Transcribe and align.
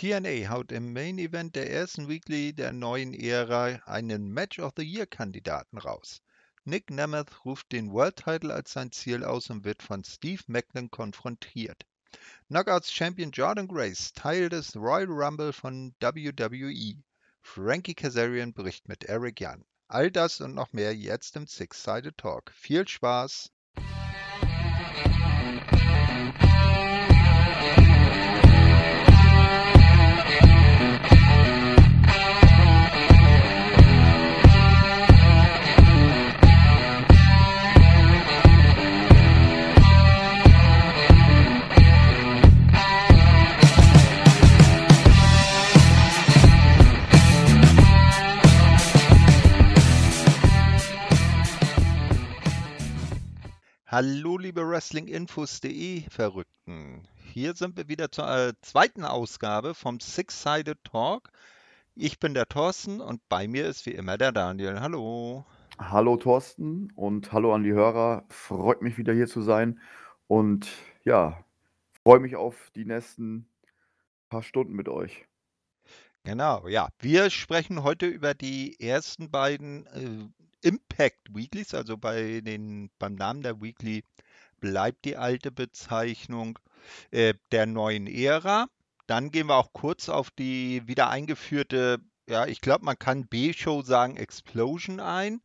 TNA 0.00 0.48
haut 0.48 0.72
im 0.72 0.94
Main 0.94 1.18
Event 1.18 1.54
der 1.54 1.70
ersten 1.70 2.08
Weekly 2.08 2.54
der 2.54 2.72
neuen 2.72 3.12
Ära 3.12 3.82
einen 3.84 4.32
Match 4.32 4.58
of 4.58 4.72
the 4.74 4.82
Year 4.82 5.04
Kandidaten 5.04 5.76
raus. 5.76 6.22
Nick 6.64 6.88
Nemeth 6.88 7.44
ruft 7.44 7.70
den 7.70 7.92
World 7.92 8.16
Title 8.16 8.54
als 8.54 8.72
sein 8.72 8.92
Ziel 8.92 9.24
aus 9.24 9.50
und 9.50 9.66
wird 9.66 9.82
von 9.82 10.02
Steve 10.02 10.42
Macklin 10.46 10.90
konfrontiert. 10.90 11.84
Knockouts 12.48 12.90
Champion 12.90 13.30
Jordan 13.30 13.68
Grace, 13.68 14.14
Teil 14.14 14.48
des 14.48 14.74
Royal 14.74 15.04
Rumble 15.04 15.52
von 15.52 15.94
WWE. 16.00 16.94
Frankie 17.42 17.94
Kazarian 17.94 18.54
bricht 18.54 18.88
mit 18.88 19.04
Eric 19.04 19.38
Young. 19.38 19.66
All 19.88 20.10
das 20.10 20.40
und 20.40 20.54
noch 20.54 20.72
mehr 20.72 20.96
jetzt 20.96 21.36
im 21.36 21.46
Six-Sided 21.46 22.16
Talk. 22.16 22.50
Viel 22.52 22.88
Spaß! 22.88 23.50
Hallo, 53.92 54.38
liebe 54.38 54.68
Wrestlinginfos.de 54.68 56.08
Verrückten. 56.10 57.08
Hier 57.32 57.56
sind 57.56 57.76
wir 57.76 57.88
wieder 57.88 58.12
zur 58.12 58.28
äh, 58.28 58.52
zweiten 58.62 59.04
Ausgabe 59.04 59.74
vom 59.74 59.98
Six-Sided 59.98 60.78
Talk. 60.84 61.32
Ich 61.96 62.20
bin 62.20 62.32
der 62.32 62.46
Thorsten 62.46 63.00
und 63.00 63.20
bei 63.28 63.48
mir 63.48 63.66
ist 63.66 63.86
wie 63.86 63.90
immer 63.90 64.16
der 64.16 64.30
Daniel. 64.30 64.80
Hallo. 64.80 65.44
Hallo 65.76 66.16
Thorsten 66.16 66.92
und 66.94 67.32
hallo 67.32 67.52
an 67.52 67.64
die 67.64 67.72
Hörer. 67.72 68.22
Freut 68.28 68.80
mich 68.80 68.96
wieder 68.96 69.12
hier 69.12 69.26
zu 69.26 69.42
sein 69.42 69.80
und 70.28 70.68
ja, 71.04 71.44
freue 72.04 72.20
mich 72.20 72.36
auf 72.36 72.70
die 72.76 72.84
nächsten 72.84 73.48
paar 74.28 74.44
Stunden 74.44 74.74
mit 74.74 74.88
euch. 74.88 75.26
Genau, 76.22 76.68
ja. 76.68 76.90
Wir 77.00 77.28
sprechen 77.28 77.82
heute 77.82 78.06
über 78.06 78.34
die 78.34 78.78
ersten 78.78 79.32
beiden 79.32 79.86
äh, 79.86 80.39
Impact 80.62 81.34
Weeklies, 81.34 81.74
also 81.74 81.96
bei 81.96 82.40
den, 82.40 82.90
beim 82.98 83.14
Namen 83.14 83.42
der 83.42 83.60
Weekly 83.60 84.04
bleibt 84.60 85.04
die 85.04 85.16
alte 85.16 85.50
Bezeichnung 85.50 86.58
äh, 87.10 87.34
der 87.52 87.66
neuen 87.66 88.06
Ära. 88.06 88.66
Dann 89.06 89.30
gehen 89.30 89.48
wir 89.48 89.56
auch 89.56 89.72
kurz 89.72 90.08
auf 90.08 90.30
die 90.30 90.86
wieder 90.86 91.10
eingeführte, 91.10 91.98
ja, 92.28 92.46
ich 92.46 92.60
glaube, 92.60 92.84
man 92.84 92.98
kann 92.98 93.26
B-Show 93.26 93.82
sagen, 93.82 94.16
Explosion 94.16 95.00
ein, 95.00 95.40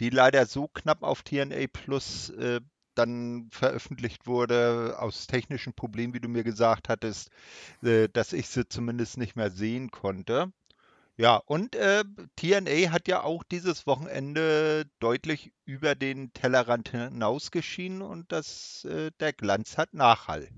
die 0.00 0.10
leider 0.10 0.46
so 0.46 0.68
knapp 0.68 1.02
auf 1.02 1.22
TNA 1.22 1.66
Plus 1.72 2.30
äh, 2.30 2.60
dann 2.94 3.48
veröffentlicht 3.50 4.26
wurde, 4.26 4.96
aus 4.98 5.26
technischen 5.26 5.72
Problemen, 5.72 6.12
wie 6.12 6.20
du 6.20 6.28
mir 6.28 6.44
gesagt 6.44 6.88
hattest, 6.88 7.30
äh, 7.82 8.08
dass 8.08 8.32
ich 8.32 8.48
sie 8.48 8.68
zumindest 8.68 9.16
nicht 9.16 9.36
mehr 9.36 9.50
sehen 9.50 9.90
konnte. 9.90 10.52
Ja, 11.20 11.36
und 11.36 11.76
äh, 11.76 12.02
TNA 12.36 12.92
hat 12.92 13.06
ja 13.06 13.22
auch 13.22 13.44
dieses 13.44 13.86
Wochenende 13.86 14.86
deutlich 15.00 15.52
über 15.66 15.94
den 15.94 16.32
Tellerrand 16.32 16.88
hinaus 16.88 17.50
geschienen 17.50 18.00
und 18.00 18.32
das, 18.32 18.86
äh, 18.86 19.10
der 19.20 19.34
Glanz 19.34 19.76
hat 19.76 19.92
Nachhall, 19.92 20.48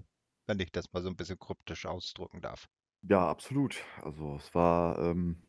wenn 0.47 0.61
ich 0.61 0.71
das 0.71 0.93
mal 0.93 1.03
so 1.03 1.09
ein 1.09 1.17
bisschen 1.17 1.41
kryptisch 1.41 1.85
ausdrücken 1.85 2.41
darf. 2.43 2.69
Ja, 3.03 3.29
absolut. 3.29 3.83
Also 4.03 4.37
es 4.37 4.55
war 4.55 5.01
ähm, 5.01 5.43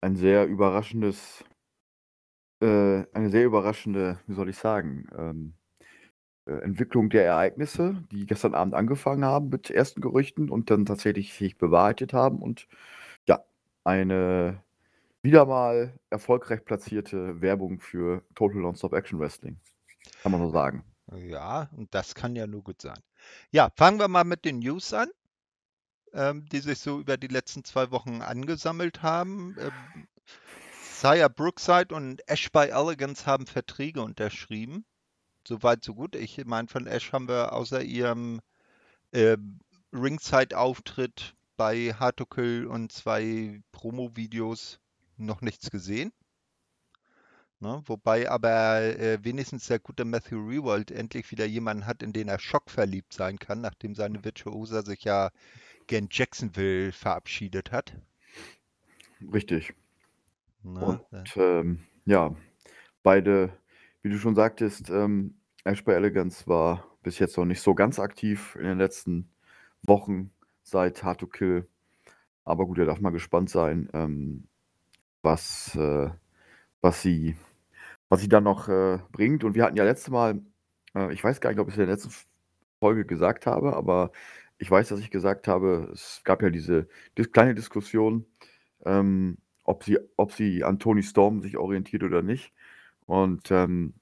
ein 0.00 0.16
sehr 0.16 0.48
überraschendes, 0.48 1.44
äh, 2.60 3.04
eine 3.12 3.30
sehr 3.30 3.44
überraschende, 3.44 4.18
wie 4.26 4.34
soll 4.34 4.48
ich 4.48 4.56
sagen, 4.56 5.06
ähm, 5.16 5.54
äh, 6.46 6.54
Entwicklung 6.54 7.08
der 7.08 7.24
Ereignisse, 7.24 8.02
die 8.10 8.26
gestern 8.26 8.54
Abend 8.56 8.74
angefangen 8.74 9.24
haben 9.24 9.48
mit 9.48 9.70
ersten 9.70 10.00
Gerüchten 10.00 10.50
und 10.50 10.70
dann 10.70 10.86
tatsächlich 10.86 11.34
sich 11.34 11.56
bewahrheitet 11.56 12.12
haben 12.12 12.42
und 12.42 12.66
eine 13.84 14.62
wieder 15.22 15.44
mal 15.44 15.98
erfolgreich 16.08 16.64
platzierte 16.64 17.40
Werbung 17.40 17.80
für 17.80 18.22
Total 18.34 18.60
Nonstop 18.60 18.92
Action 18.94 19.18
Wrestling. 19.20 19.58
Kann 20.22 20.32
man 20.32 20.40
so 20.40 20.50
sagen. 20.50 20.84
Ja, 21.12 21.68
und 21.76 21.94
das 21.94 22.14
kann 22.14 22.36
ja 22.36 22.46
nur 22.46 22.62
gut 22.62 22.80
sein. 22.80 22.98
Ja, 23.50 23.70
fangen 23.76 23.98
wir 23.98 24.08
mal 24.08 24.24
mit 24.24 24.44
den 24.44 24.60
News 24.60 24.94
an, 24.94 25.10
ähm, 26.14 26.46
die 26.50 26.60
sich 26.60 26.78
so 26.78 27.00
über 27.00 27.16
die 27.16 27.26
letzten 27.26 27.64
zwei 27.64 27.90
Wochen 27.90 28.22
angesammelt 28.22 29.02
haben. 29.02 29.56
Ähm, 29.58 30.06
Sire 30.82 31.30
Brookside 31.30 31.94
und 31.94 32.26
Ash 32.28 32.50
by 32.50 32.68
Elegance 32.70 33.26
haben 33.26 33.46
Verträge 33.46 34.02
unterschrieben. 34.02 34.84
Soweit, 35.46 35.84
so 35.84 35.94
gut. 35.94 36.14
Ich 36.14 36.44
meine, 36.44 36.68
von 36.68 36.86
Ash 36.86 37.12
haben 37.12 37.28
wir 37.28 37.52
außer 37.52 37.82
ihrem 37.82 38.40
äh, 39.12 39.36
Ringside-Auftritt 39.92 41.34
bei 41.60 41.92
Hard 41.92 42.16
to 42.16 42.24
Kill 42.24 42.66
und 42.66 42.90
zwei 42.90 43.60
Promo-Videos 43.72 44.80
noch 45.18 45.42
nichts 45.42 45.70
gesehen. 45.70 46.10
Ne? 47.58 47.82
Wobei 47.84 48.30
aber 48.30 48.80
äh, 48.80 49.18
wenigstens 49.22 49.66
der 49.66 49.78
gute 49.78 50.06
Matthew 50.06 50.38
Rewald 50.38 50.90
endlich 50.90 51.30
wieder 51.30 51.44
jemanden 51.44 51.84
hat, 51.84 52.02
in 52.02 52.14
den 52.14 52.28
er 52.28 52.38
schockverliebt 52.38 53.12
sein 53.12 53.38
kann, 53.38 53.60
nachdem 53.60 53.94
seine 53.94 54.24
Virtuosa 54.24 54.80
sich 54.80 55.04
ja 55.04 55.28
gern 55.86 56.08
Jacksonville 56.10 56.92
verabschiedet 56.92 57.72
hat. 57.72 57.94
Richtig. 59.30 59.74
Ne? 60.62 61.04
Und 61.10 61.36
ähm, 61.36 61.80
ja, 62.06 62.34
beide, 63.02 63.52
wie 64.00 64.08
du 64.08 64.18
schon 64.18 64.34
sagtest, 64.34 64.88
ähm, 64.88 65.34
Ash 65.64 65.84
by 65.84 65.92
Elegance 65.92 66.46
war 66.46 66.86
bis 67.02 67.18
jetzt 67.18 67.36
noch 67.36 67.44
nicht 67.44 67.60
so 67.60 67.74
ganz 67.74 67.98
aktiv 67.98 68.56
in 68.56 68.64
den 68.64 68.78
letzten 68.78 69.30
Wochen 69.82 70.32
seit 70.70 71.02
Hard 71.02 71.20
to 71.20 71.26
Kill. 71.26 71.68
Aber 72.44 72.66
gut, 72.66 72.78
da 72.78 72.84
darf 72.84 73.00
man 73.00 73.12
gespannt 73.12 73.50
sein, 73.50 73.88
ähm, 73.92 74.44
was, 75.22 75.74
äh, 75.76 76.10
was, 76.80 77.02
sie, 77.02 77.36
was 78.08 78.20
sie 78.22 78.28
dann 78.28 78.44
noch 78.44 78.68
äh, 78.68 78.98
bringt. 79.12 79.44
Und 79.44 79.54
wir 79.54 79.64
hatten 79.64 79.76
ja 79.76 79.84
letztes 79.84 80.10
Mal, 80.10 80.40
äh, 80.94 81.12
ich 81.12 81.22
weiß 81.22 81.40
gar 81.40 81.50
nicht, 81.50 81.60
ob 81.60 81.68
ich 81.68 81.74
es 81.74 81.78
in 81.78 81.86
der 81.86 81.94
letzten 81.94 82.12
Folge 82.80 83.04
gesagt 83.04 83.46
habe, 83.46 83.76
aber 83.76 84.12
ich 84.58 84.70
weiß, 84.70 84.88
dass 84.88 85.00
ich 85.00 85.10
gesagt 85.10 85.48
habe, 85.48 85.90
es 85.92 86.22
gab 86.24 86.42
ja 86.42 86.50
diese 86.50 86.88
dis 87.18 87.32
kleine 87.32 87.54
Diskussion, 87.54 88.26
ähm, 88.84 89.38
ob, 89.64 89.84
sie, 89.84 89.98
ob 90.16 90.32
sie 90.32 90.64
an 90.64 90.78
Tony 90.78 91.02
Storm 91.02 91.40
sich 91.40 91.56
orientiert 91.56 92.02
oder 92.02 92.22
nicht. 92.22 92.52
Und 93.06 93.50
ähm, 93.50 93.94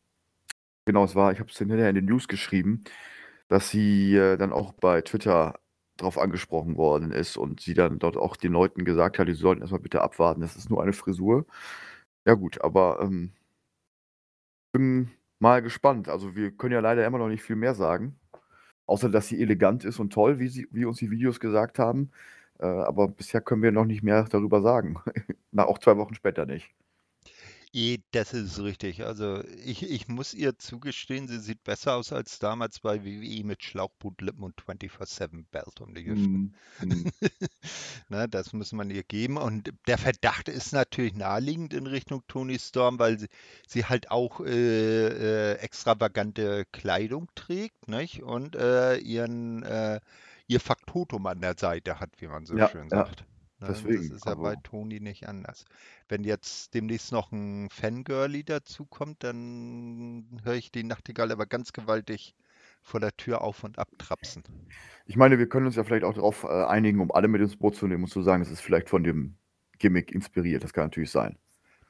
genau, 0.85 1.05
es 1.05 1.15
war, 1.15 1.33
ich 1.33 1.41
habe 1.41 1.51
es 1.51 1.59
hinterher 1.59 1.89
in 1.89 1.95
den 1.97 2.07
News 2.07 2.29
geschrieben, 2.29 2.83
dass 3.49 3.71
sie 3.71 4.15
äh, 4.17 4.37
dann 4.37 4.53
auch 4.53 4.73
bei 4.75 5.01
Twitter 5.03 5.59
drauf 5.99 6.19
angesprochen 6.19 6.77
worden 6.77 7.13
ist 7.13 7.37
und 7.37 7.61
sie 7.61 7.75
dann 7.75 7.99
dort 7.99 8.17
auch 8.17 8.37
den 8.37 8.53
Leuten 8.53 8.85
gesagt 8.85 9.19
hat, 9.19 9.29
die 9.29 9.35
sollten 9.35 9.63
erstmal 9.63 9.81
bitte 9.83 10.03
abwarten, 10.03 10.41
das 10.41 10.57
ist 10.57 10.71
nur 10.71 10.83
eine 10.83 10.93
Frisur. 10.95 11.47
Ja 12.27 12.35
gut, 12.35 12.63
aber 12.63 13.01
ähm, 13.03 13.33
bin 14.73 15.11
mal 15.39 15.63
gespannt. 15.63 16.09
Also 16.09 16.37
wir 16.37 16.51
können 16.53 16.73
ja 16.75 16.81
leider 16.81 17.07
immer 17.07 17.19
noch 17.19 17.29
nicht 17.29 17.43
viel 17.43 17.57
mehr 17.57 17.75
sagen, 17.75 18.19
außer 18.87 19.11
dass 19.11 19.29
sie 19.29 19.41
elegant 19.43 19.85
ist 19.85 19.99
und 20.01 20.13
toll, 20.13 20.39
wie, 20.39 20.49
sie, 20.49 20.69
wie 20.73 20.85
uns 20.85 20.99
die 20.99 21.11
Videos 21.11 21.41
gesagt 21.41 21.79
haben. 21.79 22.11
Äh, 22.61 22.67
aber 22.67 23.09
bisher 23.09 23.41
können 23.41 23.63
wir 23.63 23.73
noch 23.73 23.85
nicht 23.87 24.03
mehr 24.03 24.25
darüber 24.25 24.63
sagen. 24.63 24.97
Na, 25.53 25.67
auch 25.67 25.79
zwei 25.79 25.97
Wochen 25.99 26.15
später 26.15 26.47
nicht. 26.47 26.75
Eh, 27.73 27.99
das 28.13 28.33
ist 28.33 28.59
richtig. 28.61 29.05
Also 29.05 29.45
ich, 29.65 29.83
ich 29.83 30.09
muss 30.09 30.33
ihr 30.33 30.59
zugestehen, 30.59 31.29
sie 31.29 31.39
sieht 31.39 31.63
besser 31.65 31.97
aus 31.97 32.13
als 32.13 32.39
damals 32.39 32.81
bei 32.81 33.05
WWE 33.05 33.45
mit 33.45 33.63
Schlauchbootlippen 33.63 34.43
und 34.43 34.63
24-7-Belt 34.63 35.81
um 35.81 35.95
die 35.95 36.07
Hüften. 36.07 36.55
Mm. 36.81 37.09
Na, 38.09 38.27
das 38.27 38.53
muss 38.53 38.73
man 38.73 38.91
ihr 38.91 39.03
geben. 39.03 39.37
Und 39.37 39.73
der 39.87 39.99
Verdacht 39.99 40.49
ist 40.49 40.73
natürlich 40.73 41.15
naheliegend 41.15 41.75
in 41.75 41.87
Richtung 41.87 42.23
Tony 42.27 42.59
Storm, 42.59 42.99
weil 42.99 43.19
sie, 43.19 43.29
sie 43.67 43.85
halt 43.85 44.11
auch 44.11 44.41
äh, 44.41 45.53
äh, 45.53 45.55
extravagante 45.59 46.65
Kleidung 46.73 47.29
trägt 47.35 47.89
nicht? 47.89 48.23
und 48.23 48.57
äh, 48.57 48.97
ihren, 48.97 49.63
äh, 49.63 50.01
ihr 50.47 50.61
Faktotum 50.61 51.27
an 51.27 51.41
der 51.41 51.55
Seite 51.59 52.01
hat, 52.01 52.11
wie 52.19 52.29
man 52.29 52.47
so 52.47 52.57
ja, 52.57 52.69
schön 52.69 52.89
sagt. 52.89 53.21
Ja. 53.21 53.27
Ne? 53.61 53.69
Deswegen, 53.69 54.09
das 54.09 54.19
ist 54.19 54.27
ja 54.27 54.35
bei 54.35 54.55
Toni 54.57 55.01
nicht 55.01 55.29
anders. 55.29 55.65
Wenn 56.09 56.25
jetzt 56.25 56.75
demnächst 56.75 57.13
noch 57.13 57.33
ein 57.33 57.69
Fangirlie 57.71 58.45
dazukommt, 58.45 59.25
dann 59.25 60.41
höre 60.45 60.55
ich 60.55 60.71
die 60.71 60.85
Nachtigall 60.85 61.33
aber 61.33 61.47
ganz 61.47 61.73
gewaltig 61.73 62.35
vor 62.83 63.01
der 63.01 63.17
Tür 63.17 63.43
auf 63.43 63.65
und 63.65 63.79
abtrapsen. 63.79 64.45
Ich 65.07 65.17
meine, 65.17 65.39
wir 65.39 65.49
können 65.49 65.67
uns 65.67 65.77
ja 65.77 65.85
vielleicht 65.85 66.05
auch 66.05 66.15
darauf 66.15 66.45
äh, 66.45 66.65
einigen, 66.65 67.01
um 67.01 67.11
alle 67.11 67.29
mit 67.29 67.41
ins 67.41 67.57
Boot 67.57 67.75
zu 67.75 67.87
nehmen 67.87 68.05
und 68.05 68.11
zu 68.11 68.23
sagen, 68.23 68.43
es 68.43 68.51
ist 68.51 68.61
vielleicht 68.61 68.89
von 68.89 69.03
dem 69.03 69.37
Gimmick 69.79 70.13
inspiriert. 70.13 70.63
Das 70.63 70.73
kann 70.73 70.85
natürlich 70.85 71.11
sein. 71.11 71.37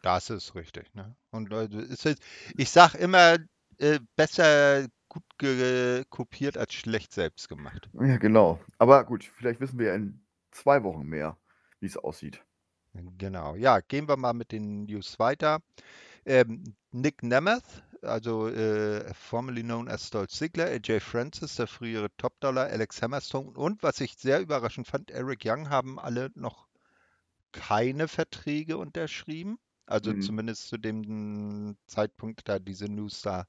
Das 0.02 0.30
ist 0.30 0.54
richtig. 0.54 0.94
Ne? 0.94 1.14
Und 1.30 1.50
Leute, 1.50 1.78
ist, 1.78 2.06
ich 2.56 2.70
sage 2.70 2.98
immer, 2.98 3.36
äh, 3.78 4.00
besser 4.16 4.86
gut 5.08 5.22
kopiert 6.10 6.58
als 6.58 6.74
schlecht 6.74 7.12
selbst 7.12 7.48
gemacht. 7.48 7.88
Ja, 7.94 8.16
genau. 8.18 8.60
Aber 8.78 9.04
gut, 9.04 9.24
vielleicht 9.24 9.60
wissen 9.60 9.78
wir 9.78 9.88
ja 9.88 9.94
in 9.94 10.20
zwei 10.50 10.82
Wochen 10.82 11.06
mehr, 11.06 11.36
wie 11.80 11.86
es 11.86 11.96
aussieht. 11.96 12.42
Genau. 13.18 13.54
Ja, 13.54 13.80
gehen 13.80 14.08
wir 14.08 14.16
mal 14.16 14.32
mit 14.32 14.52
den 14.52 14.84
News 14.84 15.18
weiter. 15.18 15.60
Ähm, 16.24 16.74
Nick 16.90 17.22
Nemeth, 17.22 17.82
also 18.02 18.48
äh, 18.48 19.12
formerly 19.14 19.62
known 19.62 19.88
as 19.88 20.08
Stolz 20.08 20.36
Ziggler, 20.36 20.66
AJ 20.66 21.00
Francis, 21.00 21.56
der 21.56 21.66
frühere 21.66 22.08
Top-Dollar, 22.16 22.66
Alex 22.66 23.00
Hammerstone 23.02 23.50
und 23.50 23.82
was 23.82 24.00
ich 24.00 24.16
sehr 24.16 24.40
überraschend 24.40 24.86
fand, 24.86 25.10
Eric 25.10 25.42
Young 25.44 25.70
haben 25.70 25.98
alle 25.98 26.30
noch 26.34 26.68
keine 27.52 28.08
Verträge 28.08 28.76
unterschrieben. 28.76 29.58
Also 29.86 30.12
mhm. 30.12 30.20
zumindest 30.20 30.68
zu 30.68 30.76
dem 30.76 31.76
Zeitpunkt, 31.86 32.46
da 32.46 32.58
diese 32.58 32.86
News 32.86 33.22
da 33.22 33.46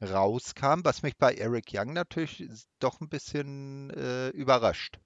rauskam, 0.00 0.80
was 0.84 1.02
mich 1.02 1.16
bei 1.16 1.34
Eric 1.34 1.66
Young 1.72 1.92
natürlich 1.92 2.48
doch 2.78 3.00
ein 3.00 3.08
bisschen 3.08 3.90
äh, 3.90 4.28
überrascht. 4.30 4.98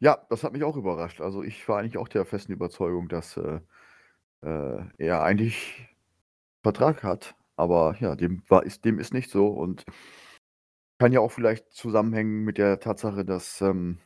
Ja, 0.00 0.18
das 0.30 0.44
hat 0.44 0.52
mich 0.52 0.64
auch 0.64 0.76
überrascht. 0.76 1.20
Also 1.20 1.42
ich 1.42 1.68
war 1.68 1.78
eigentlich 1.78 1.98
auch 1.98 2.08
der 2.08 2.24
festen 2.24 2.52
Überzeugung, 2.52 3.08
dass 3.08 3.36
äh, 3.36 3.60
äh, 4.42 4.82
er 4.98 5.22
eigentlich 5.22 5.88
Vertrag 6.62 7.02
hat. 7.02 7.34
Aber 7.56 7.96
ja, 8.00 8.16
dem, 8.16 8.42
war, 8.48 8.64
ist, 8.64 8.84
dem 8.84 8.98
ist 8.98 9.14
nicht 9.14 9.30
so 9.30 9.48
und 9.48 9.84
kann 10.98 11.12
ja 11.12 11.20
auch 11.20 11.30
vielleicht 11.30 11.72
zusammenhängen 11.72 12.44
mit 12.44 12.58
der 12.58 12.80
Tatsache, 12.80 13.24
dass 13.24 13.60
ähm, 13.60 13.98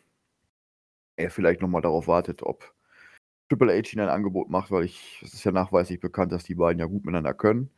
er 1.17 1.31
vielleicht 1.31 1.61
nochmal 1.63 1.83
darauf 1.83 2.07
wartet, 2.07 2.43
ob 2.43 2.75
Triple 3.49 3.73
H 3.79 3.93
ihn 3.93 4.01
ein 4.01 4.09
Angebot 4.09 4.51
macht, 4.51 4.71
weil 4.71 4.85
ich, 4.85 5.21
es 5.23 5.35
ist 5.35 5.45
ja 5.45 5.53
nachweislich 5.53 6.01
bekannt, 6.01 6.33
dass 6.33 6.45
die 6.45 6.55
beiden 6.55 6.81
ja 6.81 6.87
gut 6.87 7.05
miteinander 7.05 7.35
können. 7.35 7.71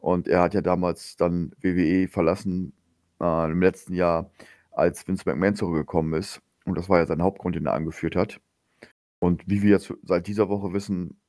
Und 0.00 0.28
er 0.28 0.42
hat 0.42 0.54
ja 0.54 0.62
damals 0.62 1.16
dann 1.16 1.52
WWE 1.60 2.08
verlassen 2.08 2.72
äh, 3.20 3.50
im 3.50 3.60
letzten 3.62 3.94
Jahr, 3.94 4.30
als 4.72 5.06
Vince 5.06 5.24
McMahon 5.26 5.56
zurückgekommen 5.56 6.14
ist. 6.14 6.40
Und 6.68 6.78
das 6.78 6.88
war 6.88 6.98
ja 6.98 7.06
sein 7.06 7.22
Hauptgrund, 7.22 7.56
den 7.56 7.66
er 7.66 7.74
angeführt 7.74 8.16
hat. 8.16 8.40
Und 9.18 9.42
wie 9.46 9.62
wir 9.62 9.70
jetzt 9.70 9.92
seit 10.02 10.26
dieser 10.26 10.48
Woche 10.48 10.72
wissen, 10.72 11.20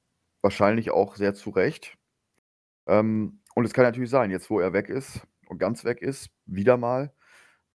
wahrscheinlich 0.42 0.92
auch 0.92 1.16
sehr 1.16 1.34
zu 1.34 1.50
Recht. 1.50 1.98
Ähm, 2.88 3.42
und 3.56 3.66
es 3.66 3.74
kann 3.74 3.86
natürlich 3.86 4.10
sein, 4.10 4.32
jetzt 4.32 4.50
wo 4.50 4.60
er 4.60 4.74
weg 4.74 4.90
ist 4.90 5.22
und 5.48 5.58
ganz 5.58 5.84
weg 5.86 6.02
ist, 6.02 6.30
wieder 6.46 6.78
mal, 6.78 7.14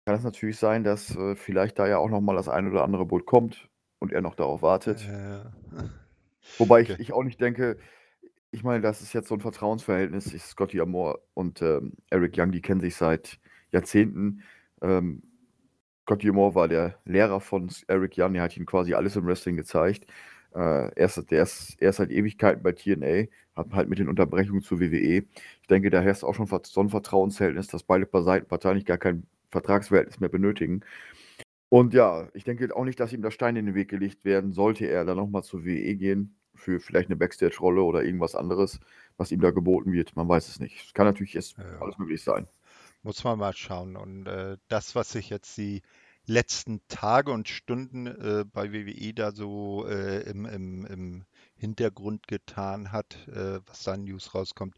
kann 0.06 0.16
es 0.16 0.24
natürlich 0.24 0.58
sein, 0.58 0.84
dass 0.84 1.16
äh, 1.16 1.36
vielleicht 1.36 1.80
da 1.80 1.88
ja 1.88 1.98
auch 1.98 2.10
nochmal 2.10 2.36
das 2.36 2.50
ein 2.50 2.70
oder 2.70 2.84
andere 2.84 3.06
Boot 3.06 3.26
kommt 3.26 3.70
und 4.00 4.12
er 4.12 4.22
noch 4.22 4.36
darauf 4.36 4.62
wartet. 4.62 5.08
Äh. 5.08 5.40
Wobei 6.58 6.82
ich, 6.82 6.90
ich 7.00 7.14
auch 7.14 7.24
nicht 7.24 7.40
denke, 7.40 7.78
ich 8.52 8.64
meine, 8.64 8.82
das 8.82 9.02
ist 9.02 9.14
jetzt 9.14 9.30
so 9.30 9.36
ein 9.36 9.42
Vertrauensverhältnis. 9.42 10.34
Ich, 10.34 10.44
Scotty 10.44 10.80
Amore 10.80 11.22
und 11.34 11.62
ähm, 11.62 11.94
Eric 12.10 12.38
Young, 12.38 12.52
die 12.52 12.62
kennen 12.62 12.82
sich 12.82 12.96
seit 12.96 13.40
Jahrzehnten. 13.72 14.44
Ähm, 14.82 15.24
Scotty 16.04 16.30
Amore 16.30 16.56
war 16.56 16.68
der 16.68 17.00
Lehrer 17.06 17.40
von 17.40 17.70
Eric 17.88 18.16
Young, 18.18 18.36
er 18.36 18.44
hat 18.44 18.58
ihm 18.58 18.66
quasi 18.66 18.94
alles 18.94 19.16
im 19.16 19.26
Wrestling 19.26 19.56
gezeigt. 19.56 20.06
Äh, 20.54 20.60
er, 20.60 21.06
ist, 21.06 21.32
der 21.32 21.44
ist, 21.44 21.76
er 21.80 21.90
ist 21.90 21.96
seit 21.96 22.12
Ewigkeiten 22.12 22.62
bei 22.62 22.74
TNA, 22.74 23.28
hat 23.56 23.72
halt 23.72 23.90
mit 23.90 24.00
den 24.00 24.10
Unterbrechungen 24.10 24.62
zur 24.62 24.80
WWE. 24.80 25.24
Ich 25.62 25.68
denke, 25.70 25.90
daher 25.90 26.12
ist 26.12 26.24
auch 26.24 26.36
schon 26.36 26.48
so 26.48 26.82
ein 26.82 26.90
Vertrauensverhältnis, 26.90 27.68
dass 27.68 27.84
beide 27.84 28.08
Seiten 28.24 28.52
wahrscheinlich 28.52 28.86
gar 28.86 28.98
kein 28.98 29.26
Vertragsverhältnis 29.50 30.20
mehr 30.20 30.30
benötigen. 30.30 30.82
Und 31.70 31.94
ja, 31.94 32.28
ich 32.34 32.44
denke 32.44 32.76
auch 32.76 32.86
nicht, 32.86 33.00
dass 33.00 33.14
ihm 33.14 33.22
der 33.24 33.32
Stein 33.32 33.56
in 33.56 33.66
den 33.66 33.76
Weg 33.76 33.90
gelegt 33.90 34.26
werden 34.26 34.52
sollte, 34.52 34.86
er 34.86 35.06
dann 35.06 35.18
nochmal 35.18 35.44
zur 35.44 35.66
WWE 35.66 35.96
gehen 35.96 36.36
für 36.56 36.80
vielleicht 36.80 37.10
eine 37.10 37.16
Backstage-Rolle 37.16 37.82
oder 37.82 38.04
irgendwas 38.04 38.36
anderes, 38.36 38.80
was 39.18 39.32
ihm 39.32 39.42
da 39.42 39.52
geboten 39.52 39.92
wird. 39.92 40.16
Man 40.16 40.30
weiß 40.30 40.50
es 40.50 40.60
nicht. 40.60 40.86
Es 40.86 40.94
kann 40.94 41.08
natürlich 41.08 41.36
erst 41.36 41.58
ja. 41.58 41.64
alles 41.80 41.98
möglich 41.98 42.24
sein. 42.24 42.48
Muss 43.04 43.24
man 43.24 43.38
mal 43.38 43.54
schauen. 43.54 43.96
Und 43.96 44.28
äh, 44.28 44.58
das, 44.70 44.96
was 44.96 45.12
sich 45.12 45.30
jetzt 45.30 45.58
die 45.58 45.82
letzten 46.26 46.82
Tage 46.88 47.32
und 47.32 47.50
Stunden 47.50 48.08
äh, 48.08 48.46
bei 48.46 48.72
WWE 48.72 49.14
da 49.14 49.34
so 49.34 49.86
äh, 49.88 50.22
im, 50.22 50.46
im, 50.46 50.86
im, 50.86 51.26
Hintergrund 51.56 52.28
getan 52.28 52.92
hat, 52.92 53.28
äh, 53.28 53.60
was 53.66 53.84
da 53.84 53.94
in 53.94 54.06
News 54.06 54.34
rauskommt, 54.34 54.78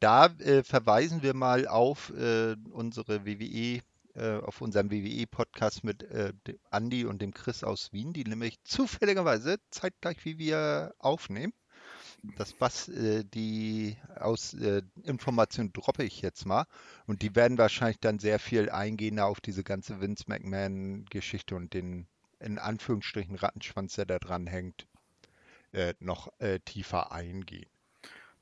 da 0.00 0.26
äh, 0.26 0.62
verweisen 0.62 1.22
wir 1.22 1.34
mal 1.34 1.66
auf 1.66 2.10
äh, 2.10 2.56
unsere 2.70 3.24
WWE 3.24 3.82
auf 4.18 4.62
unserem 4.62 4.90
WWE-Podcast 4.90 5.84
mit 5.84 6.02
äh, 6.04 6.32
Andy 6.70 7.04
und 7.04 7.20
dem 7.20 7.34
Chris 7.34 7.62
aus 7.62 7.92
Wien, 7.92 8.14
die 8.14 8.24
nämlich 8.24 8.56
zufälligerweise 8.64 9.58
zeitgleich 9.68 10.24
wie 10.24 10.38
wir 10.38 10.94
aufnehmen. 10.98 11.52
Das 12.36 12.54
was 12.58 12.88
äh, 12.88 13.24
die 13.24 13.96
aus 14.18 14.54
äh, 14.54 14.82
Information 15.04 15.72
droppe 15.72 16.04
ich 16.04 16.22
jetzt 16.22 16.44
mal 16.46 16.66
und 17.06 17.22
die 17.22 17.34
werden 17.34 17.58
wahrscheinlich 17.58 18.00
dann 18.00 18.18
sehr 18.18 18.38
viel 18.38 18.70
eingehender 18.70 19.26
auf 19.26 19.40
diese 19.40 19.64
ganze 19.64 20.00
Vince 20.00 20.24
McMahon-Geschichte 20.26 21.54
und 21.54 21.72
den 21.74 22.06
in 22.40 22.58
Anführungsstrichen 22.58 23.36
Rattenschwanz, 23.36 23.94
der 23.94 24.06
da 24.06 24.18
dran 24.18 24.46
hängt, 24.46 24.86
äh, 25.72 25.94
noch 26.00 26.32
äh, 26.38 26.60
tiefer 26.60 27.12
eingehen. 27.12 27.70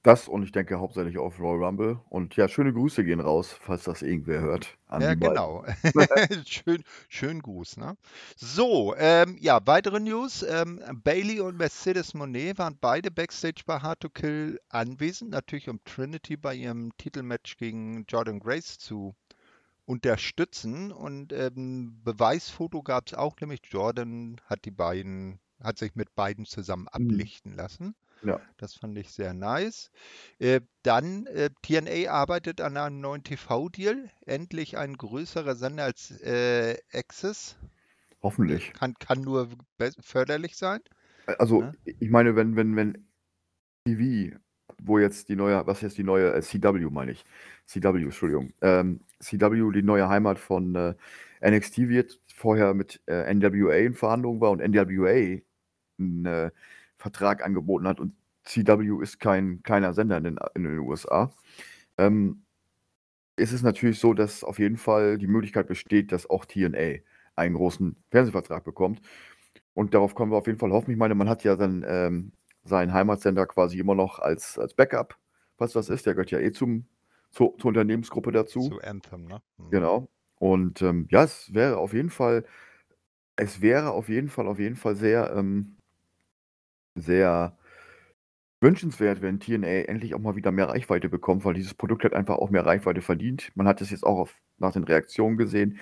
Das 0.04 0.28
und 0.28 0.42
ich 0.42 0.52
denke 0.52 0.78
hauptsächlich 0.80 1.16
auf 1.16 1.40
Royal 1.40 1.64
Rumble. 1.64 1.98
Und 2.10 2.36
ja, 2.36 2.46
schöne 2.46 2.74
Grüße 2.74 3.04
gehen 3.04 3.20
raus, 3.20 3.56
falls 3.58 3.84
das 3.84 4.02
irgendwer 4.02 4.42
hört. 4.42 4.76
ja, 5.00 5.14
genau. 5.14 5.64
schön, 6.44 6.84
schön 7.08 7.40
Gruß, 7.40 7.78
ne? 7.78 7.96
So, 8.36 8.94
ähm, 8.98 9.38
ja, 9.40 9.66
weitere 9.66 10.00
News. 10.00 10.42
Ähm, 10.46 10.82
Bailey 11.02 11.40
und 11.40 11.56
Mercedes 11.56 12.12
Monet 12.12 12.58
waren 12.58 12.76
beide 12.78 13.10
Backstage 13.10 13.62
bei 13.64 13.78
Hard 13.78 14.00
to 14.00 14.10
Kill 14.10 14.60
anwesend, 14.68 15.30
natürlich 15.30 15.70
um 15.70 15.82
Trinity 15.84 16.36
bei 16.36 16.54
ihrem 16.54 16.94
Titelmatch 16.98 17.56
gegen 17.56 18.04
Jordan 18.06 18.40
Grace 18.40 18.76
zu 18.78 19.14
unterstützen. 19.86 20.92
Und 20.92 21.32
ähm, 21.32 21.98
Beweisfoto 22.04 22.82
gab 22.82 23.06
es 23.06 23.14
auch, 23.14 23.40
nämlich 23.40 23.62
Jordan 23.70 24.38
hat 24.44 24.66
die 24.66 24.70
beiden, 24.70 25.40
hat 25.62 25.78
sich 25.78 25.94
mit 25.94 26.14
beiden 26.14 26.44
zusammen 26.44 26.88
mhm. 26.92 27.08
ablichten 27.08 27.54
lassen. 27.54 27.94
Ja. 28.24 28.40
Das 28.56 28.74
fand 28.74 28.96
ich 28.98 29.10
sehr 29.10 29.34
nice. 29.34 29.90
Äh, 30.38 30.60
dann, 30.82 31.26
äh, 31.26 31.50
TNA 31.62 32.10
arbeitet 32.10 32.60
an 32.60 32.76
einem 32.76 33.00
neuen 33.00 33.22
TV-Deal. 33.22 34.10
Endlich 34.26 34.78
ein 34.78 34.96
größerer 34.96 35.54
Sender 35.54 35.84
als 35.84 36.10
äh, 36.22 36.78
Access. 36.92 37.56
Hoffentlich. 38.22 38.72
Kann, 38.72 38.94
kann 38.94 39.20
nur 39.20 39.48
förderlich 40.00 40.56
sein. 40.56 40.80
Also, 41.38 41.60
ja? 41.60 41.66
Ne? 41.66 41.74
ich 41.84 42.10
meine, 42.10 42.36
wenn, 42.36 42.56
wenn, 42.56 42.76
wenn 42.76 43.06
TV, 43.86 44.36
wo 44.82 44.98
jetzt 44.98 45.28
die 45.28 45.36
neue, 45.36 45.66
was 45.66 45.82
jetzt 45.82 45.98
die 45.98 46.04
neue, 46.04 46.32
äh, 46.32 46.40
CW 46.40 46.90
meine 46.90 47.12
ich, 47.12 47.24
CW, 47.66 48.02
Entschuldigung, 48.02 48.52
ähm, 48.62 49.00
CW 49.20 49.72
die 49.72 49.82
neue 49.82 50.08
Heimat 50.08 50.38
von 50.38 50.74
äh, 50.74 50.94
NXT 51.42 51.88
wird, 51.88 52.18
vorher 52.34 52.74
mit 52.74 53.02
äh, 53.06 53.32
NWA 53.32 53.74
in 53.74 53.94
Verhandlungen 53.94 54.40
war 54.40 54.50
und 54.50 54.60
NWA 54.60 55.40
ein 55.98 56.26
äh, 56.26 56.50
Vertrag 56.96 57.44
angeboten 57.44 57.86
hat 57.86 58.00
und 58.00 58.14
CW 58.44 59.02
ist 59.02 59.20
kein 59.20 59.62
kleiner 59.62 59.94
Sender 59.94 60.18
in 60.18 60.24
den, 60.24 60.38
in 60.54 60.64
den 60.64 60.78
USA, 60.78 61.32
ähm, 61.98 62.44
ist 63.36 63.52
es 63.52 63.62
natürlich 63.62 63.98
so, 63.98 64.14
dass 64.14 64.44
auf 64.44 64.58
jeden 64.58 64.76
Fall 64.76 65.18
die 65.18 65.26
Möglichkeit 65.26 65.66
besteht, 65.66 66.12
dass 66.12 66.28
auch 66.30 66.44
TNA 66.44 67.00
einen 67.36 67.54
großen 67.56 67.96
Fernsehvertrag 68.10 68.64
bekommt. 68.64 69.00
Und 69.74 69.94
darauf 69.94 70.14
können 70.14 70.30
wir 70.30 70.36
auf 70.36 70.46
jeden 70.46 70.58
Fall 70.58 70.70
hoffen. 70.70 70.92
Ich 70.92 70.96
meine, 70.96 71.14
man 71.16 71.28
hat 71.28 71.42
ja 71.44 71.56
dann 71.56 71.84
ähm, 71.86 72.32
seinen 72.64 72.92
Heimatsender 72.92 73.46
quasi 73.46 73.78
immer 73.78 73.94
noch 73.96 74.20
als, 74.20 74.58
als 74.58 74.74
Backup, 74.74 75.18
was 75.58 75.72
das 75.72 75.88
ist. 75.88 76.06
Der 76.06 76.14
gehört 76.14 76.30
ja 76.30 76.38
eh 76.38 76.52
zum, 76.52 76.86
zu, 77.30 77.54
zur 77.58 77.68
Unternehmensgruppe 77.68 78.30
dazu. 78.30 78.60
Zu 78.68 78.80
Anthem, 78.82 79.24
ne? 79.26 79.40
Mhm. 79.58 79.70
Genau. 79.70 80.08
Und 80.38 80.82
ähm, 80.82 81.08
ja, 81.10 81.24
es 81.24 81.52
wäre 81.54 81.78
auf 81.78 81.92
jeden 81.92 82.10
Fall, 82.10 82.44
es 83.36 83.60
wäre 83.62 83.92
auf 83.92 84.08
jeden 84.08 84.28
Fall, 84.28 84.48
auf 84.48 84.58
jeden 84.58 84.76
Fall 84.76 84.96
sehr 84.96 85.34
ähm, 85.36 85.76
sehr 86.94 87.56
wünschenswert, 88.64 89.22
wenn 89.22 89.40
TNA 89.40 89.86
endlich 89.88 90.14
auch 90.14 90.18
mal 90.20 90.36
wieder 90.36 90.50
mehr 90.52 90.68
Reichweite 90.68 91.08
bekommt, 91.08 91.44
weil 91.44 91.54
dieses 91.54 91.74
Produkt 91.74 92.04
hat 92.04 92.14
einfach 92.14 92.36
auch 92.36 92.50
mehr 92.50 92.66
Reichweite 92.66 93.02
verdient. 93.02 93.52
Man 93.54 93.68
hat 93.68 93.80
es 93.80 93.90
jetzt 93.90 94.04
auch 94.04 94.18
auf, 94.18 94.34
nach 94.58 94.72
den 94.72 94.84
Reaktionen 94.84 95.36
gesehen, 95.36 95.78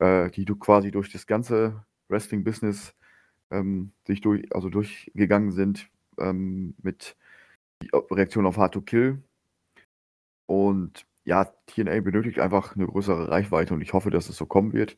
äh, 0.00 0.30
die 0.30 0.44
du 0.46 0.56
quasi 0.56 0.90
durch 0.90 1.12
das 1.12 1.26
ganze 1.26 1.84
Wrestling-Business 2.08 2.94
ähm, 3.50 3.92
sich 4.06 4.20
durch, 4.22 4.54
also 4.54 4.70
durchgegangen 4.70 5.52
sind 5.52 5.90
ähm, 6.18 6.74
mit 6.82 7.16
Reaktion 8.10 8.46
auf 8.46 8.56
Hard 8.56 8.74
to 8.74 8.80
Kill. 8.82 9.22
Und 10.46 11.06
ja, 11.24 11.44
TNA 11.66 12.00
benötigt 12.00 12.38
einfach 12.40 12.76
eine 12.76 12.86
größere 12.86 13.30
Reichweite 13.30 13.74
und 13.74 13.80
ich 13.82 13.92
hoffe, 13.92 14.10
dass 14.10 14.28
es 14.28 14.36
so 14.36 14.46
kommen 14.46 14.72
wird. 14.72 14.96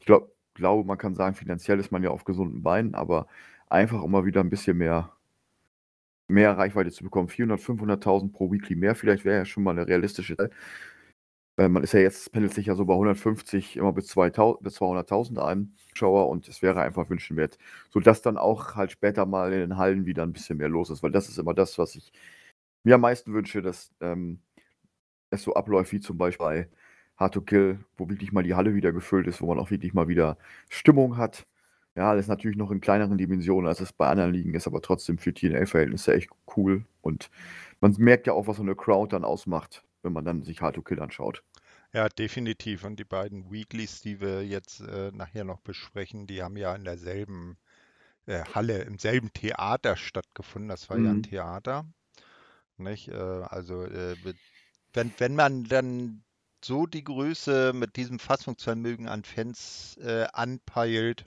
Ich 0.00 0.06
glaube, 0.06 0.30
glaube, 0.54 0.86
man 0.86 0.98
kann 0.98 1.14
sagen, 1.14 1.34
finanziell 1.34 1.78
ist 1.80 1.92
man 1.92 2.02
ja 2.02 2.10
auf 2.10 2.24
gesunden 2.24 2.62
Beinen, 2.62 2.94
aber 2.94 3.26
einfach 3.68 4.04
mal 4.06 4.24
wieder 4.24 4.40
ein 4.40 4.50
bisschen 4.50 4.78
mehr 4.78 5.15
mehr 6.28 6.56
Reichweite 6.56 6.90
zu 6.90 7.04
bekommen. 7.04 7.28
400, 7.28 7.60
500.000 7.60 8.32
pro 8.32 8.50
Weekly 8.50 8.76
mehr 8.76 8.94
vielleicht 8.94 9.24
wäre 9.24 9.38
ja 9.38 9.44
schon 9.44 9.62
mal 9.62 9.72
eine 9.72 9.86
realistische 9.86 10.36
Zahl. 10.36 10.50
Äh, 11.58 11.68
man 11.68 11.82
ist 11.82 11.92
ja 11.92 12.00
jetzt, 12.00 12.32
pendelt 12.32 12.54
sich 12.54 12.66
ja 12.66 12.74
so 12.74 12.84
bei 12.84 12.94
150 12.94 13.76
immer 13.76 13.92
bis, 13.92 14.06
bis 14.06 14.16
200.000 14.16 15.38
ein 15.38 15.74
Schauer 15.94 16.28
und 16.28 16.48
es 16.48 16.62
wäre 16.62 16.80
einfach 16.82 17.08
wünschenswert, 17.08 17.58
sodass 17.90 18.22
dann 18.22 18.36
auch 18.36 18.74
halt 18.74 18.92
später 18.92 19.26
mal 19.26 19.52
in 19.52 19.60
den 19.60 19.76
Hallen 19.78 20.06
wieder 20.06 20.22
ein 20.22 20.32
bisschen 20.32 20.58
mehr 20.58 20.68
los 20.68 20.90
ist, 20.90 21.02
weil 21.02 21.12
das 21.12 21.28
ist 21.28 21.38
immer 21.38 21.54
das, 21.54 21.78
was 21.78 21.94
ich 21.96 22.12
mir 22.84 22.96
am 22.96 23.00
meisten 23.02 23.32
wünsche, 23.32 23.62
dass 23.62 23.90
ähm, 24.00 24.40
es 25.30 25.42
so 25.42 25.54
abläuft 25.54 25.92
wie 25.92 26.00
zum 26.00 26.18
Beispiel 26.18 26.46
bei 26.46 26.68
Hard 27.16 27.34
to 27.34 27.40
Kill, 27.42 27.80
wo 27.96 28.08
wirklich 28.08 28.32
mal 28.32 28.42
die 28.44 28.54
Halle 28.54 28.74
wieder 28.74 28.92
gefüllt 28.92 29.26
ist, 29.26 29.40
wo 29.42 29.46
man 29.46 29.58
auch 29.58 29.70
wirklich 29.70 29.94
mal 29.94 30.08
wieder 30.08 30.38
Stimmung 30.70 31.16
hat 31.16 31.46
Ja, 31.96 32.14
das 32.14 32.26
ist 32.26 32.28
natürlich 32.28 32.56
noch 32.58 32.70
in 32.70 32.80
kleineren 32.80 33.18
Dimensionen, 33.18 33.66
als 33.68 33.80
es 33.80 33.92
bei 33.92 34.08
anderen 34.08 34.32
Ligen 34.32 34.54
ist, 34.54 34.66
aber 34.66 34.82
trotzdem 34.82 35.18
für 35.18 35.32
TNA-Verhältnisse 35.34 36.14
echt 36.14 36.30
cool. 36.56 36.84
Und 37.00 37.30
man 37.80 37.94
merkt 37.98 38.26
ja 38.26 38.34
auch, 38.34 38.46
was 38.46 38.56
so 38.58 38.62
eine 38.62 38.76
Crowd 38.76 39.14
dann 39.14 39.24
ausmacht, 39.24 39.84
wenn 40.02 40.12
man 40.12 40.24
dann 40.24 40.42
sich 40.42 40.60
Hard 40.60 40.74
to 40.76 40.82
Kill 40.82 41.00
anschaut. 41.00 41.42
Ja, 41.92 42.08
definitiv. 42.08 42.84
Und 42.84 42.98
die 42.98 43.04
beiden 43.04 43.50
Weeklies, 43.50 44.00
die 44.02 44.20
wir 44.20 44.44
jetzt 44.46 44.80
äh, 44.80 45.10
nachher 45.12 45.44
noch 45.44 45.60
besprechen, 45.60 46.26
die 46.26 46.42
haben 46.42 46.56
ja 46.56 46.74
in 46.74 46.84
derselben 46.84 47.56
äh, 48.26 48.44
Halle, 48.54 48.82
im 48.82 48.98
selben 48.98 49.32
Theater 49.32 49.96
stattgefunden. 49.96 50.68
Das 50.68 50.90
war 50.90 50.98
ja 50.98 51.10
ein 51.12 51.18
Mhm. 51.18 51.22
Theater. 51.22 51.86
Nicht? 52.78 53.08
Äh, 53.08 53.14
also 53.14 53.84
äh, 53.84 54.16
wenn, 54.94 55.14
wenn 55.18 55.34
man 55.36 55.64
dann 55.64 56.24
so 56.64 56.86
die 56.86 57.04
Größe 57.04 57.72
mit 57.74 57.96
diesem 57.96 58.18
Fassungsvermögen 58.18 59.08
an 59.08 59.24
Fans 59.24 59.96
äh, 60.02 60.26
anpeilt, 60.32 61.26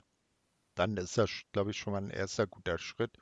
dann 0.80 0.96
ist 0.96 1.18
das, 1.18 1.30
glaube 1.52 1.72
ich, 1.72 1.78
schon 1.78 1.92
mal 1.92 2.02
ein 2.02 2.10
erster 2.10 2.46
guter 2.46 2.78
Schritt. 2.78 3.12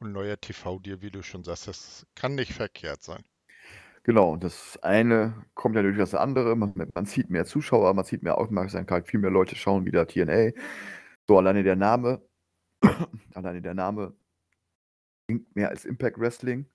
Und 0.00 0.10
neuer 0.10 0.40
TV-Deal, 0.40 1.00
wie 1.00 1.12
du 1.12 1.22
schon 1.22 1.44
sagst, 1.44 1.68
das 1.68 2.06
kann 2.16 2.34
nicht 2.34 2.52
verkehrt 2.52 3.04
sein. 3.04 3.22
Genau, 4.02 4.32
und 4.32 4.42
das 4.42 4.76
eine 4.82 5.46
kommt 5.54 5.76
ja 5.76 5.82
durch 5.82 5.96
das 5.96 6.14
andere. 6.14 6.56
Man, 6.56 6.74
man 6.92 7.06
zieht 7.06 7.30
mehr 7.30 7.46
Zuschauer, 7.46 7.94
man 7.94 8.04
zieht 8.04 8.24
mehr 8.24 8.36
Aufmerksamkeit, 8.36 9.06
viel 9.06 9.20
mehr 9.20 9.30
Leute 9.30 9.54
schauen 9.54 9.86
wieder 9.86 10.06
TNA. 10.08 10.50
So 11.28 11.38
alleine 11.38 11.62
der 11.62 11.76
Name, 11.76 12.20
alleine 13.34 13.62
der 13.62 13.74
Name 13.74 14.14
klingt 15.28 15.54
mehr 15.54 15.70
als 15.70 15.84
Impact 15.84 16.18
Wrestling. 16.18 16.66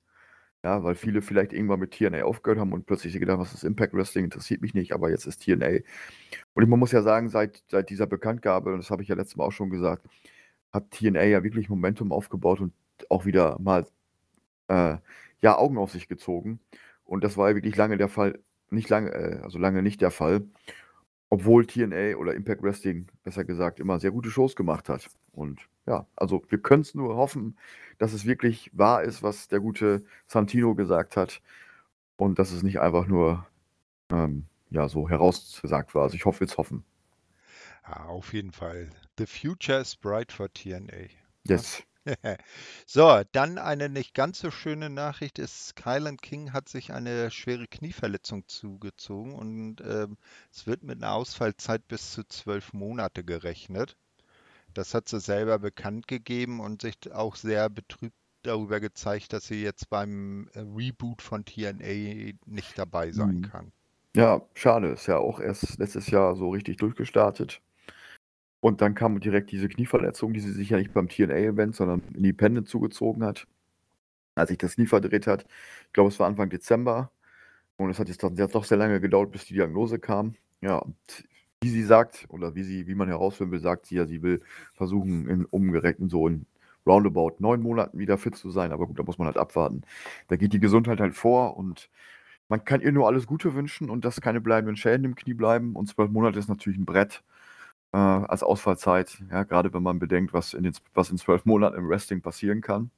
Ja, 0.63 0.83
weil 0.83 0.95
viele 0.95 1.21
vielleicht 1.21 1.53
irgendwann 1.53 1.79
mit 1.79 1.91
TNA 1.91 2.23
aufgehört 2.23 2.59
haben 2.59 2.73
und 2.73 2.85
plötzlich 2.85 3.13
gedacht, 3.13 3.39
was 3.39 3.53
ist 3.53 3.63
Impact 3.63 3.93
Wrestling, 3.93 4.25
interessiert 4.25 4.61
mich 4.61 4.73
nicht, 4.73 4.91
aber 4.93 5.09
jetzt 5.09 5.25
ist 5.25 5.43
TNA. 5.43 5.79
Und 6.53 6.69
man 6.69 6.79
muss 6.79 6.91
ja 6.91 7.01
sagen, 7.01 7.29
seit, 7.29 7.63
seit 7.69 7.89
dieser 7.89 8.07
Bekanntgabe, 8.07 8.73
und 8.73 8.79
das 8.79 8.91
habe 8.91 9.01
ich 9.01 9.07
ja 9.07 9.15
letztes 9.15 9.37
Mal 9.37 9.45
auch 9.45 9.51
schon 9.53 9.69
gesagt, 9.69 10.05
hat 10.73 10.91
TNA 10.91 11.23
ja 11.23 11.43
wirklich 11.43 11.69
Momentum 11.69 12.11
aufgebaut 12.11 12.59
und 12.59 12.73
auch 13.09 13.25
wieder 13.25 13.57
mal 13.59 13.85
äh, 14.67 14.97
ja, 15.41 15.57
Augen 15.57 15.77
auf 15.77 15.91
sich 15.91 16.07
gezogen. 16.09 16.59
Und 17.05 17.23
das 17.23 17.37
war 17.37 17.49
ja 17.49 17.55
wirklich 17.55 17.75
lange 17.77 17.97
der 17.97 18.09
Fall, 18.09 18.39
nicht 18.69 18.89
lange, 18.89 19.11
äh, 19.13 19.39
also 19.43 19.59
lange 19.59 19.81
nicht 19.83 20.01
der 20.01 20.11
Fall, 20.11 20.43
obwohl 21.29 21.65
TNA 21.65 22.17
oder 22.17 22.33
Impact 22.33 22.63
Wrestling, 22.63 23.07
besser 23.23 23.45
gesagt, 23.45 23.79
immer 23.79 23.99
sehr 23.99 24.11
gute 24.11 24.31
Shows 24.31 24.55
gemacht 24.55 24.89
hat. 24.89 25.09
Und 25.31 25.61
ja, 25.85 26.07
also 26.15 26.43
wir 26.49 26.59
können 26.59 26.81
es 26.81 26.95
nur 26.95 27.15
hoffen, 27.15 27.57
dass 27.97 28.13
es 28.13 28.25
wirklich 28.25 28.71
wahr 28.73 29.03
ist, 29.03 29.21
was 29.23 29.47
der 29.47 29.59
gute 29.59 30.03
Santino 30.27 30.75
gesagt 30.75 31.17
hat 31.17 31.41
und 32.17 32.39
dass 32.39 32.51
es 32.51 32.63
nicht 32.63 32.79
einfach 32.79 33.07
nur 33.07 33.45
ähm, 34.11 34.45
ja, 34.71 34.87
so 34.87 35.09
herausgesagt 35.09 35.95
war. 35.95 36.03
Also 36.03 36.15
ich 36.15 36.25
hoffe, 36.25 36.41
wir 36.41 36.47
es 36.47 36.57
hoffen. 36.57 36.83
Ja, 37.87 38.05
auf 38.05 38.33
jeden 38.33 38.51
Fall. 38.51 38.89
The 39.17 39.25
future 39.25 39.79
is 39.79 39.95
bright 39.95 40.31
for 40.31 40.51
TNA. 40.51 41.09
Yes. 41.47 41.83
so, 42.85 43.21
dann 43.31 43.57
eine 43.57 43.89
nicht 43.89 44.13
ganz 44.13 44.39
so 44.39 44.51
schöne 44.51 44.89
Nachricht 44.89 45.39
ist, 45.39 45.75
Kylan 45.75 46.17
King 46.17 46.53
hat 46.53 46.69
sich 46.69 46.91
eine 46.93 47.31
schwere 47.31 47.67
Knieverletzung 47.67 48.47
zugezogen 48.47 49.35
und 49.35 49.81
ähm, 49.81 50.17
es 50.51 50.67
wird 50.67 50.83
mit 50.83 51.01
einer 51.03 51.13
Ausfallzeit 51.13 51.87
bis 51.87 52.11
zu 52.13 52.23
zwölf 52.25 52.73
Monate 52.73 53.23
gerechnet. 53.23 53.97
Das 54.73 54.93
hat 54.95 55.09
sie 55.09 55.19
selber 55.21 55.59
bekannt 55.59 56.07
gegeben 56.07 56.59
und 56.61 56.81
sich 56.83 56.95
auch 57.13 57.35
sehr 57.35 57.69
betrübt 57.69 58.15
darüber 58.43 58.79
gezeigt, 58.79 59.33
dass 59.33 59.47
sie 59.47 59.63
jetzt 59.63 59.89
beim 59.89 60.49
äh, 60.53 60.61
Reboot 60.61 61.21
von 61.21 61.45
TNA 61.45 62.33
nicht 62.45 62.77
dabei 62.79 63.11
sein 63.11 63.41
Mhm. 63.41 63.41
kann. 63.41 63.71
Ja, 64.15 64.41
schade. 64.55 64.89
Ist 64.89 65.07
ja 65.07 65.17
auch 65.19 65.39
erst 65.41 65.79
letztes 65.79 66.09
Jahr 66.11 66.35
so 66.35 66.49
richtig 66.51 66.77
durchgestartet. 66.77 67.61
Und 68.61 68.81
dann 68.81 68.95
kam 68.95 69.19
direkt 69.19 69.51
diese 69.51 69.69
Knieverletzung, 69.69 70.33
die 70.33 70.41
sie 70.41 70.51
sich 70.51 70.69
ja 70.69 70.77
nicht 70.77 70.93
beim 70.93 71.07
TNA-Event, 71.07 71.75
sondern 71.75 72.01
Independent 72.13 72.67
zugezogen 72.67 73.23
hat. 73.23 73.47
Als 74.35 74.49
sich 74.49 74.57
das 74.57 74.75
Knie 74.75 74.85
verdreht 74.85 75.27
hat. 75.27 75.45
Ich 75.87 75.93
glaube, 75.93 76.09
es 76.09 76.19
war 76.19 76.27
Anfang 76.27 76.49
Dezember. 76.49 77.11
Und 77.77 77.89
es 77.89 77.99
hat 77.99 78.09
jetzt 78.09 78.21
doch 78.21 78.63
sehr 78.65 78.77
lange 78.77 78.99
gedauert, 78.99 79.31
bis 79.31 79.45
die 79.45 79.53
Diagnose 79.53 79.99
kam. 79.99 80.35
Ja, 80.61 80.83
wie 81.61 81.69
sie 81.69 81.83
sagt, 81.83 82.25
oder 82.29 82.55
wie 82.55 82.63
sie, 82.63 82.87
wie 82.87 82.95
man 82.95 83.07
herausfinden 83.07 83.53
will, 83.53 83.59
sagt 83.59 83.85
sie 83.85 83.95
ja, 83.95 84.05
sie 84.05 84.21
will 84.21 84.41
versuchen, 84.73 85.29
in 85.29 85.45
umgerechnet 85.45 86.11
so 86.11 86.27
in 86.27 86.45
roundabout 86.85 87.35
neun 87.39 87.61
Monaten 87.61 87.97
wieder 87.99 88.17
fit 88.17 88.35
zu 88.35 88.49
sein. 88.51 88.71
Aber 88.73 88.87
gut, 88.87 88.99
da 88.99 89.03
muss 89.03 89.17
man 89.17 89.27
halt 89.27 89.37
abwarten. 89.37 89.83
Da 90.27 90.35
geht 90.35 90.51
die 90.53 90.59
Gesundheit 90.59 90.99
halt 90.99 91.15
vor 91.15 91.57
und 91.57 91.89
man 92.49 92.65
kann 92.65 92.81
ihr 92.81 92.91
nur 92.91 93.07
alles 93.07 93.27
Gute 93.27 93.53
wünschen 93.53 93.89
und 93.89 94.03
dass 94.05 94.21
keine 94.21 94.41
bleibenden 94.41 94.75
Schäden 94.75 95.05
im 95.05 95.15
Knie 95.15 95.33
bleiben. 95.33 95.75
Und 95.75 95.87
zwölf 95.87 96.11
Monate 96.11 96.39
ist 96.39 96.49
natürlich 96.49 96.79
ein 96.79 96.85
Brett 96.85 97.23
äh, 97.93 97.97
als 97.97 98.43
Ausfallzeit. 98.43 99.21
Ja, 99.31 99.43
gerade 99.43 99.73
wenn 99.73 99.83
man 99.83 99.99
bedenkt, 99.99 100.33
was 100.33 100.53
in, 100.53 100.63
den, 100.63 100.73
was 100.93 101.09
in 101.09 101.17
zwölf 101.17 101.45
Monaten 101.45 101.77
im 101.77 101.89
Wrestling 101.89 102.21
passieren 102.21 102.61
kann. 102.61 102.91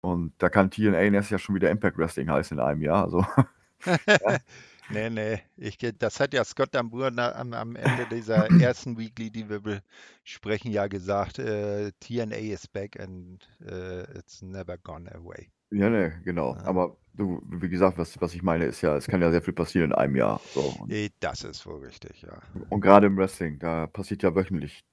Und 0.00 0.32
da 0.38 0.48
kann 0.48 0.70
TNA 0.70 1.10
nächstes 1.10 1.30
Jahr 1.30 1.38
schon 1.38 1.54
wieder 1.54 1.70
Impact 1.70 1.96
Wrestling 1.96 2.28
heißen 2.28 2.58
in 2.58 2.64
einem 2.64 2.82
Jahr. 2.82 3.04
Also, 3.04 3.24
ja. 3.86 4.38
nee, 4.90 5.10
nee. 5.10 5.40
Ich, 5.56 5.78
das 5.78 6.18
hat 6.18 6.34
ja 6.34 6.44
Scott 6.44 6.74
Dambour 6.74 7.16
am, 7.16 7.52
am 7.52 7.76
Ende 7.76 8.06
dieser 8.10 8.50
ersten 8.60 8.98
Weekly, 8.98 9.30
die 9.30 9.48
wir 9.48 9.60
besprechen, 9.60 10.72
ja 10.72 10.88
gesagt, 10.88 11.38
äh, 11.38 11.92
TNA 12.00 12.36
is 12.36 12.66
back 12.66 12.98
and 12.98 13.48
uh, 13.60 14.02
it's 14.18 14.42
never 14.42 14.76
gone 14.76 15.08
away. 15.14 15.50
Ja, 15.72 15.90
ne, 15.90 16.20
genau. 16.24 16.54
Ja. 16.54 16.64
Aber 16.64 16.96
du, 17.14 17.42
wie 17.46 17.68
gesagt, 17.68 17.98
was, 17.98 18.20
was 18.20 18.34
ich 18.34 18.42
meine, 18.42 18.66
ist 18.66 18.82
ja, 18.82 18.96
es 18.96 19.06
kann 19.06 19.22
ja 19.22 19.30
sehr 19.30 19.42
viel 19.42 19.54
passieren 19.54 19.90
in 19.90 19.96
einem 19.96 20.16
Jahr. 20.16 20.40
So. 20.54 20.86
Das 21.20 21.44
ist 21.44 21.66
wohl 21.66 21.84
richtig, 21.84 22.22
ja. 22.22 22.40
Und 22.68 22.80
gerade 22.80 23.06
im 23.06 23.16
Wrestling, 23.16 23.58
da 23.58 23.86
passiert 23.86 24.22
ja 24.22 24.34
wöchentlich 24.34 24.84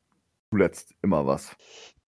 zuletzt 0.52 0.96
immer 1.02 1.26
was. 1.26 1.56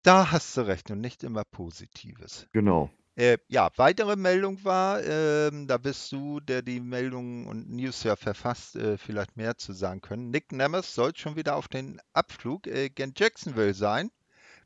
Da 0.04 0.32
hast 0.32 0.58
du 0.58 0.62
recht 0.62 0.90
und 0.90 1.02
nicht 1.02 1.24
immer 1.24 1.44
Positives. 1.44 2.48
Genau. 2.54 2.90
Äh, 3.16 3.38
ja, 3.50 3.70
weitere 3.76 4.16
Meldung 4.16 4.64
war, 4.64 5.02
äh, 5.04 5.52
da 5.68 5.78
bist 5.78 6.12
du, 6.14 6.40
der 6.40 6.62
die 6.62 6.80
Meldungen 6.80 7.46
und 7.46 7.70
News 7.70 8.04
ja 8.04 8.16
verfasst, 8.16 8.78
äh, 8.78 8.98
vielleicht 8.98 9.36
mehr 9.36 9.58
zu 9.58 9.74
sagen 9.74 10.02
können. 10.02 10.32
Nick 10.32 10.54
Nemeth 10.54 10.86
soll 10.86 11.16
schon 11.16 11.36
wieder 11.36 11.58
auf 11.58 11.68
den 11.68 12.00
Abflug 12.14 12.68
äh, 12.68 12.90
gen 12.90 13.14
Jacksonville 13.16 13.74
sein, 13.74 14.12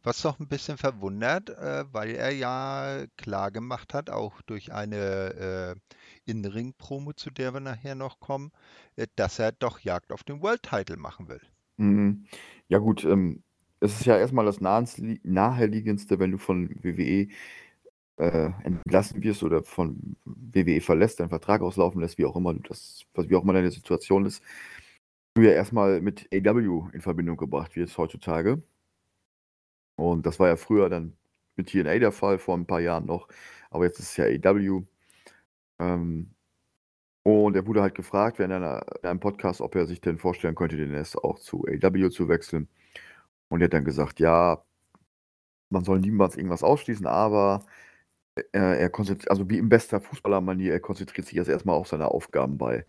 was 0.06 0.22
doch 0.22 0.40
ein 0.40 0.48
bisschen 0.48 0.78
verwundert, 0.78 1.50
äh, 1.50 1.86
weil 1.92 2.12
er 2.12 2.32
ja 2.32 3.06
klar 3.18 3.52
gemacht 3.52 3.94
hat, 3.94 4.10
auch 4.10 4.42
durch 4.44 4.72
eine 4.72 5.76
äh, 6.26 6.32
In-Ring-Promo, 6.32 7.14
zu 7.14 7.32
der 7.32 7.54
wir 7.54 7.60
nachher 7.60 7.96
noch 7.96 8.20
kommen, 8.20 8.52
äh, 8.96 9.08
dass 9.16 9.40
er 9.40 9.52
doch 9.52 9.80
Jagd 9.80 10.12
auf 10.12 10.24
den 10.24 10.42
World 10.42 10.64
Title 10.64 10.98
machen 10.98 11.28
will. 11.28 11.42
Mhm. 11.78 12.26
Ja 12.68 12.78
gut, 12.78 13.04
ähm, 13.04 13.44
es 13.80 14.00
ist 14.00 14.06
ja 14.06 14.18
erstmal 14.18 14.46
das 14.46 14.62
naheliegendste, 14.62 16.20
wenn 16.20 16.32
du 16.32 16.38
von 16.38 16.70
WWE 16.84 17.28
äh, 18.18 18.52
entlassen 18.64 19.24
wirst 19.24 19.44
oder 19.44 19.64
von 19.64 20.16
WWE 20.24 20.82
verlässt, 20.82 21.20
deinen 21.20 21.30
Vertrag 21.30 21.62
auslaufen 21.62 22.02
lässt, 22.02 22.18
wie 22.18 22.26
auch 22.26 22.36
immer 22.36 22.54
das, 22.54 23.06
wie 23.16 23.36
auch 23.36 23.44
immer 23.44 23.54
deine 23.54 23.72
Situation 23.72 24.26
ist, 24.26 24.42
du 25.34 25.42
ja 25.42 25.52
erstmal 25.52 26.02
mit 26.02 26.30
AW 26.34 26.90
in 26.94 27.02
Verbindung 27.02 27.38
gebracht 27.38 27.76
wirst 27.76 27.98
heutzutage. 27.98 28.64
Und 29.96 30.26
das 30.26 30.40
war 30.40 30.48
ja 30.50 30.56
früher 30.58 30.90
dann 30.90 31.14
mit 31.56 31.70
TNA 31.70 32.00
der 32.00 32.12
Fall, 32.12 32.38
vor 32.40 32.58
ein 32.58 32.66
paar 32.68 32.82
Jahren 32.82 33.06
noch, 33.06 33.28
aber 33.70 33.86
jetzt 33.86 34.00
ist 34.00 34.10
es 34.12 34.18
ja 34.18 34.26
AW. 34.26 34.84
Ähm, 35.80 36.32
und 37.24 37.56
er 37.56 37.66
wurde 37.68 37.82
halt 37.82 37.96
gefragt 37.96 38.40
während 38.40 38.54
einer, 38.54 38.86
in 39.02 39.10
einem 39.10 39.20
Podcast, 39.20 39.62
ob 39.62 39.76
er 39.76 39.88
sich 39.88 40.02
denn 40.02 40.18
vorstellen 40.18 40.56
könnte, 40.56 40.78
den 40.78 40.94
S 40.94 41.16
auch 41.16 41.40
zu 41.40 41.66
AW 41.66 42.10
zu 42.12 42.30
wechseln. 42.30 42.70
Und 43.50 43.62
er 43.62 43.66
hat 43.66 43.74
dann 43.74 43.86
gesagt, 43.86 44.20
ja, 44.20 44.64
man 45.70 45.84
soll 45.84 46.00
niemals 46.00 46.38
irgendwas 46.38 46.64
ausschließen, 46.64 47.08
aber 47.08 47.66
er, 48.52 48.80
er 48.80 48.90
konzentriert, 48.90 49.32
also 49.32 49.50
wie 49.50 49.58
im 49.60 49.70
bester 49.70 50.02
Fußballermanier, 50.02 50.74
er 50.74 50.80
konzentriert 50.80 51.28
sich 51.28 51.36
jetzt 51.38 51.50
erstmal 51.50 51.76
auf 51.76 51.88
seine 51.88 52.10
Aufgaben 52.10 52.58
bei 52.58 52.86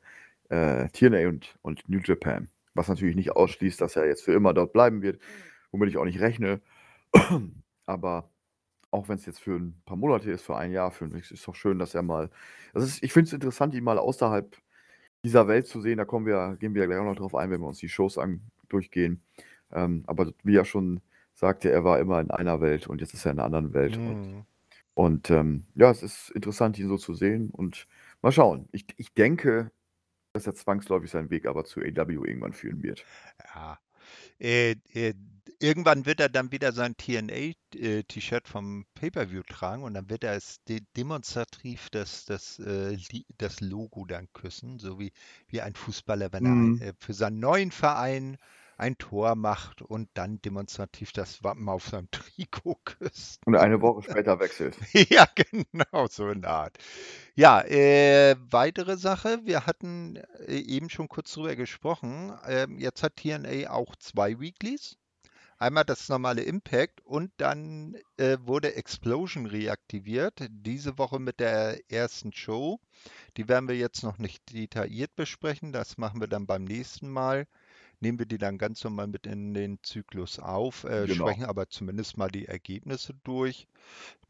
äh, 0.51 0.89
TNA 0.91 1.29
und, 1.29 1.57
und 1.63 1.89
New 1.89 2.01
Japan. 2.05 2.49
Was 2.75 2.89
natürlich 2.89 3.17
nicht 3.17 3.33
ausschließt, 3.33 3.81
dass 3.81 3.97
er 3.97 4.07
jetzt 4.07 4.25
für 4.25 4.33
immer 4.35 4.55
dort 4.55 4.73
bleiben 4.73 5.03
wird, 5.03 5.21
womit 5.73 5.89
ich 5.91 5.99
auch 5.99 6.05
nicht 6.05 6.21
rechne. 6.21 6.61
Aber 7.87 8.31
auch 8.91 9.09
wenn 9.09 9.17
es 9.17 9.27
jetzt 9.27 9.41
für 9.41 9.57
ein 9.57 9.81
paar 9.85 9.97
Monate 9.97 10.31
ist, 10.31 10.43
für 10.43 10.57
ein 10.57 10.73
Jahr, 10.73 10.91
für 10.91 11.07
ist 11.17 11.31
es 11.31 11.43
doch 11.43 11.55
schön, 11.55 11.79
dass 11.79 11.95
er 11.95 12.03
mal. 12.03 12.31
Also 12.73 12.87
ist, 12.87 13.03
ich 13.03 13.13
finde 13.13 13.29
es 13.29 13.33
interessant, 13.33 13.75
ihn 13.75 13.85
mal 13.85 13.99
außerhalb 13.99 14.57
dieser 15.25 15.49
Welt 15.49 15.67
zu 15.67 15.81
sehen. 15.81 15.99
Da 15.99 16.05
kommen 16.05 16.27
wir, 16.27 16.57
gehen 16.59 16.75
wir 16.75 16.87
gleich 16.87 16.99
auch 16.99 17.05
noch 17.05 17.17
drauf 17.17 17.35
ein, 17.35 17.51
wenn 17.51 17.61
wir 17.61 17.67
uns 17.69 17.79
die 17.79 17.89
Shows 17.89 18.19
an, 18.19 18.41
durchgehen. 18.69 19.23
Ähm, 19.73 20.05
aber 20.07 20.33
wie 20.43 20.57
er 20.57 20.65
schon 20.65 21.01
sagte, 21.35 21.71
er 21.71 21.85
war 21.85 21.99
immer 21.99 22.21
in 22.21 22.31
einer 22.31 22.61
Welt 22.61 22.87
und 22.87 23.01
jetzt 23.01 23.13
ist 23.13 23.27
er 23.27 23.33
in 23.33 23.39
einer 23.39 23.47
anderen 23.47 23.75
Welt. 23.75 23.99
Mhm. 23.99 24.09
Und, 24.09 24.47
und 24.95 25.31
ähm, 25.31 25.67
ja, 25.75 25.91
es 25.91 26.03
ist 26.03 26.31
interessant, 26.31 26.79
ihn 26.79 26.89
so 26.89 26.97
zu 26.97 27.15
sehen. 27.15 27.51
Und 27.51 27.87
mal 28.23 28.33
schauen. 28.33 28.69
Ich, 28.73 28.87
ich 28.97 29.13
denke, 29.13 29.71
dass 30.33 30.47
er 30.47 30.55
zwangsläufig 30.55 31.11
seinen 31.11 31.31
Weg 31.31 31.47
aber 31.47 31.65
zu 31.65 31.81
AW 31.81 32.13
irgendwann 32.13 32.53
führen 32.53 32.83
wird. 32.83 33.05
Ja. 33.55 33.79
Äh, 34.39 34.77
äh, 34.93 35.15
irgendwann 35.61 36.07
wird 36.07 36.21
er 36.21 36.29
dann 36.29 36.53
wieder 36.53 36.73
sein 36.73 36.97
TNA-T-Shirt 36.97 38.49
vom 38.49 38.87
Pay-Per-View 38.95 39.43
tragen 39.49 39.83
und 39.85 39.95
dann 39.95 40.11
wird 40.11 40.25
er 40.25 40.35
es 40.35 40.63
de 40.65 40.81
demonstrativ 40.97 41.89
das, 41.91 42.25
das, 42.27 42.59
äh, 42.61 42.99
das 43.39 43.61
Logo 43.61 44.05
dann 44.07 44.29
küssen, 44.33 44.79
so 44.79 44.99
wie, 44.99 45.13
wie 45.49 45.61
ein 45.63 45.75
Fußballer, 45.75 46.33
wenn 46.33 46.45
Mhm. 46.45 46.81
er 46.81 46.89
äh, 46.89 46.93
für 46.99 47.15
seinen 47.15 47.41
neuen 47.41 47.71
Verein 47.73 48.39
ein 48.79 48.99
Tor 48.99 49.35
macht 49.37 49.83
und 49.83 50.09
dann 50.15 50.41
demonstrativ 50.43 51.13
das 51.13 51.43
Wappen 51.45 51.69
auf 51.69 51.87
seinem 51.89 52.11
Trikot 52.37 52.81
küsst. 52.85 53.43
Und 53.47 53.57
eine 53.57 53.81
Woche 53.81 54.03
später 54.03 54.39
wechselt. 54.41 54.79
ja, 55.11 55.27
genau, 55.35 56.07
so 56.09 56.27
eine 56.27 56.47
Art. 56.49 56.77
Ja, 57.35 57.63
äh, 57.63 58.37
weitere 58.51 58.97
Sache, 58.97 59.41
wir 59.45 59.67
hatten 59.67 60.17
äh, 60.47 60.59
eben 60.59 60.91
schon 60.91 61.09
kurz 61.09 61.33
drüber 61.33 61.57
gesprochen. 61.57 62.33
Ähm, 62.47 62.79
jetzt 62.79 63.03
hat 63.03 63.17
TNA 63.17 63.71
auch 63.71 63.97
zwei 63.97 64.41
Weeklies. 64.41 64.97
Einmal 65.59 65.85
das 65.85 66.09
normale 66.09 66.43
Impact 66.43 67.01
und 67.05 67.31
dann 67.39 67.97
äh, 68.19 68.37
wurde 68.43 68.75
Explosion 68.75 69.47
reaktiviert. 69.47 70.47
Diese 70.51 70.99
Woche 70.99 71.19
mit 71.19 71.41
der 71.41 71.81
ersten 71.91 72.33
Show. 72.33 72.79
Die 73.37 73.49
werden 73.49 73.69
wir 73.69 73.77
jetzt 73.77 74.03
noch 74.03 74.19
nicht 74.19 74.53
detailliert 74.53 75.17
besprechen. 75.17 75.73
Das 75.73 75.97
machen 75.99 76.21
wir 76.21 76.29
dann 76.29 76.47
beim 76.47 76.65
nächsten 76.65 77.09
Mal. 77.09 77.47
Nehmen 78.01 78.19
wir 78.19 78.27
die 78.27 78.39
dann 78.39 78.59
ganz 78.59 78.85
normal 78.85 79.07
mit 79.07 79.27
in 79.27 79.55
den 79.55 79.79
Zyklus 79.83 80.39
auf, 80.39 80.85
äh, 80.85 81.07
Genau. 81.07 81.31
sprechen 81.31 81.45
aber 81.47 81.69
zumindest 81.71 82.19
mal 82.19 82.29
die 82.31 82.47
Ergebnisse 82.47 83.15
durch. 83.25 83.67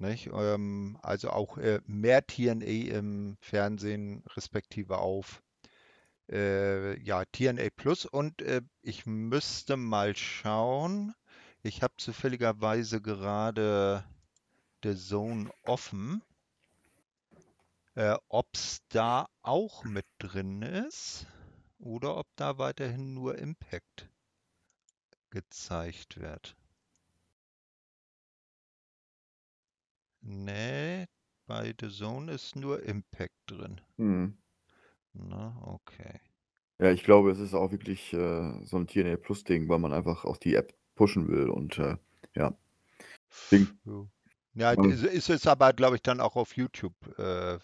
Ähm, 0.00 0.98
also 1.02 1.30
auch 1.30 1.58
äh, 1.58 1.80
mehr 1.86 2.26
TNA 2.26 2.96
im 2.96 3.36
Fernsehen, 3.40 4.22
respektive 4.36 4.98
auf 4.98 5.42
äh, 6.30 6.98
ja, 7.00 7.24
TNA 7.24 7.70
Plus. 7.74 8.04
Und 8.04 8.42
äh, 8.42 8.62
ich 8.82 9.06
müsste 9.06 9.76
mal 9.76 10.16
schauen. 10.16 11.14
Ich 11.62 11.82
habe 11.82 11.94
zufälligerweise 11.96 13.00
gerade 13.00 14.04
The 14.82 14.96
Zone 14.96 15.50
offen. 15.64 16.22
Äh, 17.94 18.16
ob 18.28 18.48
es 18.54 18.82
da 18.88 19.26
auch 19.42 19.84
mit 19.84 20.06
drin 20.18 20.62
ist 20.62 21.26
oder 21.78 22.16
ob 22.16 22.26
da 22.36 22.58
weiterhin 22.58 23.14
nur 23.14 23.38
Impact 23.38 24.08
gezeigt 25.30 26.20
wird. 26.20 26.56
Nee, 30.20 31.06
bei 31.46 31.74
The 31.80 31.88
Zone 31.88 32.32
ist 32.32 32.56
nur 32.56 32.82
Impact 32.82 33.34
drin. 33.46 33.80
Mhm. 33.96 34.36
Na, 35.18 35.56
okay. 35.62 36.20
Ja, 36.78 36.90
ich 36.90 37.04
glaube, 37.04 37.30
es 37.30 37.38
ist 37.38 37.54
auch 37.54 37.72
wirklich 37.72 38.12
äh, 38.12 38.64
so 38.64 38.76
ein 38.76 38.86
TNA 38.86 39.16
Plus 39.16 39.44
Ding, 39.44 39.68
weil 39.68 39.78
man 39.78 39.92
einfach 39.92 40.24
auch 40.24 40.36
die 40.36 40.54
App 40.54 40.74
pushen 40.94 41.28
will 41.28 41.48
und 41.48 41.78
äh, 41.78 41.96
ja. 42.34 42.54
Ding. 43.50 43.68
Ja, 44.54 44.72
ist, 44.72 45.04
ist 45.04 45.30
es 45.30 45.46
aber, 45.46 45.72
glaube 45.72 45.96
ich, 45.96 46.02
dann 46.02 46.20
auch 46.20 46.36
auf 46.36 46.56
YouTube 46.56 46.94
äh, 47.18 47.58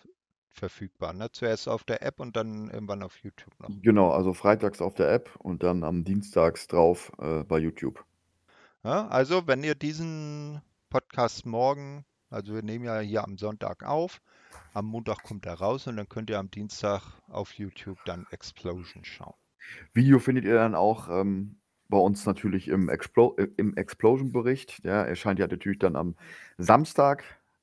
verfügbar. 0.50 1.12
Ne? 1.12 1.30
Zuerst 1.32 1.68
auf 1.68 1.84
der 1.84 2.02
App 2.02 2.20
und 2.20 2.36
dann 2.36 2.70
irgendwann 2.70 3.02
auf 3.02 3.16
YouTube 3.22 3.58
noch. 3.58 3.70
Genau, 3.82 4.10
also 4.10 4.32
freitags 4.34 4.80
auf 4.80 4.94
der 4.94 5.10
App 5.12 5.34
und 5.38 5.62
dann 5.62 5.84
am 5.84 6.04
Dienstags 6.04 6.66
drauf 6.66 7.12
äh, 7.18 7.44
bei 7.44 7.58
YouTube. 7.58 8.04
Ja, 8.84 9.06
also, 9.08 9.46
wenn 9.46 9.62
ihr 9.62 9.74
diesen 9.74 10.60
Podcast 10.90 11.46
morgen, 11.46 12.04
also 12.30 12.54
wir 12.54 12.62
nehmen 12.62 12.84
ja 12.84 12.98
hier 13.00 13.24
am 13.24 13.38
Sonntag 13.38 13.84
auf, 13.84 14.20
am 14.74 14.86
Montag 14.86 15.22
kommt 15.22 15.46
er 15.46 15.54
raus 15.54 15.86
und 15.86 15.96
dann 15.96 16.08
könnt 16.08 16.30
ihr 16.30 16.38
am 16.38 16.50
Dienstag 16.50 17.02
auf 17.28 17.52
YouTube 17.54 17.98
dann 18.04 18.26
Explosion 18.30 19.04
schauen. 19.04 19.34
Video 19.92 20.18
findet 20.18 20.44
ihr 20.44 20.54
dann 20.54 20.74
auch 20.74 21.08
ähm, 21.08 21.56
bei 21.88 21.98
uns 21.98 22.26
natürlich 22.26 22.68
im, 22.68 22.88
Explo 22.88 23.36
äh, 23.36 23.48
im 23.56 23.76
Explosion-Bericht. 23.76 24.84
Der 24.84 25.06
erscheint 25.06 25.38
ja 25.38 25.46
natürlich 25.46 25.78
dann 25.78 25.94
am 25.94 26.16
Samstag, 26.58 27.22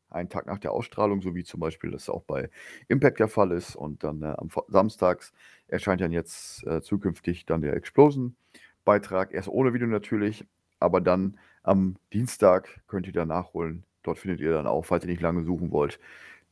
einen 0.10 0.30
Tag 0.30 0.46
nach 0.46 0.60
der 0.60 0.72
Ausstrahlung, 0.72 1.22
so 1.22 1.36
wie 1.36 1.44
zum 1.44 1.60
Beispiel 1.60 1.92
das 1.92 2.10
auch 2.10 2.24
bei 2.24 2.50
Impact 2.88 3.20
der 3.20 3.28
Fall 3.28 3.52
ist. 3.52 3.76
Und 3.76 4.04
dann 4.04 4.22
äh, 4.22 4.36
am 4.38 4.50
Samstags 4.68 5.34
erscheint 5.68 6.02
dann 6.02 6.12
jetzt 6.12 6.66
äh, 6.66 6.82
zukünftig 6.82 7.46
dann 7.46 7.62
der 7.62 7.74
Explosion-Beitrag. 7.76 9.34
Erst 9.34 9.50
ohne 9.50 9.74
Video 9.74 9.88
natürlich, 9.88 10.46
aber 10.80 11.02
dann 11.02 11.38
am 11.64 11.98
Dienstag 12.14 12.82
könnt 12.88 13.08
ihr 13.08 13.14
dann 13.14 13.28
nachholen. 13.28 13.84
Dort 14.04 14.20
findet 14.20 14.40
ihr 14.40 14.54
dann 14.54 14.68
auch, 14.68 14.86
falls 14.86 15.04
ihr 15.04 15.10
nicht 15.10 15.22
lange 15.22 15.44
suchen 15.44 15.72
wollt, 15.72 16.00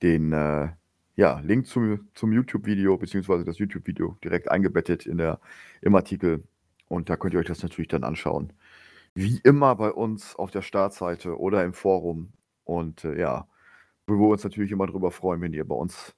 den 0.02 0.34
äh, 0.34 0.70
ja, 1.16 1.40
Link 1.40 1.68
zum, 1.68 2.08
zum 2.14 2.32
YouTube-Video, 2.32 2.98
beziehungsweise 2.98 3.44
das 3.44 3.58
YouTube-Video 3.58 4.18
direkt 4.24 4.50
eingebettet 4.50 5.06
in 5.06 5.18
der, 5.18 5.40
im 5.82 5.96
Artikel. 5.96 6.44
Und 6.88 7.10
da 7.10 7.18
könnt 7.18 7.34
ihr 7.34 7.40
euch 7.40 7.48
das 7.48 7.64
natürlich 7.64 7.90
dann 7.90 8.04
anschauen. 8.04 8.54
Wie 9.14 9.40
immer 9.44 9.76
bei 9.76 9.92
uns 9.92 10.36
auf 10.36 10.52
der 10.52 10.62
Startseite 10.62 11.40
oder 11.40 11.64
im 11.64 11.74
Forum. 11.74 12.34
Und 12.64 13.04
äh, 13.04 13.20
ja, 13.20 13.48
wo 14.06 14.14
wir 14.16 14.28
uns 14.28 14.44
natürlich 14.44 14.72
immer 14.72 14.88
darüber 14.88 15.12
freuen, 15.12 15.42
wenn 15.42 15.54
ihr 15.54 15.68
bei 15.68 15.76
uns 15.76 16.16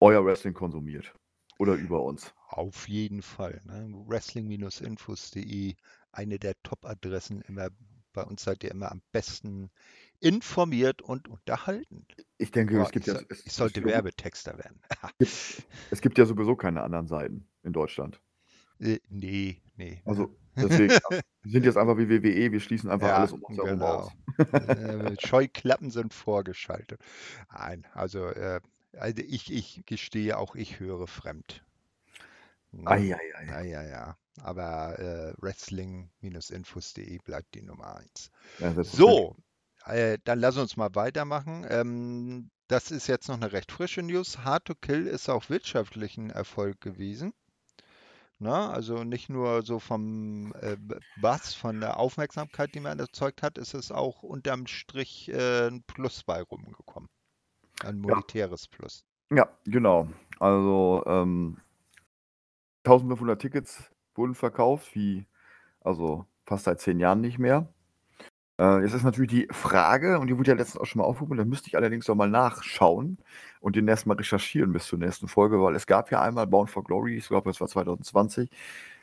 euer 0.00 0.24
Wrestling 0.24 0.54
konsumiert. 0.54 1.14
Oder 1.58 1.74
über 1.74 2.02
uns. 2.02 2.34
Auf 2.48 2.88
jeden 2.88 3.22
Fall. 3.22 3.60
Ne? 3.64 3.92
Wrestling-infos.de, 4.06 5.74
eine 6.10 6.38
der 6.38 6.54
Top-Adressen. 6.62 7.42
Immer 7.42 7.68
bei 8.12 8.22
uns 8.22 8.42
seid 8.42 8.64
ihr 8.64 8.70
immer 8.70 8.90
am 8.90 9.02
besten 9.12 9.70
informiert 10.20 11.02
und 11.02 11.28
unterhalten. 11.28 12.06
Ich 12.38 12.50
denke, 12.50 12.74
Boah, 12.74 12.84
es 12.84 12.92
gibt 12.92 13.06
ich, 13.06 13.12
ja. 13.12 13.18
soll, 13.18 13.26
Es, 13.30 13.46
ich 13.46 13.52
sollte 13.52 13.80
es, 13.80 13.86
Werbetexter 13.86 14.58
werden. 14.58 14.80
es 15.18 16.00
gibt 16.00 16.18
ja 16.18 16.26
sowieso 16.26 16.56
keine 16.56 16.82
anderen 16.82 17.06
Seiten 17.06 17.48
in 17.62 17.72
Deutschland. 17.72 18.20
Äh, 18.78 19.00
nee, 19.08 19.62
nee. 19.76 20.02
Also 20.04 20.36
deswegen, 20.56 20.98
wir 21.42 21.52
sind 21.52 21.64
jetzt 21.64 21.76
einfach 21.76 21.96
wie 21.96 22.08
WWE, 22.08 22.52
wir 22.52 22.60
schließen 22.60 22.90
einfach 22.90 23.08
Ja, 23.08 23.16
alles 23.18 23.32
um 23.32 23.42
uns 23.42 23.56
herum 23.56 23.70
genau. 23.70 23.86
aus. 23.86 24.12
Äh, 24.52 25.16
Scheuklappen 25.20 25.90
sind 25.90 26.12
vorgeschaltet. 26.12 27.00
Nein, 27.52 27.86
also, 27.94 28.26
äh, 28.26 28.60
also 28.96 29.22
ich, 29.22 29.52
ich 29.52 29.82
gestehe 29.86 30.38
auch, 30.38 30.54
ich 30.54 30.80
höre 30.80 31.06
fremd. 31.06 31.64
Eieiei. 32.84 33.18
Ja, 33.46 33.60
ja, 33.62 33.82
ja. 33.82 34.16
Aber 34.42 34.98
äh, 34.98 35.34
Wrestling-infos.de 35.42 37.18
bleibt 37.18 37.54
die 37.54 37.62
Nummer 37.62 37.96
eins. 37.96 38.30
Ja, 38.58 38.72
selbstverständlich. 38.72 38.96
So, 38.96 39.36
äh, 39.84 40.18
dann 40.24 40.40
lass 40.40 40.56
uns 40.56 40.76
mal 40.76 40.94
weitermachen. 40.94 41.66
Ähm, 41.68 42.50
das 42.68 42.90
ist 42.90 43.06
jetzt 43.06 43.28
noch 43.28 43.36
eine 43.36 43.52
recht 43.52 43.72
frische 43.72 44.02
News. 44.02 44.38
Hard 44.38 44.66
to 44.66 44.74
Kill 44.74 45.06
ist 45.06 45.28
auch 45.28 45.50
wirtschaftlich 45.50 46.16
ein 46.16 46.30
Erfolg 46.30 46.80
gewesen. 46.80 47.32
Na, 48.38 48.70
also 48.70 49.04
nicht 49.04 49.28
nur 49.28 49.62
so 49.62 49.78
vom 49.78 50.54
äh, 50.60 50.76
was, 51.20 51.52
von 51.52 51.80
der 51.80 51.98
Aufmerksamkeit, 51.98 52.74
die 52.74 52.80
man 52.80 52.98
erzeugt 52.98 53.42
hat, 53.42 53.58
ist 53.58 53.74
es 53.74 53.92
auch 53.92 54.22
unterm 54.22 54.66
Strich 54.66 55.28
äh, 55.28 55.68
ein 55.68 55.82
Plus 55.82 56.22
bei 56.22 56.40
rumgekommen. 56.40 57.10
Ein 57.84 57.98
monetäres 57.98 58.66
Plus. 58.66 59.04
Ja, 59.30 59.48
genau. 59.64 60.08
Also 60.38 61.02
ähm, 61.06 61.58
1500 62.84 63.40
Tickets 63.40 63.90
wurden 64.14 64.34
verkauft, 64.34 64.94
wie 64.94 65.26
also 65.80 66.24
fast 66.46 66.64
seit 66.64 66.80
zehn 66.80 66.98
Jahren 66.98 67.20
nicht 67.20 67.38
mehr. 67.38 67.68
Äh, 68.60 68.82
jetzt 68.82 68.92
ist 68.92 69.04
natürlich 69.04 69.30
die 69.30 69.48
Frage, 69.50 70.18
und 70.18 70.26
die 70.26 70.36
wurde 70.36 70.50
ja 70.50 70.56
letztens 70.56 70.82
auch 70.82 70.84
schon 70.86 71.00
mal 71.00 71.06
aufgerufen, 71.06 71.38
da 71.38 71.46
müsste 71.46 71.68
ich 71.68 71.76
allerdings 71.78 72.06
noch 72.08 72.14
mal 72.14 72.28
nachschauen 72.28 73.16
und 73.60 73.74
den 73.76 73.88
erstmal 73.88 74.18
recherchieren 74.18 74.72
bis 74.72 74.86
zur 74.86 74.98
nächsten 74.98 75.28
Folge, 75.28 75.62
weil 75.62 75.74
es 75.76 75.86
gab 75.86 76.10
ja 76.10 76.20
einmal 76.20 76.46
Bound 76.46 76.68
for 76.70 76.84
Glory, 76.84 77.16
ich 77.16 77.28
glaube, 77.28 77.48
das 77.50 77.60
war 77.62 77.68
2020, 77.68 78.50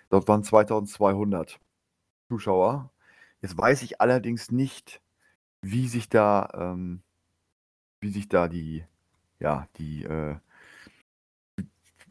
dort 0.10 0.28
waren 0.28 0.44
2200 0.44 1.60
Zuschauer. 2.30 2.92
Jetzt 3.42 3.58
weiß 3.58 3.84
ich 3.84 4.02
allerdings 4.02 4.52
nicht, 4.52 5.02
wie 5.62 5.88
sich 5.90 6.10
da, 6.10 6.50
ähm, 6.56 7.04
wie 8.02 8.12
sich 8.12 8.30
da 8.30 8.48
die, 8.50 8.86
ja, 9.40 9.68
die, 9.78 10.04
äh, 10.06 10.38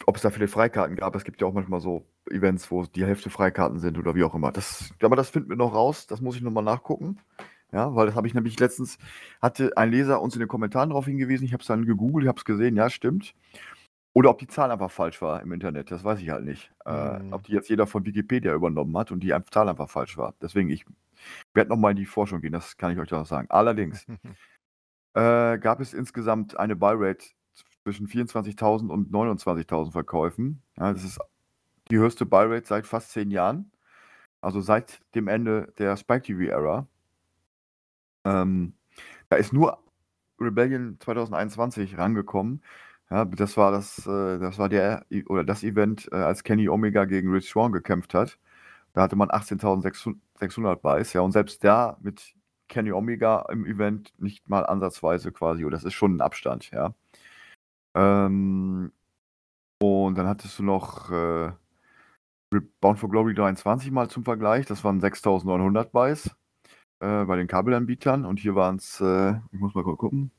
ob 0.07 0.17
es 0.17 0.23
da 0.23 0.31
viele 0.31 0.49
Freikarten 0.49 0.97
gab. 0.97 1.15
Es 1.17 1.25
gibt 1.25 1.41
ja 1.41 1.47
auch 1.47 1.53
manchmal 1.53 1.81
so 1.81 2.07
Events, 2.31 2.71
wo 2.71 2.85
die 2.85 3.05
Hälfte 3.05 3.31
Freikarten 3.31 3.79
sind 3.79 3.99
oder 3.99 4.15
wie 4.15 4.25
auch 4.25 4.35
immer. 4.35 4.53
Das, 4.53 4.91
aber 5.03 5.17
das 5.17 5.31
finden 5.31 5.51
wir 5.51 5.57
noch 5.57 5.75
raus. 5.75 6.07
Das 6.07 6.21
muss 6.21 6.37
ich 6.37 6.43
nochmal 6.43 6.65
nachgucken. 6.65 7.19
Ja, 7.73 7.95
weil 7.95 8.07
das 8.07 8.15
habe 8.15 8.27
ich 8.27 8.35
nämlich 8.35 8.59
letztens, 8.61 8.97
hatte 9.43 9.77
ein 9.77 9.91
Leser 9.91 10.23
uns 10.23 10.35
in 10.35 10.41
den 10.41 10.49
Kommentaren 10.49 10.91
darauf 10.91 11.07
hingewiesen. 11.07 11.45
Ich 11.45 11.53
habe 11.53 11.63
es 11.63 11.67
dann 11.67 11.85
gegoogelt, 11.85 12.25
ich 12.25 12.29
habe 12.29 12.39
es 12.39 12.45
gesehen, 12.45 12.77
ja, 12.77 12.89
stimmt. 12.89 13.35
Oder 14.15 14.31
ob 14.31 14.39
die 14.39 14.47
Zahl 14.47 14.71
einfach 14.71 14.91
falsch 14.91 15.21
war 15.21 15.43
im 15.43 15.53
Internet, 15.53 15.91
das 15.91 16.03
weiß 16.03 16.21
ich 16.21 16.31
halt 16.31 16.45
nicht. 16.45 16.73
Äh, 16.87 17.19
Hm. 17.19 17.33
ob 17.33 17.43
die 17.43 17.53
jetzt 17.53 17.69
jeder 17.69 17.87
von 17.87 18.07
Wikipedia 18.07 18.55
übernommen 18.55 18.97
hat 18.97 19.13
und 19.13 19.21
die 19.21 19.35
Zahl 19.51 19.69
einfach 19.69 19.91
falsch 19.91 20.17
war. 20.17 20.35
Deswegen, 20.41 20.71
ich 20.71 20.87
werde 21.53 21.69
nochmal 21.71 21.91
in 21.91 21.99
die 21.99 22.07
Forschung 22.07 22.41
gehen, 22.41 22.53
das 22.53 22.77
kann 22.79 22.93
ich 22.93 22.99
euch 22.99 23.09
doch 23.09 23.27
sagen. 23.27 23.49
Allerdings 23.51 24.07
äh, 25.15 25.59
gab 25.59 25.81
es 25.81 25.93
insgesamt 25.93 26.57
eine 26.59 26.77
Buy-Rate 26.77 27.27
zwischen 27.83 28.07
24.000 28.07 28.89
und 28.89 29.11
29.000 29.11 29.93
Verkäufen. 29.93 30.63
Ja, 30.79 30.93
das 30.93 31.05
ist 31.05 31.21
die 31.91 31.99
höchste 31.99 32.27
Buy-Rate 32.27 32.67
seit 32.67 32.87
fast 32.87 33.13
zehn 33.13 33.31
Jahren. 33.31 33.71
Also 34.41 34.61
seit 34.61 35.01
dem 35.15 35.29
Ende 35.29 35.73
der 35.79 35.97
Spike 35.97 36.23
TV-Ära. 36.23 36.87
Ähm, 38.25 38.75
da 39.29 39.37
ist 39.37 39.53
nur 39.53 39.79
Rebellion 40.41 40.99
2021 41.01 41.99
rangekommen. 41.99 42.63
Ja, 43.11 43.25
das 43.25 43.57
war 43.57 43.71
das, 43.73 44.07
äh, 44.07 44.39
das 44.39 44.59
war 44.59 44.69
der 44.69 45.07
oder 45.29 45.45
das 45.45 45.63
Event, 45.63 46.09
äh, 46.13 46.17
als 46.17 46.43
Kenny 46.45 46.69
Omega 46.69 47.05
gegen 47.05 47.31
Rich 47.33 47.49
Swan 47.51 47.73
gekämpft 47.73 48.15
hat. 48.15 48.39
Da 48.95 49.03
hatte 49.03 49.17
man 49.17 49.31
18.600 49.31 50.77
Buys, 50.77 51.13
ja, 51.13 51.21
und 51.21 51.33
selbst 51.33 51.63
da 51.65 51.99
mit 52.03 52.35
Kenny 52.69 52.93
Omega 52.93 53.47
im 53.51 53.67
Event 53.67 54.13
nicht 54.19 54.49
mal 54.49 54.67
ansatzweise 54.67 55.33
quasi, 55.33 55.65
oder 55.65 55.77
das 55.77 55.85
ist 55.85 55.95
schon 55.95 56.17
ein 56.17 56.21
Abstand, 56.21 56.71
ja. 56.73 56.95
Ähm, 57.95 58.93
und 59.81 60.17
dann 60.19 60.27
hattest 60.29 60.59
du 60.59 60.63
noch 60.65 61.11
äh, 61.11 61.53
Bound 62.61 62.99
for 62.99 63.11
Glory 63.11 63.35
23 63.35 63.91
mal 63.91 64.09
zum 64.09 64.25
Vergleich, 64.25 64.67
das 64.67 64.85
waren 64.85 65.01
6900 65.01 65.93
Buys 65.93 66.27
äh, 67.01 67.25
bei 67.25 67.37
den 67.37 67.47
Kabelanbietern. 67.47 68.25
Und 68.25 68.39
hier 68.41 68.55
waren 68.55 68.77
es, 68.77 69.01
äh, 69.01 69.35
ich 69.53 69.61
muss 69.61 69.75
mal 69.75 69.85
gucken, 69.85 70.31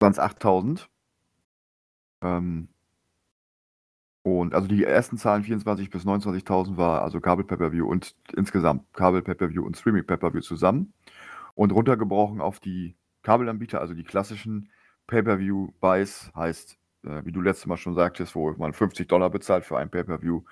waren 0.00 0.12
es 0.12 0.18
8000. 0.18 0.88
Ähm, 2.22 2.68
und 4.22 4.54
also 4.54 4.66
die 4.68 4.84
ersten 4.84 5.18
Zahlen 5.18 5.44
24 5.44 5.90
bis 5.90 6.04
29.000 6.06 6.78
war 6.78 7.02
also 7.02 7.20
Kabel 7.20 7.44
Pay-Per-View 7.44 7.86
und 7.86 8.14
insgesamt 8.34 8.90
Kabel 8.94 9.20
Pay-Per-View 9.22 9.62
und 9.62 9.76
Streaming 9.76 10.06
Pay-Per-View 10.06 10.40
zusammen. 10.40 10.94
Und 11.54 11.72
runtergebrochen 11.72 12.40
auf 12.40 12.58
die 12.58 12.96
Kabelanbieter, 13.22 13.80
also 13.80 13.94
die 13.94 14.04
klassischen 14.04 14.70
Pay-Per-View-Buys, 15.08 16.32
heißt, 16.34 16.78
äh, 17.04 17.24
wie 17.24 17.32
du 17.32 17.40
letztes 17.40 17.66
Mal 17.66 17.76
schon 17.76 17.94
sagtest, 17.94 18.34
wo 18.34 18.52
man 18.52 18.72
50 18.72 19.08
Dollar 19.08 19.30
bezahlt 19.30 19.64
für 19.64 19.78
ein 19.78 19.90
Pay-Per-View, 19.90 20.42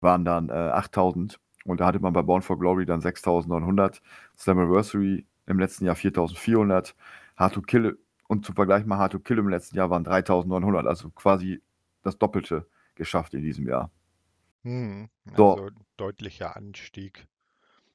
waren 0.00 0.24
dann 0.24 0.48
äh, 0.48 0.52
8000 0.52 1.38
und 1.64 1.80
da 1.80 1.86
hatte 1.86 2.00
man 2.00 2.12
bei 2.12 2.22
Born 2.22 2.42
for 2.42 2.58
Glory 2.58 2.84
dann 2.86 3.00
6900, 3.00 4.02
Slammiversary 4.36 5.26
im 5.46 5.58
letzten 5.58 5.86
Jahr 5.86 5.94
4400, 5.94 6.94
Hard 7.36 7.54
to 7.54 7.62
Kill 7.62 7.98
und 8.28 8.44
zum 8.44 8.54
Vergleich 8.54 8.84
mal 8.86 8.98
Hard 8.98 9.12
to 9.12 9.18
Kill 9.18 9.38
im 9.38 9.48
letzten 9.48 9.76
Jahr 9.76 9.90
waren 9.90 10.04
3900, 10.04 10.86
also 10.86 11.10
quasi 11.10 11.62
das 12.02 12.18
Doppelte 12.18 12.66
geschafft 12.94 13.34
in 13.34 13.42
diesem 13.42 13.66
Jahr. 13.66 13.90
Hm, 14.62 15.08
also 15.30 15.56
so. 15.56 15.70
deutlicher 15.96 16.56
Anstieg. 16.56 17.26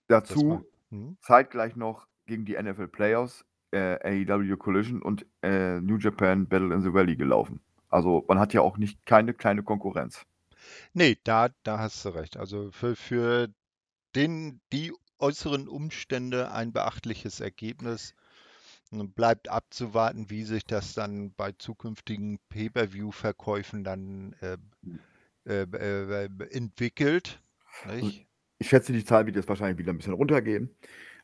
Dazu 0.08 0.66
hm? 0.90 1.18
zeitgleich 1.22 1.76
noch 1.76 2.08
gegen 2.26 2.46
die 2.46 2.62
NFL 2.62 2.88
Playoffs, 2.88 3.46
äh, 3.72 4.26
AEW 4.26 4.58
Collision 4.58 5.02
und 5.02 5.26
äh, 5.42 5.80
New 5.80 5.98
Japan 5.98 6.48
Battle 6.48 6.74
in 6.74 6.82
the 6.82 6.94
Valley 6.94 7.16
gelaufen. 7.16 7.60
Also 7.90 8.24
man 8.28 8.40
hat 8.40 8.54
ja 8.54 8.62
auch 8.62 8.78
nicht 8.78 9.06
keine 9.06 9.34
kleine 9.34 9.64
Konkurrenz. 9.64 10.26
Nee, 10.94 11.18
da, 11.24 11.50
da 11.64 11.80
hast 11.80 12.04
du 12.06 12.10
recht. 12.10 12.38
Also 12.38 12.72
für, 12.72 12.96
für 12.96 13.50
den, 14.16 14.62
die 14.72 14.94
äußeren 15.20 15.68
Umstände 15.68 16.52
ein 16.52 16.72
beachtliches 16.72 17.40
Ergebnis. 17.40 18.16
Bleibt 18.92 19.50
abzuwarten, 19.50 20.32
wie 20.32 20.44
sich 20.44 20.66
das 20.66 20.96
dann 20.96 21.32
bei 21.36 21.52
zukünftigen 21.52 22.40
Pay-per-view-Verkäufen 22.50 23.84
dann 23.84 24.34
äh, 24.42 24.58
äh, 25.46 25.64
äh, 25.64 26.30
entwickelt. 26.50 27.40
Nicht? 27.86 28.26
Ich 28.58 28.70
schätze, 28.70 28.92
die 28.92 29.06
Zahl 29.06 29.28
wird 29.28 29.36
jetzt 29.36 29.48
wahrscheinlich 29.48 29.78
wieder 29.78 29.94
ein 29.94 29.98
bisschen 29.98 30.14
runtergehen. 30.14 30.76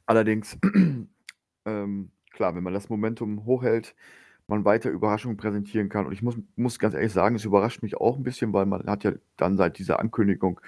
Allerdings, 0.06 0.58
ähm, 1.66 2.12
klar, 2.30 2.56
wenn 2.56 2.64
man 2.64 2.74
das 2.74 2.90
Momentum 2.90 3.46
hochhält, 3.46 3.96
man 4.48 4.66
weiter 4.66 4.90
Überraschungen 4.90 5.38
präsentieren 5.38 5.90
kann. 5.90 6.06
Und 6.06 6.14
ich 6.14 6.22
muss, 6.22 6.38
muss 6.56 6.80
ganz 6.80 6.94
ehrlich 6.94 7.14
sagen, 7.14 7.36
es 7.36 7.46
überrascht 7.46 7.82
mich 7.82 7.98
auch 7.98 8.18
ein 8.18 8.24
bisschen, 8.24 8.54
weil 8.54 8.66
man 8.66 8.86
hat 8.88 9.04
ja 9.04 9.14
dann 9.38 9.58
seit 9.58 9.80
dieser 9.80 10.00
Ankündigung 10.00 10.62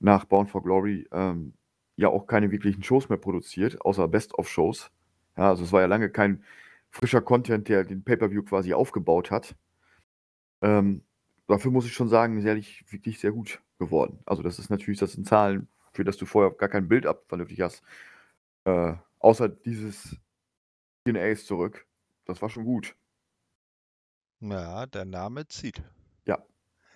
nach 0.00 0.24
Bound 0.24 0.50
for 0.50 0.62
Glory 0.62 1.06
ähm, 1.12 1.52
ja 1.96 2.08
auch 2.08 2.26
keine 2.26 2.50
wirklichen 2.50 2.82
Shows 2.82 3.08
mehr 3.08 3.18
produziert, 3.18 3.80
außer 3.82 4.08
Best-of-Shows. 4.08 4.90
Ja, 5.36 5.50
also 5.50 5.64
es 5.64 5.72
war 5.72 5.80
ja 5.80 5.86
lange 5.86 6.10
kein 6.10 6.42
frischer 6.90 7.20
Content, 7.20 7.68
der 7.68 7.84
den 7.84 8.02
Pay-Per-View 8.02 8.42
quasi 8.44 8.72
aufgebaut 8.72 9.30
hat. 9.30 9.54
Ähm, 10.62 11.02
dafür 11.46 11.70
muss 11.70 11.86
ich 11.86 11.92
schon 11.92 12.08
sagen, 12.08 12.38
ist 12.38 12.44
ehrlich 12.44 12.84
wirklich 12.90 13.18
sehr 13.18 13.32
gut 13.32 13.60
geworden. 13.78 14.20
Also 14.26 14.42
das 14.42 14.58
ist 14.58 14.70
natürlich, 14.70 15.00
das 15.00 15.12
sind 15.12 15.26
Zahlen, 15.26 15.68
für 15.92 16.04
das 16.04 16.16
du 16.16 16.26
vorher 16.26 16.52
gar 16.52 16.68
kein 16.68 16.88
Bild 16.88 17.06
ab 17.06 17.24
vernünftig 17.28 17.60
hast. 17.60 17.82
Äh, 18.64 18.94
außer 19.18 19.48
dieses 19.48 20.16
DNAs 21.06 21.46
zurück. 21.46 21.86
Das 22.24 22.42
war 22.42 22.50
schon 22.50 22.64
gut. 22.64 22.94
Ja, 24.40 24.86
der 24.86 25.04
Name 25.04 25.48
zieht. 25.48 25.82
Ja, 26.26 26.38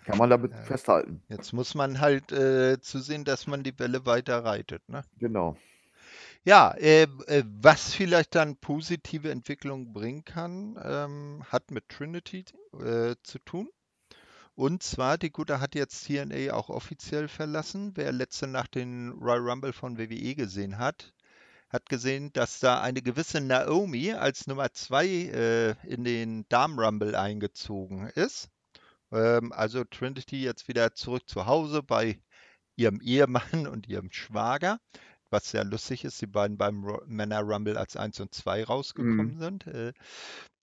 kann 0.05 0.19
man 0.19 0.31
damit 0.31 0.53
äh, 0.53 0.65
festhalten. 0.65 1.23
Jetzt 1.29 1.53
muss 1.53 1.75
man 1.75 2.01
halt 2.01 2.33
äh, 2.33 2.81
zusehen, 2.81 3.25
dass 3.25 3.47
man 3.47 3.63
die 3.63 3.79
Welle 3.79 4.07
weiter 4.07 4.45
reitet. 4.45 4.89
Ne? 4.89 5.03
Genau. 5.19 5.57
Ja, 6.45 6.73
äh, 6.73 7.03
äh, 7.03 7.45
was 7.47 7.95
vielleicht 7.95 8.35
dann 8.35 8.57
positive 8.57 9.31
Entwicklung 9.31 9.93
bringen 9.93 10.25
kann, 10.25 10.77
ähm, 10.83 11.45
hat 11.49 11.71
mit 11.71 11.89
Trinity 11.89 12.45
äh, 12.81 13.15
zu 13.23 13.39
tun. 13.39 13.69
Und 14.55 14.83
zwar, 14.83 15.19
die 15.19 15.31
Gute 15.31 15.61
hat 15.61 15.75
jetzt 15.75 16.07
TNA 16.07 16.53
auch 16.53 16.69
offiziell 16.69 17.29
verlassen. 17.29 17.93
Wer 17.95 18.13
letzte 18.13 18.49
Nacht 18.49 18.75
den 18.75 19.11
Royal 19.13 19.39
Rumble 19.39 19.73
von 19.73 19.99
WWE 19.99 20.35
gesehen 20.35 20.79
hat, 20.79 21.15
hat 21.73 21.89
gesehen, 21.89 22.33
dass 22.33 22.61
da 22.61 22.81
eine 22.81 23.03
gewisse 23.03 23.41
Naomi 23.41 24.13
als 24.13 24.47
Nummer 24.47 24.73
2 24.73 25.07
äh, 25.07 25.71
in 25.87 26.05
den 26.05 26.47
Damen 26.49 26.79
Rumble 26.79 27.15
eingezogen 27.15 28.09
ist. 28.09 28.51
Ähm, 29.11 29.53
also 29.53 29.85
Trinity 29.85 30.43
jetzt 30.43 30.69
wieder 30.69 30.95
zurück 30.95 31.23
zu 31.27 31.47
Hause 31.47 31.83
bei 31.83 32.21
ihrem 32.77 33.01
Ehemann 33.01 33.67
und 33.67 33.89
ihrem 33.89 34.13
Schwager 34.13 34.79
was 35.33 35.51
sehr 35.51 35.65
lustig 35.65 36.05
ist, 36.05 36.21
die 36.21 36.27
beiden 36.27 36.59
beim 36.59 36.87
Männer 37.07 37.41
Rumble 37.41 37.77
als 37.79 37.97
1 37.97 38.21
und 38.21 38.35
2 38.35 38.65
rausgekommen 38.65 39.35
mhm. 39.35 39.39
sind. 39.39 39.67
Äh, 39.67 39.93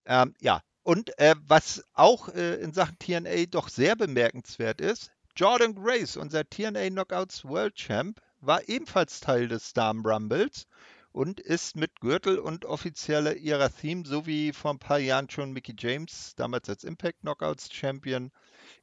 ähm, 0.06 0.34
ja, 0.40 0.62
und 0.84 1.18
äh, 1.20 1.36
was 1.46 1.84
auch 1.94 2.30
äh, 2.30 2.56
in 2.56 2.74
Sachen 2.74 2.98
TNA 3.00 3.48
doch 3.50 3.68
sehr 3.68 3.96
bemerkenswert 3.96 4.80
ist, 4.80 5.12
Jordan 5.36 5.76
Grace, 5.76 6.18
unser 6.18 6.48
TNA 6.48 6.90
Knockouts 6.90 7.44
World 7.46 7.76
Champ, 7.76 8.22
war 8.40 8.68
ebenfalls 8.70 9.20
Teil 9.20 9.48
des 9.48 9.74
Damen 9.74 10.06
Rumbles 10.06 10.68
und 11.12 11.40
ist 11.40 11.76
mit 11.76 12.00
Gürtel 12.00 12.40
und 12.40 12.66
offizieller 12.66 13.36
ihrer 13.36 13.70
Theme, 13.70 14.04
so 14.06 14.26
wie 14.26 14.54
vor 14.54 14.72
ein 14.72 14.80
paar 14.80 15.00
Jahren 15.00 15.30
schon 15.30 15.52
Mickey 15.52 15.76
James, 15.78 16.34
damals 16.36 16.70
als 16.70 16.84
Impact 16.84 17.22
Knockouts 17.22 17.74
Champion, 17.74 18.32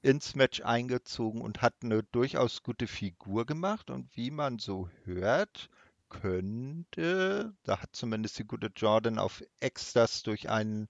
ins 0.02 0.34
Match 0.34 0.60
eingezogen 0.62 1.40
und 1.40 1.62
hat 1.62 1.74
eine 1.82 2.02
durchaus 2.02 2.62
gute 2.62 2.86
Figur 2.86 3.46
gemacht. 3.46 3.90
Und 3.90 4.14
wie 4.16 4.30
man 4.30 4.58
so 4.58 4.88
hört, 5.04 5.70
könnte, 6.08 7.54
da 7.64 7.80
hat 7.80 7.90
zumindest 7.92 8.38
die 8.38 8.44
gute 8.44 8.70
Jordan 8.74 9.18
auf 9.18 9.42
Extras 9.60 10.22
durch 10.22 10.48
einen 10.48 10.88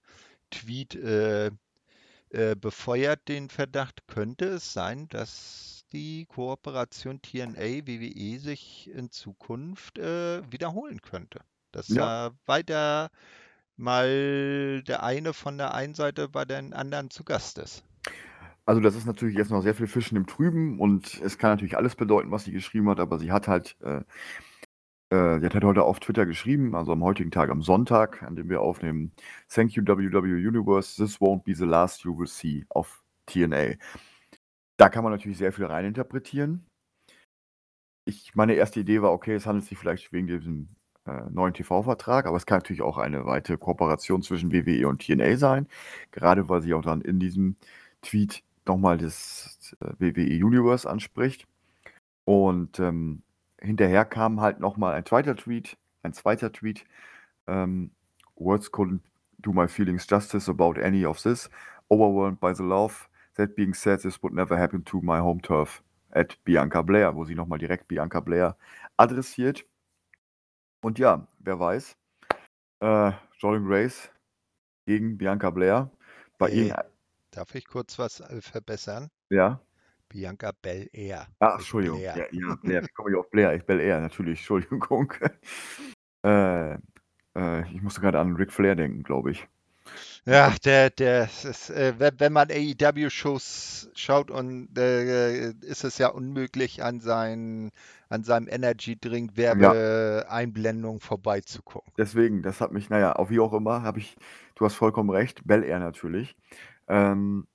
Tweet 0.49 0.95
äh, 0.95 1.51
äh, 2.29 2.55
befeuert 2.55 3.27
den 3.27 3.49
Verdacht, 3.49 4.07
könnte 4.07 4.45
es 4.45 4.73
sein, 4.73 5.07
dass 5.09 5.76
die 5.93 6.25
Kooperation 6.25 7.21
TNA 7.21 7.87
WWE 7.87 8.39
sich 8.39 8.89
in 8.93 9.11
Zukunft 9.11 9.97
äh, 9.97 10.41
wiederholen 10.51 11.01
könnte. 11.01 11.41
Dass 11.71 11.87
ja. 11.89 12.29
da 12.29 12.35
weiter 12.45 13.09
mal 13.75 14.81
der 14.83 15.03
eine 15.03 15.33
von 15.33 15.57
der 15.57 15.73
einen 15.73 15.93
Seite 15.93 16.27
bei 16.27 16.45
den 16.45 16.73
anderen 16.73 17.09
zu 17.09 17.23
Gast 17.23 17.57
ist. 17.59 17.83
Also 18.65 18.81
das 18.81 18.95
ist 18.95 19.05
natürlich 19.05 19.37
jetzt 19.37 19.51
noch 19.51 19.61
sehr 19.61 19.75
viel 19.75 19.87
Fischen 19.87 20.17
im 20.17 20.27
Trüben 20.27 20.79
und 20.79 21.21
es 21.21 21.37
kann 21.37 21.51
natürlich 21.51 21.77
alles 21.77 21.95
bedeuten, 21.95 22.31
was 22.31 22.43
sie 22.43 22.51
geschrieben 22.51 22.89
hat, 22.89 22.99
aber 22.99 23.17
sie 23.17 23.31
hat 23.31 23.47
halt 23.47 23.77
äh, 23.81 24.01
äh, 25.09 25.39
sie 25.39 25.45
hat 25.45 25.53
halt 25.53 25.63
heute 25.63 25.83
auf 25.83 26.01
Twitter 26.01 26.25
geschrieben, 26.25 26.75
also 26.75 26.91
am 26.91 27.03
heutigen 27.03 27.31
Tag, 27.31 27.49
am 27.49 27.61
Sonntag, 27.61 28.23
an 28.23 28.35
dem 28.35 28.49
wir 28.49 28.61
aufnehmen: 28.61 29.13
„Thank 29.49 29.71
you 29.71 29.83
WWE 29.85 30.35
Universe, 30.35 31.01
this 31.01 31.21
won't 31.21 31.43
be 31.43 31.55
the 31.55 31.63
last 31.63 32.03
you 32.03 32.17
will 32.17 32.27
see“ 32.27 32.65
auf 32.69 33.03
TNA. 33.25 33.75
Da 34.77 34.89
kann 34.89 35.03
man 35.03 35.11
natürlich 35.11 35.37
sehr 35.37 35.51
viel 35.51 35.65
reininterpretieren. 35.65 36.65
Ich 38.05 38.35
meine 38.35 38.53
erste 38.53 38.79
Idee 38.79 39.01
war, 39.01 39.11
okay, 39.11 39.33
es 39.33 39.45
handelt 39.45 39.65
sich 39.65 39.77
vielleicht 39.77 40.13
wegen 40.13 40.27
diesem, 40.27 40.69
äh, 41.05 41.29
neuen 41.29 41.53
TV-Vertrag, 41.53 42.25
aber 42.25 42.37
es 42.37 42.45
kann 42.45 42.59
natürlich 42.59 42.81
auch 42.81 42.97
eine 42.97 43.25
weitere 43.25 43.57
Kooperation 43.57 44.21
zwischen 44.21 44.51
WWE 44.51 44.87
und 44.87 45.01
TNA 45.01 45.37
sein, 45.37 45.67
gerade 46.11 46.47
weil 46.49 46.61
sie 46.61 46.73
auch 46.73 46.83
dann 46.83 47.01
in 47.01 47.19
diesem 47.19 47.57
Tweet 48.01 48.43
nochmal 48.65 48.97
das, 48.97 49.75
äh, 49.81 49.93
WWE 49.99 50.45
Universe 50.45 50.89
anspricht. 50.89 51.47
Und, 52.25 52.79
ähm 52.79 53.23
hinterher 53.61 54.05
kam 54.05 54.41
halt 54.41 54.59
nochmal 54.59 54.93
ein 54.93 55.05
zweiter 55.05 55.35
Tweet, 55.35 55.77
ein 56.03 56.13
zweiter 56.13 56.51
Tweet. 56.51 56.85
Ähm, 57.47 57.91
Words 58.35 58.71
couldn't 58.71 59.01
do 59.39 59.51
my 59.53 59.67
feelings 59.67 60.05
justice 60.09 60.49
about 60.49 60.79
any 60.81 61.05
of 61.05 61.21
this. 61.21 61.49
Overwhelmed 61.89 62.39
by 62.39 62.53
the 62.53 62.63
love. 62.63 63.07
That 63.37 63.55
being 63.55 63.73
said, 63.73 64.01
this 64.01 64.21
would 64.23 64.33
never 64.33 64.57
happen 64.57 64.83
to 64.85 65.01
my 65.01 65.19
home 65.19 65.41
turf 65.41 65.83
at 66.11 66.37
Bianca 66.43 66.81
Blair, 66.81 67.15
wo 67.15 67.23
sie 67.25 67.35
nochmal 67.35 67.59
direkt 67.59 67.87
Bianca 67.87 68.19
Blair 68.19 68.57
adressiert. 68.97 69.63
Und 70.81 70.99
ja, 70.99 71.27
wer 71.39 71.59
weiß, 71.59 71.95
äh, 72.81 73.11
Jordan 73.37 73.65
Grace 73.67 74.09
gegen 74.85 75.17
Bianca 75.17 75.49
Blair. 75.51 75.91
Bei 76.37 76.49
hey. 76.49 76.73
Darf 77.31 77.53
ich 77.53 77.67
kurz 77.67 77.99
was 77.99 78.19
äh, 78.21 78.41
verbessern? 78.41 79.09
Ja. 79.29 79.61
Bianca 80.09 80.51
Belair. 80.61 81.27
Ach, 81.39 81.55
Entschuldigung. 81.55 81.99
Blair. 81.99 82.17
Ja, 82.17 82.25
ja, 82.31 82.55
Blair. 82.55 82.83
Ich 82.83 82.93
komme 82.93 83.11
ich 83.11 83.15
auf 83.17 83.29
Blair. 83.29 83.53
Ich 83.53 83.65
Belair, 83.65 83.99
natürlich. 83.99 84.39
Entschuldigung. 84.39 85.13
äh, 86.25 86.73
äh, 87.35 87.71
ich 87.73 87.81
musste 87.81 88.01
gerade 88.01 88.19
an 88.19 88.35
Ric 88.35 88.51
Flair 88.51 88.75
denken, 88.75 89.03
glaube 89.03 89.31
ich. 89.31 89.47
Ja, 90.25 90.55
der, 90.63 90.89
der, 90.89 91.25
ist, 91.25 91.69
äh, 91.69 91.93
wenn, 91.97 92.33
man 92.33 92.49
AEW-Shows 92.49 93.91
schaut 93.95 94.31
und 94.31 94.77
äh, 94.77 95.51
ist 95.51 95.83
es 95.83 95.97
ja 95.97 96.07
unmöglich, 96.09 96.83
an, 96.83 96.99
sein, 96.99 97.71
an 98.09 98.23
seinem 98.23 98.47
Energy-Drink-Werbeeinblendung 98.49 100.99
ja. 100.99 101.05
vorbeizugucken. 101.05 101.93
Deswegen, 101.97 102.41
das 102.41 102.61
hat 102.61 102.71
mich, 102.71 102.89
naja, 102.89 103.15
auch 103.15 103.29
wie 103.29 103.39
auch 103.39 103.53
immer, 103.53 103.83
habe 103.83 103.99
ich, 103.99 104.15
du 104.55 104.65
hast 104.65 104.75
vollkommen 104.75 105.09
recht, 105.09 105.41
Bel 105.45 105.63
Air 105.63 105.79
natürlich. 105.79 106.35
Ähm, 106.87 107.47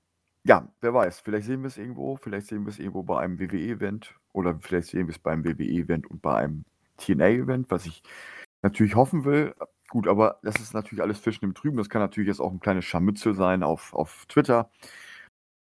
ja, 0.45 0.67
wer 0.81 0.93
weiß, 0.93 1.21
vielleicht 1.21 1.47
sehen 1.47 1.61
wir 1.61 1.67
es 1.67 1.77
irgendwo, 1.77 2.17
vielleicht 2.17 2.47
sehen 2.47 2.65
wir 2.65 2.69
es 2.69 2.79
irgendwo 2.79 3.03
bei 3.03 3.21
einem 3.21 3.39
WWE-Event 3.39 4.13
oder 4.33 4.57
vielleicht 4.59 4.89
sehen 4.89 5.07
wir 5.07 5.13
es 5.13 5.19
beim 5.19 5.45
WWE-Event 5.45 6.09
und 6.09 6.21
bei 6.21 6.35
einem 6.35 6.65
TNA-Event, 6.97 7.71
was 7.71 7.85
ich 7.85 8.03
natürlich 8.61 8.95
hoffen 8.95 9.25
will. 9.25 9.53
Gut, 9.89 10.07
aber 10.07 10.39
das 10.43 10.55
ist 10.55 10.73
natürlich 10.73 11.01
alles 11.03 11.19
Fischen 11.19 11.45
im 11.45 11.53
Trüben. 11.53 11.77
Das 11.77 11.89
kann 11.89 12.01
natürlich 12.01 12.27
jetzt 12.27 12.39
auch 12.39 12.51
ein 12.51 12.59
kleines 12.59 12.85
Scharmützel 12.85 13.35
sein 13.35 13.63
auf, 13.63 13.93
auf 13.93 14.25
Twitter. 14.27 14.69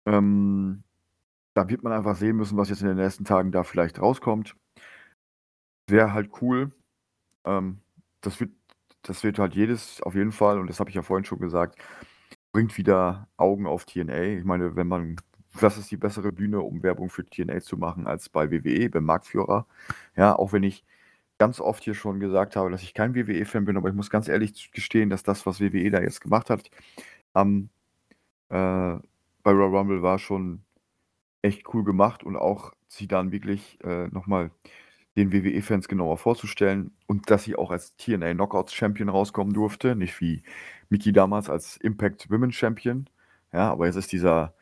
Ähm, 0.06 0.84
da 1.54 1.68
wird 1.68 1.82
man 1.82 1.92
einfach 1.92 2.16
sehen 2.16 2.36
müssen, 2.36 2.56
was 2.56 2.70
jetzt 2.70 2.82
in 2.82 2.88
den 2.88 2.96
nächsten 2.96 3.24
Tagen 3.24 3.52
da 3.52 3.62
vielleicht 3.64 4.00
rauskommt. 4.00 4.56
Wäre 5.88 6.12
halt 6.12 6.30
cool. 6.40 6.72
Ähm, 7.44 7.80
das, 8.22 8.40
wird, 8.40 8.52
das 9.02 9.24
wird 9.24 9.38
halt 9.38 9.54
jedes 9.54 10.02
auf 10.02 10.14
jeden 10.14 10.32
Fall, 10.32 10.58
und 10.60 10.68
das 10.68 10.80
habe 10.80 10.90
ich 10.90 10.96
ja 10.96 11.02
vorhin 11.02 11.24
schon 11.24 11.40
gesagt, 11.40 11.78
bringt 12.52 12.76
wieder 12.78 13.28
Augen 13.36 13.66
auf 13.66 13.84
TNA. 13.84 14.38
Ich 14.38 14.44
meine, 14.44 14.76
wenn 14.76 14.88
man, 14.88 15.16
was 15.54 15.78
ist 15.78 15.90
die 15.90 15.96
bessere 15.96 16.32
Bühne, 16.32 16.60
um 16.60 16.82
Werbung 16.82 17.10
für 17.10 17.24
TNA 17.24 17.60
zu 17.60 17.76
machen, 17.76 18.06
als 18.06 18.28
bei 18.28 18.50
WWE, 18.50 18.90
beim 18.90 19.04
Marktführer? 19.04 19.66
Ja, 20.16 20.36
auch 20.36 20.52
wenn 20.52 20.62
ich 20.62 20.84
ganz 21.38 21.60
oft 21.60 21.84
hier 21.84 21.94
schon 21.94 22.20
gesagt 22.20 22.56
habe, 22.56 22.70
dass 22.70 22.82
ich 22.82 22.94
kein 22.94 23.14
WWE-Fan 23.14 23.64
bin, 23.64 23.76
aber 23.76 23.88
ich 23.88 23.94
muss 23.94 24.10
ganz 24.10 24.28
ehrlich 24.28 24.70
gestehen, 24.72 25.10
dass 25.10 25.22
das, 25.22 25.46
was 25.46 25.60
WWE 25.60 25.90
da 25.90 26.00
jetzt 26.00 26.20
gemacht 26.20 26.50
hat, 26.50 26.70
am, 27.32 27.68
äh, 28.48 28.54
bei 29.42 29.50
Royal 29.50 29.76
Rumble 29.76 30.02
war 30.02 30.18
schon 30.18 30.64
echt 31.42 31.74
cool 31.74 31.84
gemacht 31.84 32.22
und 32.22 32.36
auch 32.36 32.72
sie 32.88 33.08
dann 33.08 33.32
wirklich 33.32 33.78
äh, 33.84 34.06
nochmal 34.08 34.50
den 35.16 35.32
WWE-Fans 35.32 35.88
genauer 35.88 36.16
vorzustellen 36.16 36.92
und 37.06 37.30
dass 37.30 37.44
sie 37.44 37.56
auch 37.56 37.70
als 37.70 37.96
TNA 37.96 38.32
Knockouts 38.34 38.72
Champion 38.72 39.08
rauskommen 39.08 39.52
durfte, 39.52 39.94
nicht 39.94 40.20
wie 40.20 40.42
Miki 40.88 41.12
damals 41.12 41.50
als 41.50 41.76
Impact 41.76 42.30
Women 42.30 42.52
Champion. 42.52 43.08
Ja, 43.52 43.70
aber 43.70 43.86
jetzt 43.86 43.96
ist 43.96 44.12
dieser 44.12 44.54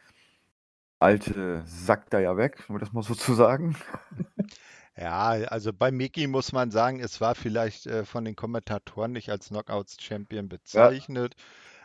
alte 0.98 1.62
Sack 1.66 2.10
da 2.10 2.20
ja 2.20 2.36
weg, 2.36 2.64
um 2.68 2.78
das 2.78 2.92
mal 2.92 3.02
so 3.02 3.14
zu 3.14 3.34
sagen. 3.34 3.76
Ja, 5.00 5.30
also 5.30 5.72
bei 5.72 5.90
Miki 5.90 6.26
muss 6.26 6.52
man 6.52 6.70
sagen, 6.70 7.00
es 7.00 7.22
war 7.22 7.34
vielleicht 7.34 7.86
äh, 7.86 8.04
von 8.04 8.26
den 8.26 8.36
Kommentatoren 8.36 9.12
nicht 9.12 9.30
als 9.30 9.48
Knockouts 9.48 9.96
Champion 9.98 10.50
bezeichnet, 10.50 11.34
ja. 11.38 11.44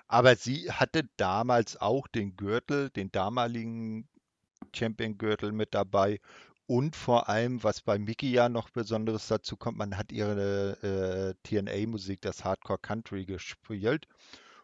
aber 0.09 0.35
sie 0.35 0.69
hatte 0.69 1.07
damals 1.15 1.79
auch 1.79 2.09
den 2.09 2.35
Gürtel, 2.35 2.89
den 2.89 3.13
damaligen 3.13 4.09
Champion-Gürtel 4.73 5.53
mit 5.53 5.73
dabei 5.73 6.19
und 6.67 6.97
vor 6.97 7.29
allem, 7.29 7.63
was 7.63 7.81
bei 7.81 7.97
Mickey 7.97 8.31
ja 8.31 8.49
noch 8.49 8.69
Besonderes 8.69 9.29
dazu 9.29 9.55
kommt, 9.55 9.77
man 9.77 9.97
hat 9.97 10.11
ihre 10.11 10.77
äh, 10.83 11.35
TNA-Musik, 11.43 12.19
das 12.19 12.43
Hardcore 12.43 12.79
Country, 12.79 13.23
gespielt 13.23 14.07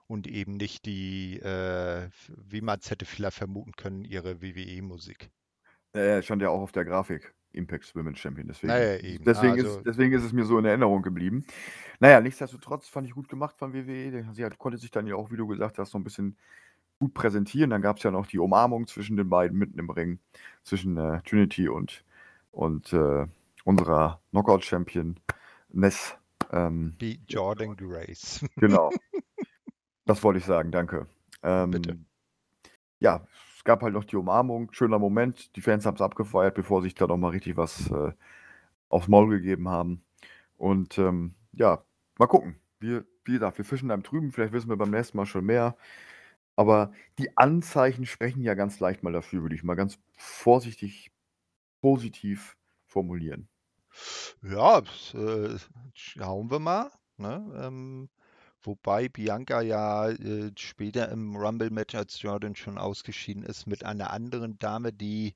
und 0.07 0.27
eben 0.27 0.57
nicht 0.57 0.85
die, 0.85 1.39
äh, 1.39 2.09
wie 2.27 2.59
man 2.59 2.79
es 2.79 2.91
hätte 2.91 3.05
vielleicht 3.05 3.37
vermuten 3.37 3.71
können, 3.77 4.03
ihre 4.03 4.41
WWE-Musik. 4.41 5.29
Ja, 5.95 6.21
stand 6.21 6.41
ja 6.41 6.49
auch 6.49 6.61
auf 6.61 6.73
der 6.73 6.83
Grafik. 6.83 7.33
Impact 7.53 7.95
Women's 7.95 8.19
Champion. 8.19 8.47
Deswegen, 8.47 8.73
naja, 8.73 8.97
deswegen, 9.19 9.53
also, 9.53 9.77
ist, 9.77 9.85
deswegen 9.85 10.13
ist 10.13 10.23
es 10.23 10.33
mir 10.33 10.45
so 10.45 10.57
in 10.57 10.65
Erinnerung 10.65 11.01
geblieben. 11.01 11.45
Naja, 11.99 12.19
nichtsdestotrotz 12.21 12.87
fand 12.87 13.07
ich 13.07 13.13
gut 13.13 13.29
gemacht 13.29 13.57
von 13.57 13.73
WWE. 13.73 14.25
Sie 14.33 14.45
hat, 14.45 14.57
konnte 14.57 14.77
sich 14.77 14.91
dann 14.91 15.07
ja 15.07 15.15
auch, 15.15 15.31
wie 15.31 15.37
du 15.37 15.47
gesagt 15.47 15.77
hast, 15.77 15.91
so 15.91 15.97
ein 15.97 16.03
bisschen 16.03 16.37
gut 16.99 17.13
präsentieren. 17.13 17.69
Dann 17.69 17.81
gab 17.81 17.97
es 17.97 18.03
ja 18.03 18.11
noch 18.11 18.27
die 18.27 18.39
Umarmung 18.39 18.87
zwischen 18.87 19.17
den 19.17 19.29
beiden 19.29 19.57
mitten 19.57 19.79
im 19.79 19.89
Ring, 19.89 20.19
zwischen 20.63 20.97
äh, 20.97 21.21
Trinity 21.23 21.67
und, 21.67 22.03
und 22.51 22.93
äh, 22.93 23.25
unserer 23.65 24.21
Knockout-Champion 24.31 25.17
Ness. 25.69 26.15
Ähm, 26.51 26.95
Wie 26.99 27.19
Jordan 27.27 27.75
Grace. 27.75 28.45
Genau. 28.57 28.91
das 30.05 30.23
wollte 30.23 30.39
ich 30.39 30.45
sagen, 30.45 30.71
danke. 30.71 31.07
Ähm, 31.43 31.71
Bitte. 31.71 31.97
Ja, 32.99 33.25
es 33.61 33.63
gab 33.63 33.83
halt 33.83 33.93
noch 33.93 34.05
die 34.05 34.15
Umarmung, 34.15 34.71
schöner 34.71 34.97
Moment. 34.97 35.55
Die 35.55 35.61
Fans 35.61 35.85
haben 35.85 35.93
es 35.93 36.01
abgefeiert, 36.01 36.55
bevor 36.55 36.81
sich 36.81 36.95
da 36.95 37.05
noch 37.05 37.17
mal 37.17 37.29
richtig 37.29 37.57
was 37.57 37.91
äh, 37.91 38.11
aufs 38.89 39.07
Maul 39.07 39.29
gegeben 39.29 39.69
haben. 39.69 40.03
Und 40.57 40.97
ähm, 40.97 41.35
ja, 41.51 41.83
mal 42.17 42.25
gucken. 42.25 42.55
Wir, 42.79 43.05
wie 43.23 43.33
gesagt, 43.33 43.59
wir 43.59 43.65
fischen 43.65 43.89
da 43.89 43.93
im 43.93 44.01
Trüben. 44.01 44.31
Vielleicht 44.31 44.51
wissen 44.51 44.69
wir 44.69 44.77
beim 44.77 44.89
nächsten 44.89 45.15
Mal 45.15 45.27
schon 45.27 45.45
mehr. 45.45 45.77
Aber 46.55 46.91
die 47.19 47.37
Anzeichen 47.37 48.07
sprechen 48.07 48.41
ja 48.41 48.55
ganz 48.55 48.79
leicht 48.79 49.03
mal 49.03 49.13
dafür, 49.13 49.43
würde 49.43 49.53
ich 49.53 49.63
mal 49.63 49.75
ganz 49.75 49.99
vorsichtig 50.17 51.11
positiv 51.81 52.57
formulieren. 52.87 53.47
Ja, 54.41 54.79
äh, 55.13 55.55
schauen 55.93 56.49
wir 56.49 56.57
mal. 56.57 56.89
Ne? 57.17 57.45
Ähm, 57.61 58.09
wobei 58.63 59.09
Bianca 59.09 59.61
ja 59.61 60.09
äh, 60.09 60.51
später 60.57 61.09
im 61.09 61.35
Rumble-Match 61.35 61.95
als 61.95 62.21
Jordan 62.21 62.55
schon 62.55 62.77
ausgeschieden 62.77 63.43
ist 63.43 63.67
mit 63.67 63.85
einer 63.85 64.11
anderen 64.11 64.57
Dame, 64.59 64.93
die 64.93 65.35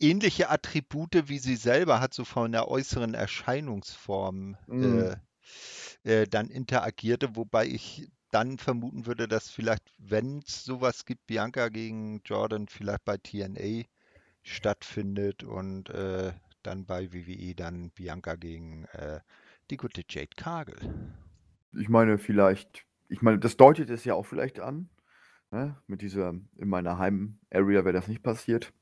ähnliche 0.00 0.50
Attribute 0.50 1.28
wie 1.28 1.38
sie 1.38 1.56
selber 1.56 2.00
hat, 2.00 2.14
so 2.14 2.24
von 2.24 2.52
der 2.52 2.68
äußeren 2.68 3.14
Erscheinungsform 3.14 4.56
mm. 4.66 4.98
äh, 4.98 5.16
äh, 6.04 6.26
dann 6.26 6.48
interagierte, 6.48 7.36
wobei 7.36 7.66
ich 7.66 8.08
dann 8.30 8.58
vermuten 8.58 9.06
würde, 9.06 9.28
dass 9.28 9.48
vielleicht, 9.48 9.84
wenn 9.98 10.40
es 10.46 10.64
sowas 10.64 11.04
gibt, 11.04 11.26
Bianca 11.26 11.68
gegen 11.68 12.20
Jordan 12.24 12.68
vielleicht 12.68 13.04
bei 13.04 13.16
TNA 13.16 13.84
stattfindet 14.42 15.42
und 15.44 15.88
äh, 15.90 16.32
dann 16.62 16.84
bei 16.84 17.12
WWE 17.12 17.54
dann 17.54 17.90
Bianca 17.90 18.34
gegen 18.34 18.84
äh, 18.86 19.20
die 19.70 19.76
gute 19.76 20.02
Jade 20.08 20.34
Cargill. 20.36 21.14
Ich 21.78 21.88
meine, 21.88 22.18
vielleicht, 22.18 22.86
ich 23.08 23.22
meine, 23.22 23.38
das 23.38 23.56
deutet 23.56 23.90
es 23.90 24.04
ja 24.04 24.14
auch 24.14 24.26
vielleicht 24.26 24.60
an. 24.60 24.88
Ne? 25.50 25.76
Mit 25.86 26.02
dieser, 26.02 26.34
in 26.56 26.68
meiner 26.68 26.98
Heim-Area 26.98 27.84
wäre 27.84 27.92
das 27.92 28.08
nicht 28.08 28.22
passiert. 28.22 28.72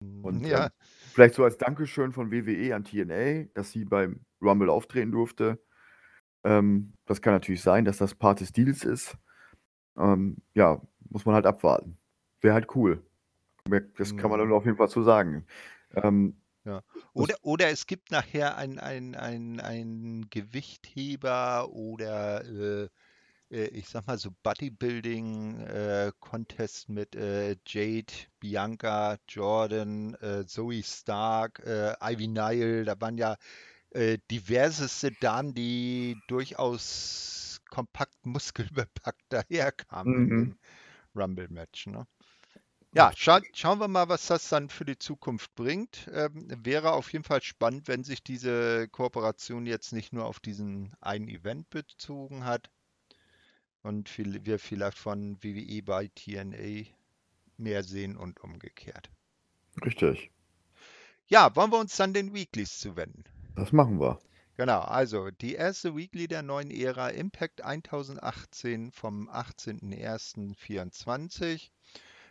Und 0.00 0.46
ja. 0.46 0.66
ähm, 0.66 0.70
vielleicht 1.12 1.34
so 1.34 1.44
als 1.44 1.58
Dankeschön 1.58 2.12
von 2.12 2.30
WWE 2.30 2.74
an 2.74 2.84
TNA, 2.84 3.44
dass 3.54 3.72
sie 3.72 3.84
beim 3.84 4.20
Rumble 4.40 4.70
auftreten 4.70 5.12
durfte. 5.12 5.58
Ähm, 6.44 6.92
das 7.06 7.20
kann 7.20 7.32
natürlich 7.32 7.62
sein, 7.62 7.84
dass 7.84 7.98
das 7.98 8.14
Part 8.14 8.40
des 8.40 8.52
Deals 8.52 8.84
ist. 8.84 9.16
Ähm, 9.96 10.36
ja, 10.54 10.80
muss 11.10 11.26
man 11.26 11.34
halt 11.34 11.46
abwarten. 11.46 11.98
Wäre 12.40 12.54
halt 12.54 12.74
cool. 12.76 13.02
Das 13.96 14.16
kann 14.16 14.30
man 14.30 14.38
dann 14.38 14.48
mhm. 14.48 14.54
auf 14.54 14.64
jeden 14.64 14.76
Fall 14.76 14.88
so 14.88 15.02
sagen. 15.02 15.44
Ähm, 15.94 16.40
ja. 16.68 16.82
Oder, 17.14 17.36
oder 17.42 17.70
es 17.70 17.86
gibt 17.86 18.10
nachher 18.10 18.56
ein, 18.56 18.78
ein, 18.78 19.14
ein, 19.14 19.60
ein 19.60 20.26
Gewichtheber 20.30 21.70
oder 21.70 22.44
äh, 22.44 22.88
äh 23.50 23.68
ich 23.68 23.88
sag 23.88 24.06
mal 24.06 24.18
so 24.18 24.30
Bodybuilding-Contest 24.42 26.88
äh, 26.88 26.92
mit 26.92 27.16
äh, 27.16 27.56
Jade, 27.66 28.12
Bianca, 28.38 29.16
Jordan, 29.28 30.12
äh, 30.14 30.44
Zoe 30.46 30.82
Stark, 30.82 31.62
Ivy 31.64 32.28
Nile. 32.28 32.84
Da 32.84 33.00
waren 33.00 33.16
ja 33.16 33.36
diverseste 34.30 35.12
Damen, 35.12 35.54
die 35.54 36.14
durchaus 36.26 37.62
kompakt 37.70 38.18
muskelbepackt 38.26 39.24
daherkamen 39.30 40.26
mhm. 40.26 40.42
im 40.42 40.58
Rumble-Match. 41.14 41.86
Ne? 41.86 42.06
Ja, 42.94 43.12
scha 43.14 43.42
schauen 43.52 43.80
wir 43.80 43.88
mal, 43.88 44.08
was 44.08 44.28
das 44.28 44.48
dann 44.48 44.70
für 44.70 44.86
die 44.86 44.98
Zukunft 44.98 45.54
bringt. 45.54 46.08
Ähm, 46.12 46.48
wäre 46.64 46.92
auf 46.92 47.12
jeden 47.12 47.24
Fall 47.24 47.42
spannend, 47.42 47.86
wenn 47.86 48.02
sich 48.02 48.22
diese 48.22 48.88
Kooperation 48.88 49.66
jetzt 49.66 49.92
nicht 49.92 50.14
nur 50.14 50.24
auf 50.24 50.40
diesen 50.40 50.94
einen 51.00 51.28
Event 51.28 51.68
bezogen 51.68 52.44
hat 52.44 52.70
und 53.82 54.08
viel, 54.08 54.46
wir 54.46 54.58
vielleicht 54.58 54.96
von 54.96 55.36
WWE 55.42 55.82
bei 55.82 56.08
TNA 56.08 56.86
mehr 57.58 57.84
sehen 57.84 58.16
und 58.16 58.40
umgekehrt. 58.40 59.10
Richtig. 59.84 60.30
Ja, 61.26 61.54
wollen 61.54 61.72
wir 61.72 61.78
uns 61.78 61.94
dann 61.96 62.14
den 62.14 62.32
Weeklies 62.32 62.78
zuwenden? 62.78 63.24
Das 63.54 63.70
machen 63.72 64.00
wir. 64.00 64.18
Genau, 64.56 64.80
also 64.80 65.30
die 65.30 65.54
erste 65.54 65.94
Weekly 65.94 66.26
der 66.26 66.42
neuen 66.42 66.70
Ära 66.70 67.10
Impact 67.10 67.60
1018 67.62 68.92
vom 68.92 69.28
18.01.24. 69.28 71.68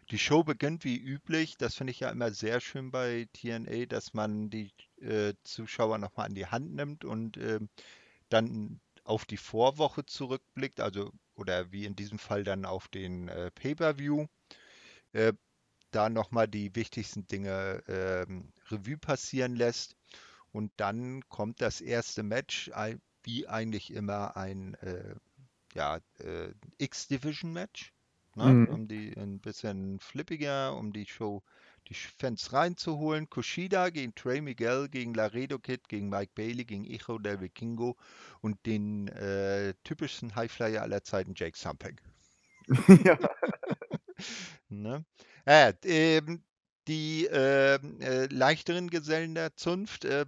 Die 0.10 0.20
Show 0.20 0.44
beginnt 0.44 0.86
wie 0.86 0.98
üblich. 0.98 1.58
Das 1.58 1.76
finde 1.76 1.92
ich 1.92 2.00
ja 2.00 2.10
immer 2.10 2.32
sehr 2.32 2.62
schön 2.62 2.92
bei 2.92 3.28
TNA, 3.34 3.88
dass 3.88 4.14
man 4.14 4.50
die 4.50 4.72
äh, 5.02 5.34
Zuschauer 5.44 5.98
nochmal 5.98 6.28
an 6.28 6.36
die 6.36 6.46
Hand 6.46 6.74
nimmt 6.74 7.04
und 7.04 7.36
äh, 7.38 7.60
dann 8.30 8.80
auf 9.04 9.26
die 9.26 9.38
Vorwoche 9.38 10.06
zurückblickt, 10.06 10.80
also 10.80 11.12
oder 11.36 11.72
wie 11.72 11.86
in 11.86 11.96
diesem 11.96 12.20
Fall 12.20 12.44
dann 12.44 12.66
auf 12.66 12.88
den 12.88 13.28
äh, 13.28 13.52
Pay-per-View. 13.52 14.28
Äh, 15.12 15.34
da 15.92 16.10
nochmal 16.10 16.48
die 16.48 16.76
wichtigsten 16.76 17.28
Dinge 17.28 17.84
ähm, 17.88 18.52
Revue 18.70 18.98
passieren 18.98 19.56
lässt. 19.56 19.96
Und 20.52 20.72
dann 20.78 21.28
kommt 21.30 21.62
das 21.62 21.82
erste 21.82 22.24
Match, 22.24 22.72
wie 23.24 23.48
eigentlich 23.48 23.92
immer 23.92 24.38
ein 24.38 24.76
äh, 24.76 25.16
ja, 25.74 26.00
äh, 26.20 26.54
X-Division-Match. 26.78 27.94
Ne? 28.38 28.54
Mhm. 28.54 28.68
Um 28.68 28.88
die 28.88 29.18
ein 29.18 29.40
bisschen 29.40 30.00
flippiger, 30.00 30.76
um 30.78 30.94
die 30.94 31.08
Show, 31.08 31.42
die 31.88 31.96
Fans 31.96 32.54
reinzuholen. 32.54 33.28
Kushida 33.32 33.90
gegen 33.90 34.14
Trey 34.14 34.42
Miguel, 34.42 34.90
gegen 34.90 35.16
Laredo 35.16 35.58
Kid, 35.58 35.90
gegen 35.90 36.10
Mike 36.10 36.34
Bailey, 36.36 36.64
gegen 36.64 36.86
Icho 36.86 37.18
del 37.18 37.42
Vikingo 37.42 37.98
und 38.42 38.64
den 38.68 39.08
äh, 39.08 39.74
typischsten 39.84 40.36
Highflyer 40.36 40.84
aller 40.84 41.04
Zeiten, 41.04 41.34
Jake 41.36 41.58
Sumping. 41.58 42.00
ja. 43.04 43.18
ne? 44.70 45.04
Äh, 45.46 45.74
ähm, 45.86 46.44
die 46.88 47.26
äh, 47.26 47.76
äh, 47.76 48.28
leichteren 48.28 48.92
Gesellen 48.92 49.34
der 49.34 49.56
Zunft 49.56 50.06
äh, 50.06 50.28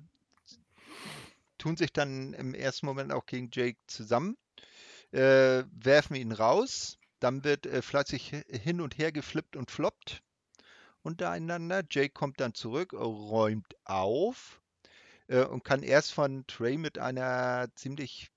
tun 1.60 1.78
sich 1.78 1.94
dann 1.94 2.34
im 2.34 2.56
ersten 2.56 2.88
Moment 2.88 3.12
auch 3.12 3.28
gegen 3.28 3.52
Jake 3.54 3.78
zusammen, 3.86 4.36
äh, 5.12 5.64
werfen 5.72 6.16
ihn 6.16 6.32
raus. 6.32 6.98
Dann 7.20 7.44
wird 7.44 7.66
äh, 7.66 7.82
fleißig 7.82 8.44
hin 8.48 8.82
und 8.82 8.98
her 8.98 9.12
geflippt 9.12 9.56
und 9.56 9.72
floppt 9.72 10.24
untereinander. 11.02 11.84
Jake 11.90 12.14
kommt 12.14 12.40
dann 12.40 12.54
zurück, 12.54 12.94
räumt 12.94 13.76
auf 13.86 14.62
äh, 15.28 15.44
und 15.44 15.64
kann 15.64 15.84
erst 15.84 16.14
von 16.14 16.46
Trey 16.48 16.78
mit 16.78 16.98
einer 16.98 17.68
ziemlich 17.76 18.30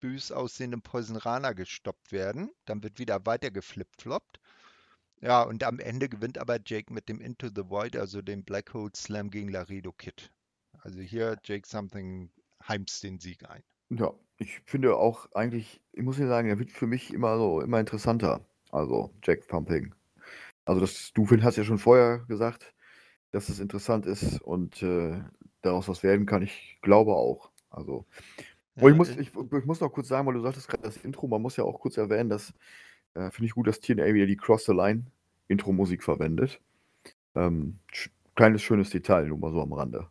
bös 0.00 0.32
aussehenden 0.32 0.82
Poison 0.82 1.16
Rana 1.16 1.52
gestoppt 1.52 2.12
werden. 2.12 2.50
Dann 2.66 2.82
wird 2.82 2.98
wieder 2.98 3.24
weiter 3.26 3.50
geflippt-floppt. 3.50 4.38
Ja, 5.20 5.42
und 5.42 5.64
am 5.64 5.78
Ende 5.78 6.08
gewinnt 6.08 6.36
aber 6.36 6.58
Jake 6.64 6.92
mit 6.92 7.08
dem 7.08 7.20
Into 7.20 7.48
the 7.48 7.70
Void, 7.70 7.96
also 7.96 8.20
dem 8.20 8.44
Black 8.44 8.74
Hole 8.74 8.90
Slam 8.94 9.30
gegen 9.30 9.48
Laredo 9.48 9.92
Kid. 9.92 10.30
Also 10.80 11.00
hier 11.00 11.38
Jake 11.42 11.66
Something 11.66 12.30
heimst 12.68 13.02
den 13.02 13.18
Sieg 13.18 13.48
ein. 13.48 13.62
Ja, 13.88 14.12
ich 14.38 14.60
finde 14.66 14.96
auch 14.96 15.30
eigentlich, 15.32 15.80
ich 15.92 16.02
muss 16.02 16.18
ja 16.18 16.26
sagen, 16.26 16.48
er 16.48 16.58
wird 16.58 16.70
für 16.70 16.86
mich 16.86 17.12
immer 17.12 17.36
so, 17.38 17.60
immer 17.60 17.80
interessanter. 17.80 18.40
Also 18.70 19.10
Jack 19.22 19.46
Thumping. 19.48 19.94
Also 20.64 20.80
das, 20.80 21.12
du 21.12 21.26
hast 21.42 21.56
ja 21.56 21.64
schon 21.64 21.78
vorher 21.78 22.18
gesagt, 22.26 22.74
dass 23.30 23.48
es 23.48 23.60
interessant 23.60 24.06
ist 24.06 24.40
und 24.42 24.82
äh, 24.82 25.20
daraus 25.62 25.88
was 25.88 26.02
werden 26.02 26.26
kann. 26.26 26.42
Ich 26.42 26.78
glaube 26.82 27.12
auch. 27.12 27.50
Also, 27.70 28.06
ja, 28.76 28.88
ich, 28.88 28.94
muss, 28.94 29.10
äh 29.10 29.20
ich, 29.20 29.32
ich, 29.34 29.64
muss 29.64 29.80
noch 29.80 29.92
kurz 29.92 30.08
sagen, 30.08 30.26
weil 30.26 30.34
du 30.34 30.40
sagtest 30.40 30.68
gerade 30.68 30.84
das 30.84 30.96
Intro, 30.98 31.26
man 31.26 31.42
muss 31.42 31.56
ja 31.56 31.64
auch 31.64 31.80
kurz 31.80 31.96
erwähnen, 31.96 32.30
dass 32.30 32.52
äh, 33.14 33.30
finde 33.30 33.46
ich 33.46 33.54
gut, 33.54 33.66
dass 33.66 33.80
TNA 33.80 34.14
wieder 34.14 34.26
die 34.26 34.36
Cross 34.36 34.66
the 34.66 34.72
Line 34.72 35.04
Intro-Musik 35.48 36.02
verwendet. 36.02 36.60
Ähm, 37.34 37.78
kleines 38.34 38.62
schönes 38.62 38.90
Detail, 38.90 39.26
nur 39.26 39.38
mal 39.38 39.52
so 39.52 39.60
am 39.60 39.72
Rande. 39.72 40.08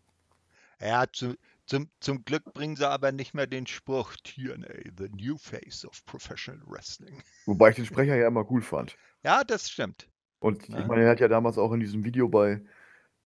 Ja, 0.79 1.05
zu, 1.11 1.35
zum, 1.65 1.89
zum 1.99 2.25
Glück 2.25 2.53
bringen 2.53 2.75
sie 2.75 2.87
aber 2.87 3.11
nicht 3.11 3.33
mehr 3.33 3.47
den 3.47 3.67
Spruch 3.67 4.15
TNA, 4.23 4.91
the 4.97 5.09
new 5.09 5.37
face 5.37 5.85
of 5.85 6.05
professional 6.05 6.61
wrestling. 6.67 7.21
Wobei 7.45 7.69
ich 7.69 7.75
den 7.75 7.85
Sprecher 7.85 8.15
ja 8.15 8.27
immer 8.27 8.49
cool 8.51 8.61
fand. 8.61 8.97
Ja, 9.23 9.43
das 9.43 9.69
stimmt. 9.69 10.09
Und 10.39 10.67
ja. 10.67 10.79
ich 10.79 10.87
meine, 10.87 11.03
er 11.03 11.11
hat 11.11 11.21
ja 11.21 11.29
damals 11.29 11.57
auch 11.57 11.71
in 11.71 11.79
diesem 11.79 12.03
Video 12.03 12.27
bei 12.27 12.61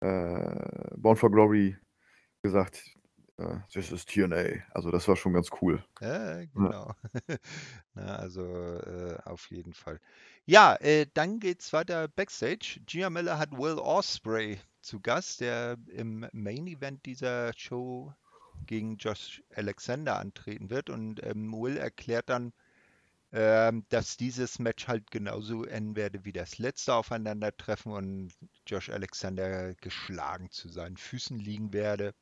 äh, 0.02 0.96
Born 0.96 1.18
for 1.18 1.32
Glory 1.32 1.76
gesagt, 2.44 2.84
äh, 3.38 3.58
das 3.74 3.92
ist 3.92 4.10
TNA. 4.10 4.62
Also 4.72 4.92
das 4.92 5.08
war 5.08 5.16
schon 5.16 5.34
ganz 5.34 5.50
cool. 5.62 5.84
Ja, 6.02 6.46
genau. 6.46 6.94
Ja. 7.28 7.38
Na, 7.94 8.16
also 8.18 8.44
äh, 8.44 9.18
auf 9.26 9.50
jeden 9.50 9.74
Fall. 9.74 10.00
Ja, 10.46 10.76
äh, 10.76 11.08
dann 11.14 11.40
geht's 11.40 11.74
weiter 11.74 12.08
backstage. 12.08 12.80
Gia 12.86 13.10
Miller 13.10 13.40
hat 13.40 13.52
Will 13.52 13.80
Osprey 13.80 14.60
zu 14.82 15.00
Gast, 15.00 15.42
der 15.42 15.78
im 15.88 16.28
Main 16.32 16.68
Event 16.68 17.06
dieser 17.06 17.52
Show 17.56 18.14
gegen 18.66 18.98
Josh 18.98 19.44
Alexander 19.56 20.20
antreten 20.20 20.70
wird. 20.70 20.90
Und 20.90 21.24
ähm, 21.24 21.52
Will 21.52 21.78
erklärt 21.78 22.30
dann, 22.30 22.54
ähm, 23.32 23.86
dass 23.90 24.18
dieses 24.18 24.60
Match 24.60 24.88
halt 24.88 25.12
genauso 25.12 25.64
enden 25.64 25.96
werde 25.96 26.26
wie 26.26 26.34
das 26.34 26.58
letzte 26.58 26.96
Aufeinandertreffen 26.96 27.92
und 27.92 28.32
Josh 28.66 28.90
Alexander 28.90 29.76
geschlagen 29.76 30.50
zu 30.50 30.70
seinen 30.70 30.98
Füßen 30.98 31.40
liegen 31.40 31.72
werde. 31.72 32.14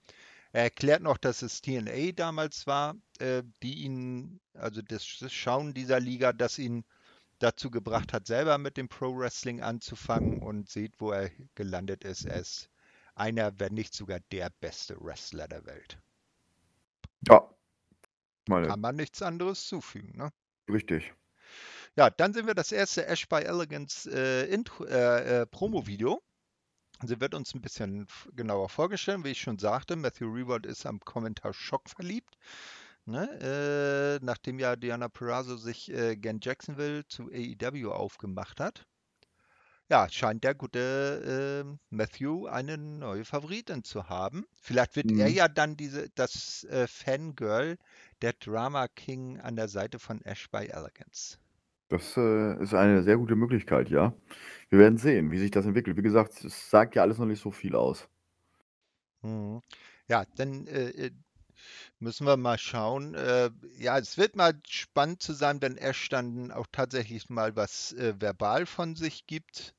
Er 0.51 0.63
erklärt 0.63 1.03
noch, 1.03 1.17
dass 1.17 1.41
es 1.41 1.61
TNA 1.61 2.11
damals 2.13 2.67
war, 2.67 2.95
äh, 3.19 3.43
die 3.63 3.83
ihn, 3.83 4.39
also 4.53 4.81
das, 4.81 5.05
Schauen 5.05 5.73
dieser 5.73 5.99
Liga, 5.99 6.33
das 6.33 6.59
ihn 6.59 6.83
dazu 7.39 7.69
gebracht 7.71 8.13
hat, 8.13 8.27
selber 8.27 8.57
mit 8.57 8.77
dem 8.77 8.89
Pro 8.89 9.17
Wrestling 9.17 9.61
anzufangen 9.61 10.39
und 10.39 10.69
seht, 10.69 10.93
wo 10.99 11.11
er 11.11 11.29
gelandet 11.55 12.03
ist. 12.03 12.25
Er 12.25 12.39
ist 12.39 12.69
einer, 13.15 13.59
wenn 13.59 13.73
nicht 13.73 13.93
sogar 13.93 14.19
der 14.31 14.49
beste 14.59 14.97
Wrestler 14.99 15.47
der 15.47 15.65
Welt. 15.65 15.97
Ja. 17.27 17.49
Meine. 18.47 18.67
Kann 18.67 18.79
man 18.79 18.95
nichts 18.95 19.21
anderes 19.21 19.67
zufügen, 19.67 20.17
ne? 20.17 20.31
Richtig. 20.69 21.13
Ja, 21.95 22.09
dann 22.09 22.33
sehen 22.33 22.47
wir 22.47 22.53
das 22.53 22.71
erste 22.71 23.07
Ash 23.07 23.27
by 23.27 23.37
Elegance 23.37 24.09
äh, 24.09 24.45
äh, 24.45 25.41
äh, 25.41 25.45
Promo-Video. 25.47 26.21
Sie 27.03 27.19
wird 27.19 27.33
uns 27.33 27.53
ein 27.53 27.61
bisschen 27.61 28.07
genauer 28.35 28.69
vorgestellt. 28.69 29.23
Wie 29.23 29.29
ich 29.29 29.41
schon 29.41 29.59
sagte, 29.59 29.95
Matthew 29.95 30.31
Reward 30.31 30.65
ist 30.65 30.85
am 30.85 30.99
Kommentar 30.99 31.53
Schock 31.53 31.89
verliebt. 31.89 32.37
Ne? 33.07 34.19
Äh, 34.19 34.25
nachdem 34.25 34.59
ja 34.59 34.75
Diana 34.75 35.07
Perazzo 35.07 35.55
sich 35.55 35.89
äh, 35.93 36.17
gen 36.17 36.39
Jacksonville 36.41 37.07
zu 37.07 37.31
AEW 37.31 37.91
aufgemacht 37.91 38.59
hat. 38.59 38.85
Ja, 39.89 40.09
scheint 40.09 40.43
der 40.43 40.53
gute 40.53 41.63
äh, 41.65 41.77
Matthew 41.89 42.47
eine 42.47 42.77
neue 42.77 43.23
Favoritin 43.23 43.85
zu 43.85 44.09
haben. 44.09 44.45
Vielleicht 44.61 44.97
wird 44.97 45.09
mhm. 45.09 45.21
er 45.21 45.29
ja 45.29 45.47
dann 45.47 45.77
diese, 45.77 46.09
das 46.15 46.65
äh, 46.65 46.85
Fangirl, 46.87 47.77
der 48.21 48.33
Drama 48.33 48.89
King 48.89 49.39
an 49.39 49.55
der 49.55 49.69
Seite 49.69 49.99
von 49.99 50.21
Ash 50.23 50.49
by 50.49 50.67
Elegance. 50.67 51.37
Das 51.87 52.17
äh, 52.17 52.61
ist 52.61 52.73
eine 52.73 53.03
sehr 53.03 53.15
gute 53.15 53.37
Möglichkeit, 53.37 53.89
ja. 53.89 54.13
Wir 54.67 54.79
werden 54.79 54.97
sehen, 54.97 55.31
wie 55.31 55.39
sich 55.39 55.51
das 55.51 55.65
entwickelt. 55.65 55.95
Wie 55.95 56.01
gesagt, 56.01 56.43
es 56.43 56.69
sagt 56.69 56.95
ja 56.95 57.03
alles 57.03 57.17
noch 57.19 57.25
nicht 57.25 57.41
so 57.41 57.51
viel 57.51 57.73
aus. 57.73 58.09
Mhm. 59.21 59.61
Ja, 60.09 60.25
dann 60.35 60.67
äh, 60.67 60.89
äh, 60.89 61.11
müssen 61.99 62.25
wir 62.25 62.37
mal 62.37 62.57
schauen. 62.57 63.15
Äh, 63.15 63.51
ja, 63.77 63.97
es 63.97 64.17
wird 64.17 64.35
mal 64.35 64.59
spannend 64.67 65.21
zu 65.21 65.33
sein, 65.33 65.61
wenn 65.61 65.77
Ash 65.77 66.09
dann 66.09 66.51
auch 66.51 66.67
tatsächlich 66.71 67.29
mal 67.29 67.55
was 67.55 67.93
äh, 67.93 68.13
verbal 68.19 68.65
von 68.65 68.95
sich 68.95 69.27
gibt 69.27 69.73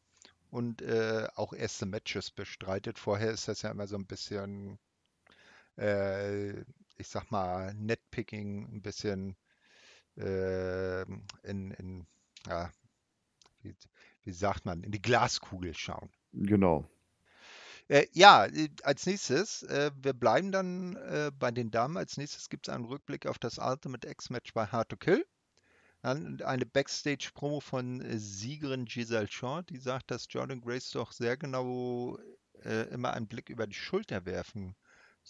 und 0.50 0.82
äh, 0.82 1.28
auch 1.34 1.52
erste 1.52 1.86
Matches 1.86 2.30
bestreitet. 2.30 2.98
Vorher 2.98 3.30
ist 3.30 3.48
das 3.48 3.62
ja 3.62 3.70
immer 3.70 3.86
so 3.86 3.96
ein 3.96 4.06
bisschen, 4.06 4.78
äh, 5.76 6.60
ich 6.96 7.08
sag 7.08 7.30
mal, 7.30 7.74
Netpicking, 7.74 8.64
ein 8.72 8.82
bisschen 8.82 9.36
äh, 10.16 11.02
in, 11.02 11.70
in 11.72 12.06
ja, 12.46 12.70
wie, 13.62 13.76
wie, 14.24 14.32
sagt 14.32 14.64
man, 14.64 14.82
in 14.82 14.92
die 14.92 15.02
Glaskugel 15.02 15.74
schauen. 15.74 16.10
Genau. 16.32 16.88
Äh, 17.88 18.06
ja, 18.12 18.46
äh, 18.46 18.68
als 18.82 19.06
nächstes, 19.06 19.62
äh, 19.64 19.90
wir 19.96 20.12
bleiben 20.12 20.52
dann 20.52 20.96
äh, 20.96 21.30
bei 21.36 21.50
den 21.50 21.70
Damen. 21.70 21.96
Als 21.96 22.16
nächstes 22.16 22.48
gibt 22.48 22.68
es 22.68 22.74
einen 22.74 22.84
Rückblick 22.84 23.26
auf 23.26 23.38
das 23.38 23.58
Ultimate 23.58 24.08
X-Match 24.08 24.52
bei 24.52 24.66
Hard 24.66 24.90
to 24.90 24.96
Kill. 24.96 25.26
Dann 26.02 26.40
eine 26.42 26.66
Backstage-Promo 26.66 27.60
von 27.60 28.00
äh, 28.00 28.18
Siegerin 28.18 28.84
Giselle 28.84 29.28
Shaw, 29.28 29.62
die 29.62 29.78
sagt, 29.78 30.10
dass 30.10 30.26
Jordan 30.28 30.60
Grace 30.60 30.90
doch 30.90 31.12
sehr 31.12 31.36
genau 31.36 32.18
äh, 32.64 32.88
immer 32.90 33.14
einen 33.14 33.26
Blick 33.26 33.48
über 33.48 33.66
die 33.66 33.74
Schulter 33.74 34.26
werfen 34.26 34.76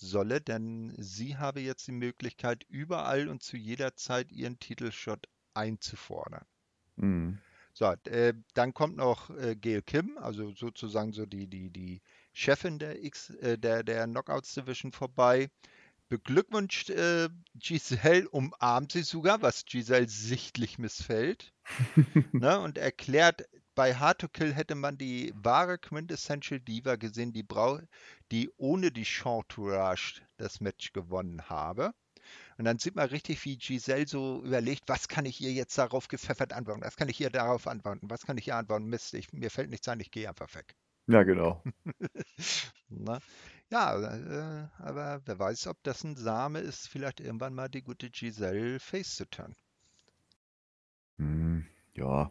solle, 0.01 0.41
denn 0.41 0.95
sie 0.99 1.37
habe 1.37 1.61
jetzt 1.61 1.87
die 1.87 1.93
Möglichkeit, 1.93 2.65
überall 2.69 3.29
und 3.29 3.43
zu 3.43 3.57
jeder 3.57 3.97
Zeit 3.97 4.31
ihren 4.31 4.59
Titelshot 4.59 5.29
einzufordern. 5.55 6.45
Mhm. 6.97 7.39
So, 7.73 7.87
äh, 8.05 8.35
dann 8.55 8.75
kommt 8.75 8.97
noch 8.97 9.31
äh, 9.31 9.55
Gail 9.55 9.83
Kim, 9.83 10.19
also 10.19 10.53
sozusagen 10.53 11.13
so 11.13 11.27
die, 11.27 11.47
die, 11.47 11.71
die 11.71 12.03
Chefin 12.39 12.79
der, 12.79 13.03
X, 13.03 13.31
äh, 13.31 13.59
der, 13.59 13.83
der 13.83 14.07
Knockouts 14.07 14.55
Division 14.55 14.93
vorbei 14.93 15.51
beglückwünscht 16.09 16.89
äh, 16.91 17.29
Giselle, 17.57 18.29
umarmt 18.29 18.93
sie 18.93 19.03
sogar, 19.03 19.43
was 19.43 19.65
Giselle 19.65 20.09
sichtlich 20.09 20.79
missfällt. 20.79 21.53
ne, 22.33 22.61
und 22.61 22.79
erklärt, 22.79 23.43
bei 23.75 23.93
Hard 23.93 24.21
to 24.21 24.29
Kill 24.29 24.55
hätte 24.55 24.77
man 24.77 24.97
die 24.97 25.33
wahre 25.35 25.79
Quintessential 25.79 26.61
Diva 26.61 26.95
gesehen, 26.95 27.33
die, 27.33 27.43
Brau 27.43 27.81
die 28.31 28.49
ohne 28.57 28.93
die 28.93 29.05
Chantourage 29.05 30.23
das 30.37 30.61
Match 30.61 30.93
gewonnen 30.93 31.43
habe. 31.49 31.93
Und 32.57 32.67
dann 32.67 32.79
sieht 32.79 32.95
man 32.95 33.09
richtig, 33.09 33.45
wie 33.45 33.59
Giselle 33.59 34.07
so 34.07 34.45
überlegt, 34.45 34.85
was 34.87 35.09
kann 35.09 35.27
ich 35.27 35.41
ihr 35.41 35.53
jetzt 35.53 35.77
darauf 35.77 36.07
gepfeffert 36.07 36.53
antworten? 36.53 36.83
Was 36.83 36.97
kann 36.97 37.09
ich 37.09 37.21
ihr 37.21 37.31
darauf 37.31 37.67
antworten? 37.67 38.09
Was 38.09 38.25
kann 38.25 38.39
ich 38.39 38.47
ihr 38.47 38.57
antworten? 38.57 38.87
Mist, 38.87 39.13
ich, 39.15 39.33
mir 39.33 39.51
fällt 39.51 39.71
nichts 39.71 39.89
ein, 39.89 39.99
ich 39.99 40.13
gehe 40.13 40.29
einfach 40.29 40.55
weg. 40.55 40.77
Ja, 41.09 41.23
genau. 41.23 41.63
Na, 42.91 43.19
ja, 43.71 43.97
äh, 43.97 44.69
aber 44.79 45.23
wer 45.25 45.39
weiß, 45.39 45.67
ob 45.69 45.83
das 45.83 46.05
ein 46.05 46.17
Same 46.17 46.61
ist, 46.61 46.87
vielleicht 46.89 47.21
irgendwann 47.21 47.55
mal 47.55 47.69
die 47.69 47.83
gute 47.83 48.11
Giselle 48.11 48.79
face 48.79 49.17
zu 49.17 49.25
turn. 49.25 49.57
Hm, 51.17 51.67
ja. 51.95 52.31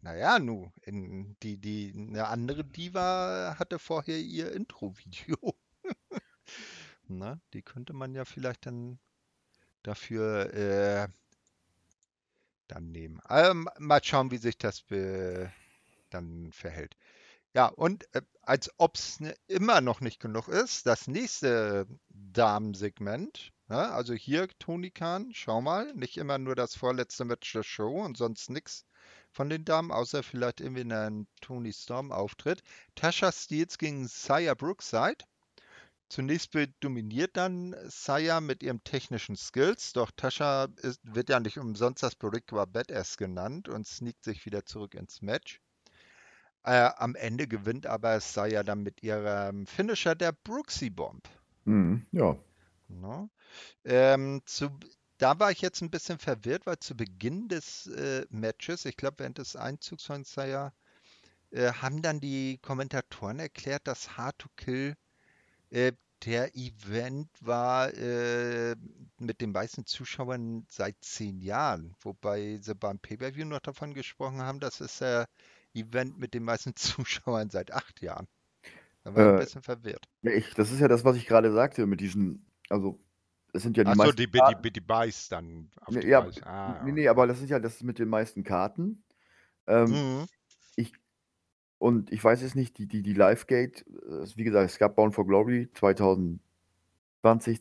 Naja, 0.00 0.40
nu, 0.40 0.72
in, 0.82 1.36
die, 1.42 1.56
die, 1.56 1.92
eine 1.96 2.26
andere 2.26 2.64
Diva 2.64 3.54
hatte 3.58 3.78
vorher 3.78 4.18
ihr 4.18 4.50
Intro-Video. 4.50 5.54
Na, 7.06 7.40
die 7.52 7.62
könnte 7.62 7.92
man 7.92 8.12
ja 8.16 8.24
vielleicht 8.24 8.66
dann 8.66 8.98
dafür 9.84 10.52
äh, 10.52 11.08
dann 12.66 12.90
nehmen. 12.90 13.20
Ähm, 13.28 13.68
mal 13.78 14.02
schauen, 14.02 14.32
wie 14.32 14.38
sich 14.38 14.58
das 14.58 14.84
dann 16.10 16.50
verhält. 16.52 16.96
Ja, 17.56 17.68
und 17.68 18.06
äh, 18.14 18.20
als 18.42 18.70
ob 18.76 18.96
es 18.96 19.18
ne, 19.18 19.34
immer 19.46 19.80
noch 19.80 20.02
nicht 20.02 20.20
genug 20.20 20.46
ist, 20.48 20.84
das 20.86 21.08
nächste 21.08 21.86
Damensegment. 22.10 23.50
Ja, 23.70 23.92
also 23.92 24.12
hier, 24.12 24.46
Toni 24.58 24.90
Kahn, 24.90 25.30
schau 25.32 25.62
mal, 25.62 25.90
nicht 25.94 26.18
immer 26.18 26.36
nur 26.36 26.54
das 26.54 26.76
vorletzte 26.76 27.24
Match 27.24 27.50
der 27.54 27.62
Show 27.62 28.04
und 28.04 28.18
sonst 28.18 28.50
nichts 28.50 28.84
von 29.32 29.48
den 29.48 29.64
Damen, 29.64 29.90
außer 29.90 30.22
vielleicht 30.22 30.60
irgendwie 30.60 30.82
in 30.82 30.92
einem 30.92 31.26
Tony 31.40 31.72
Storm 31.72 32.12
Auftritt. 32.12 32.62
Tasha 32.94 33.32
Steels 33.32 33.78
gegen 33.78 34.06
Saya 34.06 34.52
Brookside. 34.52 35.24
Zunächst 36.10 36.50
dominiert 36.80 37.38
dann 37.38 37.74
Saya 37.88 38.42
mit 38.42 38.62
ihren 38.62 38.84
technischen 38.84 39.36
Skills, 39.36 39.94
doch 39.94 40.10
Tasha 40.10 40.68
ist, 40.82 41.00
wird 41.04 41.30
ja 41.30 41.40
nicht 41.40 41.56
umsonst 41.56 42.02
das 42.02 42.16
Boricua 42.16 42.66
Badass 42.66 43.16
genannt 43.16 43.70
und 43.70 43.86
sneakt 43.86 44.24
sich 44.24 44.44
wieder 44.44 44.66
zurück 44.66 44.94
ins 44.94 45.22
Match. 45.22 45.62
Äh, 46.66 46.90
am 46.96 47.14
Ende 47.14 47.46
gewinnt 47.46 47.86
aber 47.86 48.18
Saya 48.20 48.64
dann 48.64 48.82
mit 48.82 49.00
ihrem 49.04 49.68
Finisher 49.68 50.16
der 50.16 50.32
Brooksy 50.32 50.90
Bomb. 50.90 51.28
Mhm, 51.64 52.04
ja. 52.10 52.36
No. 52.88 53.30
Ähm, 53.84 54.42
zu, 54.46 54.70
da 55.18 55.38
war 55.38 55.52
ich 55.52 55.60
jetzt 55.60 55.80
ein 55.80 55.92
bisschen 55.92 56.18
verwirrt, 56.18 56.66
weil 56.66 56.80
zu 56.80 56.96
Beginn 56.96 57.46
des 57.46 57.86
äh, 57.86 58.26
Matches, 58.30 58.84
ich 58.84 58.96
glaube 58.96 59.20
während 59.20 59.38
des 59.38 59.54
Einzugs 59.54 60.04
von 60.04 60.24
Saya, 60.24 60.72
äh, 61.52 61.72
haben 61.72 62.02
dann 62.02 62.18
die 62.18 62.58
Kommentatoren 62.58 63.38
erklärt, 63.38 63.86
dass 63.86 64.16
Hard 64.16 64.36
to 64.40 64.48
Kill 64.56 64.96
äh, 65.70 65.92
der 66.24 66.56
Event 66.56 67.28
war 67.42 67.94
äh, 67.94 68.74
mit 69.18 69.40
den 69.40 69.52
meisten 69.52 69.86
Zuschauern 69.86 70.66
seit 70.68 70.96
zehn 71.00 71.40
Jahren, 71.40 71.94
wobei 72.00 72.58
sie 72.60 72.74
beim 72.74 72.98
Pay-Per-View 72.98 73.44
noch 73.44 73.60
davon 73.60 73.94
gesprochen 73.94 74.42
haben, 74.42 74.58
dass 74.58 74.80
es 74.80 74.98
der 74.98 75.28
Event 75.76 76.18
mit 76.18 76.34
den 76.34 76.44
meisten 76.44 76.74
Zuschauern 76.76 77.50
seit 77.50 77.72
acht 77.72 78.00
Jahren. 78.02 78.28
Da 79.04 79.14
war 79.14 79.24
ich 79.24 79.32
ein 79.32 79.36
Äh, 79.36 79.38
bisschen 79.38 79.62
verwirrt. 79.62 80.08
ich, 80.22 80.54
das 80.54 80.72
ist 80.72 80.80
ja 80.80 80.88
das, 80.88 81.04
was 81.04 81.16
ich 81.16 81.26
gerade 81.26 81.52
sagte 81.52 81.86
mit 81.86 82.00
diesen, 82.00 82.46
also 82.70 83.00
es 83.52 83.62
sind 83.62 83.76
ja 83.76 83.84
die 83.84 83.92
Achso, 83.92 83.94
meisten 83.94 84.16
die, 84.18 84.30
die, 84.30 84.42
die, 84.42 84.70
die 84.72 84.80
Buys 84.80 85.28
dann 85.28 85.70
auf 85.80 85.94
Nee, 85.94 86.00
die 86.00 86.08
ja, 86.08 86.20
Buys. 86.24 86.42
Ah, 86.42 86.74
nee, 86.80 86.92
nee, 86.92 87.08
aber 87.08 87.26
das 87.26 87.40
ist 87.40 87.50
ja 87.50 87.58
das 87.60 87.82
mit 87.82 87.98
den 87.98 88.08
meisten 88.08 88.42
Karten. 88.44 89.04
Ähm, 89.66 89.92
Mhm. 89.92 90.26
ich, 90.76 90.94
und 91.78 92.12
ich 92.12 92.22
weiß 92.24 92.42
jetzt 92.42 92.56
nicht, 92.56 92.78
die, 92.78 92.86
die, 92.88 93.02
die 93.02 93.14
Livegate, 93.14 93.84
wie 94.36 94.44
gesagt, 94.44 94.70
es 94.70 94.78
gab 94.78 94.96
Bound 94.96 95.14
for 95.14 95.26
Glory 95.26 95.70
2020, 95.74 96.40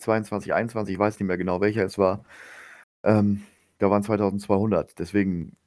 22, 0.01 0.53
21, 0.53 0.93
ich 0.93 0.99
weiß 0.99 1.19
nicht 1.19 1.27
mehr 1.27 1.37
genau, 1.37 1.61
welcher 1.61 1.85
es 1.85 1.97
war. 1.97 2.23
Ähm, 3.03 3.43
da 3.79 3.89
waren 3.91 4.03
2200. 4.03 4.99
Deswegen 4.99 5.57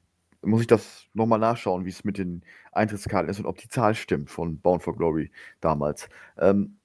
muss 0.41 0.61
ich 0.61 0.67
das 0.67 1.07
nochmal 1.13 1.39
nachschauen, 1.39 1.85
wie 1.85 1.89
es 1.89 2.03
mit 2.03 2.17
den 2.17 2.43
Eintrittskarten 2.71 3.29
ist 3.29 3.39
und 3.39 3.45
ob 3.45 3.57
die 3.57 3.67
Zahl 3.67 3.95
stimmt 3.95 4.29
von 4.29 4.59
Bound 4.59 4.83
for 4.83 4.95
Glory 4.95 5.31
damals. 5.61 6.09
Ähm, 6.37 6.77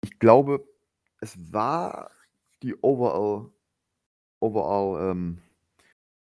ich 0.00 0.18
glaube, 0.18 0.66
es 1.20 1.36
war 1.52 2.10
die 2.62 2.74
Overall, 2.82 3.50
Overall, 4.40 5.10
ähm, 5.10 5.38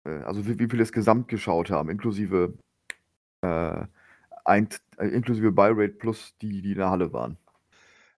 äh, 0.05 0.23
also 0.23 0.47
wie, 0.47 0.59
wie 0.59 0.69
viele 0.69 0.83
es 0.83 0.93
gesamt 0.93 1.29
geschaut 1.29 1.71
haben, 1.71 1.91
inklusive, 1.91 2.55
äh, 3.43 3.85
äh, 4.47 4.67
inklusive 4.99 5.53
Buy-Rate 5.53 5.95
plus 5.95 6.37
die, 6.41 6.63
die 6.63 6.73
in 6.73 6.79
der 6.79 6.91
Halle 6.91 7.13
waren. 7.13 7.39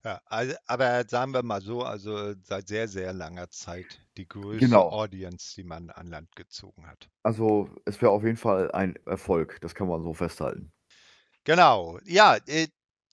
Ja, 0.07 0.21
also, 0.27 0.55
aber 0.67 1.05
sagen 1.09 1.33
wir 1.33 1.43
mal 1.43 1.61
so, 1.61 1.83
also 1.83 2.33
seit 2.45 2.69
sehr, 2.69 2.87
sehr 2.87 3.13
langer 3.13 3.51
Zeit 3.51 4.01
die 4.17 4.29
größte 4.29 4.69
Genau. 4.69 4.89
Audience, 4.91 5.57
die 5.57 5.65
man 5.65 5.91
an 5.91 6.07
Land 6.07 6.37
gezogen 6.37 6.87
hat. 6.87 7.09
Also 7.25 7.69
es 7.87 8.01
wäre 8.01 8.13
auf 8.13 8.23
jeden 8.23 8.37
Fall 8.37 8.71
ein 8.71 8.95
Erfolg, 9.05 9.61
das 9.63 9.75
kann 9.75 9.89
man 9.89 10.05
so 10.05 10.15
festhalten. 10.15 10.71
Genau, 11.43 11.99
ja, 12.05 12.37
äh, 12.47 12.69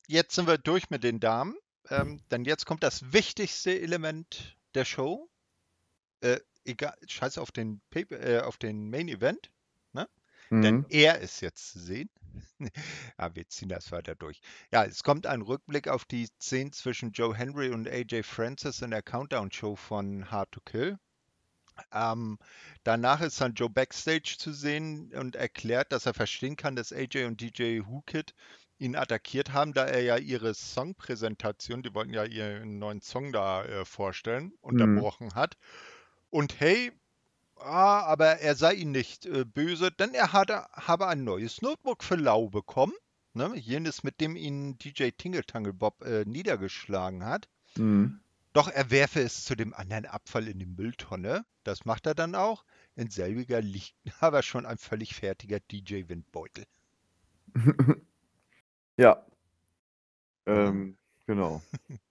jetzt 0.07 0.35
sind 0.35 0.45
wir 0.45 0.59
durch 0.59 0.91
mit 0.91 1.03
den 1.03 1.19
Damen. 1.19 1.55
Ähm, 1.89 2.21
denn 2.29 2.45
jetzt 2.45 2.67
kommt 2.67 2.83
das 2.83 3.11
wichtigste 3.11 3.71
Element 3.81 4.55
der 4.75 4.85
Show. 4.85 5.27
Äh, 6.21 6.41
egal, 6.63 6.95
scheiß 7.07 7.39
auf 7.39 7.51
den, 7.51 7.81
Paper, 7.89 8.19
äh, 8.19 8.41
auf 8.41 8.57
den 8.57 8.91
Main 8.91 9.07
Event, 9.07 9.49
ne? 10.53 10.59
Denn 10.61 10.81
Mhm. 10.81 10.85
er 10.89 11.19
ist 11.19 11.41
jetzt 11.41 11.71
zu 11.71 11.79
sehen. 11.79 12.09
ja, 12.59 12.59
wir 13.35 13.47
ziehen 13.49 13.69
das 13.69 13.91
weiter 13.91 14.15
durch. 14.15 14.41
Ja, 14.71 14.85
es 14.85 15.03
kommt 15.03 15.27
ein 15.27 15.41
Rückblick 15.41 15.87
auf 15.87 16.05
die 16.05 16.27
Szenen 16.41 16.71
zwischen 16.73 17.11
Joe 17.11 17.35
Henry 17.35 17.69
und 17.69 17.87
AJ 17.87 18.23
Francis 18.23 18.81
in 18.81 18.91
der 18.91 19.03
Countdown-Show 19.03 19.75
von 19.75 20.29
Hard 20.31 20.51
to 20.51 20.61
Kill. 20.61 20.97
Ähm, 21.91 22.37
danach 22.83 23.21
ist 23.21 23.41
dann 23.41 23.53
Joe 23.55 23.69
backstage 23.69 24.35
zu 24.37 24.53
sehen 24.53 25.13
und 25.15 25.35
erklärt, 25.35 25.91
dass 25.91 26.05
er 26.05 26.13
verstehen 26.13 26.55
kann, 26.55 26.75
dass 26.75 26.91
AJ 26.93 27.25
und 27.25 27.41
DJ 27.41 27.81
Hookit 27.81 28.33
ihn 28.77 28.95
attackiert 28.95 29.53
haben, 29.53 29.73
da 29.73 29.85
er 29.85 30.01
ja 30.01 30.17
ihre 30.17 30.53
Songpräsentation, 30.53 31.81
die 31.83 31.93
wollten 31.95 32.13
ja 32.13 32.25
ihren 32.25 32.79
neuen 32.79 33.01
Song 33.01 33.31
da 33.31 33.63
äh, 33.65 33.85
vorstellen, 33.85 34.53
Mhm. 34.69 35.05
unterbrochen 35.07 35.35
hat. 35.35 35.55
Und 36.29 36.59
hey, 36.59 36.91
ah, 37.63 38.01
aber 38.01 38.39
er 38.39 38.55
sei 38.55 38.73
ihnen 38.73 38.91
nicht 38.91 39.25
äh, 39.25 39.45
böse, 39.45 39.91
denn 39.91 40.13
er 40.13 40.33
hatte, 40.33 40.67
habe 40.71 41.07
ein 41.07 41.23
neues 41.23 41.61
Notebook 41.61 42.03
für 42.03 42.15
Lau 42.15 42.49
bekommen. 42.49 42.93
Ne? 43.33 43.55
Jenes, 43.55 44.03
mit 44.03 44.21
dem 44.21 44.35
ihn 44.35 44.77
DJ 44.77 45.09
Tingle 45.09 45.43
Tangle 45.43 45.73
Bob 45.73 46.03
äh, 46.03 46.23
niedergeschlagen 46.25 47.25
hat. 47.25 47.49
Mhm. 47.77 48.19
Doch 48.53 48.67
er 48.67 48.91
werfe 48.91 49.21
es 49.21 49.45
zu 49.45 49.55
dem 49.55 49.73
anderen 49.73 50.05
Abfall 50.05 50.47
in 50.47 50.59
die 50.59 50.67
Mülltonne. 50.67 51.43
Das 51.63 51.85
macht 51.85 52.05
er 52.05 52.13
dann 52.13 52.35
auch. 52.35 52.63
In 52.95 53.09
selbiger 53.09 53.61
liegt 53.61 53.95
aber 54.19 54.43
schon 54.43 54.65
ein 54.65 54.77
völlig 54.77 55.15
fertiger 55.15 55.59
DJ-Windbeutel. 55.59 56.65
ja. 58.97 59.25
Ähm, 60.45 60.97
genau. 61.25 61.61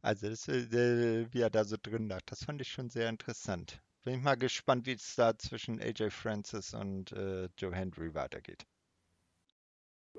Also, 0.00 0.30
das, 0.30 0.46
äh, 0.46 1.26
wie 1.32 1.40
er 1.40 1.50
da 1.50 1.64
so 1.64 1.76
drin 1.82 2.08
lag, 2.08 2.20
das 2.26 2.44
fand 2.44 2.60
ich 2.60 2.70
schon 2.70 2.88
sehr 2.88 3.08
interessant. 3.08 3.82
Bin 4.02 4.14
ich 4.14 4.22
mal 4.24 4.34
gespannt, 4.36 4.86
wie 4.86 4.94
es 4.94 5.14
da 5.14 5.38
zwischen 5.38 5.80
AJ 5.80 6.10
Francis 6.10 6.74
und 6.74 7.12
äh, 7.12 7.48
Joe 7.56 7.72
Henry 7.72 8.12
weitergeht. 8.12 8.66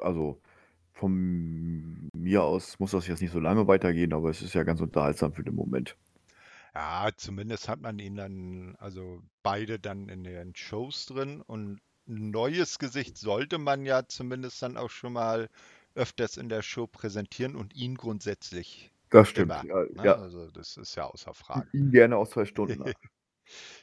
Also 0.02 0.42
von 0.94 2.10
mir 2.14 2.44
aus 2.44 2.80
muss 2.80 2.92
das 2.92 3.08
jetzt 3.08 3.22
nicht 3.22 3.32
so 3.32 3.40
lange 3.40 3.68
weitergehen, 3.68 4.14
aber 4.14 4.30
es 4.30 4.42
ist 4.42 4.54
ja 4.56 4.64
ganz 4.64 4.82
unterhaltsam 4.82 5.34
für 5.34 5.44
den 5.44 5.56
Moment. 5.56 5.98
Ja, 6.74 7.10
zumindest 7.16 7.68
hat 7.70 7.80
man 7.82 8.00
ihn 8.00 8.16
dann, 8.16 8.76
also 8.80 9.22
beide 9.44 9.80
dann 9.80 10.10
in 10.10 10.24
den 10.24 10.56
Shows 10.56 11.06
drin 11.06 11.42
und 11.42 11.80
ein 12.08 12.32
neues 12.32 12.80
Gesicht 12.80 13.18
sollte 13.18 13.58
man 13.60 13.86
ja 13.86 14.08
zumindest 14.08 14.62
dann 14.62 14.76
auch 14.78 14.90
schon 14.90 15.14
mal 15.14 15.50
öfters 15.96 16.38
in 16.38 16.50
der 16.50 16.62
Show 16.64 16.88
präsentieren 16.88 17.56
und 17.56 17.76
ihn 17.76 17.96
grundsätzlich 17.96 18.92
Das 19.12 19.30
stimmt. 19.30 19.54
immer. 19.54 19.64
Ja, 19.64 19.86
Ne? 19.96 20.04
ja. 20.04 20.18
Also 20.18 20.50
das 20.52 20.78
ist 20.78 20.96
ja 20.96 21.06
außer 21.06 21.34
Frage. 21.36 21.70
Ihn 21.72 21.92
gerne 21.92 22.18
aus 22.18 22.32
zwei 22.32 22.46
Stunden. 22.46 22.84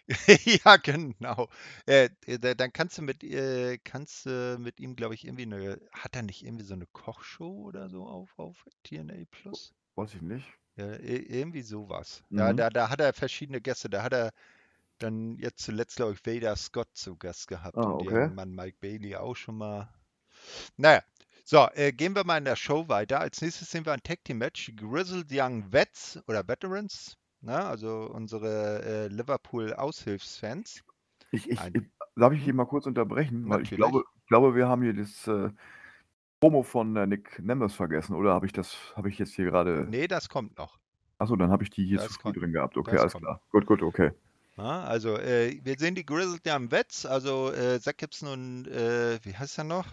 ja, 0.65 0.77
genau. 0.77 1.49
Äh, 1.87 2.11
dann 2.39 2.73
kannst 2.73 2.99
du 2.99 3.03
mit, 3.03 3.23
äh, 3.25 3.79
kannst 3.79 4.27
du 4.27 4.57
mit 4.59 4.81
ihm, 4.81 4.97
glaube 4.97 5.15
ich, 5.15 5.25
irgendwie 5.25 5.43
eine, 5.45 5.81
hat 5.93 6.17
er 6.17 6.23
nicht 6.23 6.45
irgendwie 6.45 6.65
so 6.65 6.75
eine 6.75 6.87
Kochshow 6.87 7.63
oder 7.65 7.89
so 7.89 8.07
auf, 8.07 8.39
auf 8.39 8.67
TNA 8.83 9.25
Plus? 9.31 9.75
Weiß 9.97 10.15
ich 10.15 10.23
nicht. 10.23 10.47
Ja, 10.77 10.95
i- 10.97 11.27
irgendwie 11.29 11.63
sowas. 11.63 12.23
Ja, 12.37 12.53
Mhm. 12.53 12.55
da, 12.55 12.71
da 12.71 12.89
hat 12.91 13.01
er 13.01 13.13
verschiedene 13.13 13.61
Gäste. 13.61 13.89
Da 13.91 14.03
hat 14.03 14.13
er 14.13 14.33
dann 14.99 15.39
jetzt 15.39 15.63
zuletzt, 15.65 15.97
glaube 15.97 16.15
ich, 16.15 16.27
Vader 16.27 16.57
Scott 16.57 16.89
zu 16.95 17.17
Gast 17.17 17.49
gehabt. 17.49 17.85
Ah, 17.85 17.87
und 17.87 18.01
okay. 18.01 18.13
haben 18.13 18.35
man 18.35 18.55
Mike 18.55 18.79
Bailey 18.81 19.17
auch 19.17 19.37
schon 19.37 19.59
mal. 19.59 19.93
Naja, 20.77 21.03
so, 21.45 21.69
äh, 21.75 21.93
gehen 21.93 22.15
wir 22.17 22.25
mal 22.25 22.39
in 22.39 22.45
der 22.47 22.57
Show 22.57 22.89
weiter. 22.89 23.21
Als 23.21 23.41
nächstes 23.43 23.71
sehen 23.71 23.87
wir 23.87 23.93
ein 23.93 24.03
Tag 24.03 24.25
Team 24.25 24.39
Match. 24.39 24.67
Die 24.67 24.77
Grizzled 24.77 25.29
Young 25.31 25.73
Vets 25.73 26.19
oder 26.29 26.47
Veterans, 26.49 27.17
ne? 27.47 27.65
also 27.65 28.11
unsere 28.13 28.83
äh, 28.85 29.07
Liverpool 29.09 29.73
Aushilfsfans. 29.73 30.83
Ich, 31.31 31.49
ich, 31.51 31.59
Ein- 31.61 31.91
darf 32.17 32.33
ich 32.33 32.43
hier 32.45 32.55
mal 32.55 32.67
kurz 32.67 32.87
unterbrechen? 32.87 33.49
Weil 33.49 33.63
ich 33.63 33.71
glaube, 33.71 34.03
ich 34.23 34.27
glaube, 34.29 34.55
wir 34.55 34.69
haben 34.69 34.83
hier 34.83 34.95
das 34.95 35.27
äh, 35.27 35.51
Promo 36.41 36.63
von 36.63 36.95
äh, 36.97 37.07
Nick 37.07 37.39
Nemeth 37.43 37.73
vergessen, 37.73 38.15
oder 38.15 38.35
habe 38.35 38.47
ich 38.47 38.53
das, 38.53 38.77
habe 38.95 39.09
ich 39.09 39.19
jetzt 39.19 39.35
hier 39.35 39.47
gerade. 39.47 39.87
Nee, 39.89 40.07
das 40.07 40.29
kommt 40.29 40.59
noch. 40.59 40.79
Achso, 41.19 41.35
dann 41.37 41.51
habe 41.51 41.63
ich 41.65 41.71
die 41.71 41.87
hier 41.87 41.97
Das 41.99 42.13
zu 42.13 42.19
kommt- 42.19 42.37
drin 42.37 42.53
gehabt. 42.53 42.77
Okay, 42.77 42.93
das 42.93 43.01
alles 43.01 43.13
kommt. 43.15 43.25
klar. 43.25 43.41
Gut, 43.51 43.67
gut, 43.67 43.83
okay. 43.83 44.11
Ja, 44.59 44.85
also, 44.85 45.17
äh, 45.19 45.59
wir 45.65 45.77
sehen 45.79 45.95
die 45.95 46.05
Grizzled 46.07 46.43
Young 46.47 46.71
Vets, 46.71 47.05
also 47.07 47.53
äh, 47.53 47.81
Zach 47.81 47.97
Gibson 47.97 48.29
und, 48.29 48.69
äh, 48.69 49.19
wie 49.23 49.35
heißt 49.35 49.59
er 49.59 49.65
noch? 49.65 49.87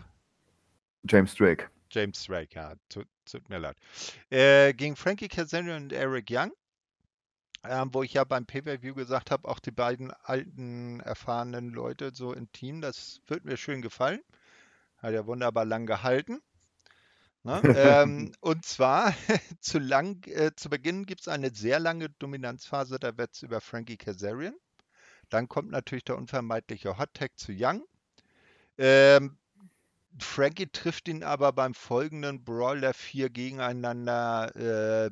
James 1.10 1.36
Drake. 1.36 1.70
James 1.91 2.24
Drake, 2.26 2.56
ja, 2.56 2.74
tut, 2.89 3.06
tut 3.30 3.47
mir 3.49 3.60
leid. 3.60 3.78
Äh, 4.30 4.74
gegen 4.74 4.95
Frankie 4.95 5.28
Kazarian 5.28 5.84
und 5.84 5.93
Eric 5.93 6.28
Young, 6.30 6.51
ähm, 7.66 7.93
wo 7.93 8.03
ich 8.03 8.14
ja 8.14 8.24
beim 8.24 8.45
Pay-Per-View 8.45 8.93
gesagt 8.93 9.32
habe, 9.32 9.47
auch 9.47 9.59
die 9.59 9.72
beiden 9.72 10.11
alten, 10.24 10.99
erfahrenen 10.99 11.70
Leute 11.70 12.11
so 12.14 12.34
im 12.34 12.51
Team, 12.51 12.82
das 12.82 13.22
wird 13.28 13.45
mir 13.45 13.57
schön 13.57 13.82
gefallen. 13.82 14.22
Hat 14.97 15.14
ja 15.14 15.26
wunderbar 15.26 15.66
lang 15.66 15.86
gehalten. 15.86 16.41
Ne? 17.43 17.61
ähm, 17.78 18.32
und 18.41 18.66
zwar 18.66 19.14
zu, 19.59 19.80
lang, 19.80 20.26
äh, 20.28 20.51
zu 20.55 20.70
Beginn 20.70 21.05
gibt 21.05 21.22
es 21.22 21.28
eine 21.28 21.53
sehr 21.53 21.80
lange 21.80 22.09
Dominanzphase 22.09 22.99
der 22.99 23.18
Wets 23.18 23.43
über 23.43 23.61
Frankie 23.61 23.97
Kazarian. 23.97 24.55
Dann 25.30 25.47
kommt 25.47 25.72
natürlich 25.72 26.03
der 26.03 26.18
unvermeidliche 26.18 26.97
Hot 26.97 27.14
Tag 27.14 27.32
zu 27.38 27.53
Young. 27.55 27.84
Ähm, 28.78 29.38
Frankie 30.20 30.68
trifft 30.68 31.07
ihn 31.07 31.24
aber 31.24 31.53
beim 31.53 31.74
folgenden 31.74 32.43
Brawl 32.43 32.82
der 32.82 32.93
vier 32.93 33.30
gegeneinander 33.30 34.55
äh, 34.55 35.11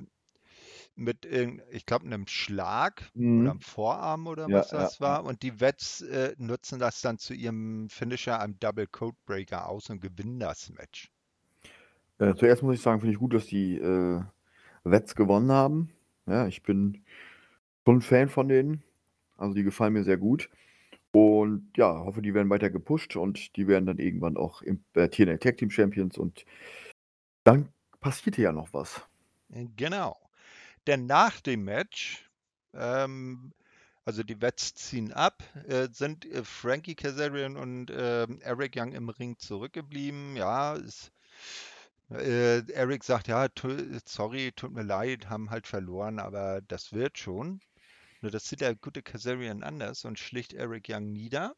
mit, 0.96 1.26
ich 1.26 1.86
glaube, 1.86 2.06
einem 2.06 2.28
Schlag 2.28 3.10
mhm. 3.14 3.42
oder 3.42 3.52
einem 3.52 3.62
Vorarm 3.62 4.28
oder 4.28 4.48
ja, 4.50 4.60
was 4.60 4.70
das 4.70 5.00
ja, 5.00 5.06
war. 5.06 5.26
Und 5.26 5.42
die 5.44 5.60
Wets 5.60 6.02
äh, 6.02 6.36
nutzen 6.38 6.80
das 6.80 7.02
dann 7.02 7.18
zu 7.18 7.34
ihrem 7.34 7.90
Finisher, 7.90 8.40
einem 8.40 8.60
Double 8.60 8.88
Codebreaker 8.88 9.68
aus 9.68 9.90
und 9.90 10.02
gewinnen 10.02 10.40
das 10.40 10.70
Match. 10.70 11.12
Äh, 12.20 12.36
zuerst 12.36 12.62
muss 12.62 12.76
ich 12.76 12.82
sagen, 12.82 13.00
finde 13.00 13.14
ich 13.14 13.20
gut, 13.20 13.34
dass 13.34 13.48
die 13.48 13.78
äh, 13.78 14.22
Wets 14.84 15.16
gewonnen 15.16 15.52
haben. 15.52 15.92
Ja, 16.28 16.48
ich 16.48 16.62
bin 16.62 17.04
schon 17.86 17.98
ein 17.98 18.02
Fan 18.02 18.30
von 18.30 18.48
denen. 18.48 18.84
Also 19.38 19.56
die 19.56 19.64
gefallen 19.64 19.94
mir 19.94 20.04
sehr 20.04 20.18
gut. 20.18 20.50
Und 21.12 21.72
ja, 21.76 22.06
hoffe, 22.06 22.22
die 22.22 22.34
werden 22.34 22.50
weiter 22.50 22.70
gepusht 22.70 23.16
und 23.16 23.56
die 23.58 23.68
werden 23.68 23.86
dann 23.86 23.98
irgendwann 23.98 24.38
auch 24.38 24.62
im 24.62 24.84
äh, 24.94 25.10
TNA 25.10 25.38
Tag 25.38 25.58
Team 25.58 25.70
Champions 25.70 26.18
und 26.18 26.46
dann 27.44 27.70
passiert 28.00 28.38
ja 28.38 28.52
noch 28.52 28.74
was. 28.74 29.02
Äh, 29.52 29.66
genau. 29.76 30.16
Denn 30.88 31.06
nach 31.06 31.42
dem 31.42 31.64
Match, 31.64 32.30
ähm, 32.74 33.54
also 34.06 34.24
die 34.24 34.42
Wets 34.42 34.74
ziehen 34.74 35.12
ab, 35.14 35.44
äh, 35.68 35.88
sind 35.92 36.26
äh, 36.26 36.44
Frankie 36.44 36.96
Kazarian 36.96 37.56
und 37.58 37.92
äh, 37.92 38.28
Eric 38.42 38.76
Young 38.76 38.94
im 38.94 39.10
Ring 39.10 39.38
zurückgeblieben. 39.38 40.36
Ja, 40.36 40.76
ist, 40.76 41.12
äh, 42.10 42.60
Eric 42.72 43.04
sagt, 43.04 43.28
ja, 43.28 43.48
sorry, 44.06 44.52
tut 44.54 44.72
mir 44.74 44.84
leid, 44.84 45.30
haben 45.30 45.50
halt 45.50 45.68
verloren, 45.68 46.20
aber 46.20 46.62
das 46.62 46.94
wird 46.94 47.18
schon. 47.18 47.62
Nur 48.22 48.32
das 48.32 48.48
sieht 48.48 48.62
der 48.62 48.76
gute 48.76 49.04
Kazarian 49.04 49.64
anders 49.64 50.06
und 50.06 50.20
schlicht 50.20 50.54
Eric 50.54 50.88
Young 50.90 51.12
nieder. 51.12 51.56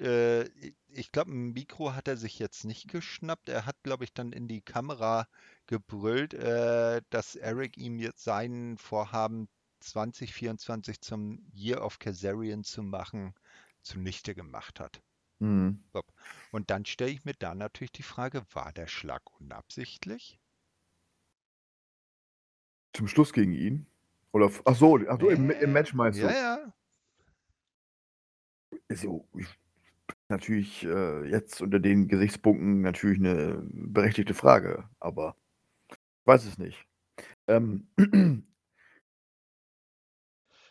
Äh, 0.00 0.48
ich 0.88 1.12
glaube, 1.12 1.32
ein 1.32 1.52
Mikro 1.52 1.94
hat 1.94 2.08
er 2.08 2.16
sich 2.16 2.38
jetzt 2.38 2.64
nicht 2.64 2.88
geschnappt. 2.88 3.48
Er 3.48 3.66
hat, 3.66 3.76
glaube 3.82 4.04
ich, 4.04 4.12
dann 4.12 4.32
in 4.32 4.48
die 4.48 4.62
Kamera 4.62 5.28
gebrüllt, 5.66 6.34
äh, 6.34 7.02
dass 7.10 7.36
Eric 7.36 7.76
ihm 7.76 7.98
jetzt 7.98 8.24
sein 8.24 8.76
Vorhaben 8.78 9.48
2024 9.80 11.00
zum 11.00 11.46
Year 11.54 11.84
of 11.84 11.98
Kazarian 11.98 12.64
zu 12.64 12.82
machen, 12.82 13.34
zunichte 13.82 14.34
gemacht 14.34 14.80
hat. 14.80 15.02
Mhm. 15.38 15.84
Und 16.50 16.70
dann 16.70 16.84
stelle 16.84 17.10
ich 17.10 17.24
mir 17.24 17.34
da 17.34 17.54
natürlich 17.54 17.92
die 17.92 18.02
Frage, 18.02 18.42
war 18.52 18.72
der 18.72 18.86
Schlag 18.88 19.22
unabsichtlich? 19.40 20.40
Zum 22.92 23.06
Schluss 23.06 23.32
gegen 23.32 23.52
ihn? 23.52 23.86
Oder, 24.32 24.50
ach 24.64 24.74
so, 24.74 24.98
ach 25.08 25.20
so 25.20 25.30
im, 25.30 25.50
im 25.50 25.72
Match 25.72 25.94
meinst 25.94 26.20
du? 26.20 26.26
Ja, 26.26 26.32
ja. 26.32 26.74
Also, 28.88 29.28
ich, 29.36 29.46
natürlich 30.28 30.84
äh, 30.84 31.28
jetzt 31.28 31.60
unter 31.60 31.78
den 31.80 32.08
Gesichtspunkten 32.08 32.80
natürlich 32.80 33.18
eine 33.18 33.62
berechtigte 33.70 34.34
Frage, 34.34 34.88
aber 35.00 35.36
ich 35.90 36.26
weiß 36.26 36.46
es 36.46 36.58
nicht. 36.58 36.86
Ähm, 37.46 37.88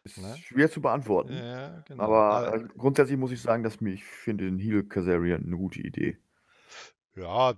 ist 0.04 0.18
ne? 0.18 0.36
schwer 0.38 0.72
zu 0.72 0.82
beantworten. 0.82 1.34
Ja, 1.34 1.82
genau. 1.82 2.04
Aber, 2.04 2.54
äh, 2.54 2.68
grundsätzlich 2.78 3.18
muss 3.18 3.32
ich 3.32 3.42
sagen, 3.42 3.64
dass 3.64 3.82
mir, 3.82 3.94
ich 3.94 4.04
finde 4.04 4.46
den 4.46 4.60
Heal 4.60 4.84
Kazarian 4.84 5.44
eine 5.44 5.58
gute 5.58 5.82
Idee. 5.82 6.18
Ja, 7.16 7.56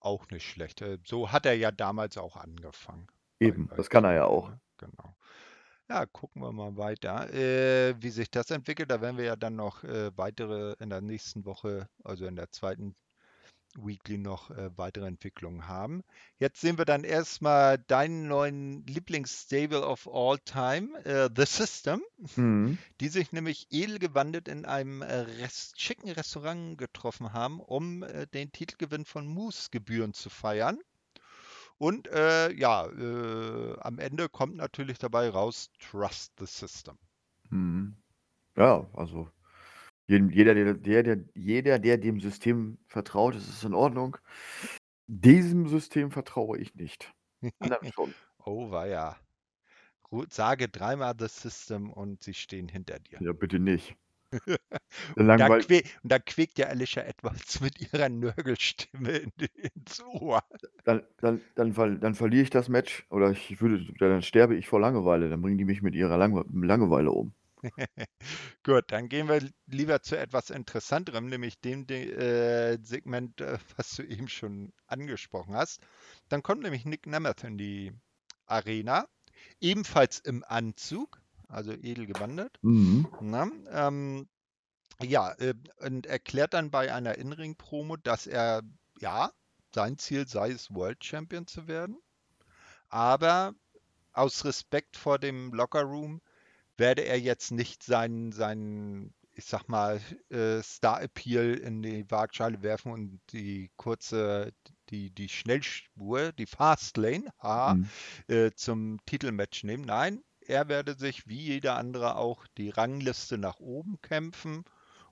auch 0.00 0.28
nicht 0.30 0.48
schlecht. 0.48 0.82
Äh, 0.82 0.98
so 1.04 1.32
hat 1.32 1.46
er 1.46 1.54
ja 1.54 1.70
damals 1.70 2.18
auch 2.18 2.36
angefangen. 2.36 3.08
Eben, 3.40 3.68
das 3.76 3.90
kann 3.90 4.04
er 4.04 4.14
ja 4.14 4.24
auch. 4.26 4.50
Ne? 4.50 4.60
Genau. 4.78 5.16
Ja, 5.88 6.04
gucken 6.04 6.42
wir 6.42 6.52
mal 6.52 6.76
weiter, 6.76 7.32
äh, 7.32 7.94
wie 8.02 8.10
sich 8.10 8.28
das 8.30 8.50
entwickelt. 8.50 8.90
Da 8.90 9.00
werden 9.00 9.18
wir 9.18 9.24
ja 9.24 9.36
dann 9.36 9.54
noch 9.54 9.84
äh, 9.84 10.10
weitere 10.16 10.74
in 10.80 10.90
der 10.90 11.00
nächsten 11.00 11.44
Woche, 11.44 11.88
also 12.02 12.26
in 12.26 12.34
der 12.34 12.50
zweiten 12.50 12.96
Weekly 13.76 14.18
noch 14.18 14.50
äh, 14.50 14.70
weitere 14.76 15.06
Entwicklungen 15.06 15.68
haben. 15.68 16.02
Jetzt 16.38 16.60
sehen 16.60 16.78
wir 16.78 16.86
dann 16.86 17.04
erstmal 17.04 17.78
deinen 17.78 18.26
neuen 18.26 18.84
Lieblingsstable 18.86 19.86
of 19.86 20.08
all 20.12 20.38
time, 20.38 20.88
äh, 21.04 21.28
The 21.34 21.44
System, 21.46 22.02
mhm. 22.34 22.78
die 23.00 23.08
sich 23.08 23.32
nämlich 23.32 23.66
edelgewandelt 23.70 24.48
in 24.48 24.64
einem 24.64 25.02
äh, 25.02 25.14
Rest 25.14 25.80
schicken 25.80 26.10
Restaurant 26.10 26.78
getroffen 26.78 27.32
haben, 27.32 27.60
um 27.60 28.02
äh, 28.02 28.26
den 28.26 28.50
Titelgewinn 28.50 29.04
von 29.04 29.26
Moose 29.26 29.68
Gebühren 29.70 30.14
zu 30.14 30.30
feiern. 30.30 30.80
Und 31.78 32.08
äh, 32.08 32.52
ja, 32.52 32.86
äh, 32.86 33.76
am 33.80 33.98
Ende 33.98 34.28
kommt 34.28 34.56
natürlich 34.56 34.98
dabei 34.98 35.28
raus, 35.28 35.70
trust 35.78 36.32
the 36.38 36.46
system. 36.46 36.98
Mhm. 37.50 37.96
Ja, 38.56 38.88
also 38.94 39.30
jeder 40.08 40.54
der, 40.54 40.74
der, 40.74 41.02
der, 41.02 41.18
jeder, 41.34 41.78
der 41.78 41.98
dem 41.98 42.20
System 42.20 42.78
vertraut, 42.86 43.34
ist 43.34 43.48
es 43.48 43.64
in 43.64 43.74
Ordnung. 43.74 44.16
Diesem 45.08 45.68
System 45.68 46.10
vertraue 46.10 46.58
ich 46.58 46.74
nicht. 46.74 47.12
schon. 47.94 48.14
oh, 48.44 48.70
war 48.70 48.86
ja. 48.86 49.16
Sage 50.30 50.68
dreimal 50.68 51.14
the 51.18 51.26
system 51.28 51.90
und 51.90 52.22
sie 52.22 52.34
stehen 52.34 52.68
hinter 52.68 53.00
dir. 53.00 53.18
Ja, 53.20 53.32
bitte 53.32 53.58
nicht. 53.58 53.96
Und, 55.16 55.28
dann 55.28 55.60
que 55.60 55.82
und 56.02 56.12
dann 56.12 56.24
quäkt 56.24 56.58
ja 56.58 56.66
Alicia 56.66 57.02
Edwards 57.02 57.60
mit 57.60 57.80
ihrer 57.80 58.08
Nörgelstimme 58.08 59.10
in, 59.10 59.32
ins 59.54 60.02
Ohr. 60.02 60.42
Dann, 60.84 61.02
dann, 61.18 61.40
dann, 61.54 61.72
ver 61.72 61.90
dann 61.90 62.14
verliere 62.14 62.42
ich 62.42 62.50
das 62.50 62.68
Match 62.68 63.06
oder 63.10 63.30
ich 63.30 63.60
würde, 63.60 63.92
dann 63.98 64.22
sterbe 64.22 64.56
ich 64.56 64.66
vor 64.68 64.80
Langeweile. 64.80 65.28
Dann 65.30 65.42
bringen 65.42 65.58
die 65.58 65.64
mich 65.64 65.82
mit 65.82 65.94
ihrer 65.94 66.16
Lange 66.16 66.44
Langeweile 66.52 67.10
um. 67.10 67.32
Gut, 68.64 68.84
dann 68.88 69.08
gehen 69.08 69.28
wir 69.28 69.40
lieber 69.66 70.02
zu 70.02 70.18
etwas 70.18 70.50
Interessanterem, 70.50 71.26
nämlich 71.26 71.60
dem 71.60 71.86
äh, 71.88 72.76
Segment, 72.82 73.40
äh, 73.40 73.58
was 73.76 73.96
du 73.96 74.02
eben 74.02 74.28
schon 74.28 74.72
angesprochen 74.86 75.54
hast. 75.54 75.80
Dann 76.28 76.42
kommt 76.42 76.62
nämlich 76.62 76.84
Nick 76.84 77.06
Nemeth 77.06 77.44
in 77.44 77.58
die 77.58 77.92
Arena, 78.46 79.06
ebenfalls 79.60 80.20
im 80.20 80.44
Anzug 80.46 81.20
also 81.48 81.72
edel 81.72 82.06
gewandert. 82.06 82.58
Mhm. 82.62 83.06
Na, 83.20 83.48
ähm, 83.70 84.28
ja, 85.02 85.32
äh, 85.32 85.54
und 85.80 86.06
erklärt 86.06 86.54
dann 86.54 86.70
bei 86.70 86.92
einer 86.92 87.18
In-Ring-Promo, 87.18 87.96
dass 87.96 88.26
er, 88.26 88.62
ja, 89.00 89.30
sein 89.74 89.98
Ziel 89.98 90.26
sei 90.26 90.50
es, 90.50 90.72
World 90.72 91.04
Champion 91.04 91.46
zu 91.46 91.68
werden. 91.68 91.98
Aber 92.88 93.54
aus 94.12 94.44
Respekt 94.44 94.96
vor 94.96 95.18
dem 95.18 95.52
Locker-Room 95.52 96.22
werde 96.78 97.02
er 97.02 97.20
jetzt 97.20 97.50
nicht 97.50 97.82
seinen, 97.82 98.32
seinen 98.32 99.14
ich 99.36 99.44
sag 99.44 99.68
mal, 99.68 100.00
äh, 100.30 100.62
Star-Appeal 100.62 101.54
in 101.54 101.82
die 101.82 102.10
Waagschale 102.10 102.62
werfen 102.62 102.90
und 102.90 103.20
die 103.32 103.70
kurze, 103.76 104.52
die, 104.88 105.10
die 105.10 105.28
Schnellspur, 105.28 106.32
die 106.32 106.46
Fastlane, 106.46 107.30
ha, 107.40 107.74
mhm. 107.74 107.88
äh, 108.28 108.50
zum 108.54 108.98
Titelmatch 109.04 109.64
nehmen. 109.64 109.84
Nein, 109.84 110.22
er 110.48 110.68
werde 110.68 110.94
sich 110.94 111.26
wie 111.26 111.40
jeder 111.40 111.76
andere 111.76 112.16
auch 112.16 112.46
die 112.56 112.70
Rangliste 112.70 113.38
nach 113.38 113.60
oben 113.60 114.00
kämpfen 114.02 114.64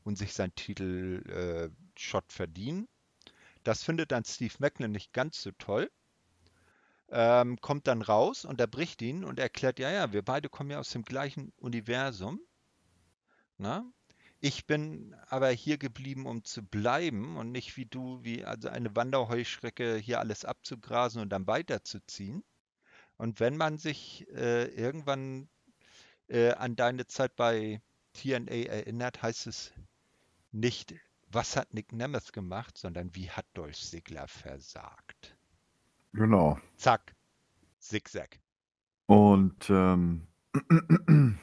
und 0.02 0.16
sich 0.16 0.32
sein 0.32 0.54
Titel-Shot 0.54 2.24
äh, 2.24 2.32
verdienen. 2.32 2.88
Das 3.64 3.82
findet 3.82 4.12
dann 4.12 4.24
Steve 4.24 4.54
Macklin 4.58 4.92
nicht 4.92 5.12
ganz 5.12 5.42
so 5.42 5.50
toll. 5.52 5.90
Ähm, 7.10 7.60
kommt 7.60 7.86
dann 7.86 8.02
raus, 8.02 8.44
unterbricht 8.44 9.00
ihn 9.02 9.24
und 9.24 9.38
erklärt, 9.38 9.78
ja, 9.78 9.90
ja, 9.90 10.12
wir 10.12 10.22
beide 10.22 10.48
kommen 10.48 10.70
ja 10.70 10.78
aus 10.78 10.90
dem 10.90 11.02
gleichen 11.02 11.52
Universum. 11.56 12.40
Na? 13.58 13.84
Ich 14.40 14.66
bin 14.66 15.14
aber 15.28 15.48
hier 15.50 15.78
geblieben, 15.78 16.26
um 16.26 16.44
zu 16.44 16.62
bleiben 16.62 17.36
und 17.36 17.50
nicht 17.50 17.76
wie 17.76 17.86
du, 17.86 18.22
wie 18.22 18.44
also 18.44 18.68
eine 18.68 18.94
Wanderheuschrecke 18.94 19.96
hier 19.96 20.20
alles 20.20 20.44
abzugrasen 20.44 21.22
und 21.22 21.30
dann 21.30 21.46
weiterzuziehen. 21.46 22.44
Und 23.16 23.40
wenn 23.40 23.56
man 23.56 23.78
sich 23.78 24.26
äh, 24.34 24.66
irgendwann 24.66 25.48
äh, 26.28 26.52
an 26.52 26.76
deine 26.76 27.06
Zeit 27.06 27.36
bei 27.36 27.80
TNA 28.14 28.66
erinnert, 28.66 29.22
heißt 29.22 29.46
es 29.46 29.72
nicht, 30.52 30.94
was 31.28 31.56
hat 31.56 31.74
Nick 31.74 31.92
Nemeth 31.92 32.32
gemacht, 32.32 32.78
sondern 32.78 33.14
wie 33.14 33.30
hat 33.30 33.46
Dolph 33.54 33.76
Ziggler 33.76 34.28
versagt. 34.28 35.36
Genau. 36.12 36.58
Zack. 36.76 37.14
Zigzag. 37.78 38.38
Und 39.06 39.68
ähm, 39.68 40.26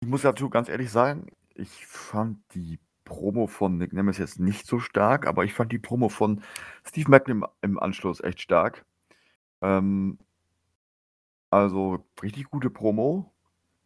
ich 0.00 0.06
muss 0.06 0.22
dazu 0.22 0.48
ganz 0.48 0.68
ehrlich 0.68 0.90
sagen, 0.90 1.26
ich 1.54 1.86
fand 1.86 2.38
die 2.54 2.78
Promo 3.04 3.46
von 3.46 3.78
Nick 3.78 3.92
Nemeth 3.92 4.18
jetzt 4.18 4.38
nicht 4.38 4.66
so 4.66 4.78
stark, 4.78 5.26
aber 5.26 5.44
ich 5.44 5.54
fand 5.54 5.72
die 5.72 5.78
Promo 5.78 6.08
von 6.08 6.42
Steve 6.86 7.10
Macklin 7.10 7.38
im, 7.38 7.46
im 7.62 7.78
Anschluss 7.80 8.20
echt 8.20 8.40
stark. 8.40 8.84
Ähm, 9.60 10.18
also, 11.50 12.04
richtig 12.22 12.50
gute 12.50 12.70
Promo, 12.70 13.32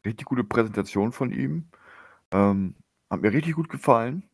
richtig 0.05 0.27
gute 0.27 0.45
Präsentation 0.45 1.13
von 1.13 1.31
ihm. 1.31 1.69
Ähm, 2.31 2.75
hat 3.11 3.23
mir 3.23 3.33
richtig 3.33 3.55
gut 3.55 3.69
gefallen. 3.69 4.25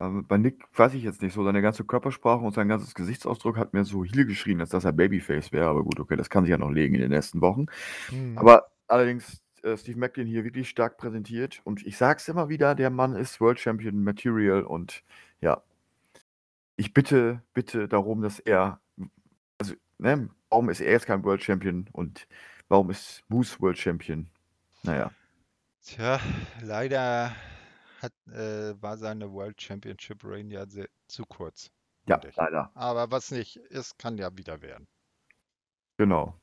Ähm, 0.00 0.26
bei 0.26 0.38
Nick 0.38 0.64
weiß 0.74 0.94
ich 0.94 1.04
jetzt 1.04 1.22
nicht 1.22 1.34
so, 1.34 1.44
seine 1.44 1.62
ganze 1.62 1.84
Körpersprache 1.84 2.44
und 2.44 2.54
sein 2.54 2.68
ganzes 2.68 2.94
Gesichtsausdruck 2.94 3.56
hat 3.56 3.74
mir 3.74 3.84
so 3.84 4.04
Heal 4.04 4.24
geschrien, 4.26 4.60
als 4.60 4.70
dass 4.70 4.84
er 4.84 4.92
Babyface 4.92 5.52
wäre, 5.52 5.68
aber 5.68 5.84
gut, 5.84 6.00
okay, 6.00 6.16
das 6.16 6.30
kann 6.30 6.44
sich 6.44 6.50
ja 6.50 6.58
noch 6.58 6.70
legen 6.70 6.94
in 6.94 7.00
den 7.00 7.10
nächsten 7.10 7.40
Wochen. 7.40 7.66
Mhm. 8.10 8.36
Aber 8.36 8.70
allerdings, 8.88 9.42
äh, 9.62 9.76
Steve 9.76 9.98
Macklin 9.98 10.26
hier 10.26 10.44
wirklich 10.44 10.68
stark 10.68 10.98
präsentiert 10.98 11.60
und 11.64 11.86
ich 11.86 11.96
sag's 11.96 12.28
immer 12.28 12.48
wieder, 12.48 12.74
der 12.74 12.90
Mann 12.90 13.14
ist 13.14 13.40
World 13.40 13.60
Champion 13.60 14.02
Material 14.02 14.62
und 14.62 15.04
ja, 15.40 15.62
ich 16.76 16.92
bitte, 16.92 17.42
bitte 17.52 17.88
darum, 17.88 18.22
dass 18.22 18.40
er 18.40 18.80
ne, 19.98 20.28
warum 20.48 20.70
ist 20.70 20.80
er 20.80 20.92
jetzt 20.92 21.06
kein 21.06 21.24
World 21.24 21.42
Champion 21.42 21.88
und 21.92 22.26
warum 22.68 22.90
ist 22.90 23.22
Moose 23.28 23.58
World 23.60 23.78
Champion? 23.78 24.28
Naja. 24.82 25.10
Tja, 25.82 26.20
leider 26.62 27.34
hat, 28.00 28.12
äh, 28.28 28.80
war 28.80 28.96
seine 28.96 29.30
World 29.32 29.60
Championship 29.60 30.22
Reign 30.24 30.50
ja 30.50 30.66
sehr, 30.66 30.88
zu 31.06 31.24
kurz. 31.24 31.70
Ja, 32.06 32.20
leider. 32.36 32.70
Aber 32.74 33.10
was 33.10 33.30
nicht 33.30 33.56
ist, 33.56 33.98
kann 33.98 34.18
ja 34.18 34.36
wieder 34.36 34.60
werden. 34.60 34.86
Genau. 35.96 36.38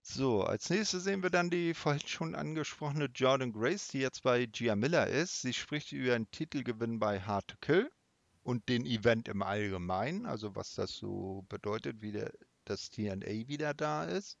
So, 0.00 0.42
als 0.44 0.68
nächstes 0.68 1.04
sehen 1.04 1.22
wir 1.22 1.30
dann 1.30 1.48
die 1.48 1.72
vorhin 1.72 2.06
schon 2.06 2.34
angesprochene 2.34 3.06
Jordan 3.06 3.52
Grace, 3.52 3.88
die 3.88 4.00
jetzt 4.00 4.22
bei 4.22 4.46
Gia 4.46 4.76
Miller 4.76 5.06
ist. 5.06 5.42
Sie 5.42 5.54
spricht 5.54 5.92
über 5.92 6.14
einen 6.14 6.30
Titelgewinn 6.30 6.98
bei 6.98 7.20
Hard 7.20 7.48
to 7.48 7.56
Kill 7.60 7.90
und 8.44 8.68
den 8.68 8.86
Event 8.86 9.26
im 9.26 9.42
Allgemeinen, 9.42 10.26
also 10.26 10.54
was 10.54 10.74
das 10.74 10.92
so 10.92 11.44
bedeutet, 11.48 12.02
wie 12.02 12.12
der, 12.12 12.32
das 12.64 12.90
TNA 12.90 13.48
wieder 13.48 13.74
da 13.74 14.04
ist. 14.04 14.38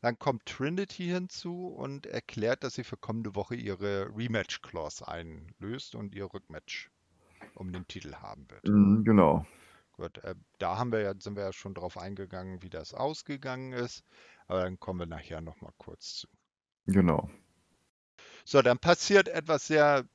Dann 0.00 0.18
kommt 0.18 0.46
Trinity 0.46 1.06
hinzu 1.06 1.68
und 1.68 2.06
erklärt, 2.06 2.62
dass 2.62 2.74
sie 2.74 2.84
für 2.84 2.96
kommende 2.96 3.34
Woche 3.34 3.56
ihre 3.56 4.08
Rematch-Clause 4.14 5.08
einlöst 5.08 5.96
und 5.96 6.14
ihr 6.14 6.32
Rückmatch 6.32 6.90
um 7.54 7.72
den 7.72 7.88
Titel 7.88 8.14
haben 8.14 8.48
wird. 8.50 8.68
Mhm, 8.68 9.04
genau. 9.04 9.44
Gut, 9.92 10.18
äh, 10.18 10.36
da 10.58 10.78
haben 10.78 10.92
wir 10.92 11.00
ja, 11.00 11.14
sind 11.18 11.34
wir 11.34 11.42
ja 11.42 11.52
schon 11.52 11.74
drauf 11.74 11.98
eingegangen, 11.98 12.62
wie 12.62 12.70
das 12.70 12.94
ausgegangen 12.94 13.72
ist. 13.72 14.04
Aber 14.46 14.62
dann 14.62 14.78
kommen 14.78 15.00
wir 15.00 15.06
nachher 15.06 15.40
nochmal 15.40 15.72
kurz 15.78 16.14
zu. 16.14 16.28
Genau. 16.86 17.28
So, 18.44 18.62
dann 18.62 18.78
passiert 18.78 19.28
etwas 19.28 19.66
sehr 19.66 20.06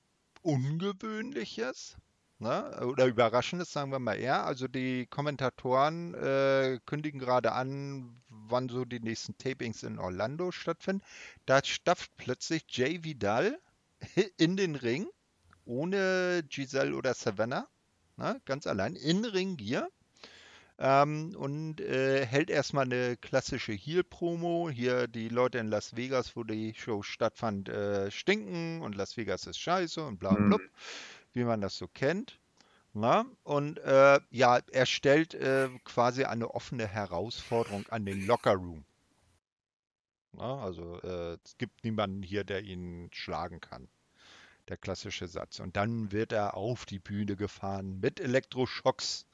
Ungewöhnliches. 0.41 1.97
Ne? 2.39 2.86
Oder 2.86 3.05
Überraschendes, 3.05 3.71
sagen 3.71 3.91
wir 3.91 3.99
mal 3.99 4.15
eher. 4.15 4.45
Also 4.45 4.67
die 4.67 5.05
Kommentatoren 5.07 6.13
äh, 6.13 6.79
kündigen 6.86 7.19
gerade 7.19 7.53
an, 7.53 8.21
wann 8.29 8.69
so 8.69 8.86
die 8.86 8.99
nächsten 8.99 9.38
Tapings 9.38 9.84
in 9.84 9.99
Orlando 9.99 10.51
stattfinden. 10.51 11.03
Da 11.45 11.63
stafft 11.63 12.15
plötzlich 12.17 12.65
Jay 12.69 13.03
Vidal 13.03 13.59
in 14.38 14.57
den 14.57 14.75
Ring, 14.75 15.07
ohne 15.65 16.43
Giselle 16.49 16.95
oder 16.95 17.13
Savannah. 17.13 17.67
Ne? 18.17 18.41
Ganz 18.45 18.67
allein, 18.67 18.95
in 18.95 19.25
Ringgear 19.25 19.88
ähm, 20.79 21.36
und 21.38 21.81
äh, 21.81 22.25
hält 22.25 22.49
erstmal 22.49 22.86
eine 22.86 23.15
klassische 23.17 23.73
Heel-Promo. 23.73 24.69
Hier 24.69 25.07
die 25.07 25.29
Leute 25.29 25.59
in 25.59 25.67
Las 25.67 25.95
Vegas, 25.95 26.36
wo 26.36 26.43
die 26.43 26.73
Show 26.75 27.03
stattfand, 27.03 27.69
äh, 27.69 28.09
stinken 28.11 28.81
und 28.81 28.95
Las 28.95 29.15
Vegas 29.15 29.45
ist 29.47 29.59
scheiße 29.59 30.03
und 30.03 30.19
bla 30.19 30.31
und 30.31 30.47
blub, 30.47 30.61
mhm. 30.61 30.69
Wie 31.34 31.43
man 31.43 31.61
das 31.61 31.77
so 31.77 31.88
kennt. 31.88 32.39
Na? 32.93 33.25
Und 33.43 33.79
äh, 33.79 34.19
ja, 34.29 34.59
er 34.71 34.86
stellt 34.86 35.34
äh, 35.34 35.69
quasi 35.84 36.25
eine 36.25 36.51
offene 36.51 36.88
Herausforderung 36.88 37.88
an 37.89 38.05
den 38.05 38.25
Locker 38.25 38.53
Room. 38.53 38.86
Na? 40.34 40.63
Also 40.63 41.01
äh, 41.01 41.38
es 41.43 41.57
gibt 41.57 41.84
niemanden 41.84 42.21
hier, 42.21 42.43
der 42.43 42.63
ihn 42.63 43.09
schlagen 43.11 43.61
kann. 43.61 43.88
Der 44.67 44.77
klassische 44.77 45.27
Satz. 45.27 45.59
Und 45.59 45.75
dann 45.75 46.11
wird 46.11 46.31
er 46.31 46.55
auf 46.55 46.86
die 46.86 46.99
Bühne 46.99 47.36
gefahren 47.36 47.99
mit 47.99 48.19
Elektroschocks 48.19 49.25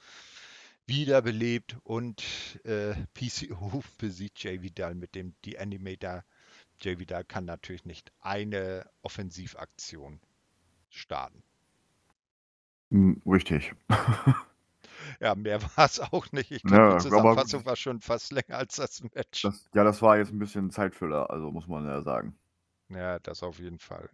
wiederbelebt 0.87 1.77
und 1.83 2.23
äh, 2.63 2.95
PCO 3.13 3.83
besiegt 3.97 4.41
Jay 4.41 4.61
Vidal 4.61 4.95
mit 4.95 5.15
dem 5.15 5.35
die 5.45 5.59
Animator. 5.59 6.23
Jay 6.81 6.97
Vidal 6.97 7.25
kann 7.25 7.45
natürlich 7.45 7.85
nicht 7.85 8.11
eine 8.21 8.89
Offensivaktion 9.01 10.21
starten. 10.89 11.43
Hm, 12.91 13.21
richtig. 13.25 13.73
ja, 15.19 15.35
mehr 15.35 15.61
war 15.75 15.85
es 15.85 15.99
auch 15.99 16.31
nicht. 16.31 16.51
Ich 16.51 16.63
glaube, 16.63 16.95
die 16.97 17.03
Zusammenfassung 17.03 17.65
war 17.65 17.75
schon 17.75 18.01
fast 18.01 18.31
länger 18.31 18.57
als 18.57 18.75
das 18.75 19.03
Match. 19.13 19.43
Das, 19.43 19.69
ja, 19.73 19.83
das 19.83 20.01
war 20.01 20.17
jetzt 20.17 20.31
ein 20.31 20.39
bisschen 20.39 20.71
Zeitfüller, 20.71 21.29
also 21.29 21.51
muss 21.51 21.67
man 21.67 21.85
ja 21.85 22.01
sagen. 22.01 22.35
Ja, 22.89 23.19
das 23.19 23.43
auf 23.43 23.59
jeden 23.59 23.77
Fall. 23.77 24.09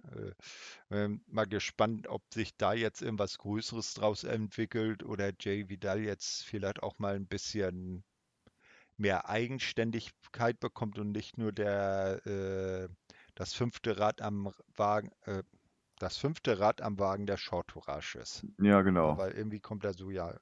Äh, 0.92 0.96
ähm, 0.96 1.22
mal 1.28 1.48
gespannt, 1.48 2.08
ob 2.10 2.22
sich 2.34 2.58
da 2.58 2.74
jetzt 2.74 3.02
irgendwas 3.02 3.38
Größeres 3.38 3.94
draus 3.94 4.26
entwickelt 4.26 5.04
oder 5.04 5.32
Jay 5.40 5.70
Vidal 5.70 6.02
jetzt 6.02 6.44
vielleicht 6.44 6.84
auch 6.84 7.00
mal 7.00 7.16
ein 7.16 7.26
bisschen 7.26 8.04
mehr 8.98 9.30
Eigenständigkeit 9.30 10.60
bekommt 10.60 11.00
und 11.00 11.12
nicht 11.12 11.38
nur 11.38 11.54
der 11.54 12.26
äh, 12.26 12.90
das 13.36 13.54
fünfte 13.54 13.98
Rad 13.98 14.22
am 14.22 14.52
Wagen, 14.76 15.12
äh, 15.26 15.44
das 16.00 16.18
fünfte 16.18 16.60
Rad 16.60 16.82
am 16.82 17.00
Wagen 17.00 17.26
der 17.26 17.38
Short 17.38 17.68
Tourage 17.68 18.20
ist. 18.20 18.46
Ja, 18.60 18.82
genau. 18.82 19.18
Weil 19.18 19.32
irgendwie 19.32 19.60
kommt 19.60 19.84
er 19.84 19.94
so 19.94 20.12
ja 20.12 20.38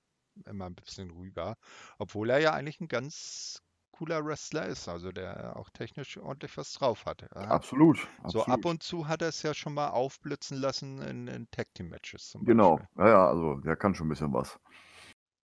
immer 0.45 0.66
ein 0.66 0.76
bisschen 0.76 1.12
rüber, 1.12 1.58
obwohl 1.99 2.30
er 2.30 2.39
ja 2.39 2.54
eigentlich 2.54 2.80
ein 2.82 2.88
ganz 2.88 3.62
cooler 3.91 4.26
Wrestler 4.26 4.66
ist, 4.66 4.88
also 4.89 5.12
der 5.12 5.56
auch 5.56 5.70
technisch 5.70 6.18
ordentlich 6.18 6.58
was 6.58 6.74
drauf 6.74 7.06
hat. 7.06 7.32
Absolut, 7.34 7.97
So 8.24 8.41
absolut. 8.41 8.47
ab 8.47 8.66
und 8.66 8.84
zu 8.84 9.08
hat 9.08 9.22
er 9.22 9.30
es 9.30 9.43
ja 9.43 9.54
schon 9.54 9.76
mal 9.76 9.89
aufblitzen 9.89 10.58
lassen 10.58 10.99
in, 11.01 11.28
in 11.28 11.49
Tag 11.51 11.74
Team 11.76 11.89
Matches 11.89 12.30
zum 12.30 12.43
Genau, 12.43 12.80
ja, 12.97 13.08
ja, 13.08 13.28
also 13.28 13.58
der 13.58 13.76
kann 13.76 13.93
schon 13.93 14.08
ein 14.08 14.10
bisschen 14.10 14.34
was. 14.34 14.60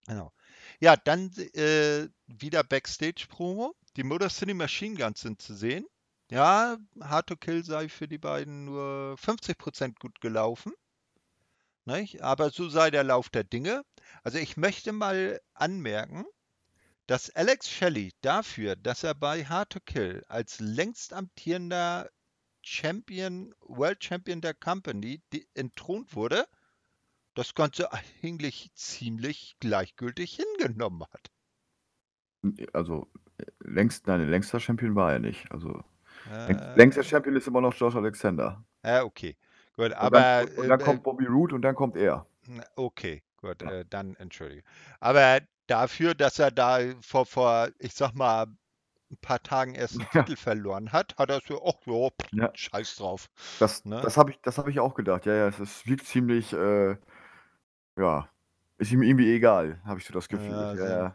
Genau. 0.06 0.32
Ja, 0.80 0.96
dann 0.96 1.30
äh, 1.54 2.08
wieder 2.26 2.64
Backstage-Promo. 2.64 3.74
Die 3.96 4.02
Motor 4.02 4.30
City 4.30 4.54
Machine 4.54 4.96
Guns 4.96 5.20
sind 5.20 5.40
zu 5.40 5.54
sehen. 5.54 5.86
Ja, 6.30 6.76
Hard 7.00 7.26
to 7.26 7.36
Kill 7.36 7.64
sei 7.64 7.88
für 7.88 8.06
die 8.06 8.18
beiden 8.18 8.64
nur 8.64 9.16
50% 9.18 9.98
gut 9.98 10.20
gelaufen. 10.20 10.72
Nicht? 11.84 12.22
Aber 12.22 12.50
so 12.50 12.68
sei 12.68 12.92
der 12.92 13.02
Lauf 13.02 13.30
der 13.30 13.42
Dinge. 13.42 13.82
Also 14.22 14.38
ich 14.38 14.56
möchte 14.56 14.92
mal 14.92 15.40
anmerken, 15.54 16.24
dass 17.08 17.30
Alex 17.30 17.68
Shelley 17.68 18.12
dafür, 18.20 18.76
dass 18.76 19.02
er 19.02 19.14
bei 19.14 19.44
Hard 19.44 19.70
to 19.70 19.80
Kill 19.80 20.24
als 20.28 20.60
längst 20.60 21.12
amtierender 21.12 22.08
Champion, 22.62 23.52
World 23.62 24.04
Champion 24.04 24.40
der 24.40 24.54
Company 24.54 25.20
entthront 25.54 26.14
wurde, 26.14 26.46
das 27.34 27.54
Ganze 27.56 27.88
eigentlich 28.22 28.70
ziemlich 28.74 29.56
gleichgültig 29.58 30.36
hingenommen 30.36 31.04
hat. 31.10 31.32
Also 32.72 33.10
längst, 33.58 34.06
nein, 34.06 34.28
längster 34.28 34.60
Champion 34.60 34.94
war 34.94 35.12
er 35.12 35.18
nicht. 35.18 35.50
Also 35.50 35.82
äh, 36.30 36.76
längster 36.76 37.02
Champion 37.02 37.36
ist 37.36 37.46
immer 37.46 37.60
noch 37.60 37.74
Josh 37.74 37.96
Alexander. 37.96 38.62
Ja, 38.84 39.04
okay. 39.04 39.36
Gut, 39.74 39.92
aber. 39.92 40.18
Und 40.18 40.22
dann, 40.24 40.58
und 40.58 40.68
dann 40.68 40.80
äh, 40.80 40.84
kommt 40.84 41.02
Bobby 41.02 41.26
Roode 41.26 41.54
und 41.54 41.62
dann 41.62 41.74
kommt 41.74 41.96
er. 41.96 42.26
Okay, 42.76 43.22
gut, 43.36 43.62
ja. 43.62 43.70
äh, 43.70 43.84
dann 43.88 44.16
entschuldige. 44.16 44.62
Aber 44.98 45.40
dafür, 45.66 46.14
dass 46.14 46.38
er 46.38 46.50
da 46.50 46.80
vor, 47.00 47.26
vor, 47.26 47.68
ich 47.78 47.94
sag 47.94 48.14
mal, 48.14 48.46
ein 49.10 49.16
paar 49.20 49.42
Tagen 49.42 49.74
erst 49.74 49.94
einen 49.94 50.08
ja. 50.12 50.22
Titel 50.22 50.36
verloren 50.36 50.92
hat, 50.92 51.16
hat 51.18 51.30
er 51.30 51.40
so, 51.46 51.62
ach 51.64 51.84
jo, 51.84 52.10
ja. 52.32 52.50
scheiß 52.54 52.96
drauf. 52.96 53.28
Das, 53.58 53.84
ne? 53.84 54.00
das 54.02 54.16
habe 54.16 54.32
ich, 54.32 54.38
hab 54.44 54.68
ich 54.68 54.80
auch 54.80 54.94
gedacht. 54.94 55.26
Ja, 55.26 55.34
ja, 55.34 55.48
es 55.48 55.86
wirkt 55.86 56.06
ziemlich, 56.06 56.52
äh, 56.52 56.96
ja, 57.96 58.28
ist 58.78 58.92
ihm 58.92 59.02
irgendwie 59.02 59.34
egal, 59.34 59.80
habe 59.84 60.00
ich 60.00 60.06
so 60.06 60.14
das 60.14 60.28
Gefühl. 60.28 60.50
Ja, 60.50 60.74
ja, 60.74 60.88
ja. 60.88 61.14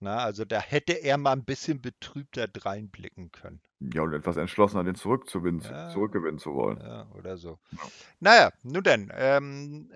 Na, 0.00 0.18
also 0.18 0.44
da 0.44 0.60
hätte 0.60 0.92
er 0.92 1.18
mal 1.18 1.32
ein 1.32 1.44
bisschen 1.44 1.80
betrübter 1.80 2.48
reinblicken 2.54 3.30
können. 3.32 3.60
Ja, 3.80 4.02
und 4.02 4.12
etwas 4.12 4.36
entschlossener, 4.36 4.84
den 4.84 4.94
zurückzugewinnen, 4.94 5.62
ja, 5.62 5.90
zurückgewinnen 5.90 6.38
zu 6.38 6.54
wollen. 6.54 6.78
Ja, 6.80 7.08
oder 7.12 7.36
so. 7.36 7.58
Ja. 7.72 7.78
Naja, 8.20 8.52
nun 8.62 8.82
denn, 8.82 9.12
ähm, 9.14 9.90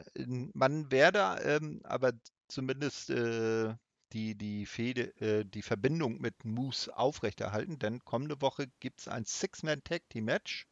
man 0.54 0.90
werde 0.90 1.40
ähm, 1.42 1.80
aber 1.84 2.12
zumindest 2.48 3.10
äh, 3.10 3.74
die, 4.12 4.36
die, 4.36 4.66
Fede, 4.66 5.14
äh, 5.20 5.44
die 5.44 5.62
Verbindung 5.62 6.20
mit 6.20 6.44
Moose 6.44 6.96
aufrechterhalten, 6.96 7.78
denn 7.78 8.04
kommende 8.04 8.40
Woche 8.40 8.66
gibt 8.80 9.00
es 9.00 9.08
ein 9.08 9.24
Six-Man-Tag-Team-Match 9.24 10.66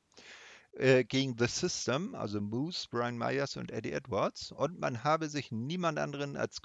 äh, 0.72 1.04
gegen 1.04 1.36
The 1.38 1.46
System, 1.46 2.14
also 2.14 2.40
Moose, 2.40 2.88
Brian 2.90 3.16
Myers 3.16 3.56
und 3.56 3.70
Eddie 3.70 3.92
Edwards. 3.92 4.52
Und 4.52 4.78
man 4.80 5.04
habe 5.04 5.28
sich 5.28 5.52
niemand 5.52 5.98
anderen 5.98 6.36
als 6.36 6.62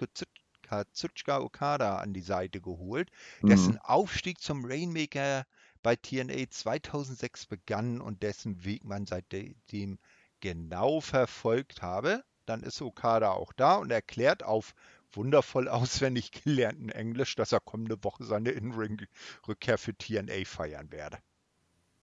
Katsuchika 0.70 1.40
Okada 1.40 1.98
an 1.98 2.14
die 2.14 2.22
Seite 2.22 2.62
geholt, 2.62 3.10
mhm. 3.42 3.50
dessen 3.50 3.78
Aufstieg 3.80 4.40
zum 4.40 4.66
Rainmaker 4.66 5.46
bei 5.82 5.96
TNA 5.96 6.50
2006 6.50 7.48
begann 7.48 8.02
und 8.02 8.22
dessen 8.22 8.64
Weg 8.64 8.84
man 8.84 9.08
seitdem 9.08 9.98
genau 10.42 11.02
verfolgt 11.02 11.82
habe. 11.82 12.24
Dann 12.46 12.62
ist 12.62 12.82
Okada 12.82 13.32
auch 13.32 13.52
da 13.54 13.76
und 13.76 13.92
erklärt 13.92 14.44
auf 14.44 14.76
wundervoll 15.12 15.68
auswendig 15.70 16.32
gelernten 16.32 16.90
Englisch, 16.90 17.36
dass 17.36 17.52
er 17.52 17.62
kommende 17.62 18.04
Woche 18.04 18.24
seine 18.24 18.52
In-Ring-Rückkehr 18.52 19.80
für 19.80 19.96
TNA 19.96 20.46
feiern 20.46 20.92
werde. 20.92 21.18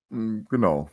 Mm, 0.08 0.40
genau. 0.48 0.90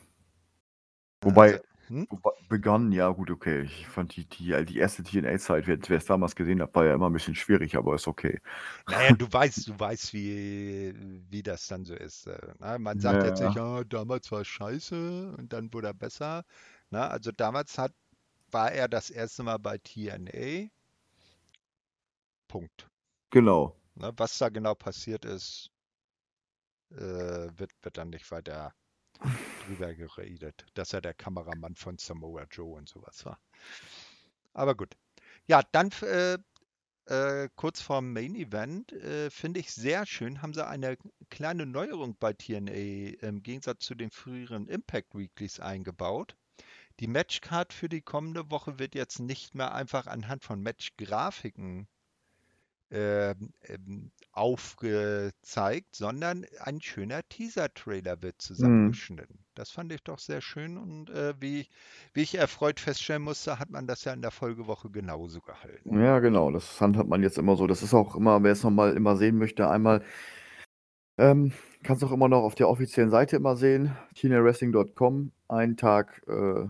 Wobei, 1.22 1.54
also, 1.54 1.64
hm? 1.88 2.06
begann, 2.48 2.92
ja 2.92 3.08
gut, 3.10 3.30
okay. 3.30 3.62
Ich 3.62 3.86
fand 3.86 4.16
die, 4.16 4.24
die, 4.26 4.64
die 4.64 4.78
erste 4.78 5.02
TNA-Zeit, 5.02 5.66
wer 5.66 5.96
es 5.96 6.04
damals 6.04 6.34
gesehen 6.34 6.62
hat, 6.62 6.74
war 6.74 6.84
ja 6.84 6.94
immer 6.94 7.08
ein 7.08 7.12
bisschen 7.12 7.34
schwierig, 7.34 7.76
aber 7.76 7.94
ist 7.94 8.06
okay. 8.06 8.40
Naja, 8.88 9.12
du 9.12 9.26
weißt, 9.32 9.68
du 9.68 9.78
weißt, 9.78 10.12
wie, 10.12 10.94
wie 11.30 11.42
das 11.42 11.66
dann 11.66 11.84
so 11.84 11.94
ist. 11.94 12.26
Na, 12.26 12.34
äh, 12.34 12.72
ne? 12.72 12.78
man 12.78 13.00
sagt 13.00 13.22
ja. 13.22 13.28
jetzt 13.28 13.42
nicht, 13.42 13.58
oh, 13.58 13.84
damals 13.84 14.30
war 14.32 14.40
es 14.40 14.48
scheiße 14.48 15.34
und 15.36 15.52
dann 15.52 15.72
wurde 15.72 15.88
er 15.88 15.94
besser. 15.94 16.44
Na, 16.90 17.08
also 17.08 17.30
damals 17.32 17.76
hat, 17.78 17.92
war 18.50 18.72
er 18.72 18.88
das 18.88 19.10
erste 19.10 19.42
Mal 19.42 19.58
bei 19.58 19.78
TNA 19.78 20.68
Punkt. 22.48 22.88
Genau. 23.30 23.76
Ne, 23.96 24.12
was 24.16 24.38
da 24.38 24.48
genau 24.48 24.74
passiert 24.74 25.24
ist, 25.24 25.72
äh, 26.92 27.48
wird, 27.56 27.72
wird 27.82 27.98
dann 27.98 28.10
nicht 28.10 28.30
weiter 28.30 28.72
drüber 29.66 29.94
geredet, 29.94 30.66
dass 30.74 30.92
er 30.92 31.00
der 31.00 31.14
Kameramann 31.14 31.74
von 31.74 31.98
Samoa 31.98 32.44
Joe 32.50 32.76
und 32.76 32.88
sowas 32.88 33.24
war. 33.24 33.38
Aber 34.52 34.74
gut. 34.74 34.96
Ja, 35.46 35.62
dann 35.72 35.90
äh, 36.02 36.38
äh, 37.06 37.48
kurz 37.56 37.82
vorm 37.82 38.12
Main 38.12 38.34
Event 38.34 38.92
äh, 38.92 39.30
finde 39.30 39.60
ich 39.60 39.72
sehr 39.72 40.06
schön, 40.06 40.40
haben 40.40 40.54
sie 40.54 40.66
eine 40.66 40.96
kleine 41.28 41.66
Neuerung 41.66 42.16
bei 42.18 42.32
TNA 42.32 43.26
im 43.26 43.42
Gegensatz 43.42 43.84
zu 43.84 43.94
den 43.94 44.10
früheren 44.10 44.68
Impact 44.68 45.14
Weeklies 45.14 45.60
eingebaut. 45.60 46.34
Die 47.00 47.08
Matchcard 47.08 47.72
für 47.72 47.88
die 47.88 48.02
kommende 48.02 48.50
Woche 48.50 48.78
wird 48.78 48.94
jetzt 48.94 49.18
nicht 49.18 49.54
mehr 49.54 49.74
einfach 49.74 50.06
anhand 50.06 50.44
von 50.44 50.62
Matchgrafiken 50.62 51.88
aufgezeigt, 54.32 55.94
sondern 55.96 56.44
ein 56.60 56.80
schöner 56.80 57.22
Teaser-Trailer 57.28 58.22
wird 58.22 58.40
Mhm. 58.58 58.98
zusammengeschnitten. 58.98 59.44
Das 59.54 59.70
fand 59.70 59.92
ich 59.92 60.02
doch 60.02 60.18
sehr 60.18 60.40
schön 60.40 60.76
und 60.76 61.10
äh, 61.10 61.34
wie, 61.40 61.68
wie 62.12 62.22
ich 62.22 62.34
erfreut 62.36 62.80
feststellen 62.80 63.22
musste, 63.22 63.58
hat 63.58 63.70
man 63.70 63.86
das 63.86 64.04
ja 64.04 64.12
in 64.12 64.22
der 64.22 64.30
Folgewoche 64.32 64.90
genauso 64.90 65.40
gehalten. 65.40 65.90
Ja, 65.90 66.18
genau, 66.20 66.50
das 66.50 66.80
handhabt 66.80 67.08
man 67.08 67.22
jetzt 67.22 67.36
immer 67.38 67.56
so. 67.56 67.66
Das 67.66 67.82
ist 67.82 67.92
auch 67.94 68.16
immer, 68.16 68.42
wer 68.42 68.52
es 68.52 68.62
nochmal 68.62 68.96
immer 68.96 69.16
sehen 69.16 69.36
möchte, 69.38 69.68
einmal 69.68 70.02
ähm, 71.18 71.52
kannst 71.82 72.02
auch 72.04 72.12
immer 72.12 72.28
noch 72.28 72.42
auf 72.42 72.54
der 72.54 72.68
offiziellen 72.68 73.10
Seite 73.10 73.36
immer 73.36 73.56
sehen, 73.56 73.96
tinawrestling.com, 74.14 75.32
einen 75.48 75.76
Tag 75.76 76.22
äh, 76.26 76.66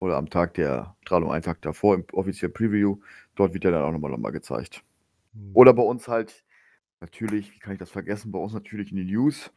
oder 0.00 0.16
am 0.18 0.30
Tag 0.30 0.54
der 0.54 0.96
Strahlung, 1.02 1.32
einen 1.32 1.42
Tag 1.44 1.62
davor 1.62 1.94
im 1.96 2.04
offiziellen 2.12 2.52
Preview. 2.54 2.98
Dort 3.36 3.54
wird 3.54 3.64
er 3.64 3.72
dann 3.72 3.82
auch 3.84 3.92
nochmal 3.92 4.10
noch 4.12 4.18
mal 4.18 4.30
gezeigt. 4.32 4.84
Hm. 5.34 5.50
Oder 5.54 5.72
bei 5.72 5.82
uns 5.82 6.08
halt, 6.08 6.44
natürlich, 7.00 7.52
wie 7.54 7.58
kann 7.58 7.72
ich 7.72 7.78
das 7.78 7.90
vergessen, 7.90 8.32
bei 8.32 8.38
uns 8.38 8.52
natürlich 8.52 8.90
in 8.90 8.96
den 8.96 9.06
News. 9.06 9.50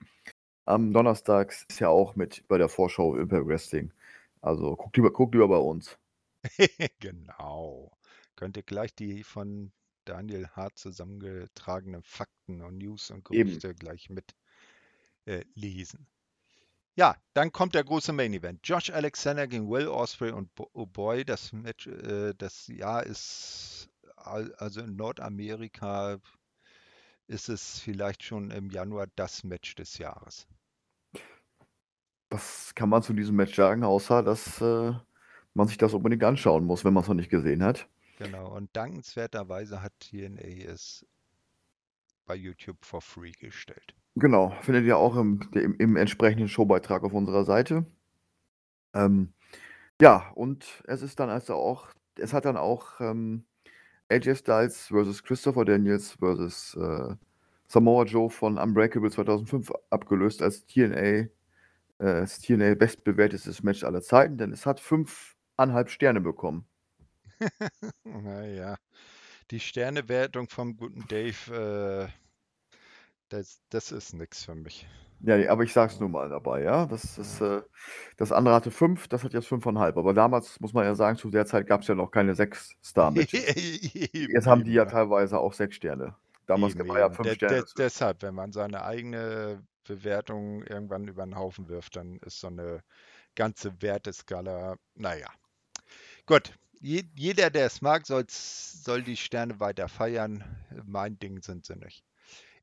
Am 0.65 0.93
Donnerstag 0.93 1.53
ist 1.69 1.79
ja 1.79 1.89
auch 1.89 2.15
mit 2.15 2.47
bei 2.47 2.57
der 2.57 2.69
Vorschau 2.69 3.15
Impact 3.15 3.47
Wrestling. 3.47 3.91
Also 4.41 4.75
guckt 4.75 4.97
lieber, 4.97 5.11
guckt 5.11 5.33
lieber 5.35 5.47
bei 5.47 5.57
uns. 5.57 5.97
genau. 6.99 7.91
Könnt 8.35 8.57
ihr 8.57 8.63
gleich 8.63 8.93
die 8.95 9.23
von 9.23 9.71
Daniel 10.05 10.47
Hart 10.49 10.77
zusammengetragenen 10.77 12.03
Fakten 12.03 12.61
und 12.61 12.77
News 12.77 13.11
und 13.11 13.29
Eben. 13.31 13.49
Gerüchte 13.49 13.73
gleich 13.73 14.09
mit 14.09 14.35
äh, 15.25 15.43
lesen. 15.55 16.07
Ja, 16.95 17.17
dann 17.33 17.51
kommt 17.51 17.75
der 17.75 17.83
große 17.83 18.13
Main 18.13 18.33
Event. 18.33 18.61
Josh 18.63 18.89
Alexander 18.89 19.47
gegen 19.47 19.69
Will 19.69 19.87
Ospreay 19.87 20.31
und 20.31 20.53
Bo 20.55 20.69
oh 20.73 20.85
Boy. 20.85 21.25
Das 21.25 21.51
Match, 21.51 21.87
äh, 21.87 22.33
das 22.37 22.67
Jahr 22.67 23.05
ist 23.05 23.89
also 24.25 24.81
in 24.81 24.95
Nordamerika 24.95 26.19
ist 27.27 27.49
es 27.49 27.79
vielleicht 27.79 28.23
schon 28.23 28.51
im 28.51 28.69
Januar 28.69 29.07
das 29.15 29.43
Match 29.43 29.75
des 29.75 29.97
Jahres. 29.97 30.47
Was 32.29 32.73
kann 32.75 32.89
man 32.89 33.03
zu 33.03 33.13
diesem 33.13 33.35
Match 33.35 33.55
sagen, 33.55 33.83
außer 33.83 34.23
dass 34.23 34.61
äh, 34.61 34.93
man 35.53 35.67
sich 35.67 35.77
das 35.77 35.93
unbedingt 35.93 36.23
anschauen 36.23 36.65
muss, 36.65 36.83
wenn 36.83 36.93
man 36.93 37.03
es 37.03 37.07
noch 37.07 37.15
nicht 37.15 37.29
gesehen 37.29 37.63
hat? 37.63 37.87
Genau. 38.17 38.55
Und 38.55 38.75
dankenswerterweise 38.75 39.81
hat 39.81 39.93
TNA 39.99 40.65
es 40.67 41.05
bei 42.25 42.35
YouTube 42.35 42.83
for 42.83 43.01
free 43.01 43.31
gestellt. 43.31 43.95
Genau, 44.15 44.55
findet 44.61 44.85
ihr 44.85 44.97
auch 44.97 45.17
im, 45.17 45.41
im, 45.53 45.75
im 45.77 45.95
entsprechenden 45.97 46.47
Showbeitrag 46.47 47.03
auf 47.03 47.13
unserer 47.13 47.43
Seite. 47.43 47.85
Ähm, 48.93 49.33
ja, 50.01 50.31
und 50.35 50.83
es 50.87 51.01
ist 51.01 51.19
dann 51.19 51.29
also 51.29 51.55
auch, 51.55 51.89
es 52.17 52.33
hat 52.33 52.45
dann 52.45 52.57
auch 52.57 52.99
ähm, 53.01 53.45
AJ 54.09 54.35
Styles 54.35 54.87
versus 54.87 55.23
Christopher 55.23 55.65
Daniels 55.65 56.11
versus 56.11 56.75
äh, 56.75 57.15
Samoa 57.67 58.05
Joe 58.05 58.29
von 58.29 58.57
Unbreakable 58.57 59.09
2005 59.09 59.71
abgelöst 59.89 60.41
als 60.41 60.65
TNA, 60.65 61.27
äh, 61.99 62.25
TNA 62.25 62.75
bestbewertetes 62.75 63.63
Match 63.63 63.83
aller 63.83 64.01
Zeiten, 64.01 64.37
denn 64.37 64.51
es 64.51 64.65
hat 64.65 64.79
fünfeinhalb 64.79 65.89
Sterne 65.89 66.21
bekommen. 66.21 66.65
naja, 68.03 68.77
die 69.51 69.59
Sternewertung 69.59 70.49
vom 70.49 70.77
guten 70.77 71.07
Dave, 71.07 72.09
äh, 72.09 72.77
das, 73.29 73.59
das 73.69 73.91
ist 73.91 74.13
nichts 74.13 74.45
für 74.45 74.55
mich. 74.55 74.87
Ja, 75.21 75.37
nee, 75.37 75.47
aber 75.47 75.63
ich 75.63 75.73
sag's 75.73 75.99
nur 75.99 76.09
mal 76.09 76.29
dabei, 76.29 76.61
ja. 76.63 76.85
Das 76.85 77.17
ist, 77.17 77.41
äh, 77.41 77.61
das 78.17 78.31
andere 78.31 78.55
hatte 78.55 78.71
fünf, 78.71 79.07
das 79.07 79.23
hat 79.23 79.33
jetzt 79.33 79.47
fünfeinhalb. 79.47 79.97
Aber 79.97 80.13
damals 80.13 80.59
muss 80.59 80.73
man 80.73 80.85
ja 80.85 80.95
sagen, 80.95 81.17
zu 81.17 81.29
der 81.29 81.45
Zeit 81.45 81.67
gab 81.67 81.81
es 81.81 81.87
ja 81.87 81.95
noch 81.95 82.11
keine 82.11 82.35
sechs 82.35 82.75
Star-Matches. 82.83 83.55
Jetzt 84.13 84.47
haben 84.47 84.63
die 84.63 84.73
ja 84.73 84.85
teilweise 84.85 85.39
auch 85.39 85.53
sechs 85.53 85.77
Sterne. 85.77 86.15
Damals 86.45 86.75
eben, 86.75 86.87
war 86.87 86.99
ja 86.99 87.09
fünf 87.09 87.27
De 87.27 87.35
Sterne. 87.35 87.55
de 87.55 87.65
deshalb, 87.77 88.21
wenn 88.21 88.35
man 88.35 88.51
seine 88.51 88.83
eigene 88.83 89.63
Bewertung 89.87 90.63
irgendwann 90.63 91.07
über 91.07 91.23
den 91.25 91.35
Haufen 91.35 91.69
wirft, 91.69 91.95
dann 91.95 92.17
ist 92.19 92.39
so 92.39 92.47
eine 92.47 92.83
ganze 93.35 93.81
Werteskala, 93.81 94.75
naja. 94.95 95.27
Gut, 96.25 96.53
Je 96.81 97.03
jeder, 97.15 97.49
der 97.49 97.65
es 97.65 97.81
mag, 97.81 98.05
soll 98.05 99.01
die 99.01 99.17
Sterne 99.17 99.59
weiter 99.59 99.87
feiern. 99.87 100.43
Mein 100.85 101.17
Ding 101.17 101.41
sind 101.41 101.65
sie 101.65 101.75
nicht. 101.75 102.03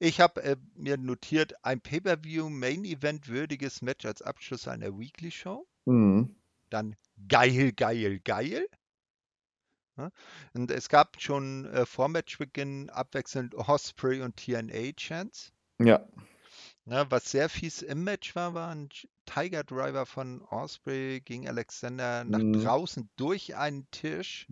Ich 0.05 0.20
habe 0.20 0.42
äh, 0.42 0.57
mir 0.74 0.96
notiert, 0.96 1.55
ein 1.64 1.80
Pay-Per-View 1.80 2.48
Main 2.48 2.84
Event 2.84 3.28
würdiges 3.28 3.82
Match 3.82 4.05
als 4.05 4.20
Abschluss 4.20 4.66
einer 4.66 4.98
Weekly 4.98 5.30
Show. 5.30 5.64
Mhm. 5.84 6.34
Dann 6.70 6.96
geil, 7.28 7.70
geil, 7.70 8.18
geil. 8.18 8.66
Ja? 9.96 10.11
Und 10.55 10.72
es 10.72 10.88
gab 10.88 11.22
schon 11.22 11.66
äh, 11.66 11.86
vor 11.86 12.09
Matchbeginn 12.09 12.90
abwechselnd 12.90 13.55
Osprey 13.55 14.22
und 14.22 14.36
TNA 14.36 14.90
Chance. 14.96 15.53
Ja. 15.78 16.05
Ja, 16.86 17.09
was 17.12 17.30
sehr 17.30 17.48
fies 17.48 17.82
im 17.82 18.03
Match 18.03 18.34
war, 18.34 18.55
war 18.55 18.74
ein 18.74 18.88
Tiger 19.24 19.62
Driver 19.62 20.05
von 20.05 20.42
Osprey 20.50 21.20
gegen 21.20 21.46
Alexander 21.46 22.24
nach 22.24 22.40
Mhm. 22.40 22.55
draußen 22.55 23.09
durch 23.14 23.55
einen 23.55 23.88
Tisch. 23.92 24.48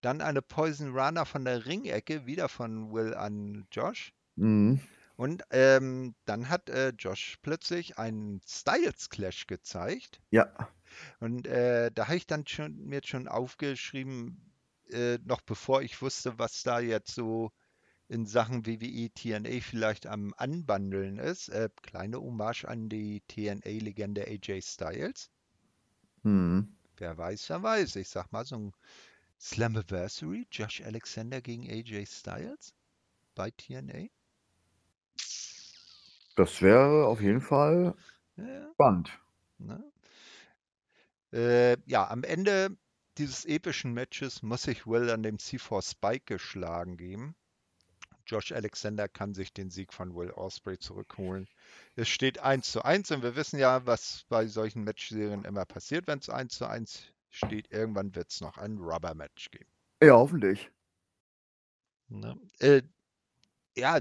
Dann 0.00 0.20
eine 0.20 0.42
Poison 0.42 0.98
Runner 0.98 1.24
von 1.24 1.44
der 1.44 1.64
Ringecke, 1.64 2.26
wieder 2.26 2.48
von 2.48 2.92
Will 2.92 3.14
an 3.14 3.68
Josh. 3.70 4.12
Mhm. 4.36 4.80
Und 5.16 5.44
ähm, 5.50 6.14
dann 6.26 6.50
hat 6.50 6.68
äh, 6.68 6.90
Josh 6.90 7.38
plötzlich 7.40 7.98
einen 7.98 8.40
Styles 8.46 9.08
Clash 9.08 9.46
gezeigt. 9.46 10.20
Ja. 10.30 10.52
Und 11.20 11.46
äh, 11.46 11.90
da 11.90 12.06
habe 12.06 12.16
ich 12.16 12.26
dann 12.26 12.46
schon, 12.46 12.76
mir 12.84 13.00
schon 13.02 13.26
aufgeschrieben, 13.26 14.52
äh, 14.90 15.18
noch 15.24 15.40
bevor 15.40 15.82
ich 15.82 16.00
wusste, 16.02 16.38
was 16.38 16.62
da 16.62 16.80
jetzt 16.80 17.14
so 17.14 17.50
in 18.08 18.26
Sachen 18.26 18.66
WWE 18.66 19.10
TNA 19.10 19.60
vielleicht 19.60 20.06
am 20.06 20.32
Anbandeln 20.36 21.18
ist. 21.18 21.48
Äh, 21.48 21.70
kleine 21.82 22.20
Hommage 22.20 22.64
an 22.64 22.88
die 22.88 23.22
TNA-Legende 23.28 24.26
AJ 24.26 24.62
Styles. 24.62 25.30
Mhm. 26.22 26.76
Wer 26.98 27.16
weiß, 27.16 27.48
wer 27.48 27.62
weiß. 27.62 27.96
Ich 27.96 28.08
sag 28.08 28.32
mal, 28.32 28.44
so 28.44 28.56
ein 28.56 28.72
Slammiversary, 29.40 30.46
Josh 30.50 30.82
Alexander 30.82 31.40
gegen 31.40 31.68
AJ 31.68 32.06
Styles 32.06 32.74
bei 33.34 33.50
TNA. 33.50 34.08
Das 36.36 36.62
wäre 36.62 37.06
auf 37.08 37.20
jeden 37.20 37.40
Fall 37.40 37.96
Ja, 38.36 38.74
spannend. 38.74 39.20
ne? 39.58 39.82
Äh, 41.32 41.76
ja, 41.86 42.08
am 42.10 42.24
Ende 42.24 42.76
dieses 43.18 43.44
epischen 43.44 43.92
Matches 43.94 44.42
muss 44.42 44.64
sich 44.64 44.86
Will 44.88 45.08
an 45.10 45.22
dem 45.22 45.38
C4 45.38 45.80
Spike 45.82 46.24
geschlagen 46.26 46.96
geben. 46.96 47.36
Josh 48.26 48.52
Alexander 48.52 49.08
kann 49.08 49.34
sich 49.34 49.52
den 49.52 49.70
Sieg 49.70 49.92
von 49.94 50.14
Will 50.14 50.30
Osprey 50.32 50.78
zurückholen. 50.78 51.48
Es 51.96 52.08
steht 52.08 52.40
1 52.40 52.70
zu 52.72 52.82
1 52.84 53.10
und 53.12 53.22
wir 53.22 53.36
wissen 53.36 53.58
ja, 53.58 53.86
was 53.86 54.24
bei 54.28 54.46
solchen 54.48 54.84
Matchserien 54.84 55.44
immer 55.44 55.64
passiert, 55.64 56.06
wenn 56.08 56.18
es 56.20 56.28
1 56.30 56.54
zu 56.58 56.66
1 56.68 57.12
steht. 57.30 57.72
Irgendwann 57.72 58.14
wird 58.14 58.30
es 58.30 58.40
noch 58.40 58.58
ein 58.58 58.78
Rubber-Match 58.78 59.50
geben. 59.50 59.70
Ja, 60.02 60.14
hoffentlich. 60.16 60.70
Ne? 62.08 62.36
Äh, 62.60 62.82
ja, 63.76 63.98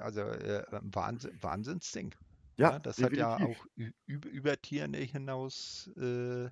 also 0.00 0.20
äh, 0.22 0.64
Wahnsinn, 0.70 1.42
Wahnsinnsding. 1.42 2.14
Ja, 2.56 2.72
Ja, 2.72 2.78
das 2.78 3.02
hat 3.02 3.12
ja 3.12 3.36
definitiv. 3.36 3.60
auch 3.60 3.66
über, 4.06 4.28
über 4.28 4.60
TNA 4.60 4.98
hinaus 4.98 5.90
äh, 5.96 6.48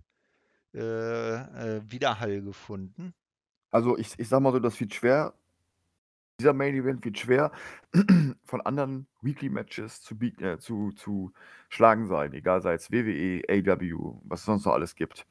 äh, 0.74 0.76
äh, 0.76 1.82
Widerhall 1.90 2.42
gefunden. 2.42 3.14
Also 3.70 3.96
ich, 3.98 4.18
ich 4.18 4.28
sag 4.28 4.40
mal 4.40 4.52
so, 4.52 4.58
das 4.58 4.78
wird 4.78 4.94
schwer. 4.94 5.34
Dieser 6.38 6.52
Main 6.52 6.74
Event 6.74 7.02
wird 7.04 7.18
schwer 7.18 7.50
von 8.44 8.60
anderen 8.60 9.06
Weekly 9.22 9.48
Matches 9.48 10.02
zu, 10.02 10.14
äh, 10.20 10.58
zu, 10.58 10.92
zu 10.92 11.32
schlagen 11.70 12.06
sein, 12.06 12.34
egal 12.34 12.60
sei 12.60 12.74
es 12.74 12.90
WWE, 12.92 13.42
AW, 13.48 14.20
was 14.24 14.40
es 14.40 14.46
sonst 14.46 14.66
noch 14.66 14.74
alles 14.74 14.94
gibt. 14.94 15.26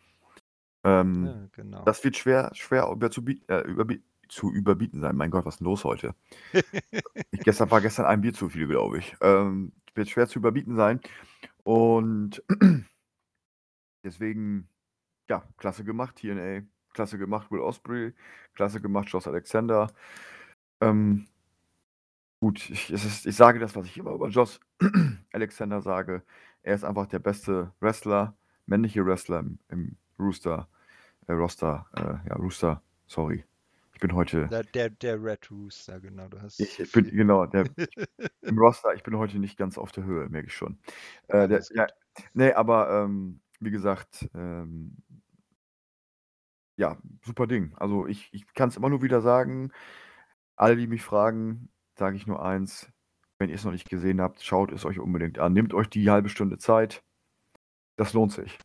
Ähm, 0.83 1.25
Ja, 1.25 1.47
genau. 1.51 1.83
Das 1.83 2.03
wird 2.03 2.17
schwer, 2.17 2.49
schwer 2.53 2.89
über 2.91 3.11
zu, 3.11 3.23
äh, 3.47 3.61
überbi 3.67 4.03
zu 4.29 4.51
überbieten 4.51 4.99
sein. 5.01 5.15
Mein 5.15 5.31
Gott, 5.31 5.45
was 5.45 5.55
ist 5.55 5.59
denn 5.59 5.65
los 5.65 5.83
heute? 5.83 6.15
Ich 7.31 7.41
gestern 7.41 7.69
war 7.69 7.81
gestern 7.81 8.05
ein 8.05 8.21
Bier 8.21 8.33
zu 8.33 8.49
viel, 8.49 8.67
glaube 8.67 8.97
ich. 8.97 9.15
Ähm, 9.21 9.73
wird 9.93 10.09
schwer 10.09 10.27
zu 10.27 10.39
überbieten 10.39 10.75
sein. 10.75 11.01
Und 11.63 12.41
deswegen, 14.03 14.69
ja, 15.29 15.43
klasse 15.57 15.83
gemacht, 15.83 16.17
TNA. 16.17 16.61
Klasse 16.93 17.17
gemacht, 17.17 17.51
Will 17.51 17.59
Osprey. 17.59 18.13
Klasse 18.53 18.81
gemacht, 18.81 19.09
Josh 19.09 19.27
Alexander. 19.27 19.91
Ähm, 20.81 21.27
Gut, 22.45 22.69
ich, 22.69 22.91
ist, 22.91 23.25
ich 23.25 23.35
sage 23.35 23.57
das, 23.57 23.75
was 23.75 23.87
ich 23.87 23.97
immer 23.97 24.11
über 24.11 24.27
Josh 24.27 24.59
Alexander 25.33 25.81
sage. 25.81 26.21
Er 26.61 26.75
ist 26.75 26.83
einfach 26.83 27.07
der 27.07 27.17
beste 27.17 27.71
Wrestler, 27.79 28.35
männliche 28.67 29.03
Wrestler 29.03 29.39
im, 29.39 29.57
im 29.69 29.97
Rooster, 30.19 30.67
äh, 31.27 31.33
Roster, 31.33 31.87
äh, 31.95 32.29
ja, 32.29 32.35
Rooster, 32.35 32.83
sorry. 33.07 33.43
Ich 33.95 34.01
bin 34.01 34.13
heute. 34.13 34.49
Der, 34.49 34.63
der, 34.63 34.89
der, 34.89 35.23
Red 35.23 35.49
Rooster, 35.49 36.01
genau. 36.01 36.27
Du 36.27 36.41
hast 36.41 36.59
ich 36.59 36.91
bin, 36.91 37.05
genau, 37.05 37.45
der, 37.45 37.63
im 38.41 38.59
Roster, 38.59 38.93
ich 38.93 39.03
bin 39.03 39.17
heute 39.17 39.39
nicht 39.39 39.57
ganz 39.57 39.77
auf 39.77 39.93
der 39.93 40.03
Höhe, 40.03 40.27
merke 40.27 40.47
ich 40.47 40.53
schon. 40.53 40.77
Äh, 41.29 41.47
der, 41.47 41.63
ja, 41.73 41.87
nee, 42.33 42.51
aber 42.51 42.89
ähm, 42.91 43.39
wie 43.61 43.71
gesagt, 43.71 44.27
ähm, 44.35 44.97
ja, 46.75 46.97
super 47.23 47.47
Ding. 47.47 47.73
Also 47.77 48.05
ich, 48.05 48.27
ich 48.33 48.45
kann 48.53 48.67
es 48.67 48.75
immer 48.75 48.89
nur 48.89 49.01
wieder 49.01 49.21
sagen, 49.21 49.71
alle, 50.57 50.75
die 50.75 50.87
mich 50.87 51.01
fragen, 51.01 51.69
sage 51.97 52.17
ich 52.17 52.27
nur 52.27 52.43
eins, 52.43 52.91
wenn 53.39 53.47
ihr 53.47 53.55
es 53.55 53.63
noch 53.63 53.71
nicht 53.71 53.89
gesehen 53.89 54.19
habt, 54.19 54.43
schaut 54.43 54.73
es 54.73 54.83
euch 54.83 54.99
unbedingt 54.99 55.39
an. 55.39 55.53
Nehmt 55.53 55.73
euch 55.73 55.87
die 55.87 56.09
halbe 56.09 56.27
Stunde 56.27 56.57
Zeit. 56.57 57.01
Das 57.95 58.11
lohnt 58.11 58.33
sich. 58.33 58.57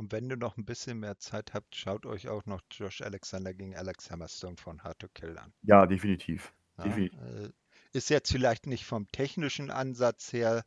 Und 0.00 0.12
wenn 0.12 0.30
ihr 0.30 0.38
noch 0.38 0.56
ein 0.56 0.64
bisschen 0.64 0.98
mehr 0.98 1.18
Zeit 1.18 1.52
habt, 1.52 1.76
schaut 1.76 2.06
euch 2.06 2.30
auch 2.30 2.46
noch 2.46 2.62
Josh 2.70 3.02
Alexander 3.02 3.52
gegen 3.52 3.76
Alex 3.76 4.10
Hammerstone 4.10 4.56
von 4.56 4.82
Hard 4.82 4.98
to 5.00 5.08
Kill 5.12 5.36
an. 5.36 5.52
Ja, 5.60 5.84
definitiv. 5.84 6.54
Ja, 6.78 6.84
definitiv. 6.84 7.20
Äh, 7.20 7.50
ist 7.92 8.08
jetzt 8.08 8.32
vielleicht 8.32 8.66
nicht 8.66 8.86
vom 8.86 9.06
technischen 9.12 9.70
Ansatz 9.70 10.32
her 10.32 10.64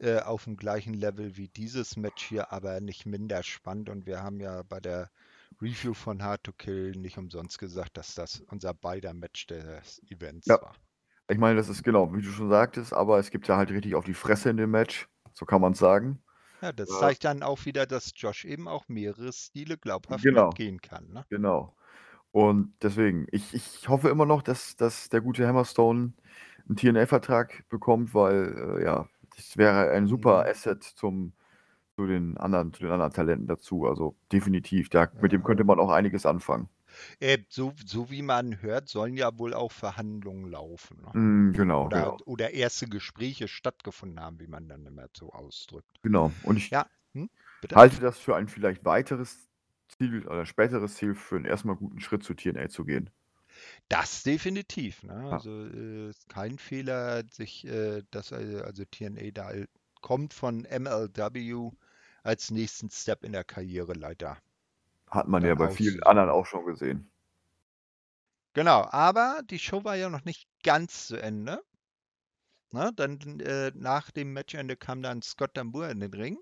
äh, 0.00 0.18
auf 0.18 0.42
dem 0.44 0.56
gleichen 0.56 0.94
Level 0.94 1.36
wie 1.36 1.46
dieses 1.46 1.96
Match 1.96 2.24
hier, 2.24 2.52
aber 2.52 2.80
nicht 2.80 3.06
minder 3.06 3.44
spannend. 3.44 3.88
Und 3.88 4.04
wir 4.04 4.24
haben 4.24 4.40
ja 4.40 4.64
bei 4.64 4.80
der 4.80 5.12
Review 5.62 5.94
von 5.94 6.24
Hard 6.24 6.42
to 6.42 6.52
Kill 6.52 6.90
nicht 6.90 7.18
umsonst 7.18 7.60
gesagt, 7.60 7.96
dass 7.96 8.16
das 8.16 8.40
unser 8.48 8.74
beider 8.74 9.14
Match 9.14 9.46
des 9.46 10.02
Events 10.10 10.48
ja. 10.48 10.60
war. 10.60 10.74
Ich 11.28 11.38
meine, 11.38 11.54
das 11.54 11.68
ist 11.68 11.84
genau, 11.84 12.12
wie 12.12 12.20
du 12.20 12.32
schon 12.32 12.50
sagtest, 12.50 12.92
aber 12.92 13.20
es 13.20 13.30
gibt 13.30 13.46
ja 13.46 13.56
halt 13.56 13.70
richtig 13.70 13.94
auf 13.94 14.04
die 14.04 14.14
Fresse 14.14 14.50
in 14.50 14.56
dem 14.56 14.72
Match. 14.72 15.08
So 15.34 15.46
kann 15.46 15.60
man 15.60 15.74
es 15.74 15.78
sagen. 15.78 16.20
Ja, 16.62 16.72
das 16.72 16.90
äh, 16.90 17.00
zeigt 17.00 17.24
dann 17.24 17.42
auch 17.42 17.64
wieder, 17.64 17.86
dass 17.86 18.12
Josh 18.14 18.44
eben 18.44 18.68
auch 18.68 18.88
mehrere 18.88 19.32
Stile 19.32 19.76
glaubhaft 19.76 20.24
genau, 20.24 20.48
mitgehen 20.48 20.80
kann. 20.80 21.08
Ne? 21.12 21.24
Genau. 21.28 21.74
Und 22.32 22.74
deswegen, 22.82 23.26
ich, 23.30 23.54
ich 23.54 23.88
hoffe 23.88 24.08
immer 24.10 24.26
noch, 24.26 24.42
dass, 24.42 24.76
dass 24.76 25.08
der 25.08 25.20
gute 25.20 25.46
Hammerstone 25.46 26.12
einen 26.68 26.76
TNA-Vertrag 26.76 27.68
bekommt, 27.68 28.14
weil, 28.14 28.78
äh, 28.78 28.84
ja, 28.84 29.08
das 29.34 29.56
wäre 29.56 29.90
ein 29.90 30.06
super 30.06 30.42
mhm. 30.42 30.50
Asset 30.50 30.82
zum, 30.82 31.32
zu, 31.94 32.06
den 32.06 32.36
anderen, 32.36 32.72
zu 32.72 32.82
den 32.82 32.92
anderen 32.92 33.12
Talenten 33.12 33.46
dazu. 33.46 33.86
Also 33.86 34.16
definitiv, 34.32 34.88
da, 34.90 35.08
mit 35.20 35.32
dem 35.32 35.44
könnte 35.44 35.64
man 35.64 35.80
auch 35.80 35.90
einiges 35.90 36.26
anfangen. 36.26 36.68
Äh, 37.20 37.38
so, 37.48 37.72
so 37.84 38.10
wie 38.10 38.22
man 38.22 38.60
hört, 38.62 38.88
sollen 38.88 39.16
ja 39.16 39.38
wohl 39.38 39.54
auch 39.54 39.72
Verhandlungen 39.72 40.50
laufen. 40.50 41.00
Ne? 41.02 41.20
Mm, 41.20 41.52
genau, 41.52 41.86
oder, 41.86 41.96
genau. 41.96 42.18
oder 42.24 42.50
erste 42.52 42.86
Gespräche 42.86 43.48
stattgefunden 43.48 44.20
haben, 44.20 44.40
wie 44.40 44.46
man 44.46 44.68
dann 44.68 44.86
immer 44.86 45.06
so 45.16 45.32
ausdrückt. 45.32 45.98
Genau. 46.02 46.32
Und 46.42 46.56
ich 46.56 46.70
ja. 46.70 46.86
hm? 47.12 47.30
halte 47.74 48.00
das 48.00 48.18
für 48.18 48.36
ein 48.36 48.48
vielleicht 48.48 48.84
weiteres 48.84 49.48
Ziel 49.88 50.26
oder 50.26 50.46
späteres 50.46 50.94
Ziel 50.94 51.14
für 51.14 51.36
einen 51.36 51.44
erstmal 51.44 51.76
guten 51.76 52.00
Schritt 52.00 52.24
zu 52.24 52.34
TNA 52.34 52.68
zu 52.68 52.84
gehen. 52.84 53.10
Das 53.88 54.22
definitiv. 54.22 55.02
Ne? 55.02 55.14
Ja. 55.14 55.30
Also 55.30 55.66
äh, 55.66 56.12
kein 56.28 56.58
Fehler, 56.58 57.24
sich 57.30 57.66
äh, 57.66 58.02
das 58.10 58.32
äh, 58.32 58.62
also 58.64 58.84
TNA 58.84 59.30
da 59.32 59.52
kommt 60.02 60.34
von 60.34 60.66
MLW 60.70 61.70
als 62.22 62.50
nächsten 62.50 62.90
Step 62.90 63.24
in 63.24 63.32
der 63.32 63.44
Karriereleiter 63.44 64.36
hat 65.10 65.28
man 65.28 65.44
ja 65.44 65.54
bei 65.54 65.70
vielen 65.70 66.02
anderen 66.02 66.30
auch 66.30 66.46
schon 66.46 66.64
gesehen. 66.66 67.10
Genau, 68.54 68.86
aber 68.90 69.42
die 69.50 69.58
Show 69.58 69.84
war 69.84 69.96
ja 69.96 70.08
noch 70.08 70.24
nicht 70.24 70.48
ganz 70.62 71.08
zu 71.08 71.16
Ende. 71.16 71.62
Na, 72.72 72.90
dann 72.90 73.40
äh, 73.40 73.70
nach 73.74 74.10
dem 74.10 74.32
Matchende 74.32 74.76
kam 74.76 75.02
dann 75.02 75.22
Scott 75.22 75.56
Dambour 75.56 75.88
in 75.88 76.00
den 76.00 76.12
Ring 76.12 76.38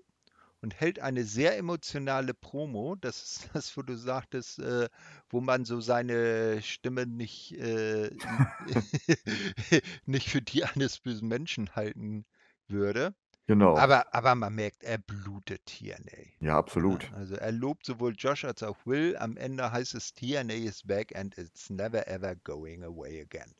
und 0.61 0.73
hält 0.73 0.99
eine 0.99 1.23
sehr 1.25 1.57
emotionale 1.57 2.33
Promo. 2.33 2.95
Das 2.95 3.21
ist 3.21 3.49
das, 3.53 3.77
wo 3.77 3.81
du 3.83 3.95
sagtest, 3.95 4.59
äh, 4.59 4.89
wo 5.29 5.41
man 5.41 5.65
so 5.65 5.79
seine 5.79 6.61
Stimme 6.61 7.05
nicht, 7.05 7.51
äh, 7.53 8.09
nicht 10.05 10.29
für 10.29 10.41
die 10.41 10.63
eines 10.63 10.99
bösen 10.99 11.27
Menschen 11.27 11.75
halten 11.75 12.25
würde. 12.67 13.13
Genau. 13.47 13.77
Aber, 13.77 14.11
aber 14.13 14.33
man 14.33 14.55
merkt, 14.55 14.83
er 14.83 14.97
blutet 14.97 15.65
TNA. 15.67 16.31
Ja, 16.39 16.57
absolut. 16.57 17.03
Ja, 17.03 17.17
also 17.17 17.35
er 17.35 17.51
lobt 17.51 17.85
sowohl 17.85 18.15
Josh 18.17 18.43
als 18.43 18.63
auch 18.63 18.77
Will. 18.85 19.15
Am 19.17 19.37
Ende 19.37 19.71
heißt 19.71 19.93
es, 19.93 20.13
TNA 20.15 20.53
is 20.53 20.81
back 20.83 21.15
and 21.15 21.37
it's 21.37 21.69
never 21.69 22.07
ever 22.07 22.35
going 22.43 22.83
away 22.83 23.21
again. 23.21 23.53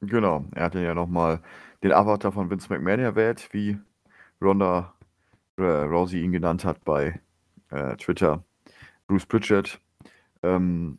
Genau. 0.00 0.44
Er 0.54 0.64
hat 0.64 0.74
ja 0.74 0.94
nochmal 0.94 1.40
den 1.82 1.92
Avatar 1.92 2.30
von 2.30 2.50
Vince 2.50 2.68
McMahon 2.72 3.00
erwähnt, 3.00 3.48
wie 3.52 3.78
Ronda 4.40 4.94
äh, 5.56 5.62
Rousey 5.62 6.22
ihn 6.22 6.32
genannt 6.32 6.64
hat 6.64 6.84
bei 6.84 7.20
äh, 7.70 7.96
Twitter. 7.96 8.44
Bruce 9.08 9.26
Pritchard, 9.26 9.80
ähm, 10.42 10.98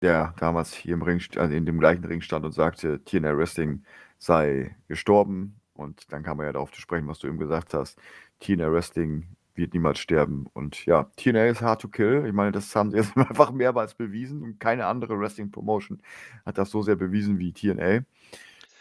der 0.00 0.34
damals 0.38 0.72
hier 0.74 0.94
im 0.94 1.02
Ring, 1.02 1.22
also 1.36 1.54
in 1.54 1.66
dem 1.66 1.78
gleichen 1.78 2.04
Ring 2.04 2.22
stand 2.22 2.44
und 2.44 2.52
sagte, 2.52 3.04
TNA 3.04 3.36
Wrestling 3.36 3.84
sei 4.18 4.76
gestorben 4.88 5.60
und 5.76 6.12
dann 6.12 6.22
kam 6.22 6.38
man 6.38 6.46
ja 6.46 6.52
darauf 6.52 6.72
zu 6.72 6.80
sprechen, 6.80 7.08
was 7.08 7.18
du 7.18 7.28
eben 7.28 7.38
gesagt 7.38 7.74
hast. 7.74 7.98
TNA 8.40 8.72
Wrestling 8.72 9.26
wird 9.54 9.74
niemals 9.74 9.98
sterben. 9.98 10.46
Und 10.52 10.84
ja, 10.86 11.04
TNA 11.16 11.46
ist 11.46 11.62
hard 11.62 11.80
to 11.80 11.88
kill. 11.88 12.24
Ich 12.26 12.32
meine, 12.32 12.52
das 12.52 12.74
haben 12.74 12.90
sie 12.90 12.98
jetzt 12.98 13.16
einfach 13.16 13.50
mehrmals 13.52 13.94
bewiesen 13.94 14.42
und 14.42 14.60
keine 14.60 14.86
andere 14.86 15.18
Wrestling-Promotion 15.18 16.02
hat 16.44 16.58
das 16.58 16.70
so 16.70 16.82
sehr 16.82 16.96
bewiesen 16.96 17.38
wie 17.38 17.52
TNA. 17.52 18.04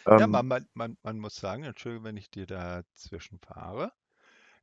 Ja, 0.05 0.21
ähm, 0.21 0.31
man, 0.31 0.47
man, 0.47 0.67
man, 0.73 0.97
man 1.03 1.19
muss 1.19 1.35
sagen, 1.35 1.63
Entschuldigung, 1.63 2.05
wenn 2.05 2.17
ich 2.17 2.29
dir 2.29 2.45
dazwischen 2.45 3.39
fahre. 3.39 3.91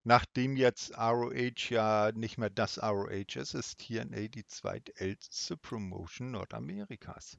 Nachdem 0.05 0.57
jetzt 0.57 0.99
ROH 0.99 1.71
ja 1.71 2.11
nicht 2.13 2.37
mehr 2.37 2.51
das 2.51 2.83
ROH 2.83 3.37
ist, 3.37 3.55
ist 3.55 3.79
TNA 3.79 4.29
die 4.29 4.45
zweitälteste 4.45 5.57
Promotion 5.57 6.33
Nordamerikas. 6.33 7.39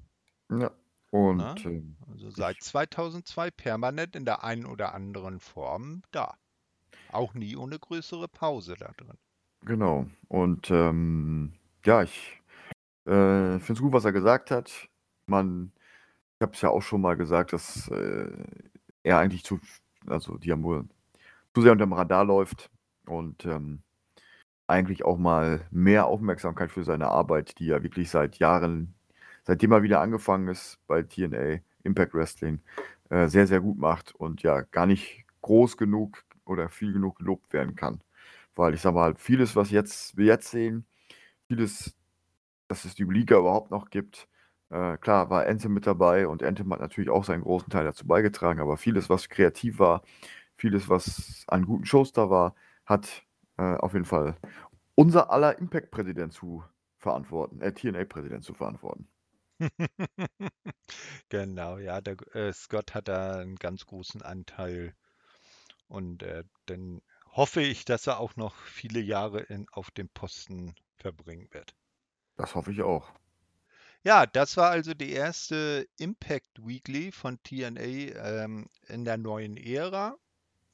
Ja, 0.49 0.71
und 1.13 1.37
Ne? 1.37 1.55
Ähm, 1.65 1.95
Also 2.11 2.31
seit 2.31 2.61
2002 2.63 3.51
permanent 3.51 4.15
in 4.15 4.25
der 4.25 4.43
einen 4.43 4.65
oder 4.65 4.95
anderen 4.95 5.39
Form 5.39 6.01
da. 6.11 6.33
Auch 7.11 7.35
nie 7.35 7.55
ohne 7.55 7.77
größere 7.77 8.27
Pause 8.27 8.75
da 8.79 8.91
drin. 8.97 9.17
genau. 9.63 10.07
Und 10.27 10.71
ähm, 10.71 11.53
ja, 11.85 12.01
ich 12.01 12.41
äh, 13.05 13.59
finde 13.59 13.73
es 13.73 13.79
gut, 13.81 13.93
was 13.93 14.05
er 14.05 14.11
gesagt 14.11 14.49
hat. 14.49 14.89
Man, 15.27 15.71
ich 16.39 16.41
habe 16.41 16.53
es 16.53 16.61
ja 16.61 16.69
auch 16.69 16.81
schon 16.81 17.01
mal 17.01 17.15
gesagt, 17.15 17.53
dass 17.53 17.87
äh, 17.89 18.31
er 19.03 19.19
eigentlich 19.19 19.43
zu, 19.43 19.59
also 20.07 20.39
wohl 20.41 20.85
zu 21.53 21.61
sehr 21.61 21.73
unter 21.73 21.85
dem 21.85 21.93
Radar 21.93 22.25
läuft 22.25 22.71
und 23.05 23.45
ähm, 23.45 23.83
eigentlich 24.67 25.05
auch 25.05 25.17
mal 25.19 25.67
mehr 25.69 26.07
Aufmerksamkeit 26.07 26.71
für 26.71 26.83
seine 26.83 27.09
Arbeit, 27.09 27.59
die 27.59 27.69
er 27.69 27.83
wirklich 27.83 28.09
seit 28.09 28.37
Jahren 28.39 28.95
seitdem 29.43 29.71
er 29.71 29.83
wieder 29.83 30.01
angefangen 30.01 30.47
ist 30.47 30.79
bei 30.87 31.03
TNA, 31.03 31.59
Impact 31.83 32.13
Wrestling, 32.13 32.61
äh, 33.09 33.27
sehr, 33.27 33.47
sehr 33.47 33.61
gut 33.61 33.77
macht 33.77 34.15
und 34.15 34.43
ja, 34.43 34.61
gar 34.61 34.85
nicht 34.85 35.25
groß 35.41 35.77
genug 35.77 36.23
oder 36.45 36.69
viel 36.69 36.93
genug 36.93 37.17
gelobt 37.17 37.53
werden 37.53 37.75
kann. 37.75 38.01
Weil 38.55 38.73
ich 38.73 38.81
sage 38.81 38.95
mal, 38.95 39.15
vieles, 39.15 39.55
was 39.55 39.71
jetzt, 39.71 40.17
wir 40.17 40.25
jetzt 40.25 40.51
sehen, 40.51 40.85
vieles, 41.47 41.95
dass 42.67 42.85
es 42.85 42.95
die 42.95 43.03
Liga 43.03 43.37
überhaupt 43.37 43.71
noch 43.71 43.89
gibt, 43.89 44.27
äh, 44.69 44.97
klar 44.97 45.29
war 45.29 45.45
Anthem 45.45 45.73
mit 45.73 45.85
dabei 45.87 46.27
und 46.27 46.43
Anthem 46.43 46.71
hat 46.73 46.79
natürlich 46.79 47.09
auch 47.09 47.23
seinen 47.23 47.43
großen 47.43 47.69
Teil 47.69 47.85
dazu 47.85 48.07
beigetragen, 48.07 48.59
aber 48.59 48.77
vieles, 48.77 49.09
was 49.09 49.29
kreativ 49.29 49.79
war, 49.79 50.03
vieles, 50.57 50.89
was 50.89 51.43
an 51.47 51.65
guten 51.65 51.85
Shows 51.85 52.11
da 52.11 52.29
war, 52.29 52.55
hat 52.85 53.23
äh, 53.57 53.75
auf 53.75 53.93
jeden 53.93 54.05
Fall 54.05 54.35
unser 54.95 55.31
aller 55.31 55.59
Impact-Präsident 55.59 56.33
zu 56.33 56.63
verantworten, 56.97 57.61
äh, 57.61 57.71
TNA-Präsident 57.73 58.43
zu 58.43 58.53
verantworten. 58.53 59.07
Genau, 61.29 61.77
ja, 61.77 62.01
der 62.01 62.15
äh, 62.35 62.53
Scott 62.53 62.93
hat 62.93 63.07
da 63.07 63.39
einen 63.39 63.55
ganz 63.55 63.85
großen 63.85 64.21
Anteil 64.21 64.93
und 65.87 66.23
äh, 66.23 66.43
dann 66.65 67.01
hoffe 67.31 67.61
ich, 67.61 67.85
dass 67.85 68.07
er 68.07 68.19
auch 68.19 68.35
noch 68.35 68.55
viele 68.55 68.99
Jahre 68.99 69.41
in, 69.41 69.67
auf 69.71 69.91
dem 69.91 70.09
Posten 70.09 70.75
verbringen 70.97 71.47
wird. 71.51 71.75
Das 72.35 72.55
hoffe 72.55 72.71
ich 72.71 72.81
auch. 72.81 73.11
Ja, 74.03 74.25
das 74.25 74.57
war 74.57 74.69
also 74.69 74.93
die 74.93 75.11
erste 75.11 75.87
Impact 75.97 76.65
Weekly 76.65 77.11
von 77.11 77.41
TNA 77.41 77.79
ähm, 77.79 78.67
in 78.87 79.05
der 79.05 79.17
neuen 79.17 79.55
Ära. 79.55 80.17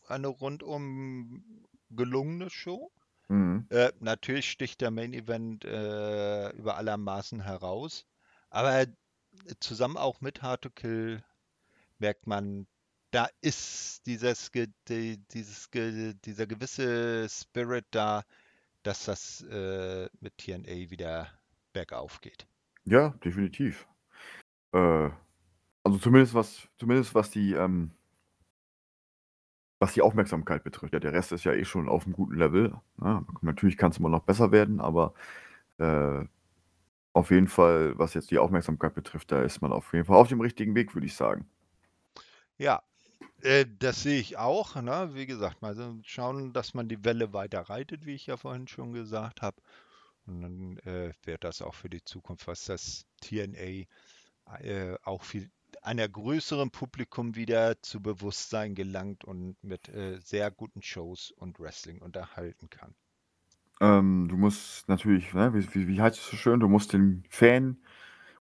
Eine 0.07 0.27
rundum 0.27 1.43
gelungene 1.91 2.49
Show. 2.49 2.91
Mhm. 3.27 3.67
Äh, 3.69 3.91
natürlich 3.99 4.49
sticht 4.49 4.81
der 4.81 4.89
Main 4.89 5.13
Event 5.13 5.63
äh, 5.63 6.49
über 6.51 6.77
allermaßen 6.77 7.41
heraus. 7.41 8.07
Aber 8.49 8.85
zusammen 9.59 9.97
auch 9.97 10.21
mit 10.21 10.41
Hard 10.41 10.63
to 10.63 10.69
Kill 10.69 11.23
merkt 11.99 12.27
man, 12.27 12.67
da 13.11 13.27
ist 13.41 14.05
dieses, 14.05 14.51
dieses, 14.51 15.69
dieser 15.71 16.47
gewisse 16.47 17.27
Spirit 17.29 17.85
da, 17.91 18.23
dass 18.83 19.05
das 19.05 19.41
äh, 19.49 20.09
mit 20.19 20.37
TNA 20.37 20.89
wieder 20.89 21.27
bergauf 21.73 22.21
geht. 22.21 22.47
Ja, 22.85 23.09
definitiv. 23.23 23.87
Äh, 24.73 25.09
also 25.83 25.97
zumindest 25.97 26.33
was, 26.33 26.67
zumindest 26.77 27.15
was 27.15 27.31
die 27.31 27.53
ähm, 27.53 27.91
was 29.79 29.93
die 29.93 30.01
Aufmerksamkeit 30.01 30.63
betrifft. 30.63 30.93
Ja, 30.93 30.99
der 30.99 31.13
Rest 31.13 31.31
ist 31.31 31.45
ja 31.45 31.53
eh 31.53 31.65
schon 31.65 31.87
auf 31.87 32.05
einem 32.05 32.13
guten 32.13 32.35
Level. 32.35 32.75
Ja, 33.01 33.21
ne? 33.21 33.25
natürlich 33.41 33.77
kann 33.77 33.91
es 33.91 33.97
immer 33.97 34.09
noch 34.09 34.23
besser 34.23 34.51
werden, 34.51 34.81
aber 34.81 35.13
äh, 35.77 36.25
auf 37.19 37.31
jeden 37.31 37.47
Fall, 37.47 37.97
was 37.97 38.13
jetzt 38.13 38.31
die 38.31 38.39
Aufmerksamkeit 38.39 38.95
betrifft, 38.95 39.31
da 39.31 39.43
ist 39.43 39.61
man 39.61 39.71
auf 39.71 39.93
jeden 39.93 40.05
Fall 40.05 40.17
auf 40.17 40.29
dem 40.29 40.41
richtigen 40.41 40.75
Weg, 40.75 40.95
würde 40.95 41.07
ich 41.07 41.15
sagen. 41.15 41.49
Ja, 42.57 42.81
äh, 43.41 43.65
das 43.79 44.03
sehe 44.03 44.19
ich 44.19 44.37
auch. 44.37 44.75
Ne? 44.75 45.11
Wie 45.13 45.25
gesagt, 45.25 45.61
mal 45.61 45.75
schauen, 46.03 46.53
dass 46.53 46.73
man 46.73 46.87
die 46.87 47.03
Welle 47.05 47.33
weiter 47.33 47.61
reitet, 47.61 48.05
wie 48.05 48.15
ich 48.15 48.27
ja 48.27 48.37
vorhin 48.37 48.67
schon 48.67 48.93
gesagt 48.93 49.41
habe. 49.41 49.61
Und 50.25 50.41
dann 50.41 50.77
äh, 50.79 51.13
wird 51.23 51.43
das 51.43 51.61
auch 51.61 51.75
für 51.75 51.89
die 51.89 52.03
Zukunft, 52.03 52.47
was 52.47 52.65
das 52.65 53.05
TNA 53.21 53.85
äh, 54.61 54.97
auch 55.03 55.23
viel 55.23 55.49
einer 55.81 56.09
größeren 56.09 56.71
Publikum 56.71 57.35
wieder 57.35 57.81
zu 57.81 58.01
Bewusstsein 58.01 58.75
gelangt 58.75 59.23
und 59.23 59.55
mit 59.63 59.87
äh, 59.89 60.19
sehr 60.19 60.51
guten 60.51 60.81
Shows 60.81 61.31
und 61.31 61.59
Wrestling 61.59 62.01
unterhalten 62.01 62.69
kann. 62.69 62.95
Ähm, 63.81 64.27
du 64.29 64.37
musst 64.37 64.87
natürlich, 64.89 65.33
ne, 65.33 65.53
wie, 65.53 65.73
wie, 65.73 65.87
wie 65.87 66.01
heißt 66.01 66.17
es 66.17 66.29
so 66.29 66.37
schön, 66.37 66.59
du 66.59 66.67
musst 66.67 66.93
den 66.93 67.23
Fan 67.29 67.77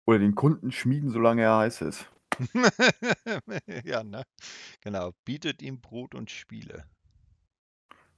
oder 0.04 0.18
den 0.18 0.34
Kunden 0.34 0.72
schmieden, 0.72 1.10
solange 1.10 1.42
er 1.42 1.58
heiß 1.58 1.82
ist. 1.82 2.10
ja, 3.84 4.02
ne? 4.02 4.22
Genau. 4.80 5.12
Bietet 5.24 5.62
ihm 5.62 5.80
Brot 5.80 6.14
und 6.14 6.30
Spiele. 6.30 6.84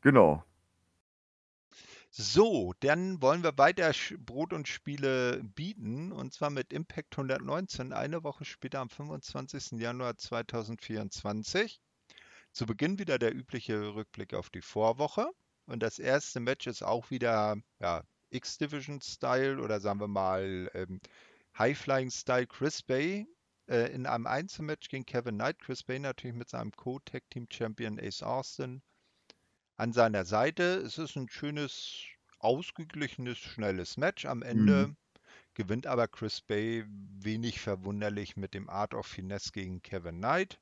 Genau. 0.03 0.45
So, 2.13 2.75
dann 2.81 3.23
wollen 3.23 3.45
wir 3.45 3.57
weiter 3.57 3.93
Brot 4.19 4.53
und 4.53 4.67
Spiele 4.67 5.41
bieten 5.45 6.11
und 6.11 6.33
zwar 6.33 6.51
mit 6.51 6.73
Impact 6.73 7.15
119 7.17 7.93
eine 7.93 8.25
Woche 8.25 8.45
später 8.45 8.81
am 8.81 8.89
25. 8.89 9.79
Januar 9.81 10.17
2024. 10.17 11.81
Zu 12.53 12.67
Beginn 12.67 12.99
wieder 12.99 13.19
der 13.19 13.35
übliche 13.35 13.95
Rückblick 13.95 14.35
auf 14.35 14.51
die 14.51 14.61
Vorwoche 14.61 15.31
und 15.71 15.81
das 15.81 15.99
erste 15.99 16.41
Match 16.41 16.67
ist 16.67 16.83
auch 16.83 17.11
wieder 17.11 17.57
ja, 17.81 18.03
X-Division-Style 18.31 19.61
oder 19.63 19.81
sagen 19.81 20.01
wir 20.01 20.09
mal 20.09 20.71
ähm, 20.75 21.01
High-Flying-Style 21.59 22.47
Chris 22.47 22.83
Bay 22.83 23.27
äh, 23.69 23.93
in 23.93 24.07
einem 24.07 24.27
Einzelmatch 24.27 24.89
gegen 24.89 25.07
Kevin 25.07 25.37
Knight. 25.37 25.61
Chris 25.61 25.83
Bay 25.83 25.99
natürlich 25.99 26.37
mit 26.37 26.49
seinem 26.49 26.73
Co-Tag-Team-Champion 26.73 28.01
Ace 28.01 28.23
Austin 28.23 28.83
an 29.77 29.93
seiner 29.93 30.25
Seite. 30.25 30.63
Es 30.85 30.99
ist 30.99 31.17
ein 31.17 31.29
schönes, 31.29 32.05
ausgeglichenes, 32.41 33.39
schnelles 33.39 33.97
Match. 33.97 34.27
Am 34.27 34.43
Ende 34.43 34.89
mhm. 34.89 34.97
gewinnt 35.55 35.87
aber 35.87 36.09
Chris 36.09 36.41
Bay 36.41 36.85
wenig 36.87 37.61
verwunderlich 37.61 38.37
mit 38.37 38.55
dem 38.55 38.69
Art 38.69 38.93
of 38.95 39.07
Finesse 39.07 39.53
gegen 39.53 39.83
Kevin 39.83 40.19
Knight. 40.19 40.61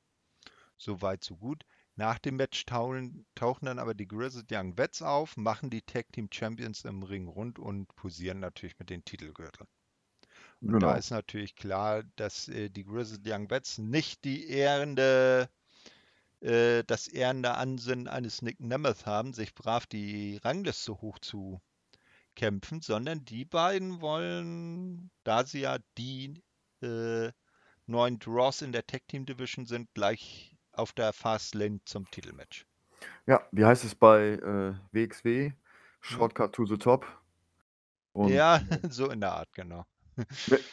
So 0.77 1.01
weit, 1.01 1.23
so 1.23 1.35
gut. 1.35 1.65
Nach 1.99 2.17
dem 2.17 2.37
Match 2.37 2.65
tauchen, 2.65 3.25
tauchen 3.35 3.65
dann 3.65 3.77
aber 3.77 3.93
die 3.93 4.07
Grizzled 4.07 4.49
Young 4.49 4.77
Vets 4.77 5.01
auf, 5.01 5.35
machen 5.35 5.69
die 5.69 5.81
Tag 5.81 6.09
Team 6.13 6.29
Champions 6.31 6.85
im 6.85 7.03
Ring 7.03 7.27
rund 7.27 7.59
und 7.59 7.93
posieren 7.97 8.39
natürlich 8.39 8.79
mit 8.79 8.89
den 8.89 9.03
Titelgürteln. 9.03 9.67
Und 10.61 10.71
genau. 10.71 10.79
da 10.79 10.95
ist 10.95 11.09
natürlich 11.09 11.57
klar, 11.57 12.03
dass 12.15 12.47
äh, 12.47 12.69
die 12.69 12.85
Grizzled 12.85 13.27
Young 13.27 13.49
Vets 13.49 13.79
nicht 13.79 14.23
die 14.23 14.47
ehrende 14.47 15.49
äh, 16.39 16.85
das 16.85 17.09
ehrende 17.09 17.55
Ansinnen 17.55 18.07
eines 18.07 18.41
Nick 18.41 18.61
Nemeth 18.61 19.05
haben, 19.05 19.33
sich 19.33 19.53
brav 19.53 19.85
die 19.85 20.37
Rangliste 20.37 21.01
hoch 21.01 21.19
zu 21.19 21.59
kämpfen, 22.33 22.79
sondern 22.79 23.25
die 23.25 23.43
beiden 23.43 23.99
wollen, 23.99 25.11
da 25.25 25.45
sie 25.45 25.59
ja 25.59 25.79
die 25.97 26.41
äh, 26.81 27.33
neuen 27.87 28.19
Draws 28.19 28.61
in 28.61 28.71
der 28.71 28.87
Tag 28.87 29.05
Team 29.09 29.25
Division 29.25 29.65
sind, 29.65 29.93
gleich 29.93 30.48
auf 30.79 30.93
der 30.93 31.13
Fast 31.13 31.55
Lane 31.55 31.79
zum 31.85 32.09
Titelmatch. 32.09 32.65
Ja, 33.27 33.41
wie 33.51 33.65
heißt 33.65 33.83
es 33.83 33.95
bei 33.95 34.31
äh, 34.31 34.73
WXW? 34.91 35.49
Hm. 35.49 35.53
Shortcut 36.01 36.53
to 36.53 36.65
the 36.65 36.77
Top. 36.77 37.05
Und 38.13 38.29
ja, 38.29 38.61
so 38.89 39.09
in 39.09 39.21
der 39.21 39.33
Art, 39.33 39.53
genau. 39.53 39.85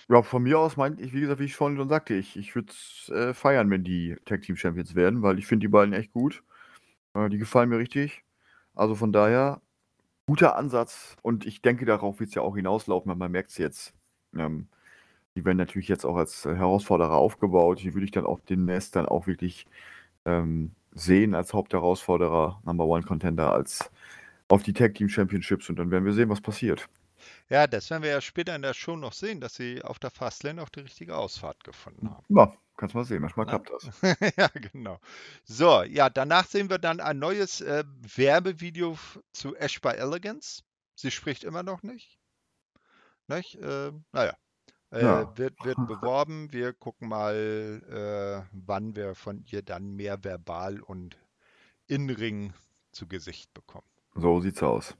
Ja, 0.08 0.22
von 0.22 0.42
mir 0.42 0.58
aus 0.58 0.76
meinte 0.76 1.02
ich, 1.02 1.12
wie 1.12 1.20
gesagt, 1.20 1.38
wie 1.38 1.44
ich 1.44 1.54
vorhin 1.54 1.76
schon 1.76 1.88
sagte, 1.88 2.14
ich, 2.14 2.36
ich 2.36 2.54
würde 2.54 2.72
es 2.72 3.08
äh, 3.10 3.32
feiern, 3.32 3.70
wenn 3.70 3.84
die 3.84 4.16
Tag 4.24 4.42
Team 4.42 4.56
Champions 4.56 4.96
werden, 4.96 5.22
weil 5.22 5.38
ich 5.38 5.46
finde 5.46 5.64
die 5.64 5.68
beiden 5.68 5.94
echt 5.94 6.12
gut. 6.12 6.42
Äh, 7.14 7.28
die 7.28 7.38
gefallen 7.38 7.68
mir 7.68 7.78
richtig. 7.78 8.24
Also 8.74 8.94
von 8.94 9.12
daher, 9.12 9.62
guter 10.26 10.56
Ansatz 10.56 11.16
und 11.22 11.46
ich 11.46 11.62
denke, 11.62 11.84
darauf 11.84 12.18
wird 12.18 12.28
es 12.28 12.34
ja 12.34 12.42
auch 12.42 12.56
hinauslaufen, 12.56 13.16
man 13.16 13.30
merkt 13.30 13.50
es 13.50 13.58
jetzt. 13.58 13.94
Ähm, 14.36 14.68
die 15.36 15.44
werden 15.44 15.58
natürlich 15.58 15.88
jetzt 15.88 16.06
auch 16.06 16.16
als 16.16 16.44
Herausforderer 16.44 17.14
aufgebaut. 17.14 17.80
Die 17.82 17.94
würde 17.94 18.06
ich 18.06 18.10
dann 18.10 18.26
auch 18.26 18.40
demnächst 18.40 18.96
dann 18.96 19.06
auch 19.06 19.26
wirklich 19.26 19.66
ähm, 20.24 20.72
sehen 20.92 21.34
als 21.34 21.52
Hauptherausforderer, 21.52 22.60
Number 22.64 22.86
One 22.86 23.04
Contender, 23.04 23.52
als 23.52 23.90
auf 24.48 24.62
die 24.62 24.72
Tag 24.72 24.94
Team 24.94 25.08
Championships 25.08 25.68
und 25.68 25.76
dann 25.78 25.90
werden 25.90 26.04
wir 26.04 26.14
sehen, 26.14 26.30
was 26.30 26.40
passiert. 26.40 26.88
Ja, 27.48 27.66
das 27.66 27.90
werden 27.90 28.02
wir 28.02 28.10
ja 28.10 28.20
später 28.20 28.54
in 28.56 28.62
der 28.62 28.74
Show 28.74 28.96
noch 28.96 29.12
sehen, 29.12 29.40
dass 29.40 29.54
sie 29.54 29.82
auf 29.82 29.98
der 29.98 30.10
Fastlane 30.10 30.62
auch 30.62 30.68
die 30.68 30.80
richtige 30.80 31.16
Ausfahrt 31.16 31.62
gefunden 31.64 32.08
haben. 32.10 32.24
Ja, 32.28 32.52
kannst 32.76 32.94
mal 32.94 33.04
sehen, 33.04 33.20
manchmal 33.20 33.46
klappt 33.46 33.70
das. 33.70 33.90
ja, 34.36 34.48
genau. 34.72 34.98
So, 35.44 35.82
ja, 35.82 36.08
danach 36.08 36.46
sehen 36.46 36.70
wir 36.70 36.78
dann 36.78 37.00
ein 37.00 37.18
neues 37.18 37.60
äh, 37.60 37.84
Werbevideo 38.14 38.96
zu 39.32 39.56
Ash 39.56 39.80
by 39.80 39.90
Elegance. 39.90 40.62
Sie 40.94 41.10
spricht 41.10 41.44
immer 41.44 41.62
noch 41.62 41.82
nicht. 41.82 42.18
nicht? 43.26 43.56
Äh, 43.56 43.92
naja, 44.12 44.34
äh, 44.96 45.02
ja. 45.02 45.36
wird, 45.36 45.64
wird 45.64 45.76
beworben. 45.86 46.52
Wir 46.52 46.72
gucken 46.72 47.08
mal, 47.08 47.82
äh, 47.88 48.48
wann 48.52 48.96
wir 48.96 49.14
von 49.14 49.44
ihr 49.50 49.62
dann 49.62 49.96
mehr 49.96 50.24
verbal 50.24 50.80
und 50.80 51.18
in 51.86 52.10
Ring 52.10 52.52
zu 52.92 53.06
Gesicht 53.06 53.52
bekommen. 53.54 53.86
So 54.14 54.40
sieht's 54.40 54.62
aus. 54.62 54.96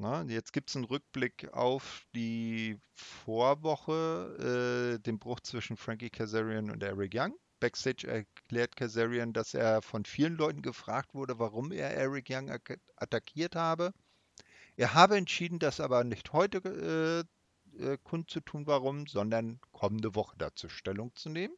Na, 0.00 0.22
jetzt 0.22 0.52
gibt 0.52 0.70
es 0.70 0.76
einen 0.76 0.84
Rückblick 0.84 1.52
auf 1.52 2.06
die 2.14 2.78
Vorwoche, 2.94 4.94
äh, 4.96 5.02
den 5.02 5.18
Bruch 5.18 5.40
zwischen 5.40 5.76
Frankie 5.76 6.10
Kazarian 6.10 6.70
und 6.70 6.82
Eric 6.82 7.12
Young. 7.14 7.34
Backstage 7.58 8.06
erklärt 8.06 8.76
Kazarian, 8.76 9.32
dass 9.32 9.54
er 9.54 9.82
von 9.82 10.04
vielen 10.04 10.36
Leuten 10.36 10.62
gefragt 10.62 11.14
wurde, 11.14 11.40
warum 11.40 11.72
er 11.72 11.90
Eric 11.90 12.28
Young 12.30 12.48
attackiert 12.96 13.56
habe. 13.56 13.92
Er 14.76 14.94
habe 14.94 15.16
entschieden, 15.16 15.58
das 15.58 15.80
aber 15.80 16.04
nicht 16.04 16.32
heute 16.32 16.58
äh, 16.58 17.24
äh, 17.78 17.98
kundzutun, 18.02 18.66
warum, 18.66 19.06
sondern 19.06 19.60
kommende 19.72 20.14
Woche 20.14 20.36
dazu 20.38 20.68
Stellung 20.68 21.14
zu 21.14 21.28
nehmen. 21.28 21.54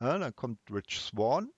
Ja, 0.00 0.18
dann 0.18 0.36
kommt 0.36 0.60
Rich 0.70 1.00
Swan 1.00 1.50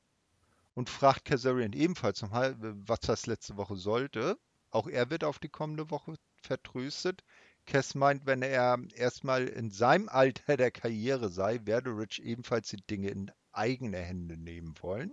und 0.75 0.89
fragt 0.89 1.27
Kazarian 1.27 1.73
ebenfalls 1.73 2.23
nochmal, 2.23 2.57
was 2.59 3.01
das 3.01 3.27
letzte 3.27 3.57
Woche 3.57 3.77
sollte. 3.77 4.39
Auch 4.71 4.87
er 4.87 5.11
wird 5.11 5.25
auf 5.25 5.39
die 5.39 5.49
kommende 5.49 5.91
Woche 5.91 6.15
vertröstet. 6.43 7.23
Cass 7.67 7.95
meint, 7.95 8.25
wenn 8.27 8.43
er 8.43 8.79
erstmal 8.95 9.47
in 9.47 9.71
seinem 9.71 10.09
Alter 10.09 10.57
der 10.57 10.71
Karriere 10.71 11.29
sei, 11.29 11.61
werde 11.65 11.91
Rich 11.91 12.23
ebenfalls 12.23 12.69
die 12.69 12.79
Dinge 12.89 13.11
in 13.11 13.31
eigene 13.53 13.99
Hände 13.99 14.37
nehmen 14.37 14.75
wollen. 14.81 15.13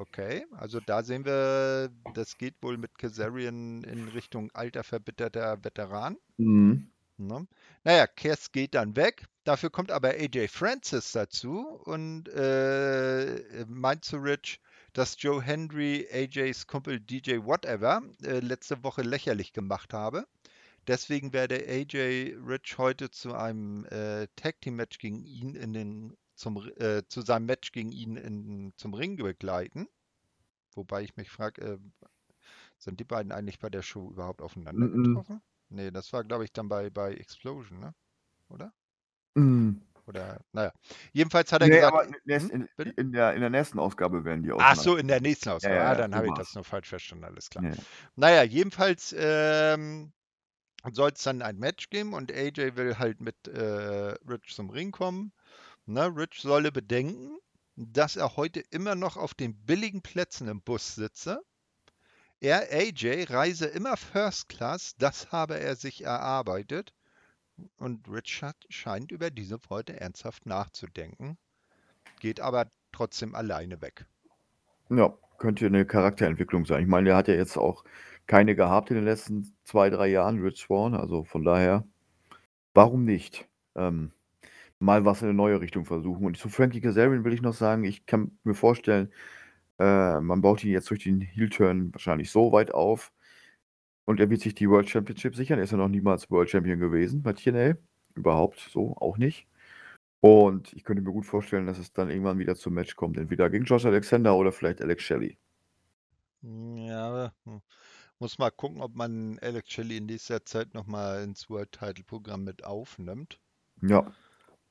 Okay, 0.00 0.46
also 0.52 0.78
da 0.78 1.02
sehen 1.02 1.24
wir, 1.24 1.90
das 2.14 2.38
geht 2.38 2.54
wohl 2.62 2.78
mit 2.78 2.96
Kazarian 2.96 3.82
in 3.82 4.06
Richtung 4.08 4.50
alter 4.52 4.84
verbitterter 4.84 5.64
Veteran. 5.64 6.16
Mhm. 6.36 6.92
Ne? 7.16 7.48
Naja, 7.82 8.06
Cass 8.06 8.52
geht 8.52 8.74
dann 8.74 8.94
weg. 8.94 9.26
Dafür 9.42 9.70
kommt 9.70 9.90
aber 9.90 10.10
AJ 10.10 10.48
Francis 10.48 11.10
dazu 11.10 11.66
und 11.84 12.28
äh, 12.28 13.64
meint 13.66 14.04
zu 14.04 14.18
Rich, 14.18 14.60
dass 14.92 15.20
Joe 15.20 15.42
Hendry 15.42 16.06
AJs 16.12 16.68
Kumpel 16.68 17.00
DJ 17.00 17.38
Whatever 17.38 18.02
äh, 18.22 18.38
letzte 18.38 18.84
Woche 18.84 19.02
lächerlich 19.02 19.52
gemacht 19.52 19.92
habe. 19.92 20.28
Deswegen 20.86 21.32
werde 21.32 21.56
AJ 21.56 22.36
Rich 22.46 22.78
heute 22.78 23.10
zu 23.10 23.34
einem 23.34 23.84
äh, 23.86 24.28
Tag 24.36 24.60
Team 24.60 24.76
Match 24.76 24.98
gegen 24.98 25.24
ihn 25.24 25.56
in 25.56 25.72
den 25.72 26.16
zum, 26.38 26.56
äh, 26.76 27.02
zu 27.08 27.20
seinem 27.22 27.46
Match 27.46 27.72
gegen 27.72 27.92
ihn 27.92 28.16
in, 28.16 28.72
zum 28.76 28.94
Ring 28.94 29.16
begleiten. 29.16 29.88
Wobei 30.74 31.02
ich 31.02 31.16
mich 31.16 31.30
frage, 31.30 31.62
äh, 31.62 31.78
sind 32.78 33.00
die 33.00 33.04
beiden 33.04 33.32
eigentlich 33.32 33.58
bei 33.58 33.68
der 33.68 33.82
Show 33.82 34.10
überhaupt 34.10 34.40
aufeinander 34.40 34.86
mm 34.86 34.94
-mm. 34.94 35.04
getroffen? 35.08 35.42
Nee, 35.70 35.90
das 35.90 36.12
war, 36.12 36.24
glaube 36.24 36.44
ich, 36.44 36.52
dann 36.52 36.68
bei, 36.68 36.90
bei 36.90 37.12
Explosion, 37.12 37.80
ne? 37.80 37.94
Oder? 38.48 38.72
Mm. 39.34 39.78
Oder, 40.06 40.40
naja. 40.52 40.72
Jedenfalls 41.12 41.52
hat 41.52 41.60
er 41.60 41.68
nee, 41.68 41.74
gesagt. 41.74 41.92
Aber 41.92 42.06
in, 42.06 42.40
hm, 42.40 42.68
in, 42.78 42.90
in, 42.92 43.12
der, 43.12 43.34
in 43.34 43.40
der 43.40 43.50
nächsten 43.50 43.78
Ausgabe 43.78 44.24
werden 44.24 44.42
die 44.42 44.52
auch. 44.52 44.58
Ach 44.58 44.76
so, 44.76 44.96
in 44.96 45.06
der 45.06 45.20
nächsten 45.20 45.50
Ausgabe. 45.50 45.74
Ja, 45.74 45.82
ja, 45.82 45.90
ah, 45.90 45.94
dann 45.96 46.14
habe 46.14 46.28
ich 46.28 46.34
das 46.34 46.54
nur 46.54 46.64
falsch 46.64 46.88
verstanden, 46.88 47.24
alles 47.24 47.50
klar. 47.50 47.64
Ja. 47.64 47.72
Naja, 48.16 48.42
jedenfalls 48.42 49.14
ähm, 49.18 50.12
soll 50.92 51.10
es 51.14 51.22
dann 51.22 51.42
ein 51.42 51.58
Match 51.58 51.90
geben 51.90 52.14
und 52.14 52.32
AJ 52.32 52.76
will 52.76 52.98
halt 52.98 53.20
mit 53.20 53.48
äh, 53.48 54.14
Rich 54.26 54.54
zum 54.54 54.70
Ring 54.70 54.92
kommen. 54.92 55.32
Na, 55.90 56.04
Rich 56.04 56.42
solle 56.42 56.70
bedenken, 56.70 57.38
dass 57.74 58.16
er 58.16 58.36
heute 58.36 58.60
immer 58.60 58.94
noch 58.94 59.16
auf 59.16 59.32
den 59.32 59.54
billigen 59.54 60.02
Plätzen 60.02 60.46
im 60.46 60.60
Bus 60.60 60.94
sitze. 60.94 61.40
Er, 62.40 62.70
AJ, 62.70 63.24
reise 63.30 63.64
immer 63.64 63.96
First 63.96 64.50
Class, 64.50 64.96
das 64.98 65.32
habe 65.32 65.58
er 65.58 65.76
sich 65.76 66.04
erarbeitet 66.04 66.92
und 67.78 68.06
Richard 68.06 68.66
scheint 68.68 69.12
über 69.12 69.30
diese 69.30 69.58
Worte 69.70 69.98
ernsthaft 69.98 70.44
nachzudenken, 70.44 71.38
geht 72.20 72.40
aber 72.40 72.68
trotzdem 72.92 73.34
alleine 73.34 73.80
weg. 73.80 74.04
Ja, 74.90 75.16
könnte 75.38 75.64
eine 75.64 75.86
Charakterentwicklung 75.86 76.66
sein. 76.66 76.82
Ich 76.82 76.88
meine, 76.88 77.06
der 77.06 77.16
hat 77.16 77.28
ja 77.28 77.34
jetzt 77.34 77.56
auch 77.56 77.82
keine 78.26 78.54
gehabt 78.54 78.90
in 78.90 78.96
den 78.96 79.06
letzten 79.06 79.56
zwei, 79.64 79.88
drei 79.88 80.08
Jahren, 80.08 80.42
Rich 80.42 80.60
Swann. 80.60 80.94
Also 80.94 81.24
von 81.24 81.44
daher, 81.44 81.82
warum 82.74 83.06
nicht? 83.06 83.48
Ähm, 83.74 84.12
mal 84.78 85.04
was 85.04 85.22
in 85.22 85.28
eine 85.28 85.36
neue 85.36 85.60
Richtung 85.60 85.84
versuchen. 85.84 86.24
Und 86.26 86.36
zu 86.36 86.48
Frankie 86.48 86.80
Kazarian 86.80 87.24
will 87.24 87.32
ich 87.32 87.42
noch 87.42 87.54
sagen, 87.54 87.84
ich 87.84 88.06
kann 88.06 88.38
mir 88.44 88.54
vorstellen, 88.54 89.12
äh, 89.78 90.20
man 90.20 90.40
baut 90.40 90.64
ihn 90.64 90.72
jetzt 90.72 90.90
durch 90.90 91.04
den 91.04 91.20
Heel-Turn 91.20 91.92
wahrscheinlich 91.92 92.30
so 92.30 92.52
weit 92.52 92.72
auf. 92.72 93.12
Und 94.04 94.20
er 94.20 94.30
wird 94.30 94.40
sich 94.40 94.54
die 94.54 94.68
World 94.70 94.88
Championship 94.88 95.36
sichern. 95.36 95.58
Er 95.58 95.64
ist 95.64 95.72
ja 95.72 95.76
noch 95.76 95.88
niemals 95.88 96.30
World 96.30 96.50
Champion 96.50 96.78
gewesen 96.78 97.22
bei 97.22 97.32
TNA. 97.34 97.76
Überhaupt 98.14 98.58
so 98.72 98.96
auch 98.96 99.18
nicht. 99.18 99.46
Und 100.20 100.72
ich 100.72 100.82
könnte 100.82 101.02
mir 101.02 101.12
gut 101.12 101.26
vorstellen, 101.26 101.66
dass 101.66 101.78
es 101.78 101.92
dann 101.92 102.10
irgendwann 102.10 102.38
wieder 102.38 102.56
zum 102.56 102.74
Match 102.74 102.96
kommt. 102.96 103.18
Entweder 103.18 103.50
gegen 103.50 103.64
Josh 103.64 103.84
Alexander 103.84 104.34
oder 104.34 104.50
vielleicht 104.50 104.80
Alex 104.80 105.04
Shelley. 105.04 105.38
Ja, 106.42 107.32
hm. 107.44 107.60
muss 108.18 108.38
mal 108.38 108.50
gucken, 108.50 108.80
ob 108.80 108.94
man 108.94 109.38
Alex 109.40 109.70
Shelley 109.70 109.98
in 109.98 110.08
dieser 110.08 110.44
Zeit 110.44 110.74
nochmal 110.74 111.22
ins 111.22 111.48
World 111.50 111.72
Title 111.72 112.04
Programm 112.04 112.44
mit 112.44 112.64
aufnimmt. 112.64 113.38
Ja. 113.82 114.10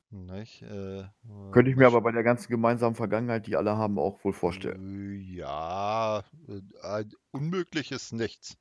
Nicht? 0.09 0.61
Äh, 0.61 1.03
Könnte 1.51 1.69
ich 1.69 1.75
mir 1.75 1.87
aber 1.87 2.01
bei 2.01 2.11
der 2.13 2.23
ganzen 2.23 2.49
gemeinsamen 2.49 2.95
Vergangenheit, 2.95 3.45
die 3.45 3.57
alle 3.57 3.75
haben, 3.75 3.99
auch 3.99 4.23
wohl 4.23 4.33
vorstellen. 4.33 5.13
Äh, 5.13 5.35
ja, 5.35 6.23
äh, 6.47 7.03
unmöglich 7.31 7.91
ist 7.91 8.13
nichts. 8.13 8.57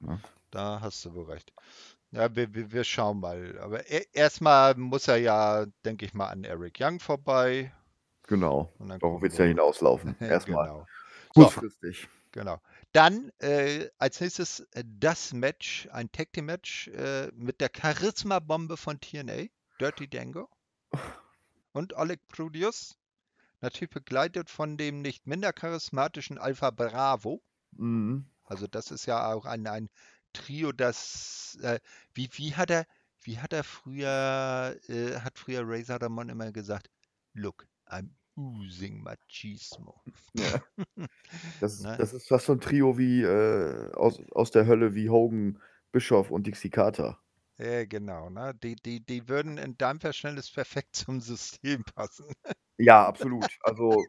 Ja. 0.00 0.18
Da 0.50 0.80
hast 0.80 1.04
du 1.04 1.14
wohl 1.14 1.26
recht. 1.26 1.52
Ja, 2.10 2.34
wir, 2.34 2.52
wir, 2.52 2.72
wir 2.72 2.84
schauen 2.84 3.20
mal. 3.20 3.58
Aber 3.60 3.88
e 3.88 4.04
erstmal 4.12 4.74
muss 4.74 5.06
er 5.06 5.18
ja, 5.18 5.66
denke 5.84 6.04
ich 6.04 6.14
mal, 6.14 6.28
an 6.28 6.42
Eric 6.42 6.78
Young 6.80 6.98
vorbei. 6.98 7.72
Genau. 8.26 8.72
Darauf 8.78 9.22
wird 9.22 9.32
es 9.32 9.38
ja 9.38 9.44
hinauslaufen. 9.44 10.16
Erstmal. 10.20 10.66
genau. 10.66 10.86
Kurzfristig. 11.28 12.02
So, 12.02 12.08
genau. 12.32 12.60
Dann 12.92 13.30
äh, 13.38 13.88
als 13.98 14.20
nächstes 14.20 14.60
äh, 14.72 14.82
das 14.84 15.32
Match, 15.32 15.88
ein 15.92 16.10
Tag 16.10 16.32
Team 16.32 16.46
Match 16.46 16.88
äh, 16.88 17.30
mit 17.36 17.60
der 17.60 17.70
Charisma-Bombe 17.72 18.76
von 18.76 19.00
TNA, 19.00 19.46
Dirty 19.80 20.08
Dango 20.08 20.48
und 21.72 21.94
Oleg 21.94 22.20
Prudius. 22.28 22.98
Natürlich 23.62 23.90
begleitet 23.90 24.50
von 24.50 24.76
dem 24.76 25.00
nicht 25.00 25.26
minder 25.26 25.52
charismatischen 25.52 26.38
Alpha 26.38 26.70
Bravo. 26.70 27.42
Mhm. 27.72 28.26
Also 28.44 28.66
das 28.66 28.90
ist 28.90 29.06
ja 29.06 29.32
auch 29.32 29.46
ein, 29.46 29.66
ein 29.66 29.88
Trio, 30.32 30.72
das 30.72 31.58
äh, 31.62 31.80
wie, 32.12 32.28
wie 32.32 32.54
hat 32.54 32.70
er 32.70 32.86
wie 33.22 33.38
hat 33.38 33.52
er 33.52 33.64
früher 33.64 34.76
äh, 34.88 35.18
hat 35.20 35.38
früher 35.38 35.62
Razor 35.64 36.00
Ramon 36.00 36.28
immer 36.28 36.52
gesagt, 36.52 36.90
look, 37.34 37.66
I'm 37.86 38.10
oozing 38.36 39.02
machismo. 39.02 40.02
Ja. 40.34 40.62
Das, 41.60 41.80
ne? 41.80 41.96
das 41.98 42.12
ist 42.12 42.28
fast 42.28 42.46
so 42.46 42.52
ein 42.52 42.60
Trio 42.60 42.98
wie 42.98 43.22
äh, 43.22 43.92
aus, 43.92 44.20
aus 44.32 44.50
der 44.50 44.66
Hölle 44.66 44.94
wie 44.94 45.10
Hogan, 45.10 45.60
Bischof 45.92 46.30
und 46.30 46.46
Dixie 46.46 46.70
Carter. 46.70 47.18
Ja, 47.60 47.84
genau. 47.84 48.30
Ne? 48.30 48.54
Die, 48.62 48.76
die, 48.76 49.04
die 49.04 49.28
würden 49.28 49.58
in 49.58 49.76
deinem 49.76 50.00
Verständnis 50.00 50.50
perfekt 50.50 50.96
zum 50.96 51.20
System 51.20 51.84
passen. 51.84 52.32
Ja, 52.78 53.06
absolut. 53.06 53.46
Also, 53.62 54.02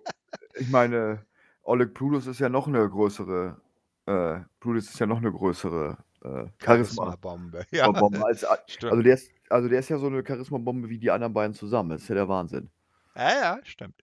ich 0.56 0.70
meine, 0.70 1.26
Oleg 1.64 1.94
Prudus 1.94 2.28
ist 2.28 2.40
ja 2.40 2.48
noch 2.48 2.68
eine 2.68 2.90
größere, 2.90 3.60
äh, 4.06 4.40
Prudus 4.60 4.90
ist 4.90 5.00
ja 5.00 5.06
noch 5.06 5.18
eine 5.18 5.32
größere 5.32 5.98
äh, 6.24 6.46
Charisma-Bombe. 6.64 7.66
Ja. 7.72 7.92
Als, 7.92 8.46
also, 8.46 9.02
der 9.02 9.16
ist, 9.16 9.32
also 9.50 9.68
der 9.68 9.80
ist 9.80 9.90
ja 9.90 9.98
so 9.98 10.08
eine 10.08 10.24
Charisma-Bombe 10.26 10.88
wie 10.88 11.00
die 11.00 11.12
anderen 11.12 11.34
beiden 11.34 11.54
zusammen. 11.54 11.90
Das 11.90 12.04
ist 12.04 12.08
ja 12.08 12.16
der 12.16 12.30
Wahnsinn. 12.30 12.70
Ja, 13.16 13.32
ja, 13.32 13.60
stimmt. 13.64 14.02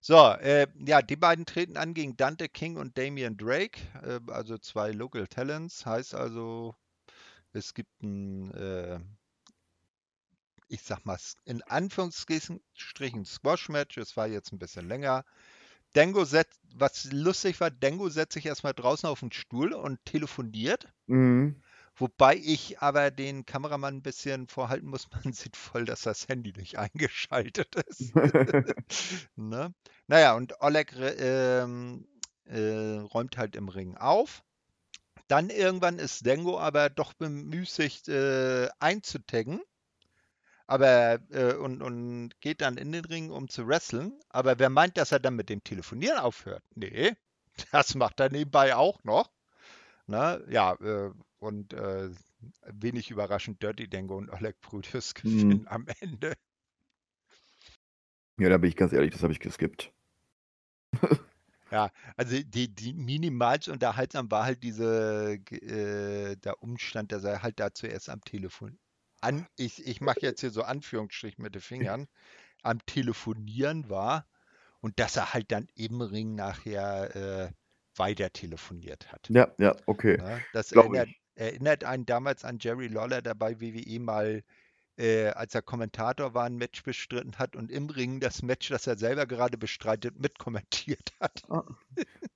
So, 0.00 0.16
äh, 0.16 0.66
ja, 0.86 1.02
die 1.02 1.16
beiden 1.16 1.46
treten 1.46 1.76
an 1.76 1.94
gegen 1.94 2.16
Dante 2.16 2.48
King 2.48 2.76
und 2.76 2.98
Damian 2.98 3.36
Drake, 3.36 3.78
äh, 4.02 4.18
also 4.32 4.58
zwei 4.58 4.90
Local 4.90 5.28
Talents. 5.28 5.86
Heißt 5.86 6.14
also, 6.14 6.74
es 7.52 7.74
gibt 7.74 8.02
ein, 8.02 8.52
äh, 8.52 9.00
ich 10.68 10.82
sag 10.82 11.04
mal, 11.04 11.18
in 11.44 11.62
Anführungsstrichen 11.62 12.60
Squash-Match. 13.24 13.96
Es 13.98 14.16
war 14.16 14.26
jetzt 14.26 14.52
ein 14.52 14.58
bisschen 14.58 14.86
länger. 14.86 15.24
Dengo 15.94 16.24
setzt, 16.24 16.60
was 16.74 17.10
lustig 17.12 17.60
war, 17.60 17.70
Dengo 17.70 18.08
setzt 18.10 18.34
sich 18.34 18.46
erstmal 18.46 18.74
draußen 18.74 19.08
auf 19.08 19.20
den 19.20 19.32
Stuhl 19.32 19.72
und 19.72 20.04
telefoniert. 20.04 20.86
Mhm. 21.06 21.62
Wobei 21.96 22.36
ich 22.36 22.80
aber 22.80 23.10
den 23.10 23.44
Kameramann 23.44 23.96
ein 23.96 24.02
bisschen 24.02 24.46
vorhalten 24.46 24.88
muss, 24.88 25.08
man 25.24 25.32
sieht 25.32 25.56
voll, 25.56 25.84
dass 25.84 26.02
das 26.02 26.28
Handy 26.28 26.52
nicht 26.56 26.78
eingeschaltet 26.78 27.74
ist. 27.74 28.14
ne? 29.36 29.74
Naja, 30.06 30.34
und 30.34 30.60
Oleg 30.60 30.94
ähm, 30.96 32.06
äh, 32.44 32.98
räumt 32.98 33.36
halt 33.36 33.56
im 33.56 33.68
Ring 33.68 33.96
auf. 33.96 34.42
Dann 35.28 35.50
irgendwann 35.50 35.98
ist 35.98 36.24
Dengo 36.24 36.58
aber 36.58 36.88
doch 36.88 37.12
bemüßigt 37.12 38.08
äh, 38.08 38.68
einzutaggen. 38.78 39.60
Aber 40.66 41.18
äh, 41.30 41.54
und, 41.54 41.82
und 41.82 42.30
geht 42.40 42.60
dann 42.60 42.76
in 42.76 42.92
den 42.92 43.04
Ring, 43.04 43.30
um 43.30 43.48
zu 43.48 43.66
wresteln. 43.66 44.18
Aber 44.28 44.58
wer 44.58 44.70
meint, 44.70 44.96
dass 44.96 45.12
er 45.12 45.18
dann 45.18 45.36
mit 45.36 45.48
dem 45.48 45.62
Telefonieren 45.64 46.18
aufhört? 46.18 46.62
Nee, 46.74 47.14
das 47.72 47.94
macht 47.94 48.20
er 48.20 48.30
nebenbei 48.30 48.74
auch 48.74 49.02
noch. 49.04 49.30
Na, 50.06 50.40
ja, 50.48 50.74
äh, 50.74 51.12
und 51.38 51.74
äh, 51.74 52.10
wenig 52.62 53.10
überraschend 53.10 53.62
Dirty 53.62 53.88
Dango 53.88 54.16
und 54.16 54.30
Oleg 54.30 54.60
Prudius 54.60 55.14
gewinnen 55.14 55.60
mhm. 55.60 55.68
am 55.68 55.86
Ende. 56.00 56.34
Ja, 58.38 58.48
da 58.48 58.58
bin 58.58 58.70
ich 58.70 58.76
ganz 58.76 58.92
ehrlich, 58.92 59.12
das 59.12 59.22
habe 59.22 59.32
ich 59.32 59.40
geskippt. 59.40 59.92
ja, 61.70 61.90
also 62.16 62.36
die, 62.42 62.74
die 62.74 62.94
minimals 62.94 63.68
unterhaltsam 63.68 64.30
war 64.30 64.44
halt 64.44 64.62
diese, 64.62 65.38
äh, 65.50 66.36
der 66.36 66.62
Umstand, 66.62 67.12
dass 67.12 67.24
er 67.24 67.42
halt 67.42 67.60
da 67.60 67.72
zuerst 67.72 68.08
am 68.08 68.22
Telefon 68.22 68.78
an, 69.20 69.46
ich, 69.56 69.86
ich 69.86 70.00
mache 70.00 70.20
jetzt 70.22 70.40
hier 70.40 70.50
so 70.50 70.62
Anführungsstrich 70.62 71.38
mit 71.38 71.54
den 71.54 71.62
Fingern, 71.62 72.08
am 72.62 72.84
Telefonieren 72.86 73.88
war 73.88 74.26
und 74.80 74.98
dass 75.00 75.16
er 75.16 75.32
halt 75.32 75.50
dann 75.50 75.68
im 75.74 76.00
Ring 76.00 76.34
nachher 76.34 77.16
äh, 77.16 77.52
weiter 77.96 78.32
telefoniert 78.32 79.10
hat. 79.12 79.28
Ja, 79.28 79.52
ja, 79.58 79.74
okay. 79.86 80.18
Ja, 80.18 80.40
das 80.52 80.72
erinnert, 80.72 81.08
erinnert, 81.34 81.84
einen 81.84 82.06
damals 82.06 82.44
an 82.44 82.58
Jerry 82.60 82.86
Lawler, 82.86 83.22
der 83.22 83.34
bei 83.34 83.60
WWE 83.60 84.00
mal, 84.00 84.42
äh, 84.98 85.28
als 85.28 85.54
er 85.54 85.62
Kommentator 85.62 86.34
war, 86.34 86.44
ein 86.44 86.56
Match 86.56 86.82
bestritten 86.82 87.38
hat 87.38 87.54
und 87.54 87.70
im 87.70 87.88
Ring 87.88 88.20
das 88.20 88.42
Match, 88.42 88.68
das 88.68 88.86
er 88.86 88.96
selber 88.96 89.26
gerade 89.26 89.56
bestreitet, 89.56 90.18
mitkommentiert 90.18 91.12
hat. 91.20 91.42
Ah, 91.48 91.64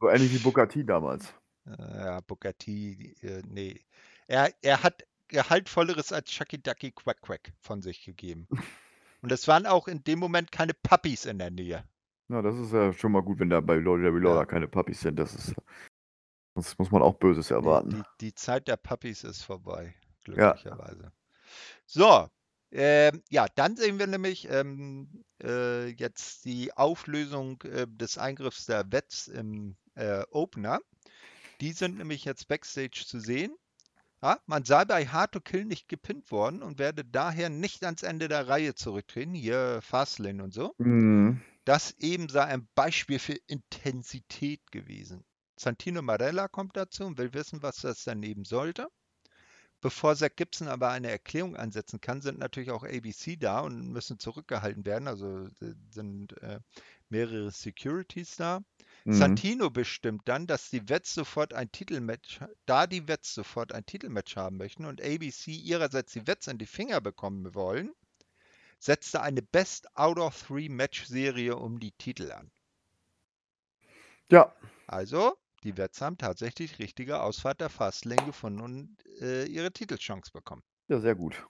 so 0.01 0.09
ähnlich 0.09 0.33
wie 0.33 0.39
Booker 0.39 0.69
T 0.69 0.85
damals. 0.85 1.35
Ja, 1.67 2.21
Booker 2.21 2.57
T, 2.57 3.15
äh, 3.23 3.43
nee. 3.47 3.81
Er, 4.27 4.53
er 4.63 4.83
hat 4.83 5.05
gehaltvolleres 5.29 6.13
als 6.13 6.31
Chucky 6.31 6.63
Ducky 6.63 6.93
Quack 6.93 7.21
Quack 7.23 7.53
von 7.61 7.83
sich 7.83 8.05
gegeben. 8.05 8.47
Und 9.23 9.31
es 9.31 9.47
waren 9.47 9.67
auch 9.67 9.87
in 9.87 10.03
dem 10.03 10.19
Moment 10.19 10.51
keine 10.51 10.75
Puppies 10.75 11.27
in 11.27 11.39
der 11.39 11.51
Nähe. 11.51 11.85
Ja, 12.29 12.43
das 12.43 12.59
ist 12.59 12.73
ja 12.73 12.93
schon 12.93 13.13
mal 13.13 13.23
gut, 13.23 13.39
wenn 13.39 13.51
da 13.51 13.61
bei 13.61 13.77
Lord 13.77 14.01
Reloader 14.01 14.41
ja. 14.41 14.47
keine 14.47 14.67
Puppies 14.67 15.01
sind. 15.01 15.17
Das 15.17 15.35
ist, 15.35 15.55
sonst 16.55 16.79
muss 16.79 16.91
man 16.91 17.03
auch 17.03 17.15
Böses 17.15 17.51
erwarten. 17.51 18.05
Die, 18.21 18.27
die 18.27 18.35
Zeit 18.35 18.67
der 18.67 18.77
Puppies 18.77 19.23
ist 19.23 19.43
vorbei, 19.43 19.95
glücklicherweise. 20.25 21.05
Ja. 21.05 21.13
So, 21.87 22.29
äh, 22.73 23.13
ja, 23.29 23.47
dann 23.55 23.77
sehen 23.77 23.99
wir 23.99 24.07
nämlich 24.07 24.49
ähm, 24.51 25.25
äh, 25.43 25.89
jetzt 25.89 26.45
die 26.45 26.73
Auflösung 26.73 27.61
äh, 27.63 27.87
des 27.89 28.19
Eingriffs 28.19 28.67
der 28.67 28.91
Wets 28.91 29.29
im 29.29 29.77
äh, 29.95 30.23
Opener. 30.31 30.81
Die 31.61 31.73
sind 31.73 31.99
nämlich 31.99 32.25
jetzt 32.25 32.49
backstage 32.49 33.05
zu 33.07 33.21
sehen. 33.21 33.55
Ja, 34.23 34.39
man 34.47 34.65
sei 34.65 34.85
bei 34.85 35.07
Hard 35.07 35.33
to 35.33 35.41
Kill 35.41 35.65
nicht 35.65 35.89
gepinnt 35.89 36.31
worden 36.31 36.63
und 36.63 36.79
werde 36.79 37.05
daher 37.05 37.51
nicht 37.51 37.85
ans 37.85 38.03
Ende 38.03 38.29
der 38.29 38.49
Reihe 38.49 38.75
zurücktreten. 38.75 39.35
Hier 39.35 39.81
Fastlane 39.83 40.43
und 40.43 40.55
so. 40.55 40.75
Mhm. 40.79 41.43
Das 41.65 41.93
eben 41.99 42.29
sei 42.29 42.45
ein 42.45 42.69
Beispiel 42.75 43.19
für 43.19 43.37
Intensität 43.47 44.61
gewesen. 44.71 45.25
Santino 45.57 46.03
Marella 46.03 46.49
kommt 46.49 46.77
dazu 46.77 47.05
und 47.05 47.19
will 47.19 47.35
wissen, 47.35 47.63
was 47.63 47.77
das 47.77 48.05
daneben 48.05 48.45
sollte. 48.45 48.89
Bevor 49.83 50.15
Zach 50.15 50.31
Gibson 50.37 50.69
aber 50.69 50.91
eine 50.91 51.11
Erklärung 51.11 51.57
ansetzen 51.57 52.01
kann, 52.01 52.23
sind 52.23 52.39
natürlich 52.39 52.71
auch 52.71 52.85
ABC 52.85 53.37
da 53.37 53.61
und 53.61 53.89
müssen 53.91 54.21
zurückgehalten 54.21 54.87
werden. 54.87 55.09
Also 55.09 55.49
sind 55.91 56.41
äh, 56.41 56.61
mehrere 57.09 57.51
Securities 57.51 58.37
da. 58.37 58.61
Mhm. 59.05 59.13
Santino 59.13 59.71
bestimmt 59.71 60.23
dann, 60.27 60.47
dass 60.47 60.71
die 60.71 60.89
Wets 60.89 61.15
sofort 61.15 61.53
ein 61.53 61.73
Titelmatch, 61.73 62.39
da 62.65 62.87
die 62.87 63.09
Wets 63.09 63.35
sofort 63.35 63.73
ein 63.73 63.85
Titelmatch 63.85 64.37
haben 64.37 64.57
möchten 64.57 64.85
und 64.85 65.03
ABC 65.03 65.51
ihrerseits 65.51 66.13
die 66.13 66.29
Wets 66.29 66.47
in 66.47 66.59
die 66.59 66.67
Finger 66.67 67.01
bekommen 67.01 67.53
wollen, 67.53 67.93
setzte 68.79 69.21
eine 69.21 69.43
Best 69.43 69.89
Out 69.97 70.19
of 70.19 70.41
Three 70.47 70.69
Match 70.69 71.07
Serie 71.07 71.57
um 71.57 71.81
die 71.81 71.93
Titel 71.93 72.31
an. 72.31 72.53
Ja. 74.31 74.55
Also, 74.87 75.37
die 75.65 75.77
Wets 75.77 76.01
haben 76.01 76.19
tatsächlich 76.19 76.79
richtige 76.79 77.23
Ausfahrt 77.23 77.61
der 77.61 77.69
Fastlane 77.69 78.25
gefunden 78.27 78.61
und 78.61 78.97
äh, 79.21 79.45
ihre 79.45 79.73
Titelchance 79.73 80.31
bekommen. 80.33 80.63
Ja, 80.89 81.01
sehr 81.01 81.15
gut. 81.15 81.47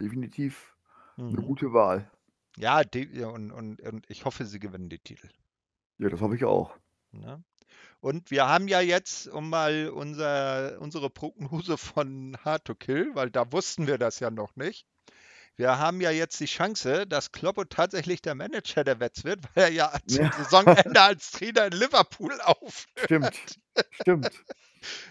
Definitiv 0.00 0.76
mhm. 1.16 1.28
eine 1.28 1.42
gute 1.42 1.72
Wahl. 1.72 2.10
Ja, 2.56 2.80
und, 2.80 3.52
und, 3.52 3.80
und 3.80 4.10
ich 4.10 4.24
hoffe, 4.24 4.46
sie 4.46 4.58
gewinnen 4.58 4.88
die 4.88 4.98
Titel. 4.98 5.28
Ja, 5.98 6.08
das 6.08 6.20
habe 6.20 6.36
ich 6.36 6.44
auch. 6.44 6.76
Ne? 7.12 7.44
Und 8.00 8.30
wir 8.30 8.46
haben 8.48 8.68
ja 8.68 8.80
jetzt, 8.80 9.28
um 9.28 9.50
mal 9.50 9.88
unser, 9.88 10.80
unsere 10.80 11.10
Prognose 11.10 11.76
von 11.76 12.36
Hard 12.44 12.64
to 12.64 12.74
Kill, 12.74 13.14
weil 13.14 13.30
da 13.30 13.50
wussten 13.52 13.86
wir 13.86 13.98
das 13.98 14.20
ja 14.20 14.30
noch 14.30 14.56
nicht. 14.56 14.86
Wir 15.56 15.78
haben 15.78 16.00
ja 16.02 16.10
jetzt 16.10 16.38
die 16.40 16.46
Chance, 16.46 17.06
dass 17.06 17.32
Kloppo 17.32 17.64
tatsächlich 17.64 18.20
der 18.22 18.34
Manager 18.34 18.84
der 18.84 19.00
Wets 19.00 19.24
wird, 19.24 19.40
weil 19.54 19.64
er 19.64 19.70
ja 19.72 19.92
zum 20.06 20.24
Ja. 20.24 20.30
Saisonende 20.30 21.00
als 21.00 21.30
Trainer 21.32 21.66
in 21.66 21.72
Liverpool 21.72 22.38
aufhört. 22.42 22.84
Stimmt, 23.04 23.58
stimmt. 23.92 24.30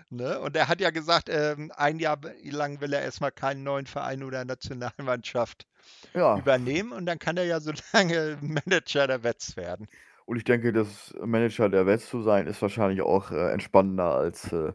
Ne? 0.10 0.40
Und 0.40 0.56
er 0.56 0.70
hat 0.70 0.80
ja 0.80 0.90
gesagt, 0.92 1.28
ähm, 1.30 1.70
ein 1.76 2.00
Jahr 2.00 2.18
lang 2.44 2.80
will 2.80 2.94
er 2.94 3.02
erstmal 3.02 3.32
keinen 3.32 3.64
neuen 3.64 3.88
Verein 3.88 4.24
oder 4.24 4.46
Nationalmannschaft 4.46 5.66
Ja, 6.14 6.38
übernehmen 6.38 6.94
und 6.94 7.06
dann 7.08 7.20
kann 7.20 7.36
er 7.36 7.44
ja 7.46 7.60
so 7.60 7.74
lange 7.92 8.38
Manager 8.42 9.08
der 9.08 9.24
Wets 9.24 9.58
werden. 9.58 9.88
und 10.26 10.38
ich 10.38 10.44
denke, 10.44 10.72
das 10.74 11.14
Manager 11.24 11.70
der 11.70 11.86
Wets 11.86 12.10
zu 12.10 12.22
sein, 12.22 12.48
ist 12.48 12.62
wahrscheinlich 12.62 13.02
auch 13.02 13.32
äh, 13.32 13.52
entspannender 13.52 14.16
als 14.16 14.52
äh, 14.52 14.72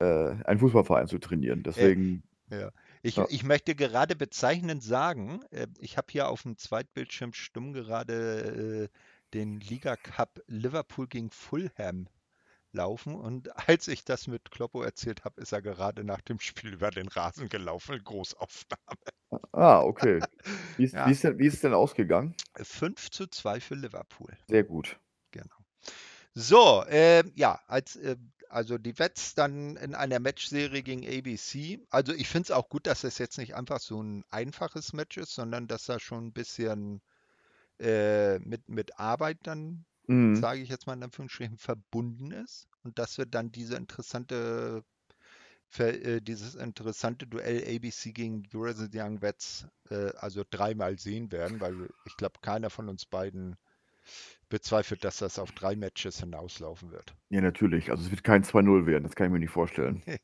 äh, 0.00 0.36
einen 0.44 0.60
Fußballverein 0.60 1.06
zu 1.08 1.18
trainieren. 1.18 1.62
Deswegen, 1.62 2.22
Ja. 2.50 2.70
Ich, 3.02 3.16
Ja. 3.16 3.26
ich 3.28 3.42
möchte 3.42 3.74
gerade 3.74 4.16
bezeichnend 4.16 4.82
sagen, 4.82 5.42
äh, 5.50 5.66
ich 5.78 5.96
habe 5.96 6.06
hier 6.10 6.28
auf 6.28 6.42
dem 6.42 6.56
Zweitbildschirm 6.56 7.32
stumm 7.32 7.72
gerade 7.72 8.88
äh, 8.92 8.98
den 9.34 9.60
Liga 9.60 9.96
Cup 9.96 10.40
Liverpool 10.46 11.08
gegen 11.08 11.30
Fulham 11.30 12.08
laufen 12.72 13.14
und 13.16 13.50
als 13.68 13.88
ich 13.88 14.04
das 14.04 14.26
mit 14.28 14.50
Kloppo 14.50 14.82
erzählt 14.82 15.24
habe, 15.24 15.40
ist 15.40 15.52
er 15.52 15.62
gerade 15.62 16.04
nach 16.04 16.20
dem 16.22 16.40
Spiel 16.40 16.74
über 16.74 16.90
den 16.90 17.08
Rasen 17.08 17.48
gelaufen, 17.48 18.02
Großaufnahme. 18.02 18.98
ah, 19.52 19.80
okay. 19.82 20.20
Wie 20.76 20.84
ist, 20.84 20.94
Ja. 20.94 21.06
wie, 21.06 21.12
ist 21.12 21.24
denn, 21.24 21.38
wie 21.38 21.46
ist 21.46 21.54
es 21.54 21.60
denn 21.60 21.74
ausgegangen? 21.74 22.34
5 22.62 23.10
zu 23.10 23.26
2 23.26 23.60
für 23.60 23.74
Liverpool. 23.74 24.36
Sehr 24.48 24.62
gut. 24.64 24.98
Genau. 25.30 25.56
So, 26.34 26.84
äh, 26.88 27.24
ja, 27.34 27.60
als, 27.66 27.96
äh, 27.96 28.16
also 28.52 28.78
die 28.78 28.98
Wets 28.98 29.34
dann 29.34 29.76
in 29.76 29.94
einer 29.94 30.20
Matchserie 30.20 30.82
gegen 30.82 31.06
ABC. 31.06 31.80
Also 31.90 32.12
ich 32.12 32.28
finde 32.28 32.46
es 32.46 32.50
auch 32.50 32.68
gut, 32.68 32.86
dass 32.86 33.04
es 33.04 33.18
jetzt 33.18 33.38
nicht 33.38 33.54
einfach 33.54 33.80
so 33.80 34.02
ein 34.02 34.24
einfaches 34.30 34.92
Match 34.92 35.16
ist, 35.16 35.34
sondern 35.34 35.68
dass 35.68 35.86
da 35.86 35.98
schon 35.98 36.26
ein 36.26 36.32
bisschen 36.32 37.00
äh, 37.80 38.38
mit, 38.40 38.68
mit 38.68 38.98
Arbeit 38.98 39.38
dann, 39.44 39.84
Mhm. 40.08 40.34
sage 40.34 40.60
ich 40.60 40.68
jetzt 40.68 40.86
mal 40.86 40.94
in 40.94 41.02
Anführungsstrichen, 41.04 41.58
verbunden 41.58 42.30
ist. 42.32 42.68
Und 42.84 42.98
dass 42.98 43.18
wir 43.18 43.26
dann 43.26 43.52
diese 43.52 43.76
interessante, 43.76 44.84
äh, 45.78 46.20
dieses 46.20 46.54
interessante 46.54 47.26
Duell 47.26 47.62
ABC 47.76 48.12
gegen 48.12 48.42
Eurasian 48.54 48.90
Young 48.94 49.22
Vets 49.22 49.66
äh, 49.90 50.12
also 50.16 50.44
dreimal 50.50 50.98
sehen 50.98 51.32
werden, 51.32 51.60
weil 51.60 51.88
ich 52.04 52.16
glaube, 52.16 52.40
keiner 52.42 52.70
von 52.70 52.88
uns 52.88 53.06
beiden 53.06 53.56
bezweifelt, 54.48 55.04
dass 55.04 55.18
das 55.18 55.38
auf 55.38 55.52
drei 55.52 55.76
Matches 55.76 56.20
hinauslaufen 56.20 56.90
wird. 56.90 57.14
Ja, 57.30 57.40
natürlich. 57.40 57.90
Also 57.90 58.04
es 58.04 58.10
wird 58.10 58.24
kein 58.24 58.44
2-0 58.44 58.86
werden, 58.86 59.04
das 59.04 59.14
kann 59.16 59.26
ich 59.26 59.32
mir 59.32 59.38
nicht 59.40 59.50
vorstellen. 59.50 60.02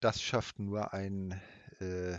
Das 0.00 0.20
schafft 0.20 0.58
nur 0.58 0.92
ein 0.92 1.40
äh, 1.78 2.18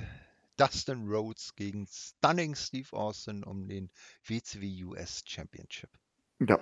Dustin 0.56 1.06
Rhodes 1.10 1.54
gegen 1.56 1.86
Stunning 1.88 2.56
Steve 2.56 2.94
Austin 2.94 3.44
um 3.44 3.68
den 3.68 3.92
WCW 4.26 4.86
US 4.86 5.22
Championship. 5.28 5.90
Ja, 6.40 6.60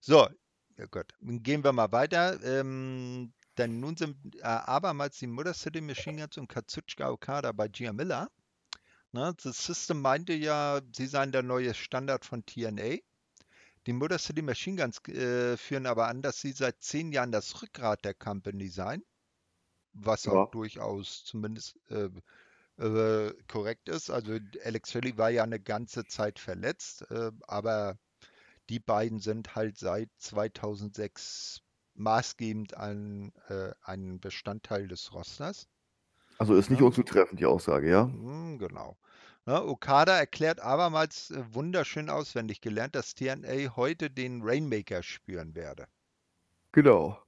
So, 0.00 0.28
ja 0.76 0.86
gut, 0.86 1.14
dann 1.20 1.42
gehen 1.42 1.64
wir 1.64 1.72
mal 1.72 1.90
weiter. 1.92 2.38
Ähm, 2.44 3.32
denn 3.58 3.80
nun 3.80 3.96
sind 3.96 4.36
äh, 4.36 4.42
abermals 4.42 5.18
die 5.18 5.26
Motor 5.26 5.54
City 5.54 5.80
Machine 5.80 6.20
Guns 6.20 6.36
und 6.38 6.48
Katsuchika 6.48 7.10
Okada 7.10 7.52
bei 7.52 7.68
Gia 7.68 7.92
Miller. 7.92 8.30
Ne, 9.12 9.34
das 9.42 9.64
System 9.66 10.00
meinte 10.00 10.32
ja, 10.32 10.80
sie 10.94 11.06
seien 11.06 11.30
der 11.32 11.42
neue 11.42 11.74
Standard 11.74 12.24
von 12.24 12.44
TNA. 12.44 12.98
Die 13.86 13.92
Motor 13.94 14.18
City 14.18 14.42
Machine 14.42 14.76
Guns 14.82 15.00
äh, 15.08 15.56
führen 15.56 15.86
aber 15.86 16.08
an, 16.08 16.22
dass 16.22 16.40
sie 16.40 16.52
seit 16.52 16.82
zehn 16.82 17.12
Jahren 17.12 17.32
das 17.32 17.62
Rückgrat 17.62 18.04
der 18.04 18.14
Company 18.14 18.68
seien. 18.68 19.04
Was 19.94 20.26
Ja. 20.26 20.32
auch 20.32 20.46
durchaus 20.46 21.24
zumindest 21.24 21.76
äh, 21.90 22.10
äh, 22.78 23.34
korrekt 23.48 23.88
ist. 23.90 24.10
Also 24.10 24.38
Alex 24.64 24.92
Shelley 24.92 25.18
war 25.18 25.30
ja 25.30 25.44
eine 25.44 25.60
ganze 25.60 26.06
Zeit 26.06 26.38
verletzt, 26.40 27.10
äh, 27.10 27.32
aber 27.48 27.98
die 28.70 28.80
beiden 28.80 29.20
sind 29.20 29.56
halt 29.56 29.78
seit 29.78 30.10
2006 30.18 31.62
maßgebend 31.94 32.74
ein, 32.76 33.34
äh, 33.48 33.72
ein 33.82 34.20
Bestandteil 34.20 34.88
des 34.88 35.12
Rosters. 35.14 35.69
Also 36.40 36.54
ist 36.56 36.70
nicht 36.70 36.82
Ja. 36.82 36.82
unzutreffend, 36.82 37.38
die 37.40 37.46
Aussage, 37.46 37.88
ja? 37.90 38.10
Hm, 38.10 38.58
genau. 38.58 38.98
Ne, 39.46 39.64
Okada 39.64 40.18
erklärt 40.18 40.60
abermals 40.60 41.30
äh, 41.30 41.42
wunderschön 41.54 42.10
auswendig 42.10 42.60
gelernt, 42.60 42.94
dass 42.94 43.14
TNA 43.14 43.74
heute 43.76 44.10
den 44.10 44.42
Rainmaker 44.42 45.02
spüren 45.02 45.54
werde. 45.54 45.86
Genau. 46.72 47.22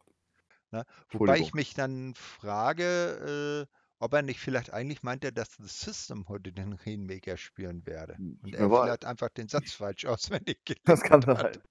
Ne? 0.73 0.85
Wobei 1.11 1.39
ich 1.39 1.53
Entschuldigung. 1.53 1.55
mich 1.55 1.75
dann 1.75 2.15
frage, 2.15 3.67
äh, 3.71 3.75
ob 3.99 4.15
er 4.15 4.23
nicht 4.23 4.41
vielleicht 4.41 4.73
eigentlich 4.73 5.03
meinte, 5.03 5.33
dass 5.33 5.57
das 5.57 5.81
System 5.81 6.27
heute 6.29 6.53
den 6.53 6.73
Rainmaker 6.75 7.37
spüren 7.37 7.87
werde. 7.87 8.19
Hm, 8.19 8.39
Und 8.43 8.55
wer 8.55 8.69
er 8.69 8.71
weiß. 8.71 8.91
vielleicht 8.91 9.05
einfach 9.05 9.29
den 9.31 9.49
Satz 9.49 9.73
falsch 9.73 10.05
auswendig 10.07 10.65
Das 10.85 11.03
kann 11.03 11.23
gelernt 11.23 11.27
hat. 11.27 11.59
sein. 11.59 11.63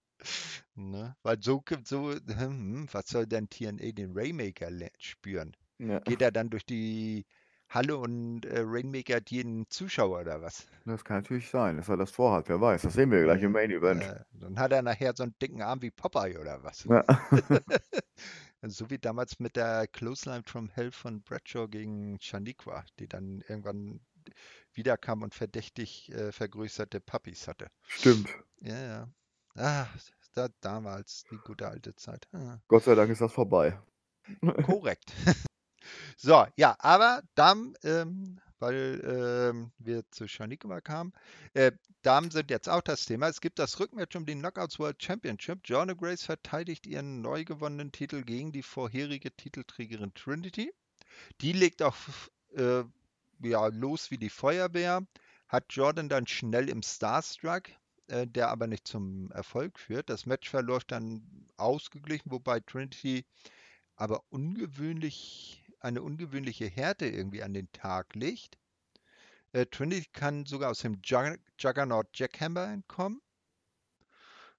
Ne? 0.76 1.16
Weil 1.24 1.42
so, 1.42 1.64
so 1.86 2.12
hm, 2.14 2.88
was 2.92 3.08
soll 3.08 3.28
denn 3.28 3.50
TNA 3.50 3.92
den 3.94 4.12
Rainmaker 4.18 4.70
le- 4.72 4.92
spüren? 5.00 5.56
Ja, 5.82 6.00
Geht 6.00 6.22
er 6.22 6.32
dann 6.32 6.50
durch 6.50 6.66
die 6.66 7.26
Halle 7.70 7.98
und 7.98 8.46
äh, 8.46 8.62
Rainmaker 8.64 9.16
hat 9.16 9.32
jeden 9.32 9.68
Zuschauer 9.70 10.22
oder 10.22 10.42
was? 10.42 10.68
das 10.86 11.04
kann 11.04 11.18
natürlich 11.18 11.50
sein, 11.50 11.78
dass 11.78 11.90
er 11.90 11.98
das 11.98 12.12
vorhat, 12.12 12.50
wer 12.50 12.60
weiß. 12.62 12.82
Das 12.84 12.94
sehen 12.94 13.10
wir 13.12 13.24
gleich 13.24 13.42
im 13.42 13.52
Main 13.52 13.72
Event. 13.72 14.04
äh, 14.04 14.20
dann 14.34 14.60
hat 14.60 14.72
er 14.74 14.82
nachher 14.82 15.14
so 15.16 15.24
einen 15.24 15.36
dicken 15.42 15.62
Arm 15.62 15.82
wie 15.82 15.90
Popeye 15.92 16.38
oder 16.38 16.64
was? 16.64 16.84
Ja. 16.86 17.04
So 18.64 18.92
wie 18.92 19.00
damals 19.00 19.40
mit 19.40 19.56
der 19.56 19.88
Clothesline 19.88 20.44
from 20.46 20.70
Hell 20.70 20.92
von 20.92 21.24
Bradshaw 21.24 21.68
gegen 21.68 22.20
Shaniqua, 22.22 22.86
die 23.00 23.08
dann 23.08 23.44
irgendwann 23.48 24.02
wiederkam 24.74 25.24
und 25.24 25.34
verdächtig 25.34 26.12
äh, 26.12 26.32
vergrößerte 26.32 27.00
Puppies 27.02 27.48
hatte. 27.48 27.72
Stimmt. 27.88 28.30
Ja, 28.60 28.80
ja. 28.80 29.08
Ah, 29.56 29.88
da, 30.36 30.48
damals, 30.62 31.24
die 31.32 31.38
gute 31.38 31.68
alte 31.68 31.96
Zeit. 31.96 32.28
Ah. 32.34 32.60
Gott 32.68 32.84
sei 32.84 32.94
Dank 32.94 33.10
ist 33.10 33.22
das 33.22 33.34
vorbei. 33.34 33.80
Korrekt. 34.64 35.12
So, 36.24 36.46
ja, 36.56 36.76
aber 36.78 37.24
Damen, 37.34 37.74
ähm, 37.84 38.40
weil 38.60 39.02
ähm, 39.04 39.72
wir 39.80 40.04
zu 40.12 40.28
Shaniqua 40.28 40.80
kamen, 40.80 41.14
äh, 41.56 41.72
Damen 42.04 42.30
sind 42.30 42.52
jetzt 42.52 42.70
auch 42.70 42.82
das 42.82 43.06
Thema. 43.06 43.28
Es 43.28 43.42
gibt 43.42 43.58
das 43.58 43.80
Rückmatch 43.80 44.16
um 44.16 44.28
den 44.28 44.38
Knockouts 44.38 44.78
World 44.78 45.02
Championship. 45.02 45.62
Jordan 45.64 45.98
Grace 45.98 46.24
verteidigt 46.24 46.86
ihren 46.86 47.22
neu 47.22 47.44
gewonnenen 47.44 47.92
Titel 47.92 48.22
gegen 48.22 48.52
die 48.52 48.62
vorherige 48.62 49.32
Titelträgerin 49.32 50.14
Trinity. 50.14 50.72
Die 51.42 51.54
legt 51.54 51.82
auch 51.82 51.96
äh, 52.56 52.84
ja, 53.42 53.66
los 53.70 54.12
wie 54.12 54.20
die 54.20 54.30
Feuerwehr, 54.30 55.02
hat 55.48 55.66
Jordan 55.70 56.08
dann 56.08 56.28
schnell 56.28 56.70
im 56.70 56.84
Starstruck, 56.84 57.64
äh, 58.10 58.28
der 58.28 58.50
aber 58.50 58.68
nicht 58.68 58.88
zum 58.88 59.32
Erfolg 59.32 59.80
führt. 59.80 60.12
Das 60.12 60.28
Match 60.28 60.52
verläuft 60.52 60.92
dann 60.92 61.48
ausgeglichen, 61.58 62.30
wobei 62.30 62.60
Trinity 62.60 63.26
aber 64.02 64.24
ungewöhnlich, 64.30 65.61
eine 65.82 66.02
ungewöhnliche 66.02 66.66
Härte 66.66 67.08
irgendwie 67.08 67.44
an 67.44 67.54
den 67.54 67.72
Tag 67.72 68.16
legt. 68.16 68.58
Äh, 69.54 69.66
Trinity 69.66 70.08
kann 70.14 70.46
sogar 70.46 70.72
aus 70.72 70.80
dem 70.80 71.00
Jug 71.04 71.40
Juggernaut 71.60 72.08
Jackhammer 72.14 72.68
entkommen. 72.72 73.22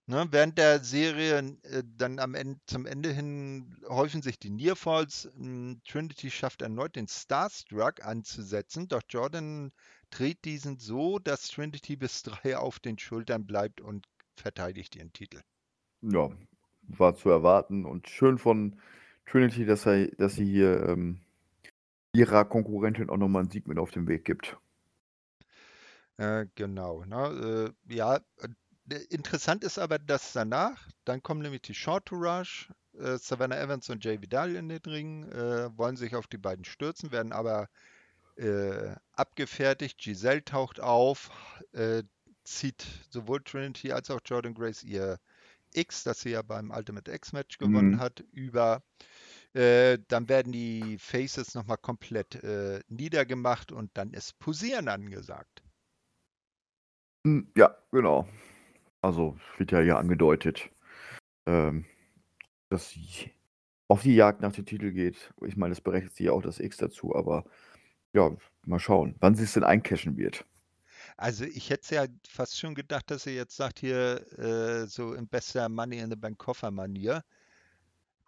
Ne, 0.07 0.27
während 0.31 0.59
der 0.59 0.83
Serie 0.83 1.39
äh, 1.63 1.85
dann 1.97 2.19
am 2.19 2.35
Ende, 2.35 2.61
zum 2.67 2.87
Ende 2.87 3.13
hin 3.13 3.81
häufen 3.89 4.21
sich 4.21 4.39
die 4.39 4.51
Nearfalls. 4.51 5.27
M, 5.37 5.81
Trinity 5.87 6.31
schafft 6.31 6.61
erneut 6.61 6.97
den 6.97 7.07
Starstruck 7.07 8.05
anzusetzen, 8.05 8.89
doch 8.89 9.03
Jordan 9.09 9.73
dreht 10.11 10.45
diesen 10.45 10.79
so, 10.79 11.21
dass 11.21 11.49
Trinity 11.49 11.97
bis 11.97 12.23
drei 12.25 12.59
auf 12.59 12.81
den 12.81 12.99
Schultern 12.99 13.47
bleibt 13.47 13.81
und 13.81 14.09
verteidigt 14.37 14.97
ihren 14.97 15.13
Titel. 15.13 15.41
Ja, 16.03 16.31
war 16.83 17.15
zu 17.15 17.31
erwarten 17.31 17.87
und 17.87 18.09
schön 18.09 18.39
von 18.39 18.81
Trinity, 19.27 19.65
dass, 19.65 19.87
er, 19.87 20.09
dass 20.19 20.35
sie 20.35 20.45
hier 20.45 20.89
ähm, 20.89 21.21
ihrer 22.13 22.45
Konkurrentin 22.45 23.09
auch 23.09 23.17
nochmal 23.17 23.43
einen 23.43 23.51
Sieg 23.51 23.67
mit 23.67 23.79
auf 23.79 23.91
den 23.91 24.07
Weg 24.07 24.25
gibt. 24.25 24.57
Äh, 26.19 26.47
genau. 26.55 27.05
Ne? 27.05 27.73
Äh, 27.89 27.95
ja, 27.95 28.17
äh, 28.17 28.97
interessant 29.09 29.65
ist 29.65 29.79
aber, 29.79 29.99
dass 29.99 30.33
danach, 30.33 30.89
dann 31.05 31.23
kommen 31.23 31.43
nämlich 31.43 31.63
die 31.63 31.75
Short 31.75 32.07
to 32.07 32.17
Rush, 32.17 32.71
äh, 32.99 33.17
Savannah 33.17 33.59
Evans 33.59 33.89
und 33.89 34.05
Jay 34.05 34.21
Vidal 34.21 34.55
in 34.55 34.69
den 34.69 34.81
Ring, 34.85 35.25
äh, 35.31 35.77
wollen 35.77 35.97
sich 35.97 36.15
auf 36.15 36.27
die 36.27 36.39
beiden 36.39 36.65
stürzen, 36.65 37.13
werden 37.13 37.33
aber 37.33 37.69
äh, 38.37 38.95
abgefertigt. 39.13 39.99
Giselle 39.99 40.45
taucht 40.45 40.81
auf, 40.81 41.31
zieht 42.45 42.85
sowohl 43.11 43.43
Trinity 43.43 43.93
als 43.93 44.11
auch 44.11 44.21
Jordan 44.25 44.55
Grace 44.55 44.83
ihr 44.83 45.19
X, 45.75 46.05
das 46.05 46.21
sie 46.21 46.31
ja 46.31 46.43
beim 46.43 46.71
Ultimate 46.71 47.13
X-Match 47.13 47.59
gewonnen 47.59 47.93
Mhm. 47.93 47.99
hat, 47.99 48.21
über. 48.33 48.83
Äh, 49.55 49.99
dann 50.09 50.29
werden 50.29 50.53
die 50.53 50.99
Faces 50.99 51.55
nochmal 51.55 51.79
komplett 51.79 52.37
äh, 52.45 52.81
niedergemacht 52.89 53.73
und 53.73 53.91
dann 53.95 54.13
ist 54.13 54.39
Posieren 54.39 54.89
angesagt. 54.89 55.63
Hm, 57.27 57.49
Ja, 57.57 57.77
genau. 57.91 58.29
Also, 59.03 59.39
wird 59.59 59.73
ja 59.73 59.81
hier 59.81 59.99
angedeutet, 59.99 60.71
ähm, 61.47 61.87
dass 62.71 62.91
sie 62.91 63.33
auf 63.89 64.03
die 64.03 64.15
Jagd 64.17 64.43
nach 64.43 64.53
dem 64.53 64.67
Titel 64.67 64.93
geht. 64.93 65.33
Ich 65.47 65.57
meine, 65.57 65.73
es 65.73 65.81
berechnet 65.83 66.15
sich 66.17 66.27
ja 66.27 66.33
auch 66.33 66.43
das 66.43 66.61
X 66.61 66.79
dazu, 66.79 67.15
aber 67.17 67.45
ja, 68.15 68.37
mal 68.67 68.81
schauen, 68.81 69.17
wann 69.21 69.35
sie 69.37 69.45
es 69.45 69.55
denn 69.55 69.65
eincashen 69.65 70.17
wird. 70.19 70.47
Also 71.17 71.45
ich 71.45 71.71
hätte 71.71 71.95
ja 71.95 72.07
fast 72.29 72.59
schon 72.59 72.75
gedacht, 72.75 73.11
dass 73.11 73.27
er 73.27 73.35
jetzt 73.35 73.57
sagt 73.57 73.81
hier 73.81 74.27
äh, 74.39 74.87
so 74.87 75.15
in 75.15 75.29
bester 75.29 75.69
Money 75.69 75.99
in 75.99 76.11
the 76.11 76.17
Bank 76.17 76.39
Koffer 76.39 76.71
Manier, 76.71 77.25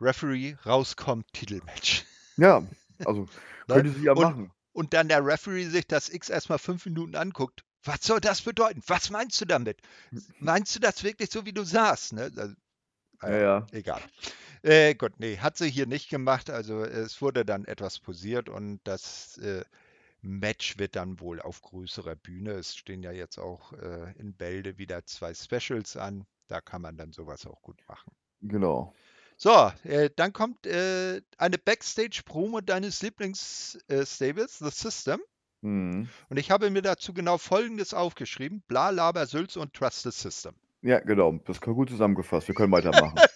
Referee 0.01 0.57
rauskommt, 0.67 1.27
Titelmatch. 1.33 2.05
Ja, 2.37 2.63
also 3.05 3.27
könnte 3.69 3.93
sie 3.93 4.05
ja 4.05 4.13
und, 4.13 4.23
machen. 4.23 4.53
Und 4.73 4.93
dann 4.93 5.09
der 5.09 5.25
Referee 5.25 5.67
sich 5.67 5.87
das 5.87 6.09
X 6.09 6.29
erstmal 6.29 6.59
fünf 6.59 6.85
Minuten 6.85 7.15
anguckt. 7.15 7.65
Was 7.85 8.03
soll 8.03 8.21
das 8.21 8.43
bedeuten? 8.43 8.83
Was 8.87 9.11
meinst 9.11 9.41
du 9.41 9.45
damit? 9.45 9.81
Meinst 10.39 10.75
du 10.75 10.81
das 10.81 11.05
wirklich 11.05 11.31
so, 11.31 11.45
wie 11.45 11.53
du 11.53 11.65
sagst? 11.65 12.15
Ne? 12.15 12.33
Also, 12.37 12.55
ja, 13.23 13.39
ja. 13.39 13.67
Egal. 13.73 14.01
Äh, 14.63 14.95
Gott, 14.95 15.13
nee, 15.19 15.37
hat 15.39 15.59
sie 15.59 15.71
hier 15.71 15.87
nicht 15.87 16.09
gemacht. 16.09 16.49
Also 16.49 16.83
es 16.83 17.21
wurde 17.21 17.45
dann 17.45 17.67
etwas 17.67 17.99
posiert 17.99 18.49
und 18.49 18.81
das 18.85 19.37
äh, 19.39 19.65
Match 20.25 20.79
wird 20.79 20.97
dann 20.97 21.21
wohl 21.21 21.41
auf 21.41 21.61
größerer 21.63 22.17
Bühne. 22.17 22.53
Es 22.53 22.75
stehen 22.75 23.03
ja 23.03 23.13
jetzt 23.13 23.39
auch 23.39 23.73
äh, 23.75 24.13
in 24.19 24.35
Bälde 24.35 24.79
wieder 24.79 25.05
zwei 25.05 25.35
Specials 25.35 25.97
an. 25.97 26.27
Da 26.49 26.61
kann 26.61 26.83
man 26.83 26.97
dann 26.97 27.13
sowas 27.13 27.47
auch 27.47 27.61
gut 27.63 27.81
machen. 27.89 28.13
Genau. 28.41 28.95
So, 29.37 29.73
äh, 29.85 30.11
dann 30.15 30.33
kommt 30.33 30.67
äh, 30.67 31.21
eine 31.39 31.59
Backstage-Promo 31.59 32.61
deines 32.61 33.03
Lieblingsstables, 33.03 34.59
The 34.59 34.71
System. 34.71 35.21
Mhm. 35.63 36.09
Und 36.29 36.37
ich 36.39 36.51
habe 36.51 36.71
mir 36.71 36.83
dazu 36.83 37.13
genau 37.13 37.39
Folgendes 37.39 37.95
aufgeschrieben: 37.95 38.63
Bla, 38.69 38.91
Laber, 38.91 39.27
Sülz 39.27 39.57
und 39.57 39.75
Trust 39.75 40.03
the 40.03 40.11
System. 40.11 40.55
Ja, 40.83 41.01
genau. 41.01 41.33
Das 41.47 41.57
ist 41.57 41.63
gut 41.63 41.89
zusammengefasst. 41.89 42.49
Wir 42.49 42.55
können 42.55 42.73
weitermachen. 42.73 43.17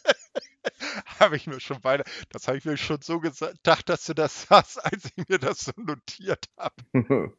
habe 1.20 1.36
ich 1.36 1.46
mir 1.46 1.60
schon 1.60 1.82
weiter, 1.84 2.04
das 2.30 2.48
habe 2.48 2.58
ich 2.58 2.64
mir 2.64 2.76
schon 2.76 3.00
so 3.02 3.20
gedacht, 3.20 3.88
dass 3.88 4.06
du 4.06 4.14
das 4.14 4.48
hast, 4.50 4.78
als 4.84 5.06
ich 5.16 5.28
mir 5.28 5.38
das 5.38 5.60
so 5.60 5.72
notiert 5.76 6.46
habe. 6.56 6.74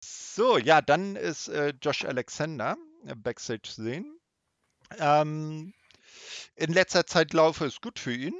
so, 0.00 0.58
ja, 0.58 0.80
dann 0.80 1.16
ist 1.16 1.48
äh, 1.48 1.74
Josh 1.80 2.04
Alexander 2.04 2.76
äh, 3.06 3.14
Backstage 3.14 3.70
sehen. 3.70 4.18
Ähm, 4.98 5.72
in 6.56 6.72
letzter 6.72 7.06
Zeit 7.06 7.32
laufe 7.32 7.64
es 7.64 7.80
gut 7.80 7.98
für 7.98 8.14
ihn. 8.14 8.34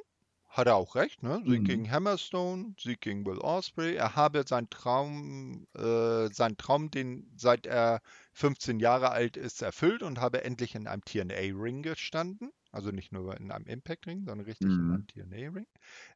Hat 0.49 0.69
er 0.69 0.77
auch 0.77 0.95
recht, 0.95 1.21
ne? 1.25 1.43
Sieg 1.45 1.63
mhm. 1.63 1.65
gegen 1.65 1.91
Hammerstone, 1.91 2.77
Sieg 2.79 3.01
gegen 3.01 3.27
Will 3.27 3.39
Osprey. 3.39 3.97
Er 3.97 4.15
habe 4.15 4.45
seinen 4.47 4.71
Traum, 4.71 5.67
äh, 5.75 6.33
seinen 6.33 6.57
Traum, 6.57 6.93
den 6.93 7.29
seit 7.37 7.67
er 7.67 8.01
15 8.35 8.79
Jahre 8.79 9.11
alt 9.11 9.37
ist, 9.37 9.63
erfüllt 9.63 10.05
und 10.05 10.21
habe 10.21 10.45
endlich 10.45 10.77
in 10.77 10.87
einem 10.87 11.05
TNA-Ring 11.05 11.83
gestanden. 11.83 12.53
Also 12.75 12.91
nicht 12.91 13.13
nur 13.13 13.37
in 13.37 13.53
einem 13.53 13.67
Impact-Ring, 13.67 14.25
sondern 14.25 14.47
richtig 14.47 14.67
mhm. 14.67 15.07
in 15.15 15.31
einem 15.31 15.53
TNA-Ring. 15.53 15.67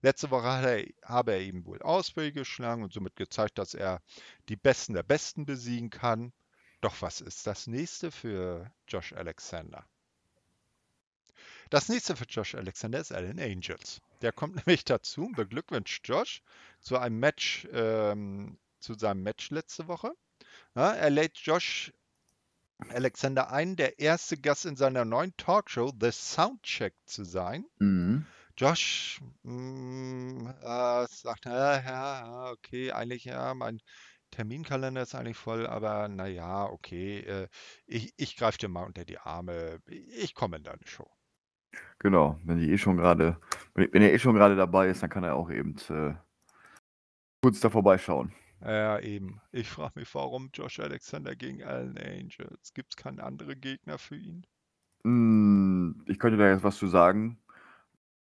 Letzte 0.02 0.30
Woche 0.30 0.46
er, 0.46 0.84
habe 1.08 1.32
er 1.32 1.40
eben 1.40 1.64
wohl 1.64 1.78
Osprey 1.78 2.32
geschlagen 2.32 2.82
und 2.82 2.92
somit 2.92 3.14
gezeigt, 3.14 3.58
dass 3.58 3.74
er 3.74 4.02
die 4.48 4.56
Besten 4.56 4.94
der 4.94 5.04
Besten 5.04 5.46
besiegen 5.46 5.88
kann. 5.88 6.32
Doch 6.80 7.00
was 7.00 7.20
ist 7.20 7.46
das 7.46 7.68
nächste 7.68 8.10
für 8.10 8.72
Josh 8.88 9.12
Alexander? 9.12 9.86
Das 11.70 11.88
nächste 11.88 12.16
für 12.16 12.24
Josh 12.24 12.56
Alexander 12.56 12.98
ist 12.98 13.12
Allen 13.12 13.38
Angels. 13.38 14.00
Der 14.20 14.32
kommt 14.32 14.56
nämlich 14.66 14.84
dazu 14.84 15.26
und 15.26 15.36
beglückwünscht 15.36 16.08
Josh 16.08 16.42
zu 16.80 16.98
einem 16.98 17.20
Match, 17.20 17.68
ähm, 17.72 18.58
zu 18.80 18.94
seinem 18.94 19.22
Match 19.22 19.50
letzte 19.50 19.86
Woche. 19.86 20.12
Ja, 20.74 20.92
er 20.92 21.10
lädt 21.10 21.38
Josh 21.38 21.92
Alexander 22.90 23.50
ein, 23.50 23.76
der 23.76 23.98
erste 23.98 24.36
Gast 24.36 24.64
in 24.64 24.76
seiner 24.76 25.04
neuen 25.04 25.36
Talkshow 25.36 25.92
The 26.00 26.10
Soundcheck 26.12 26.94
zu 27.04 27.24
sein. 27.24 27.64
Mhm. 27.78 28.26
Josh 28.56 29.20
mh, 29.42 29.52
mm, 29.52 30.46
äh, 30.62 31.06
sagt, 31.06 31.44
ja, 31.44 31.80
ja, 31.80 32.50
okay, 32.50 32.90
eigentlich 32.92 33.24
ja, 33.24 33.54
mein 33.54 33.80
Terminkalender 34.30 35.02
ist 35.02 35.14
eigentlich 35.14 35.36
voll, 35.36 35.66
aber 35.66 36.08
naja, 36.08 36.66
okay, 36.66 37.20
äh, 37.20 37.48
ich, 37.86 38.12
ich 38.16 38.36
greife 38.36 38.58
dir 38.58 38.68
mal 38.68 38.84
unter 38.84 39.04
die 39.04 39.18
Arme, 39.18 39.80
ich 39.86 40.34
komme 40.34 40.56
in 40.56 40.64
deine 40.64 40.86
Show. 40.86 41.08
Genau, 41.98 42.38
wenn 42.44 42.58
die 42.58 42.70
eh 42.70 42.78
schon 42.78 42.96
gerade, 42.96 43.40
wenn 43.74 44.02
er 44.02 44.12
eh 44.12 44.18
schon 44.18 44.34
gerade 44.34 44.56
dabei 44.56 44.88
ist, 44.88 45.02
dann 45.02 45.10
kann 45.10 45.24
er 45.24 45.36
auch 45.36 45.50
eben 45.50 45.76
äh, 45.88 46.14
kurz 47.42 47.60
da 47.60 47.70
vorbeischauen. 47.70 48.32
Ja, 48.60 48.98
eben. 49.00 49.40
Ich 49.52 49.68
frage 49.68 50.00
mich, 50.00 50.14
warum 50.14 50.50
Josh 50.52 50.80
Alexander 50.80 51.36
gegen 51.36 51.62
Allen 51.62 51.96
Angels? 51.98 52.72
Gibt 52.74 52.92
es 52.92 52.96
keinen 52.96 53.20
anderen 53.20 53.60
Gegner 53.60 53.98
für 53.98 54.16
ihn? 54.16 54.46
Hm, 55.04 56.02
ich 56.06 56.18
könnte 56.18 56.38
da 56.38 56.50
jetzt 56.50 56.64
was 56.64 56.76
zu 56.76 56.88
sagen, 56.88 57.38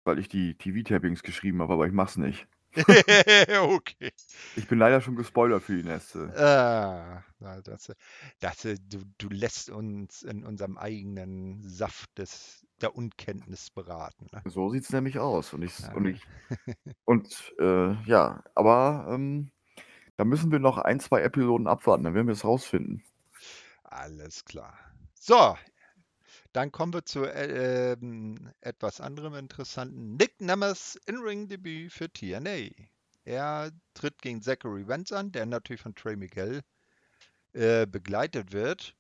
weil 0.06 0.20
ich 0.20 0.30
die 0.30 0.56
TV-Tappings 0.56 1.24
geschrieben 1.24 1.62
habe, 1.62 1.74
aber 1.74 1.88
ich 1.88 1.94
mach's 1.94 2.18
nicht. 2.18 2.48
okay. 3.62 4.12
Ich 4.56 4.68
bin 4.68 4.80
leider 4.80 5.00
schon 5.00 5.16
gespoilert 5.16 5.62
für 5.62 5.76
die 5.76 5.88
Nächste. 5.88 6.34
Ah, 6.36 7.24
das, 7.62 7.94
das, 8.40 8.62
du, 8.62 9.04
du 9.20 9.30
lässt 9.30 9.70
uns 9.70 10.24
in 10.24 10.44
unserem 10.44 10.78
eigenen 10.78 11.62
Saft 11.62 12.18
des, 12.18 12.66
der 12.82 12.96
Unkenntnis 12.96 13.70
beraten. 13.70 14.28
Ne? 14.32 14.42
So 14.46 14.70
sieht's 14.70 14.92
nämlich 14.92 15.20
aus. 15.20 15.54
Und 15.54 15.62
ich, 15.62 15.78
ja. 15.78 15.94
und, 15.94 16.06
ich, 16.08 16.22
und 17.06 17.54
äh, 17.60 17.94
ja, 18.06 18.44
aber 18.56 19.08
ähm, 19.10 19.52
da 20.24 20.30
müssen 20.30 20.54
wir 20.54 20.60
noch 20.60 20.78
ein, 20.78 21.02
zwei 21.02 21.22
Episoden 21.22 21.68
abwarten, 21.68 22.06
dann 22.06 22.14
werden 22.14 22.28
wir 22.28 22.34
es 22.34 22.46
rausfinden. 22.46 23.04
Alles 23.84 24.46
klar. 24.46 24.80
So, 25.16 25.58
dann 26.54 26.72
kommen 26.72 26.94
wir 26.94 27.04
zu 27.04 27.26
äh, 27.26 27.98
etwas 28.62 29.02
anderem 29.02 29.34
interessanten. 29.34 30.16
Nick 30.16 30.40
Nemmers 30.40 30.96
In-Ring-Debüt 31.08 31.92
für 31.92 32.10
TNA. 32.10 32.70
Er 33.26 33.72
tritt 33.96 34.22
gegen 34.22 34.42
Zachary 34.42 34.88
Wentz 34.88 35.12
an, 35.12 35.34
der 35.34 35.46
natürlich 35.46 35.82
von 35.82 35.94
Trey 35.94 36.16
Miguel 36.16 36.62
äh, 37.52 37.86
begleitet 37.86 38.54
wird. 38.54 38.96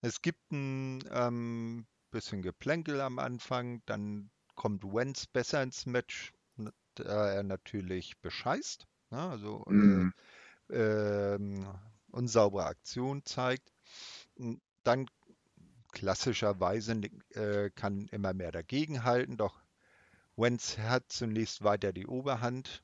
Es 0.00 0.22
gibt 0.22 0.52
ein 0.52 1.04
ähm, 1.10 1.86
bisschen 2.10 2.40
Geplänkel 2.40 3.02
am 3.02 3.18
Anfang, 3.18 3.82
dann 3.84 4.30
kommt 4.54 4.84
Wentz 4.84 5.26
besser 5.26 5.62
ins 5.62 5.84
Match, 5.84 6.32
da 6.94 7.28
er 7.28 7.42
natürlich 7.42 8.18
bescheißt. 8.22 8.86
Ne? 9.10 9.20
Also 9.20 9.62
mm. 9.66 10.08
äh, 10.08 10.12
ähm, 10.70 11.66
unsaubere 12.10 12.66
Aktion 12.66 13.24
zeigt. 13.24 13.72
Dann 14.82 15.06
klassischerweise 15.92 17.00
äh, 17.34 17.70
kann 17.70 18.08
immer 18.08 18.34
mehr 18.34 18.52
dagegenhalten, 18.52 19.36
doch 19.36 19.62
Wentz 20.36 20.76
hat 20.78 21.10
zunächst 21.10 21.64
weiter 21.64 21.92
die 21.92 22.06
Oberhand. 22.06 22.82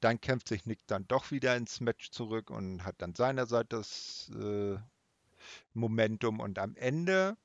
Dann 0.00 0.20
kämpft 0.20 0.48
sich 0.48 0.64
Nick 0.64 0.86
dann 0.86 1.06
doch 1.08 1.30
wieder 1.30 1.56
ins 1.56 1.80
Match 1.80 2.10
zurück 2.10 2.50
und 2.50 2.84
hat 2.84 2.96
dann 2.98 3.14
seinerseits 3.14 3.68
das 3.68 4.30
äh, 4.42 4.78
Momentum. 5.74 6.40
Und 6.40 6.58
am 6.58 6.74
Ende 6.76 7.36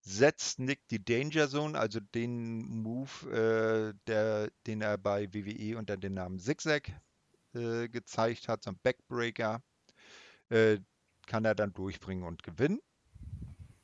setzt 0.00 0.58
Nick 0.58 0.88
die 0.88 1.04
Danger 1.04 1.48
Zone, 1.48 1.78
also 1.78 2.00
den 2.00 2.82
Move, 2.82 3.30
äh, 3.30 3.94
der, 4.08 4.50
den 4.66 4.80
er 4.80 4.98
bei 4.98 5.32
WWE 5.32 5.78
unter 5.78 5.96
dem 5.96 6.14
Namen 6.14 6.40
Zigzag 6.40 6.90
äh, 7.54 7.88
gezeigt 7.88 8.48
hat, 8.48 8.62
so 8.62 8.70
ein 8.70 8.78
Backbreaker, 8.82 9.62
äh, 10.50 10.78
kann 11.26 11.44
er 11.44 11.54
dann 11.54 11.72
durchbringen 11.72 12.24
und 12.24 12.42
gewinnen 12.42 12.80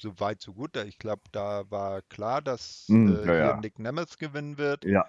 so 0.00 0.18
weit, 0.20 0.40
so 0.40 0.52
gut. 0.52 0.76
Ich 0.76 0.98
glaube, 0.98 1.22
da 1.32 1.70
war 1.70 2.02
klar, 2.02 2.42
dass 2.42 2.86
mm, 2.88 3.08
äh, 3.08 3.16
ja, 3.18 3.22
hier 3.22 3.34
ja. 3.34 3.60
Nick 3.60 3.78
Nemeth 3.78 4.18
gewinnen 4.18 4.58
wird. 4.58 4.84
Ja. 4.84 5.06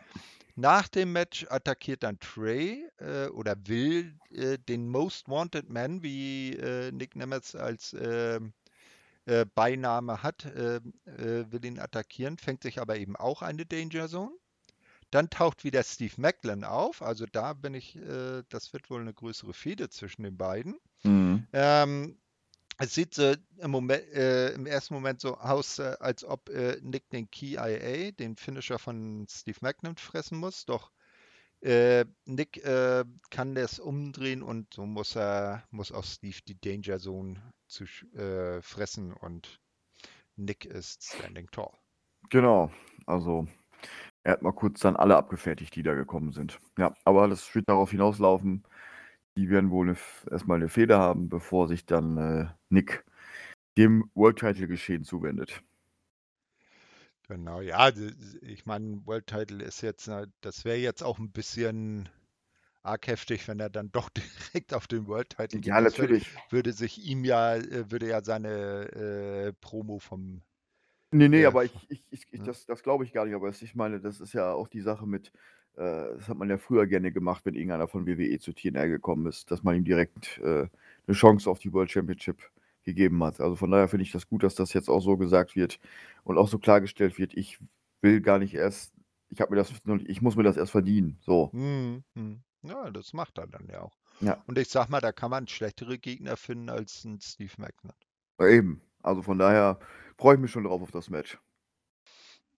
Nach 0.56 0.88
dem 0.88 1.14
Match 1.14 1.46
attackiert 1.50 2.04
dann 2.04 2.20
Trey 2.20 2.84
äh, 2.98 3.28
oder 3.28 3.56
will 3.68 4.18
äh, 4.32 4.58
den 4.58 4.90
Most 4.90 5.30
Wanted 5.30 5.70
Man, 5.70 6.02
wie 6.02 6.54
äh, 6.54 6.92
Nick 6.92 7.16
Nemeth 7.16 7.56
als 7.56 7.96
ähm, 8.00 8.54
äh, 9.26 9.46
Beiname 9.54 10.24
hat, 10.24 10.48
ähm, 10.56 10.94
äh, 11.06 11.52
will 11.52 11.64
ihn 11.64 11.80
attackieren, 11.80 12.38
fängt 12.38 12.64
sich 12.64 12.82
aber 12.82 12.98
eben 12.98 13.16
auch 13.16 13.42
eine 13.44 13.66
Danger 13.66 14.08
Zone. 14.08 14.32
Dann 15.12 15.30
taucht 15.30 15.64
wieder 15.64 15.84
Steve 15.84 16.14
Macklin 16.18 16.64
auf. 16.64 17.02
Also 17.02 17.26
da 17.32 17.54
bin 17.54 17.74
ich, 17.74 17.98
das 18.50 18.74
wird 18.74 18.90
wohl 18.90 19.02
eine 19.02 19.14
größere 19.14 19.54
Fehde 19.54 19.90
zwischen 19.90 20.24
den 20.24 20.38
beiden. 20.38 20.78
Mhm. 21.04 21.48
Ähm, 21.54 22.18
es 22.80 22.94
sieht 22.94 23.16
so 23.16 23.34
im, 23.58 23.72
Moment, 23.72 24.04
äh, 24.14 24.52
im 24.52 24.68
ersten 24.68 24.94
Moment 24.94 25.20
so 25.20 25.38
aus, 25.38 25.80
äh, 25.80 25.96
als 26.00 26.24
ob 26.24 26.50
äh, 26.50 26.78
Nick 26.82 27.10
den 27.10 27.30
Key 27.32 27.56
IA, 27.56 28.12
den 28.12 28.36
Finisher 28.36 28.78
von 28.78 29.26
Steve 29.30 29.58
Magnum, 29.62 29.96
fressen 29.96 30.38
muss. 30.38 30.66
Doch 30.66 30.92
äh, 31.62 32.06
Nick 32.26 32.64
äh, 32.64 33.04
kann 33.32 33.56
das 33.56 33.80
umdrehen 33.80 34.44
und 34.44 34.76
so 34.76 34.86
muss 34.86 35.16
er 35.16 35.64
muss 35.72 35.92
auch 35.92 36.04
Steve 36.04 36.38
die 36.48 36.60
Danger 36.60 37.00
Zone 37.00 37.42
zu 37.68 37.86
äh, 38.16 38.62
fressen 38.62 39.12
und 39.12 39.60
Nick 40.36 40.66
ist 40.66 41.04
standing 41.04 41.48
tall. 41.50 41.72
Genau, 42.30 42.72
also 43.08 43.48
er 44.24 44.34
hat 44.34 44.42
mal 44.42 44.52
kurz 44.54 44.82
dann 44.82 44.96
alle 44.96 45.18
abgefertigt, 45.18 45.76
die 45.76 45.84
da 45.84 45.94
gekommen 45.96 46.32
sind. 46.34 46.60
Ja, 46.78 46.94
aber 47.06 47.28
das 47.28 47.54
wird 47.56 47.70
darauf 47.70 47.92
hinauslaufen, 47.92 48.64
die 49.38 49.50
werden 49.50 49.72
wohl 49.72 49.88
'ne 49.88 49.98
erst 50.32 50.50
eine 50.50 50.70
Fehde 50.70 50.98
haben, 51.00 51.30
bevor 51.30 51.68
sich 51.70 51.86
dann, 51.88 52.18
äh, 52.18 52.48
Nick 52.70 53.06
dem 53.78 54.10
World 54.16 54.40
Title 54.40 54.68
Geschehen 54.68 55.04
zuwendet. 55.06 55.64
Genau, 57.28 57.60
ja, 57.62 57.92
ich 58.42 58.66
meine, 58.66 59.06
World 59.06 59.28
Title 59.28 59.64
ist 59.64 59.82
jetzt, 59.82 60.10
das 60.42 60.64
wäre 60.66 60.78
jetzt 60.78 61.04
auch 61.04 61.20
ein 61.20 61.32
bisschen 61.32 62.08
arg 62.84 63.08
heftig, 63.08 63.48
wenn 63.48 63.60
er 63.60 63.70
dann 63.70 63.92
doch 63.92 64.10
direkt 64.54 64.74
auf 64.74 64.88
den 64.88 65.08
World 65.08 65.32
Title 65.32 65.62
Ja, 65.64 65.82
natürlich. 65.82 66.28
Würde, 66.28 66.70
würde, 66.70 66.74
sich 66.74 67.00
ihm 67.06 67.26
ja, 67.26 67.56
äh, 67.58 67.92
würde 67.92 68.10
ja 68.10 68.24
seine 68.24 69.50
äh, 69.50 69.54
Promo 69.62 70.00
vom. 70.00 70.42
Nee, 71.12 71.30
nee, 71.30 71.44
äh, 71.44 71.46
aber 71.46 71.64
ich, 71.66 71.72
ich, 71.90 72.04
ich, 72.12 72.26
ich 72.32 72.44
das, 72.44 72.66
das 72.66 72.84
glaube 72.84 73.04
ich 73.04 73.14
gar 73.14 73.26
nicht. 73.26 73.36
Aber 73.36 73.50
ich 73.50 73.76
meine, 73.76 74.00
das 74.00 74.20
ist 74.20 74.34
ja 74.34 74.52
auch 74.52 74.68
die 74.68 74.82
Sache 74.82 75.08
mit, 75.08 75.32
äh, 75.76 76.16
das 76.16 76.28
hat 76.28 76.38
man 76.38 76.50
ja 76.50 76.58
früher 76.58 76.86
gerne 76.88 77.12
gemacht, 77.12 77.46
wenn 77.46 77.56
irgendeiner 77.56 77.88
von 77.88 78.06
WWE 78.06 78.40
zu 78.40 78.54
TNR 78.54 78.88
gekommen 78.88 79.26
ist, 79.28 79.52
dass 79.52 79.64
man 79.64 79.76
ihm 79.76 79.86
direkt 79.86 80.38
äh, 80.40 80.68
eine 81.08 81.16
Chance 81.16 81.50
auf 81.50 81.60
die 81.60 81.72
World 81.72 81.92
Championship 81.92 82.52
gegeben 82.84 83.24
hat. 83.24 83.40
Also 83.40 83.56
von 83.56 83.72
daher 83.72 83.88
finde 83.88 84.04
ich 84.04 84.12
das 84.12 84.28
gut, 84.28 84.44
dass 84.44 84.56
das 84.56 84.74
jetzt 84.74 84.90
auch 84.90 85.02
so 85.02 85.18
gesagt 85.18 85.56
wird 85.56 85.80
und 86.24 86.38
auch 86.38 86.48
so 86.48 86.58
klargestellt 86.58 87.18
wird. 87.18 87.34
Ich 87.36 87.60
will 88.02 88.22
gar 88.22 88.40
nicht 88.40 88.54
erst, 88.54 88.94
ich 89.30 89.40
habe 89.42 89.52
mir 89.52 89.58
das, 89.58 89.72
ich 90.06 90.22
muss 90.22 90.36
mir 90.36 90.44
das 90.44 90.58
erst 90.58 90.72
verdienen. 90.72 91.18
So. 91.22 91.52
Hm, 91.54 92.04
hm. 92.16 92.42
Ja, 92.64 92.90
das 92.92 93.14
macht 93.14 93.38
er 93.38 93.48
dann 93.48 93.68
ja 93.72 93.82
auch. 93.82 93.98
Ja. 94.20 94.44
Und 94.48 94.58
ich 94.58 94.70
sag 94.70 94.90
mal, 94.90 95.00
da 95.00 95.12
kann 95.12 95.32
man 95.32 95.48
schlechtere 95.48 96.00
Gegner 96.00 96.38
finden 96.38 96.70
als 96.70 97.04
ein 97.06 97.20
Steve 97.22 97.54
Magnet. 97.58 97.96
Ja, 98.40 98.48
eben. 98.48 98.82
Also 99.08 99.22
von 99.22 99.40
daher 99.40 99.80
freue 100.18 100.36
ich 100.36 100.42
mich 100.42 100.52
schon 100.52 100.66
drauf 100.66 100.82
auf 100.82 100.92
das 100.92 101.10
Match. 101.10 101.38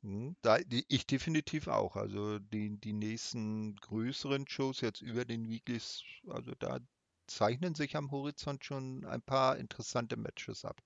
Hm, 0.01 0.35
da, 0.41 0.57
ich 0.87 1.05
definitiv 1.05 1.67
auch. 1.67 1.95
Also 1.95 2.39
die, 2.39 2.79
die 2.79 2.93
nächsten 2.93 3.75
größeren 3.75 4.47
Shows 4.47 4.81
jetzt 4.81 5.01
über 5.01 5.25
den 5.25 5.47
Weeklies, 5.47 6.03
also 6.27 6.53
da 6.57 6.79
zeichnen 7.27 7.75
sich 7.75 7.95
am 7.95 8.09
Horizont 8.09 8.65
schon 8.65 9.05
ein 9.05 9.21
paar 9.21 9.57
interessante 9.57 10.17
Matches 10.17 10.65
ab. 10.65 10.81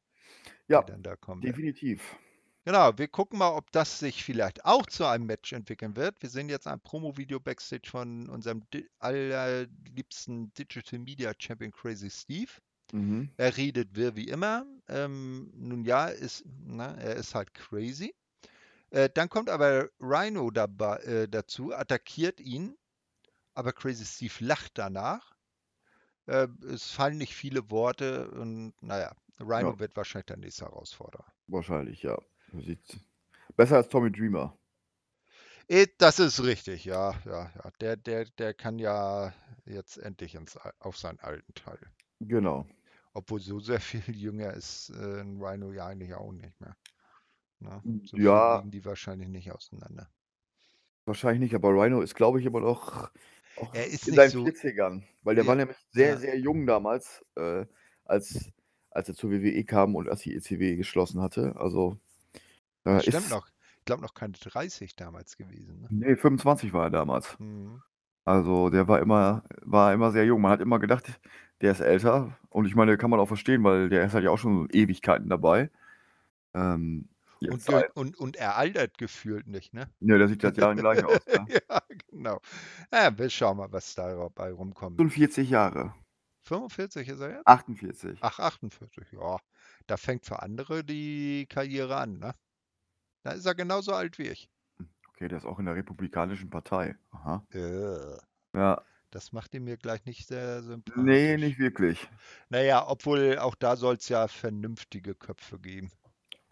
Ja, 0.67 0.81
definitiv. 0.81 2.17
Genau, 2.65 2.97
wir 2.97 3.07
gucken 3.07 3.39
mal, 3.39 3.55
ob 3.55 3.71
das 3.71 3.99
sich 3.99 4.23
vielleicht 4.23 4.65
auch 4.65 4.85
zu 4.85 5.05
einem 5.05 5.25
Match 5.25 5.53
entwickeln 5.53 5.95
wird. 5.95 6.21
Wir 6.21 6.29
sehen 6.29 6.49
jetzt 6.49 6.67
ein 6.67 6.79
Promo-Video 6.79 7.39
Backstage 7.39 7.89
von 7.89 8.29
unserem 8.29 8.63
allerliebsten 8.99 10.53
Digital 10.53 10.99
Media 10.99 11.33
Champion 11.37 11.71
Crazy 11.71 12.09
Steve. 12.09 12.51
Mhm. 12.93 13.31
Er 13.37 13.57
redet 13.57 13.95
wir 13.95 14.15
wie 14.15 14.27
immer. 14.27 14.65
Ähm, 14.87 15.51
nun 15.55 15.83
ja, 15.83 16.07
ist, 16.07 16.45
na, 16.63 16.95
er 16.95 17.15
ist 17.15 17.33
halt 17.33 17.53
crazy. 17.55 18.13
Äh, 18.91 19.09
dann 19.11 19.29
kommt 19.29 19.49
aber 19.49 19.89
Rhino 19.99 20.51
dabei, 20.51 20.97
äh, 20.97 21.27
dazu, 21.27 21.73
attackiert 21.73 22.39
ihn, 22.39 22.77
aber 23.55 23.73
Crazy 23.73 24.05
Steve 24.05 24.45
lacht 24.45 24.77
danach. 24.77 25.35
Äh, 26.27 26.47
es 26.71 26.91
fallen 26.91 27.17
nicht 27.17 27.33
viele 27.33 27.71
Worte 27.71 28.29
und 28.29 28.75
naja, 28.81 29.15
Rhino 29.39 29.71
ja. 29.71 29.79
wird 29.79 29.95
wahrscheinlich 29.95 30.27
der 30.27 30.37
nächste 30.37 30.65
Herausforderer. 30.65 31.25
Wahrscheinlich, 31.47 32.03
ja. 32.03 32.21
Sieht 32.53 32.99
besser 33.55 33.77
als 33.77 33.89
Tommy 33.89 34.11
Dreamer. 34.11 34.55
Eh, 35.67 35.87
das 35.97 36.19
ist 36.19 36.43
richtig, 36.43 36.85
ja, 36.85 37.15
ja, 37.25 37.51
ja. 37.55 37.71
Der, 37.81 37.95
der, 37.97 38.25
der 38.25 38.53
kann 38.53 38.77
ja 38.77 39.33
jetzt 39.65 39.97
endlich 39.97 40.35
ins, 40.35 40.59
auf 40.79 40.97
seinen 40.97 41.19
alten 41.19 41.55
Teil. 41.55 41.79
Genau. 42.19 42.67
Obwohl 43.13 43.39
so 43.39 43.59
sehr 43.59 43.79
viel 43.79 44.01
jünger 44.15 44.53
ist 44.53 44.89
äh, 44.89 45.21
ein 45.21 45.41
Rhino 45.41 45.71
ja 45.71 45.87
eigentlich 45.87 46.13
auch 46.13 46.31
nicht 46.31 46.59
mehr. 46.59 46.75
Na, 47.59 47.81
ne? 47.83 48.01
so 48.05 48.17
ja. 48.17 48.57
liegen 48.57 48.71
die 48.71 48.83
wahrscheinlich 48.85 49.29
nicht 49.29 49.51
auseinander. 49.51 50.09
Wahrscheinlich 51.05 51.41
nicht, 51.41 51.55
aber 51.55 51.69
Rhino 51.69 52.01
ist, 52.01 52.15
glaube 52.15 52.39
ich, 52.39 52.45
immer 52.45 52.61
noch 52.61 53.11
er 53.73 53.87
ist 53.87 54.07
in 54.07 54.15
seinen 54.15 54.29
so, 54.29 54.43
40ern. 54.43 55.03
Weil 55.23 55.35
der 55.35 55.43
ja, 55.43 55.47
war 55.47 55.55
nämlich 55.55 55.77
sehr, 55.91 56.09
ja. 56.09 56.17
sehr 56.17 56.39
jung 56.39 56.65
damals, 56.65 57.23
äh, 57.35 57.65
als, 58.05 58.51
als 58.89 59.09
er 59.09 59.15
zur 59.15 59.31
WWE 59.31 59.63
kam 59.63 59.95
und 59.95 60.09
als 60.09 60.21
die 60.21 60.35
ECW 60.35 60.75
geschlossen 60.75 61.21
hatte. 61.21 61.55
Also 61.55 61.97
äh, 62.85 62.99
Stimmt 63.01 63.29
noch. 63.29 63.47
Ich 63.79 63.85
glaube 63.85 64.01
noch 64.01 64.13
keine 64.13 64.33
30 64.33 64.95
damals 64.95 65.37
gewesen. 65.37 65.81
Ne? 65.81 65.87
Nee, 65.89 66.15
25 66.15 66.71
war 66.73 66.85
er 66.85 66.89
damals. 66.89 67.37
Mhm. 67.39 67.81
Also 68.25 68.69
der 68.69 68.87
war 68.87 69.01
immer, 69.01 69.43
war 69.61 69.93
immer 69.93 70.11
sehr 70.11 70.25
jung. 70.25 70.41
Man 70.41 70.51
hat 70.51 70.61
immer 70.61 70.79
gedacht, 70.79 71.19
der 71.61 71.71
ist 71.71 71.79
älter. 71.79 72.37
Und 72.49 72.65
ich 72.65 72.75
meine, 72.75 72.97
kann 72.97 73.09
man 73.09 73.19
auch 73.19 73.27
verstehen, 73.27 73.63
weil 73.63 73.89
der 73.89 74.05
ist 74.05 74.13
halt 74.13 74.23
ja 74.23 74.31
auch 74.31 74.37
schon 74.37 74.69
Ewigkeiten 74.71 75.29
dabei. 75.29 75.69
Ähm, 76.53 77.09
und, 77.41 77.67
halt. 77.67 77.95
und, 77.95 78.17
und 78.17 78.35
er 78.37 78.55
altert 78.55 78.97
gefühlt 78.97 79.47
nicht, 79.47 79.73
ne? 79.73 79.89
Ja, 79.99 80.17
der 80.17 80.27
sieht 80.27 80.41
seit 80.41 80.57
Jahren 80.57 80.77
gleich 80.77 81.03
aus. 81.03 81.19
Ne? 81.27 81.45
ja, 81.69 81.81
genau. 82.09 82.39
Ja, 82.91 83.17
wir 83.17 83.29
schauen 83.29 83.57
mal, 83.57 83.71
was 83.71 83.95
dabei 83.95 84.51
rumkommt. 84.51 84.97
45 84.97 85.49
Jahre. 85.49 85.93
45 86.45 87.07
ist 87.07 87.19
er 87.19 87.31
jetzt? 87.37 87.47
48. 87.47 88.19
Ach, 88.21 88.39
48, 88.39 89.11
ja. 89.11 89.37
Da 89.87 89.97
fängt 89.97 90.25
für 90.25 90.41
andere 90.41 90.83
die 90.83 91.45
Karriere 91.49 91.97
an, 91.97 92.19
ne? 92.19 92.33
Da 93.23 93.31
ist 93.31 93.45
er 93.45 93.55
genauso 93.55 93.93
alt 93.93 94.17
wie 94.19 94.27
ich. 94.27 94.49
Okay, 95.09 95.27
der 95.29 95.37
ist 95.37 95.45
auch 95.45 95.59
in 95.59 95.65
der 95.65 95.75
Republikanischen 95.75 96.49
Partei. 96.49 96.95
Aha. 97.11 97.45
Äh, 97.53 98.17
Ja. 98.57 98.81
Das 99.13 99.31
macht 99.31 99.53
ihn 99.53 99.63
mir 99.63 99.77
gleich 99.77 100.05
nicht 100.05 100.27
sehr 100.27 100.63
sympathisch. 100.63 101.03
Nee, 101.03 101.37
nicht 101.37 101.59
wirklich. 101.59 102.07
Naja, 102.49 102.85
obwohl 102.87 103.37
auch 103.37 103.55
da 103.55 103.75
soll 103.75 103.95
es 103.95 104.09
ja 104.09 104.27
vernünftige 104.27 105.13
Köpfe 105.13 105.59
geben. 105.59 105.91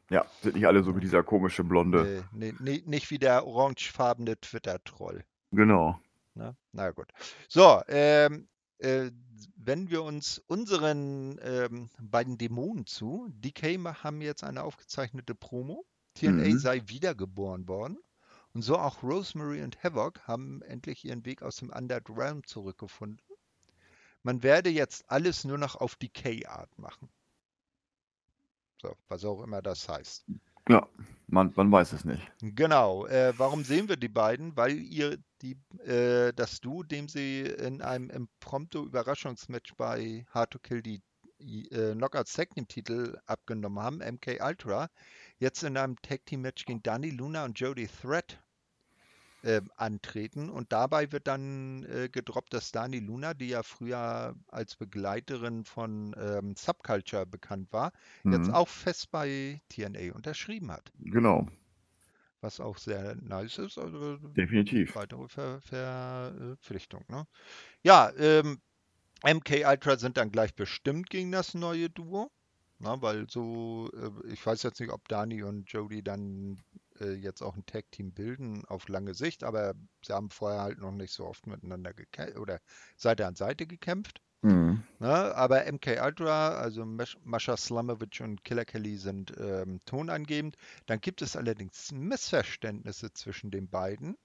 Ja, 0.09 0.25
sind 0.41 0.55
nicht 0.55 0.67
alle 0.67 0.83
so 0.83 0.95
wie 0.95 0.99
dieser 0.99 1.23
komische 1.23 1.63
Blonde. 1.63 2.25
Nee, 2.31 2.53
nee, 2.59 2.83
nicht 2.85 3.09
wie 3.11 3.17
der 3.17 3.47
orangefarbene 3.47 4.39
Twitter-Troll. 4.39 5.23
Genau. 5.51 5.99
Na, 6.35 6.55
na 6.71 6.91
gut. 6.91 7.07
So, 7.47 7.81
ähm, 7.88 8.47
äh, 8.79 9.09
wenden 9.55 9.89
wir 9.89 10.03
uns 10.03 10.39
unseren 10.47 11.39
ähm, 11.41 11.89
beiden 11.99 12.38
Dämonen 12.38 12.85
zu. 12.85 13.27
DK 13.31 14.03
haben 14.03 14.21
jetzt 14.21 14.43
eine 14.43 14.63
aufgezeichnete 14.63 15.33
Promo. 15.33 15.85
TNA 16.15 16.49
mhm. 16.49 16.57
sei 16.59 16.81
wiedergeboren 16.88 17.67
worden. 17.67 17.97
Und 18.53 18.64
so 18.64 18.78
auch 18.78 19.02
Rosemary 19.02 19.64
und 19.64 19.82
Havoc 19.84 20.28
haben 20.28 20.61
endlich 20.64 21.06
ihren 21.06 21.26
Weg 21.26 21.41
aus 21.41 21.57
dem 21.57 21.69
Underground 21.69 22.48
zurückgefunden. 22.48 23.26
Man 24.23 24.44
werde 24.44 24.69
jetzt 24.69 25.10
alles 25.10 25.45
nur 25.45 25.57
noch 25.57 25.76
auf 25.76 25.95
Decay-Art 25.95 26.78
machen. 26.78 27.10
So, 28.82 28.95
was 29.07 29.23
auch 29.26 29.41
immer 29.44 29.61
das 29.61 29.88
heißt. 29.88 30.26
Ja, 30.69 30.88
man, 31.28 31.52
man 31.56 31.72
weiß 31.72 31.94
es 31.94 32.06
nicht. 32.06 32.22
Genau. 32.41 33.06
Äh, 33.07 33.34
warum 33.38 33.64
sehen 33.64 33.90
wir 33.90 33.98
die 33.98 34.10
beiden? 34.10 34.56
Weil 34.56 34.78
ihr 34.78 35.18
die, 35.41 35.57
äh, 35.84 36.34
das 36.34 36.61
Duo, 36.61 36.84
dem 36.84 37.07
sie 37.07 37.41
in 37.41 37.82
einem 37.82 38.10
impromptu 38.10 38.86
Überraschungsmatch 38.86 39.76
bei 39.76 40.26
Hard 40.30 40.52
to 40.52 40.60
Kill 40.60 40.82
die 40.82 41.02
äh, 41.40 41.94
Knockout 41.94 42.28
Team 42.28 42.68
Titel 42.68 43.18
abgenommen 43.26 43.84
haben, 43.84 43.98
MK 43.98 44.40
Ultra, 44.41 44.90
jetzt 45.41 45.63
in 45.63 45.76
einem 45.76 46.01
Tag 46.01 46.26
Team 46.26 46.41
Match 46.41 46.65
gegen 46.65 46.81
Dani 46.84 47.09
Luna 47.09 47.43
und 47.43 47.59
Jody 47.59 47.88
Threat 47.88 48.39
äh, 49.43 49.61
antreten. 49.76 50.49
Und 50.49 50.72
dabei 50.72 51.11
wird 51.11 51.27
dann 51.27 51.84
äh, 51.85 52.09
gedroppt, 52.09 52.53
dass 52.53 52.72
Dani 52.72 52.99
Luna, 52.99 53.34
die 53.34 53.49
ja 53.49 53.63
früher 53.63 54.35
als 54.47 54.76
Begleiterin 54.76 55.65
von 55.65 56.15
ähm, 56.18 56.55
Subculture 56.55 57.26
bekannt 57.26 57.73
war, 57.73 57.91
mhm. 58.23 58.34
jetzt 58.34 58.53
auch 58.53 58.68
fest 58.68 59.09
bei 59.11 59.59
TNA 59.69 60.13
unterschrieben 60.13 60.72
hat. 60.72 60.91
Genau. 60.99 61.47
Was 62.41 62.59
auch 62.59 62.77
sehr 62.77 63.15
nice 63.15 63.57
ist. 63.57 63.77
Also 63.77 64.18
Definitiv. 64.18 64.95
Weitere 64.95 65.27
Ver 65.27 65.61
Verpflichtung. 65.61 67.03
Ne? 67.07 67.26
Ja, 67.84 68.11
ähm, 68.18 68.61
MK 69.23 69.68
Ultra 69.68 69.97
sind 69.97 70.18
dann 70.18 70.31
gleich 70.31 70.55
bestimmt 70.55 71.09
gegen 71.09 71.31
das 71.31 71.53
neue 71.53 71.89
Duo. 71.89 72.31
Na, 72.84 72.99
weil 73.02 73.30
so, 73.30 73.90
äh, 73.94 74.32
ich 74.34 74.44
weiß 74.45 74.64
jetzt 74.64 74.80
nicht, 74.80 74.91
ob 74.91 75.08
Dani 75.08 75.44
und 75.44 75.72
Jody 75.72 76.02
dann 76.02 76.60
äh, 76.99 77.12
jetzt 77.12 77.44
auch 77.44 77.56
ein 77.56 77.66
Tag-Team 77.66 78.12
bilden 78.12 78.66
auf 78.66 78.88
lange 78.88 79.14
Sicht, 79.14 79.44
aber 79.44 79.76
sie 80.03 80.14
haben 80.14 80.32
vorher 80.32 80.62
halt 80.62 80.80
noch 80.80 80.91
nicht 80.91 81.14
so 81.14 81.26
oft 81.26 81.45
miteinander 81.45 81.94
gekämpft 81.94 82.38
oder 82.38 82.60
Seite 82.98 83.28
an 83.28 83.36
Seite 83.36 83.68
gekämpft. 83.68 84.22
Mhm. 84.41 84.82
Na, 84.98 85.32
aber 85.34 85.72
MK 85.72 86.03
Ultra, 86.03 86.56
also 86.56 86.84
Mascha 87.24 87.56
Slamovic 87.56 88.20
und 88.22 88.44
Killer 88.44 88.66
Kelly 88.66 88.98
sind 88.98 89.32
ähm, 89.38 89.82
tonangebend. 89.86 90.58
Dann 90.88 90.99
gibt 90.99 91.22
es 91.22 91.36
allerdings 91.36 91.91
Missverständnisse 91.91 93.14
zwischen 93.14 93.52
den 93.52 93.70
beiden. 93.70 94.18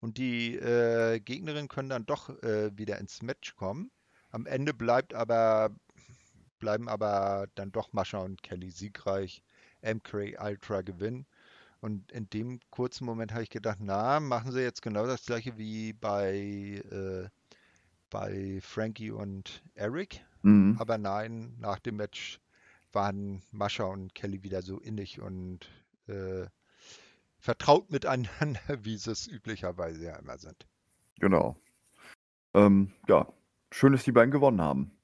Und 0.00 0.18
die 0.18 0.56
äh, 0.56 1.20
Gegnerinnen 1.20 1.68
können 1.68 1.88
dann 1.88 2.04
doch 2.04 2.28
äh, 2.42 2.76
wieder 2.76 2.98
ins 2.98 3.22
Match 3.22 3.56
kommen. 3.56 3.90
Am 4.30 4.44
Ende 4.44 4.74
bleibt 4.74 5.14
aber, 5.14 5.70
bleiben 6.58 6.88
aber 6.88 7.46
dann 7.54 7.72
doch 7.72 7.92
Mascha 7.92 8.18
und 8.18 8.42
Kelly 8.42 8.70
siegreich. 8.70 9.42
MK 9.82 10.36
Ultra 10.40 10.82
gewinnen. 10.82 11.26
Und 11.80 12.10
in 12.10 12.28
dem 12.30 12.60
kurzen 12.70 13.04
Moment 13.04 13.32
habe 13.32 13.42
ich 13.42 13.50
gedacht, 13.50 13.78
na, 13.80 14.18
machen 14.18 14.50
sie 14.50 14.60
jetzt 14.60 14.82
genau 14.82 15.06
das 15.06 15.24
gleiche 15.24 15.56
wie 15.58 15.92
bei, 15.92 16.82
äh, 16.90 17.28
bei 18.10 18.58
Frankie 18.62 19.10
und 19.10 19.62
Eric. 19.74 20.24
Mhm. 20.42 20.76
Aber 20.78 20.98
nein, 20.98 21.54
nach 21.58 21.78
dem 21.78 21.96
Match 21.96 22.40
waren 22.92 23.42
Mascha 23.52 23.84
und 23.84 24.14
Kelly 24.14 24.42
wieder 24.42 24.62
so 24.62 24.78
innig 24.78 25.20
und 25.20 25.68
äh, 26.08 26.46
vertraut 27.38 27.90
miteinander, 27.90 28.60
wie 28.82 28.96
sie 28.96 29.10
es 29.10 29.26
üblicherweise 29.26 30.06
ja 30.06 30.16
immer 30.16 30.38
sind. 30.38 30.66
Genau. 31.20 31.56
Ähm, 32.54 32.92
ja, 33.06 33.26
schön, 33.70 33.92
dass 33.92 34.04
die 34.04 34.12
beiden 34.12 34.30
gewonnen 34.30 34.60
haben. 34.60 34.95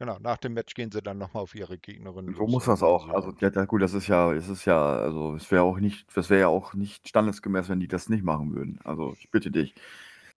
Genau, 0.00 0.18
nach 0.18 0.36
dem 0.36 0.52
Match 0.52 0.74
gehen 0.74 0.90
sie 0.92 1.00
dann 1.00 1.16
nochmal 1.18 1.42
auf 1.42 1.54
ihre 1.54 1.78
Gegnerin 1.78 2.34
So 2.34 2.46
muss 2.48 2.64
das 2.64 2.82
auch. 2.82 3.08
Also, 3.08 3.32
ja, 3.40 3.50
da 3.50 3.64
gut, 3.66 3.82
das 3.82 3.94
ist 3.94 4.08
ja 4.08 4.32
es 4.32 4.48
ist 4.48 4.64
ja 4.64 4.96
also, 4.96 5.36
es 5.36 5.50
wäre 5.52 5.62
auch 5.62 5.78
nicht 5.78 6.06
das 6.16 6.28
wäre 6.28 6.40
ja 6.40 6.48
auch 6.48 6.74
nicht 6.74 7.06
standesgemäß, 7.08 7.68
wenn 7.68 7.78
die 7.78 7.86
das 7.86 8.08
nicht 8.08 8.24
machen 8.24 8.52
würden. 8.54 8.80
Also, 8.84 9.14
ich 9.20 9.30
bitte 9.30 9.50
dich. 9.52 9.74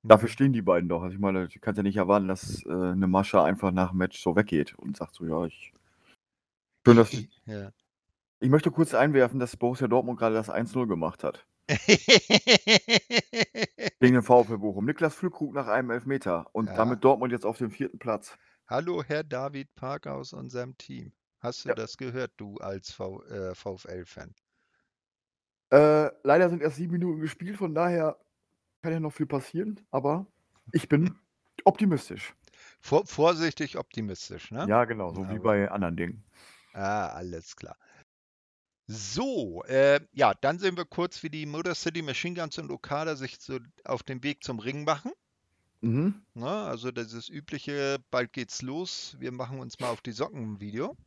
Dafür 0.07 0.30
stehen 0.30 0.53
die 0.53 0.61
beiden 0.61 0.88
doch. 0.90 1.02
Also, 1.03 1.15
ich 1.15 1.19
meine, 1.22 1.48
du 1.48 1.60
kannst 1.60 1.77
ja 1.77 1.84
nicht 1.84 1.98
erwarten, 1.98 2.27
dass, 2.27 2.64
äh, 2.65 2.69
'ne 2.95 3.07
Mascha 3.07 3.44
einfach 3.44 3.72
nach 3.72 3.91
'm 3.94 3.98
Match 3.98 4.22
so 4.22 4.36
weggeht 4.36 4.76
und 4.77 4.98
sagt 4.98 5.15
so: 5.15 5.26
„Ja, 5.26 5.45
ich“ 5.45 5.72
Schön, 6.86 6.95
dass 6.98 7.26
Ja. 7.45 7.72
Ich 8.41 8.49
möchte 8.49 8.72
kurz 8.72 8.94
einwerfen, 8.94 9.38
dass 9.40 9.57
Borussia 9.57 9.88
Dortmund 9.90 10.18
gerade 10.18 10.36
das 10.36 10.49
1:0 10.49 10.88
gemacht 10.88 11.23
hat. 11.26 11.45
Gegen 14.02 14.14
den 14.14 14.23
VfL 14.23 14.57
Bochum. 14.60 14.86
Niklas 14.86 15.14
Füllkrug 15.14 15.53
nach 15.53 15.68
einem 15.68 15.90
Elfmeter 15.90 16.48
und 16.53 16.68
Ja. 16.68 16.77
damit 16.77 17.03
Dortmund 17.03 17.34
jetzt 17.34 17.45
auf 17.45 17.57
dem 17.57 17.69
4. 17.69 17.99
Platz. 17.99 18.38
Hallo, 18.70 19.04
Herr 19.04 19.24
David 19.24 19.74
Parker 19.74 20.14
aus 20.14 20.32
unserem 20.32 20.78
Team. 20.78 21.12
Hast 21.40 21.66
du 21.66 21.70
Ja. 21.70 21.76
das 21.76 21.98
gehört, 21.98 22.34
du 22.38 22.58
als 22.58 22.91
V 22.91 23.24
äh, 23.24 23.56
VfL-Fan? 23.56 24.36
Äh, 25.72 26.12
leider 26.22 26.52
sind 26.52 26.62
erst 26.62 26.76
7 26.76 26.91
Minuten 26.91 27.20
gespielt, 27.20 27.58
von 27.58 27.74
daher 27.74 28.20
kann 28.84 28.94
ja 28.94 29.00
noch 29.00 29.12
viel 29.12 29.26
passieren, 29.26 29.80
aber 29.90 30.28
ich 30.72 30.88
bin 30.88 31.16
optimistisch. 31.64 32.36
Vor 32.80 33.08
vorsichtig 33.08 33.76
optimistisch, 33.76 34.52
ne? 34.52 34.68
Ja, 34.70 34.86
genau, 34.86 35.16
so 35.16 35.28
wie 35.28 35.38
Aber 35.38 35.40
bei 35.40 35.72
anderen 35.72 35.98
Dingen. 35.98 36.24
Ah, 36.74 37.08
alles 37.08 37.56
klar. 37.56 37.76
So, 38.86 39.64
äh, 39.64 40.00
ja, 40.14 40.36
dann 40.36 40.60
sehen 40.60 40.78
wir 40.78 40.86
kurz, 40.86 41.24
wie 41.24 41.32
die 41.32 41.48
Motor 41.48 41.74
City 41.74 42.04
Machine 42.04 42.40
Guns 42.40 42.60
und 42.60 42.70
Okada 42.70 43.16
sich 43.16 43.40
so 43.40 43.58
auf 43.84 44.04
den 44.04 44.24
Weg 44.24 44.44
zum 44.44 44.60
Ring 44.60 44.84
machen. 44.84 45.12
Mhm. 45.81 46.22
Ne? 46.34 46.49
Also 46.49 46.91
dieses 46.91 47.30
übliche, 47.30 47.97
bald 48.11 48.34
geht's 48.34 48.61
los, 48.61 49.15
wir 49.19 49.31
machen 49.31 49.60
uns 49.60 49.80
mal 49.80 49.89
auf 49.89 50.01
die 50.01 50.11
Socken-Video. 50.11 50.97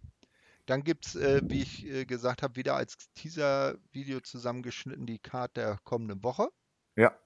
Dann 0.66 0.84
gibt 0.84 1.06
es, 1.06 1.16
äh, 1.16 1.42
wie 1.44 1.62
ich 1.62 1.84
äh, 1.86 2.04
gesagt 2.04 2.42
habe, 2.42 2.56
wieder 2.56 2.76
als 2.76 2.96
Teaser-Video 3.14 4.20
zusammengeschnitten 4.20 5.06
die 5.06 5.18
Card 5.18 5.56
der 5.56 5.78
kommenden 5.84 6.22
Woche. 6.22 6.48
Ja. 6.96 7.16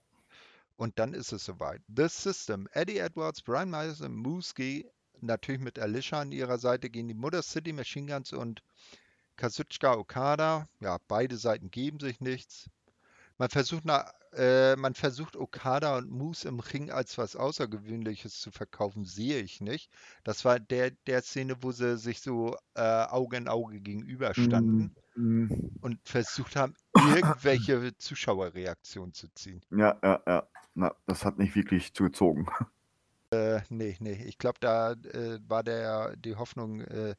Und 0.76 0.98
dann 0.98 1.14
ist 1.14 1.32
es 1.32 1.44
soweit. 1.44 1.82
The 1.94 2.08
System, 2.08 2.68
Eddie 2.72 2.98
Edwards, 2.98 3.42
Brian 3.42 3.70
Myers 3.70 4.00
und 4.00 4.14
Moose 4.14 4.54
G, 4.54 4.86
natürlich 5.20 5.60
mit 5.60 5.78
Alicia 5.78 6.20
an 6.20 6.32
ihrer 6.32 6.58
Seite, 6.58 6.90
gegen 6.90 7.08
die 7.08 7.14
Motor 7.14 7.42
City 7.42 7.72
Machine 7.72 8.10
Guns 8.10 8.32
und 8.32 8.62
Kazuchika 9.36 9.94
Okada. 9.94 10.68
Ja, 10.80 10.98
beide 11.08 11.36
Seiten 11.36 11.70
geben 11.70 12.00
sich 12.00 12.20
nichts. 12.20 12.70
Man 13.38 13.50
versucht, 13.50 13.84
na, 13.84 14.10
äh, 14.36 14.76
man 14.76 14.94
versucht 14.94 15.36
Okada 15.36 15.96
und 15.98 16.10
Moose 16.10 16.48
im 16.48 16.60
Ring 16.60 16.90
als 16.90 17.18
was 17.18 17.36
Außergewöhnliches 17.36 18.40
zu 18.40 18.50
verkaufen, 18.50 19.04
sehe 19.04 19.40
ich 19.40 19.60
nicht. 19.60 19.90
Das 20.24 20.44
war 20.44 20.60
der, 20.60 20.90
der 21.06 21.22
Szene, 21.22 21.56
wo 21.62 21.72
sie 21.72 21.96
sich 21.98 22.20
so 22.20 22.56
äh, 22.74 22.82
Auge 22.82 23.36
in 23.36 23.48
Auge 23.48 23.80
gegenüberstanden 23.80 24.94
Mhm. 25.16 25.48
Mhm. 25.48 25.70
und 25.80 25.98
versucht 26.04 26.56
haben, 26.56 26.74
irgendwelche 26.94 27.96
Zuschauerreaktionen 27.96 29.14
zu 29.14 29.28
ziehen. 29.34 29.62
Ja, 29.70 29.98
ja, 30.02 30.22
ja. 30.26 30.48
Na, 30.74 30.94
das 31.06 31.24
hat 31.24 31.38
nicht 31.38 31.54
wirklich 31.54 31.94
zugezogen. 31.94 32.46
Äh, 33.32 33.60
nee, 33.70 33.96
nee, 33.98 34.22
ich 34.24 34.38
glaube, 34.38 34.58
da 34.60 34.92
äh, 34.92 35.40
war 35.48 35.64
der, 35.64 36.16
die 36.16 36.36
Hoffnung 36.36 36.80
äh, 36.82 37.14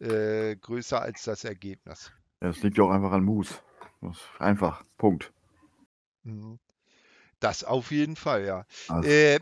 äh, 0.00 0.56
größer 0.56 1.02
als 1.02 1.24
das 1.24 1.44
Ergebnis. 1.44 2.12
Ja, 2.40 2.48
das 2.48 2.62
liegt 2.62 2.78
ja 2.78 2.84
auch 2.84 2.90
einfach 2.90 3.12
an 3.12 3.24
Moose. 3.24 3.54
Einfach. 4.38 4.84
Punkt. 4.96 5.32
Mhm. 6.24 6.58
Das 7.40 7.64
auf 7.64 7.90
jeden 7.92 8.16
Fall, 8.16 8.44
ja. 8.46 8.66
Also, 8.88 9.10
Äh, 9.10 9.40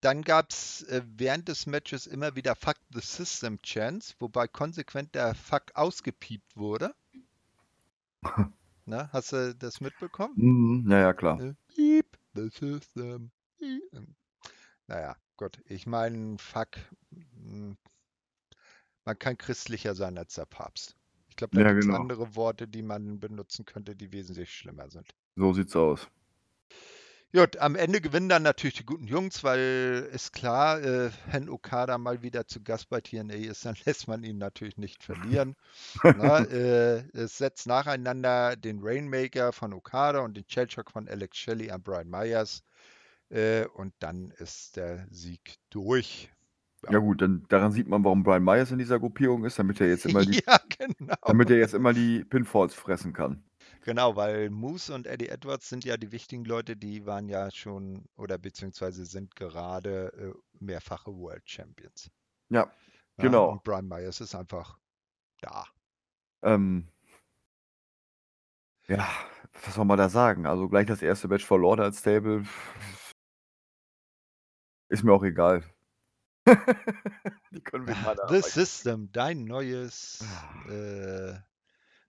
dann 0.00 0.22
gab 0.22 0.50
es 0.50 0.82
äh, 0.84 1.02
während 1.06 1.46
des 1.48 1.66
Matches 1.66 2.06
immer 2.08 2.34
wieder 2.34 2.56
Fuck 2.56 2.78
the 2.92 3.00
System 3.00 3.62
Chance, 3.62 4.14
wobei 4.18 4.48
konsequent 4.48 5.14
der 5.14 5.34
Fuck 5.36 5.70
ausgepiept 5.74 6.56
wurde. 6.56 6.94
Na, 8.86 9.08
hast 9.12 9.30
du 9.32 9.54
das 9.54 9.80
mitbekommen? 9.80 10.36
mhm. 10.36 10.90
Ja, 10.90 10.98
ja, 11.00 11.12
klar. 11.12 11.42
Äh, 11.42 11.54
Piep 11.68 12.18
the 12.34 12.50
System. 12.50 13.30
Naja, 14.88 15.16
gut. 15.36 15.60
Ich 15.66 15.86
meine, 15.86 16.36
Fuck. 16.38 16.78
mh, 17.10 17.76
Man 19.04 19.18
kann 19.18 19.36
christlicher 19.36 19.96
sein 19.96 20.16
als 20.18 20.34
der 20.34 20.46
Papst. 20.46 20.94
Ich 21.30 21.34
glaube, 21.34 21.54
da 21.54 21.62
Ja, 21.62 21.72
gibt 21.72 21.82
es 21.82 21.88
genau. 21.88 21.90
andere 21.90 22.36
Worte, 22.36 22.68
die 22.68 22.82
man 22.82 23.18
benutzen 23.18 23.64
könnte, 23.64 23.96
die 23.96 24.12
wesentlich 24.12 24.54
schlimmer 24.54 24.88
sind. 24.88 25.12
So 25.38 25.52
sieht's 25.52 25.76
aus. 25.76 26.08
Gut, 27.32 27.58
am 27.58 27.76
Ende 27.76 28.00
gewinnen 28.00 28.28
dann 28.28 28.42
natürlich 28.42 28.78
die 28.78 28.86
guten 28.86 29.06
Jungs, 29.06 29.44
weil 29.44 30.08
ist 30.12 30.32
klar, 30.32 30.82
äh, 30.82 31.10
wenn 31.30 31.48
Okada 31.48 31.96
mal 31.96 32.22
wieder 32.22 32.48
zu 32.48 32.60
Gast 32.60 32.88
bei 32.88 33.00
TNA 33.00 33.34
ist, 33.34 33.64
dann 33.64 33.76
lässt 33.86 34.08
man 34.08 34.24
ihn 34.24 34.38
natürlich 34.38 34.78
nicht 34.78 35.04
verlieren. 35.04 35.54
Na, 36.02 36.38
äh, 36.44 37.04
es 37.12 37.38
setzt 37.38 37.68
nacheinander 37.68 38.56
den 38.56 38.80
Rainmaker 38.82 39.52
von 39.52 39.74
Okada 39.74 40.20
und 40.20 40.36
den 40.36 40.44
Shellshock 40.48 40.90
von 40.90 41.06
Alex 41.06 41.36
Shelley 41.36 41.70
an 41.70 41.82
Brian 41.82 42.10
Myers. 42.10 42.64
Äh, 43.28 43.66
und 43.66 43.92
dann 44.00 44.32
ist 44.38 44.76
der 44.76 45.06
Sieg 45.10 45.58
durch. 45.70 46.32
Ja 46.90 46.98
gut, 46.98 47.22
dann 47.22 47.44
daran 47.48 47.70
sieht 47.70 47.86
man, 47.86 48.02
warum 48.02 48.24
Brian 48.24 48.42
Myers 48.42 48.72
in 48.72 48.78
dieser 48.78 48.98
Gruppierung 48.98 49.44
ist, 49.44 49.58
damit 49.58 49.80
er 49.80 49.88
jetzt 49.88 50.06
immer 50.06 50.22
die 50.24 50.42
Ja, 50.44 50.58
genau. 50.76 51.14
damit 51.22 51.50
er 51.50 51.58
jetzt 51.58 51.74
immer 51.74 51.92
die 51.92 52.24
Pinfalls 52.24 52.74
fressen 52.74 53.12
kann. 53.12 53.44
Genau, 53.88 54.16
weil 54.16 54.50
Moose 54.50 54.92
und 54.92 55.06
Eddie 55.06 55.30
Edwards 55.30 55.70
sind 55.70 55.82
ja 55.82 55.96
die 55.96 56.12
wichtigen 56.12 56.44
Leute, 56.44 56.76
die 56.76 57.06
waren 57.06 57.26
ja 57.26 57.50
schon 57.50 58.04
oder 58.16 58.36
beziehungsweise 58.36 59.06
sind 59.06 59.34
gerade 59.34 60.12
äh, 60.12 60.34
mehrfache 60.62 61.10
World 61.10 61.48
Champions. 61.48 62.10
Ja, 62.50 62.70
Ja, 63.16 63.24
genau. 63.24 63.52
und 63.52 63.64
Brian 63.64 63.88
Myers 63.88 64.20
ist 64.20 64.34
einfach 64.34 64.78
da. 65.40 65.64
Ähm 66.42 66.86
ja, 68.88 69.08
was 69.64 69.74
soll 69.74 69.86
man 69.86 69.96
da 69.96 70.10
sagen? 70.10 70.44
Also 70.44 70.68
gleich 70.68 70.86
das 70.86 71.00
erste 71.00 71.28
Match 71.28 71.46
verloren 71.46 71.80
als 71.80 72.00
Stable. 72.00 72.44
Ist 74.90 75.02
mir 75.02 75.14
auch 75.14 75.24
egal. 75.24 75.64
Die 77.52 77.62
können 77.62 77.86
wir 77.86 77.94
gerade 77.94 78.16
The 78.28 78.34
arbeiten. 78.36 78.42
System, 78.42 79.12
dein 79.12 79.46
neues 79.46 80.22
äh, 80.68 81.36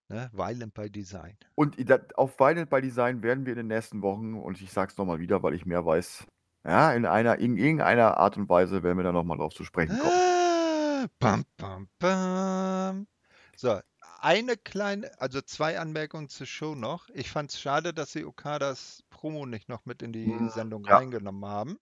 ne, 0.09 0.29
Violent 0.33 0.73
by 0.73 0.89
Design. 0.89 1.37
Und 1.55 1.77
auf 2.17 2.39
Violent 2.39 2.69
by 2.69 2.81
Design 2.81 3.21
werden 3.21 3.45
wir 3.45 3.53
in 3.53 3.57
den 3.57 3.67
nächsten 3.67 4.01
Wochen, 4.01 4.33
und 4.35 4.61
ich 4.61 4.71
sage 4.71 4.91
es 4.91 4.97
noch 4.97 5.05
mal 5.05 5.19
wieder, 5.19 5.43
weil 5.43 5.53
ich 5.53 5.65
mehr 5.65 5.85
weiß, 5.85 6.25
ja, 6.65 6.91
in 6.93 7.05
einer 7.05 7.37
in 7.39 7.57
irgendeiner 7.57 8.17
Art 8.17 8.37
und 8.37 8.49
Weise 8.49 8.81
werden 8.83 8.97
wir 8.97 9.03
da 9.03 9.11
noch 9.11 9.23
mal 9.23 9.37
drauf 9.37 9.53
zu 9.53 9.63
sprechen 9.63 9.97
kommen. 9.97 10.21
Ah, 10.21 11.07
bam, 11.19 11.45
bam, 11.57 11.89
bam. 11.99 13.07
So, 13.55 13.79
eine 14.21 14.57
kleine, 14.57 15.11
also 15.19 15.41
zwei 15.41 15.79
Anmerkungen 15.79 16.29
zur 16.29 16.45
Show 16.47 16.75
noch. 16.75 17.09
Ich 17.13 17.29
fand 17.31 17.51
es 17.51 17.59
schade, 17.59 17.93
dass 17.93 18.11
sie 18.11 18.25
Okadas 18.25 19.03
Promo 19.09 19.45
nicht 19.45 19.69
noch 19.69 19.85
mit 19.85 20.01
in 20.01 20.11
die 20.13 20.47
Mhm, 20.47 20.49
Sendung 20.49 20.85
ja. 20.87 20.97
reingenommen 20.97 21.45
haben. 21.49 21.79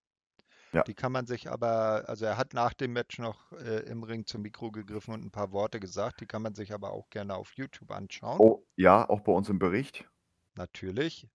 Ja. 0.74 0.84
Die 0.84 0.94
kann 0.94 1.12
man 1.12 1.26
sich 1.28 1.50
aber, 1.50 2.04
also 2.08 2.26
er 2.26 2.38
hat 2.38 2.54
nach 2.54 2.74
dem 2.74 2.94
Match 2.94 3.20
noch 3.20 3.52
äh, 3.54 3.80
im 3.90 4.04
Ring 4.04 4.26
zum 4.26 4.42
Mikro 4.42 4.72
gegriffen 4.72 5.14
und 5.14 5.24
ein 5.24 5.32
paar 5.32 5.52
Worte 5.52 5.80
gesagt. 5.80 6.20
Die 6.22 6.26
kann 6.26 6.42
man 6.42 6.56
sich 6.56 6.74
aber 6.74 6.92
auch 6.92 7.10
gerne 7.10 7.36
auf 7.36 7.54
YouTube 7.56 7.92
anschauen. 7.92 8.38
Oh, 8.40 8.66
ja, 8.76 9.08
auch 9.10 9.22
bei 9.22 9.32
uns 9.32 9.50
im 9.50 9.60
Bericht. 9.60 10.06
Natürlich. 10.56 11.28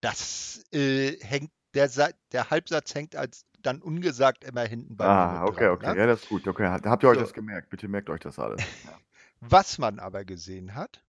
Das 0.00 0.64
äh, 0.72 1.16
hängt, 1.20 1.50
der, 1.74 1.90
der 2.32 2.50
Halbsatz 2.50 2.94
hängt 2.94 3.14
als 3.14 3.44
dann 3.60 3.82
ungesagt 3.82 4.44
immer 4.44 4.62
hinten 4.62 4.96
bei 4.96 5.04
mir 5.04 5.10
Ah, 5.10 5.44
okay, 5.44 5.64
dran, 5.66 5.70
okay. 5.74 5.92
ne? 5.94 5.98
Ja, 5.98 6.06
das 6.06 6.22
ist 6.22 6.28
gut. 6.28 6.46
Okay, 6.46 6.66
habt 6.66 7.02
ihr 7.02 7.08
euch 7.08 7.16
So. 7.16 7.20
das 7.22 7.32
gemerkt. 7.34 7.70
Bitte 7.70 7.88
merkt 7.88 8.08
euch 8.08 8.20
das 8.20 8.38
alles. 8.38 8.62
Was 9.40 9.78
man 9.78 9.98
aber 9.98 10.24
gesehen 10.24 10.74
hat, 10.74 11.04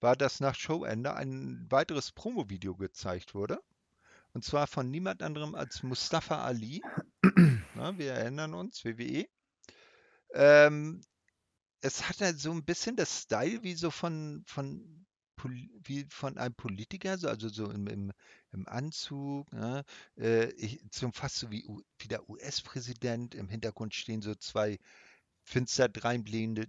war, 0.00 0.16
dass 0.16 0.40
nach 0.40 0.54
Showende 0.54 1.14
ein 1.14 1.66
weiteres 1.70 2.10
Promo-Video 2.12 2.74
gezeigt 2.74 3.34
wurde. 3.34 3.60
Und 4.34 4.44
zwar 4.44 4.66
von 4.66 4.90
niemand 4.90 5.22
anderem 5.22 5.54
als 5.54 5.82
Mustafa 5.82 6.44
Ali. 6.44 6.84
Na, 7.74 7.96
wir 7.98 8.12
erinnern 8.12 8.54
uns, 8.54 8.84
WWE. 8.84 9.26
Ähm, 10.34 11.02
es 11.80 12.08
hat 12.08 12.20
halt 12.20 12.40
so 12.40 12.52
ein 12.52 12.64
bisschen 12.64 12.96
das 12.96 13.22
Style 13.22 13.62
wie 13.62 13.74
so 13.74 13.90
von, 13.90 14.44
von, 14.46 15.06
wie 15.84 16.06
von 16.10 16.38
einem 16.38 16.54
Politiker, 16.54 17.18
so, 17.18 17.28
also 17.28 17.48
so 17.48 17.70
im, 17.70 17.86
im, 17.88 18.12
im 18.52 18.68
Anzug, 18.68 19.52
ne? 19.52 19.84
äh, 20.18 20.50
ich, 20.52 20.80
so 20.92 21.10
fast 21.12 21.36
so 21.36 21.50
wie, 21.50 21.64
U- 21.66 21.82
wie 21.98 22.08
der 22.08 22.28
US-Präsident. 22.30 23.34
Im 23.34 23.48
Hintergrund 23.48 23.94
stehen 23.94 24.22
so 24.22 24.34
zwei 24.36 24.78
finster 25.44 25.88
dreinblickende 25.88 26.68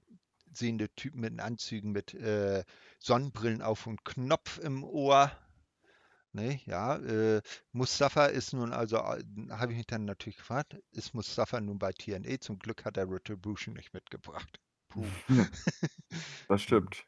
sehende 0.53 0.89
Typen 0.95 1.21
mit 1.21 1.39
Anzügen 1.41 1.91
mit 1.93 2.13
äh, 2.15 2.63
Sonnenbrillen 2.99 3.61
auf 3.63 3.87
und 3.87 4.05
Knopf 4.05 4.59
im 4.59 4.83
Ohr. 4.83 5.31
Ne, 6.35 6.59
ja, 6.65 6.97
äh, 6.97 7.41
Mustafa 7.73 8.25
ist 8.25 8.53
nun 8.53 8.73
also, 8.73 8.97
äh, 8.97 9.23
habe 9.51 9.71
ich 9.71 9.77
mich 9.77 9.87
dann 9.87 10.05
natürlich 10.05 10.37
gefragt, 10.37 10.75
ist 10.91 11.13
Mustafa 11.13 11.61
nun 11.61 11.77
bei 11.77 11.91
TNA? 11.91 12.39
Zum 12.39 12.57
Glück 12.57 12.85
hat 12.85 12.97
er 12.97 13.09
Retribution 13.09 13.75
nicht 13.75 13.93
mitgebracht. 13.93 14.59
Puh. 14.89 15.05
Das 16.47 16.61
stimmt. 16.61 17.05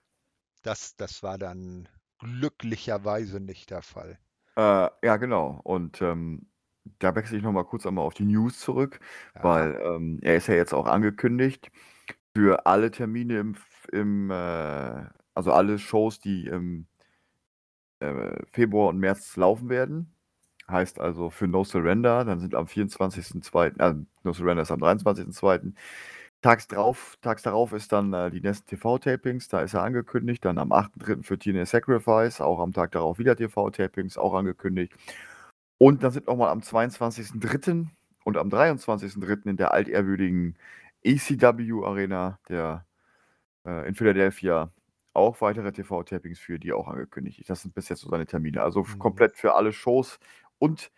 Das, 0.63 0.95
das 0.95 1.21
war 1.21 1.37
dann 1.37 1.87
glücklicherweise 2.17 3.39
nicht 3.39 3.69
der 3.69 3.83
Fall. 3.83 4.17
Äh, 4.55 4.89
ja, 5.03 5.17
genau. 5.17 5.59
Und 5.63 6.01
ähm, 6.01 6.49
da 6.99 7.15
wechsle 7.15 7.37
ich 7.37 7.43
noch 7.43 7.51
mal 7.51 7.65
kurz 7.65 7.85
einmal 7.85 8.05
auf 8.05 8.15
die 8.15 8.25
News 8.25 8.59
zurück, 8.59 8.99
ja. 9.35 9.43
weil 9.43 9.79
ähm, 9.83 10.19
er 10.21 10.37
ist 10.37 10.47
ja 10.47 10.55
jetzt 10.55 10.73
auch 10.73 10.87
angekündigt 10.87 11.71
für 12.35 12.65
alle 12.65 12.89
Termine 12.89 13.39
im, 13.39 13.55
im 13.91 14.31
äh, 14.31 15.05
also 15.33 15.51
alle 15.51 15.77
Shows, 15.77 16.19
die 16.19 16.47
im 16.47 16.87
äh, 17.99 18.43
Februar 18.51 18.89
und 18.89 18.99
März 18.99 19.35
laufen 19.37 19.69
werden. 19.69 20.11
Heißt 20.69 20.99
also 20.99 21.29
für 21.29 21.47
No 21.47 21.63
Surrender, 21.63 22.25
dann 22.25 22.39
sind 22.39 22.55
am 22.55 22.65
24.02., 22.65 23.79
äh, 23.79 24.05
No 24.23 24.33
Surrender 24.33 24.63
ist 24.63 24.71
am 24.71 24.81
23.02. 24.81 25.73
Tags 26.41 26.67
tags 26.67 27.41
darauf 27.41 27.73
ist 27.73 27.91
dann 27.91 28.13
äh, 28.13 28.29
die 28.29 28.41
nächsten 28.41 28.67
TV-Tapings, 28.67 29.47
da 29.47 29.61
ist 29.61 29.73
er 29.73 29.81
angekündigt. 29.83 30.45
Dann 30.45 30.59
am 30.59 30.71
8.3. 30.71 31.23
für 31.23 31.39
TNA 31.39 31.65
Sacrifice, 31.65 32.39
auch 32.41 32.59
am 32.59 32.71
Tag 32.71 32.91
darauf 32.91 33.17
wieder 33.17 33.35
TV-Tapings, 33.35 34.17
auch 34.17 34.33
angekündigt. 34.35 34.93
Und 35.77 36.03
dann 36.03 36.11
sind 36.11 36.27
nochmal 36.27 36.49
am 36.49 36.59
22.03. 36.59 37.87
und 38.23 38.37
am 38.37 38.49
23.03. 38.49 39.49
in 39.49 39.57
der 39.57 39.71
altehrwürdigen 39.73 40.55
ECW 41.03 41.83
Arena 41.83 42.39
der, 42.49 42.85
äh, 43.65 43.87
in 43.87 43.95
Philadelphia 43.95 44.71
auch 45.15 45.41
weitere 45.41 45.71
TV-Tapings 45.71 46.39
für 46.39 46.59
die 46.59 46.73
auch 46.73 46.87
angekündigt. 46.87 47.43
Das 47.47 47.61
sind 47.61 47.73
bis 47.73 47.89
jetzt 47.89 48.01
so 48.01 48.09
seine 48.09 48.25
Termine. 48.25 48.61
Also 48.61 48.83
mhm. 48.83 48.99
komplett 48.99 49.35
für 49.35 49.55
alle 49.55 49.73
Shows 49.73 50.19
und 50.59 50.91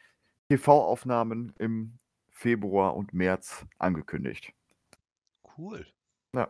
TV-Aufnahmen 0.49 1.53
im 1.57 1.97
Februar 2.29 2.95
und 2.95 3.13
März 3.13 3.65
angekündigt. 3.77 4.53
Cool. 5.57 5.85
Ja. 6.35 6.49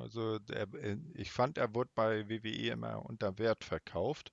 Also 0.00 0.38
der, 0.38 0.62
äh, 0.74 0.96
ich 1.14 1.30
fand, 1.30 1.58
er 1.58 1.74
wurde 1.74 1.90
bei 1.94 2.28
WWE 2.28 2.70
immer 2.70 3.04
unter 3.04 3.38
Wert 3.38 3.64
verkauft. 3.64 4.32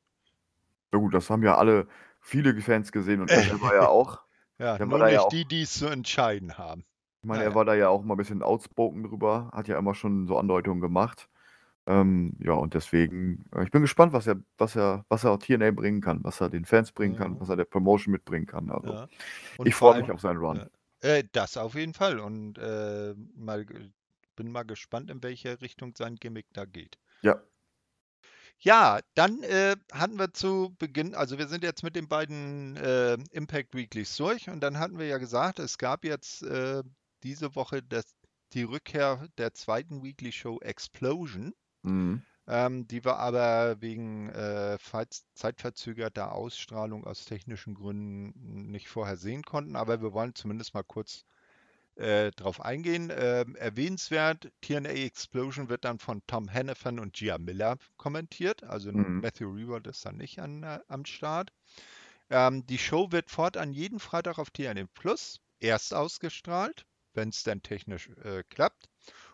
Ja 0.93 0.99
gut, 0.99 1.13
das 1.13 1.29
haben 1.29 1.43
ja 1.43 1.57
alle 1.57 1.87
viele 2.19 2.59
Fans 2.61 2.91
gesehen 2.91 3.21
und 3.21 3.29
er 3.29 3.61
war 3.61 3.75
ja 3.75 3.87
auch. 3.89 4.19
ja, 4.57 4.77
der 4.77 4.87
nur 4.87 4.99
nicht 4.99 5.13
ja 5.13 5.21
auch, 5.21 5.29
die, 5.29 5.45
die 5.45 5.61
es 5.61 5.73
zu 5.73 5.87
entscheiden 5.87 6.57
haben. 6.57 6.85
Ich 7.21 7.27
meine, 7.27 7.39
naja. 7.39 7.51
er 7.51 7.55
war 7.55 7.65
da 7.65 7.75
ja 7.75 7.89
auch 7.89 8.03
mal 8.03 8.15
ein 8.15 8.17
bisschen 8.17 8.41
outspoken 8.41 9.03
drüber, 9.03 9.49
hat 9.53 9.67
ja 9.67 9.77
immer 9.77 9.93
schon 9.93 10.25
so 10.25 10.37
Andeutungen 10.37 10.81
gemacht. 10.81 11.28
Ähm, 11.89 12.35
ja, 12.39 12.53
und 12.53 12.75
deswegen, 12.75 13.45
äh, 13.51 13.63
ich 13.63 13.71
bin 13.71 13.81
gespannt, 13.81 14.13
was 14.13 14.27
er, 14.27 14.39
was 14.59 14.75
er, 14.75 15.05
was 15.09 15.23
er 15.23 15.39
TNA 15.39 15.71
bringen 15.71 16.01
kann, 16.01 16.23
was 16.23 16.39
er 16.39 16.49
den 16.49 16.63
Fans 16.63 16.91
bringen 16.91 17.15
ja. 17.15 17.21
kann, 17.21 17.39
was 17.39 17.49
er 17.49 17.55
der 17.55 17.65
Promotion 17.65 18.11
mitbringen 18.11 18.45
kann. 18.45 18.69
Also 18.69 18.93
ja. 18.93 19.07
ich 19.65 19.73
freue 19.73 19.99
mich 19.99 20.11
auf 20.11 20.21
seinen 20.21 20.37
Run. 20.37 20.69
Äh, 21.01 21.23
das 21.31 21.57
auf 21.57 21.73
jeden 21.73 21.95
Fall. 21.95 22.19
Und 22.19 22.59
äh, 22.59 23.15
mal, 23.35 23.65
bin 24.35 24.51
mal 24.51 24.63
gespannt, 24.63 25.09
in 25.09 25.23
welche 25.23 25.61
Richtung 25.61 25.95
sein 25.95 26.17
Gimmick 26.17 26.45
da 26.53 26.65
geht. 26.65 26.99
Ja. 27.23 27.41
Ja, 28.59 28.99
dann 29.15 29.41
äh, 29.41 29.75
hatten 29.91 30.19
wir 30.19 30.31
zu 30.33 30.75
Beginn, 30.77 31.15
also 31.15 31.39
wir 31.39 31.47
sind 31.47 31.63
jetzt 31.63 31.81
mit 31.81 31.95
den 31.95 32.07
beiden 32.07 32.75
äh, 32.77 33.17
Impact 33.31 33.73
Weeklies 33.73 34.15
durch 34.17 34.47
und 34.47 34.59
dann 34.59 34.77
hatten 34.77 34.99
wir 34.99 35.07
ja 35.07 35.17
gesagt, 35.17 35.57
es 35.57 35.79
gab 35.79 36.03
jetzt 36.03 36.43
äh, 36.43 36.83
diese 37.23 37.55
Woche 37.55 37.81
das, 37.81 38.05
die 38.53 38.63
Rückkehr 38.63 39.27
der 39.39 39.53
zweiten 39.55 40.03
Weekly 40.03 40.31
Show 40.31 40.59
Explosion. 40.59 41.53
Mhm. 41.83 42.21
Ähm, 42.47 42.87
die 42.87 43.05
wir 43.05 43.17
aber 43.17 43.79
wegen 43.79 44.29
äh, 44.29 44.77
zeitverzögerter 45.35 46.31
Ausstrahlung 46.31 47.05
aus 47.05 47.25
technischen 47.25 47.75
Gründen 47.75 48.71
nicht 48.71 48.87
vorher 48.87 49.17
sehen 49.17 49.43
konnten. 49.43 49.75
Aber 49.75 50.01
wir 50.01 50.13
wollen 50.13 50.33
zumindest 50.33 50.73
mal 50.73 50.83
kurz 50.83 51.25
äh, 51.99 52.31
drauf 52.31 52.61
eingehen. 52.61 53.11
Ähm, 53.15 53.55
erwähnenswert, 53.55 54.51
TNA 54.61 54.89
Explosion 54.89 55.69
wird 55.69 55.85
dann 55.85 55.99
von 55.99 56.21
Tom 56.27 56.51
Hannafan 56.51 56.97
und 56.97 57.15
Gia 57.15 57.37
Miller 57.37 57.77
kommentiert. 57.97 58.63
Also 58.63 58.91
mhm. 58.91 59.19
Matthew 59.19 59.51
Reward 59.51 59.85
ist 59.85 60.05
dann 60.05 60.17
nicht 60.17 60.39
an, 60.39 60.63
äh, 60.63 60.79
am 60.87 61.05
Start. 61.05 61.51
Ähm, 62.29 62.65
die 62.65 62.77
Show 62.77 63.11
wird 63.11 63.29
fortan 63.29 63.73
jeden 63.73 63.99
Freitag 63.99 64.39
auf 64.39 64.49
TNA 64.49 64.85
Plus 64.93 65.39
erst 65.59 65.93
ausgestrahlt, 65.93 66.85
wenn 67.13 67.29
es 67.29 67.43
dann 67.43 67.61
technisch 67.61 68.09
äh, 68.23 68.43
klappt 68.49 68.89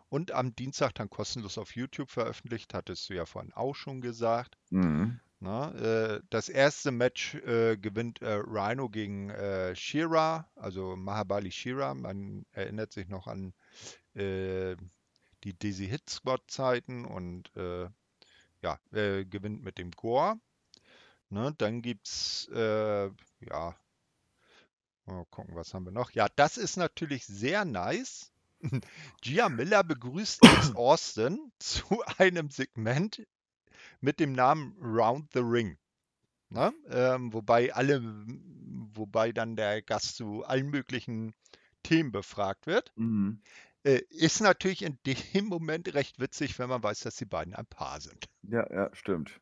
und 0.09 0.31
am 0.31 0.55
Dienstag 0.55 0.93
dann 0.95 1.09
kostenlos 1.09 1.57
auf 1.57 1.75
YouTube 1.75 2.09
veröffentlicht, 2.09 2.73
hattest 2.73 3.09
du 3.09 3.13
ja 3.13 3.25
vorhin 3.25 3.53
auch 3.53 3.75
schon 3.75 4.01
gesagt. 4.01 4.57
Mhm. 4.69 5.19
Na, 5.39 5.71
äh, 5.75 6.21
das 6.29 6.47
erste 6.49 6.91
Match 6.91 7.35
äh, 7.35 7.77
gewinnt 7.77 8.21
äh, 8.21 8.35
Rhino 8.35 8.89
gegen 8.89 9.29
äh, 9.29 9.75
Shira, 9.75 10.49
also 10.55 10.95
Mahabali 10.95 11.51
Shira. 11.51 11.93
Man 11.93 12.45
erinnert 12.51 12.93
sich 12.93 13.09
noch 13.09 13.27
an 13.27 13.53
äh, 14.13 14.75
die 15.43 15.53
Dizzy 15.53 15.87
Hit 15.87 16.09
Squad 16.09 16.41
Zeiten 16.47 17.05
und 17.05 17.55
äh, 17.55 17.87
ja, 18.61 18.79
gewinnt 18.89 19.61
mit 19.63 19.77
dem 19.77 19.91
Gore. 19.91 20.39
Ne, 21.29 21.53
dann 21.59 21.83
gibt 21.83 22.07
es, 22.07 22.49
ja, 22.51 23.75
mal 25.05 25.25
gucken, 25.29 25.55
was 25.55 25.71
haben 25.73 25.85
wir 25.85 25.91
noch? 25.91 26.09
Ja, 26.11 26.27
das 26.35 26.57
ist 26.57 26.77
natürlich 26.77 27.27
sehr 27.27 27.63
nice. 27.63 28.31
Gia 29.21 29.49
Miller 29.49 29.83
begrüßt 29.83 30.43
Ace 30.45 30.75
Austin 30.75 31.51
zu 31.59 32.03
einem 32.17 32.49
Segment 32.49 33.25
mit 34.01 34.19
dem 34.19 34.33
Namen 34.33 34.75
Round 34.81 35.31
the 35.33 35.39
Ring. 35.39 35.77
Ne? 36.49 36.73
Ähm, 36.89 37.33
wobei 37.33 37.73
alle, 37.73 38.01
wobei 38.93 39.31
dann 39.31 39.55
der 39.55 39.81
Gast 39.81 40.15
zu 40.17 40.43
allen 40.43 40.69
möglichen 40.69 41.33
Themen 41.83 42.11
befragt 42.11 42.67
wird. 42.67 42.91
Mhm. 42.95 43.41
Äh, 43.83 44.01
ist 44.09 44.41
natürlich 44.41 44.81
in 44.81 44.97
dem 45.05 45.45
Moment 45.45 45.93
recht 45.93 46.19
witzig, 46.19 46.57
wenn 46.57 46.69
man 46.69 46.81
weiß, 46.81 47.01
dass 47.01 47.15
die 47.17 47.25
beiden 47.25 47.53
ein 47.53 47.67
Paar 47.67 48.01
sind. 48.01 48.25
Ja, 48.43 48.65
ja, 48.73 48.89
stimmt. 48.93 49.39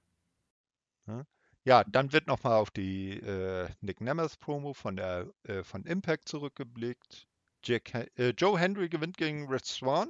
Ne? 1.06 1.26
Ja, 1.66 1.84
dann 1.86 2.12
wird 2.12 2.28
nochmal 2.28 2.54
auf 2.54 2.72
die 2.72 3.12
äh, 3.20 3.70
Nick 3.80 4.02
Nemeth 4.02 4.40
Promo 4.40 4.74
von 4.74 4.98
der 4.98 5.32
äh, 5.44 5.64
von 5.64 5.86
Impact 5.86 6.28
zurückgeblickt. 6.28 7.28
Jack, 7.64 7.94
äh, 7.94 8.30
Joe 8.30 8.60
Henry 8.60 8.90
gewinnt 8.90 9.18
gegen 9.18 9.48
Red 9.48 9.66
Swan. 9.66 10.10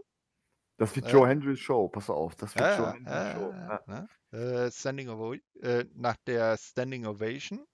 Das 0.77 0.95
wird 0.95 1.07
äh, 1.07 1.11
Joe 1.11 1.27
Henrys 1.27 1.59
Show, 1.59 1.87
pass 1.87 2.09
auf, 2.09 2.35
das 2.35 2.55
wird 2.55 2.65
äh, 2.65 2.77
Joe 2.77 2.93
Henrys 2.93 3.33
Show. 3.33 3.91
Ne? 3.91 4.71
Standing 4.71 5.09
Ovo 5.09 5.35
äh, 5.61 5.85
nach 5.93 6.17
der 6.25 6.57
Standing 6.57 7.05
Ovation. 7.05 7.65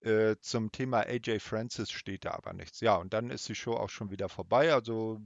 Äh, 0.00 0.36
zum 0.40 0.70
Thema 0.70 1.00
AJ 1.00 1.40
Francis 1.40 1.90
steht 1.90 2.24
da 2.24 2.30
aber 2.32 2.52
nichts. 2.52 2.80
Ja, 2.80 2.94
und 2.94 3.12
dann 3.12 3.30
ist 3.30 3.48
die 3.48 3.56
Show 3.56 3.72
auch 3.72 3.90
schon 3.90 4.10
wieder 4.12 4.28
vorbei. 4.28 4.72
Also 4.72 5.20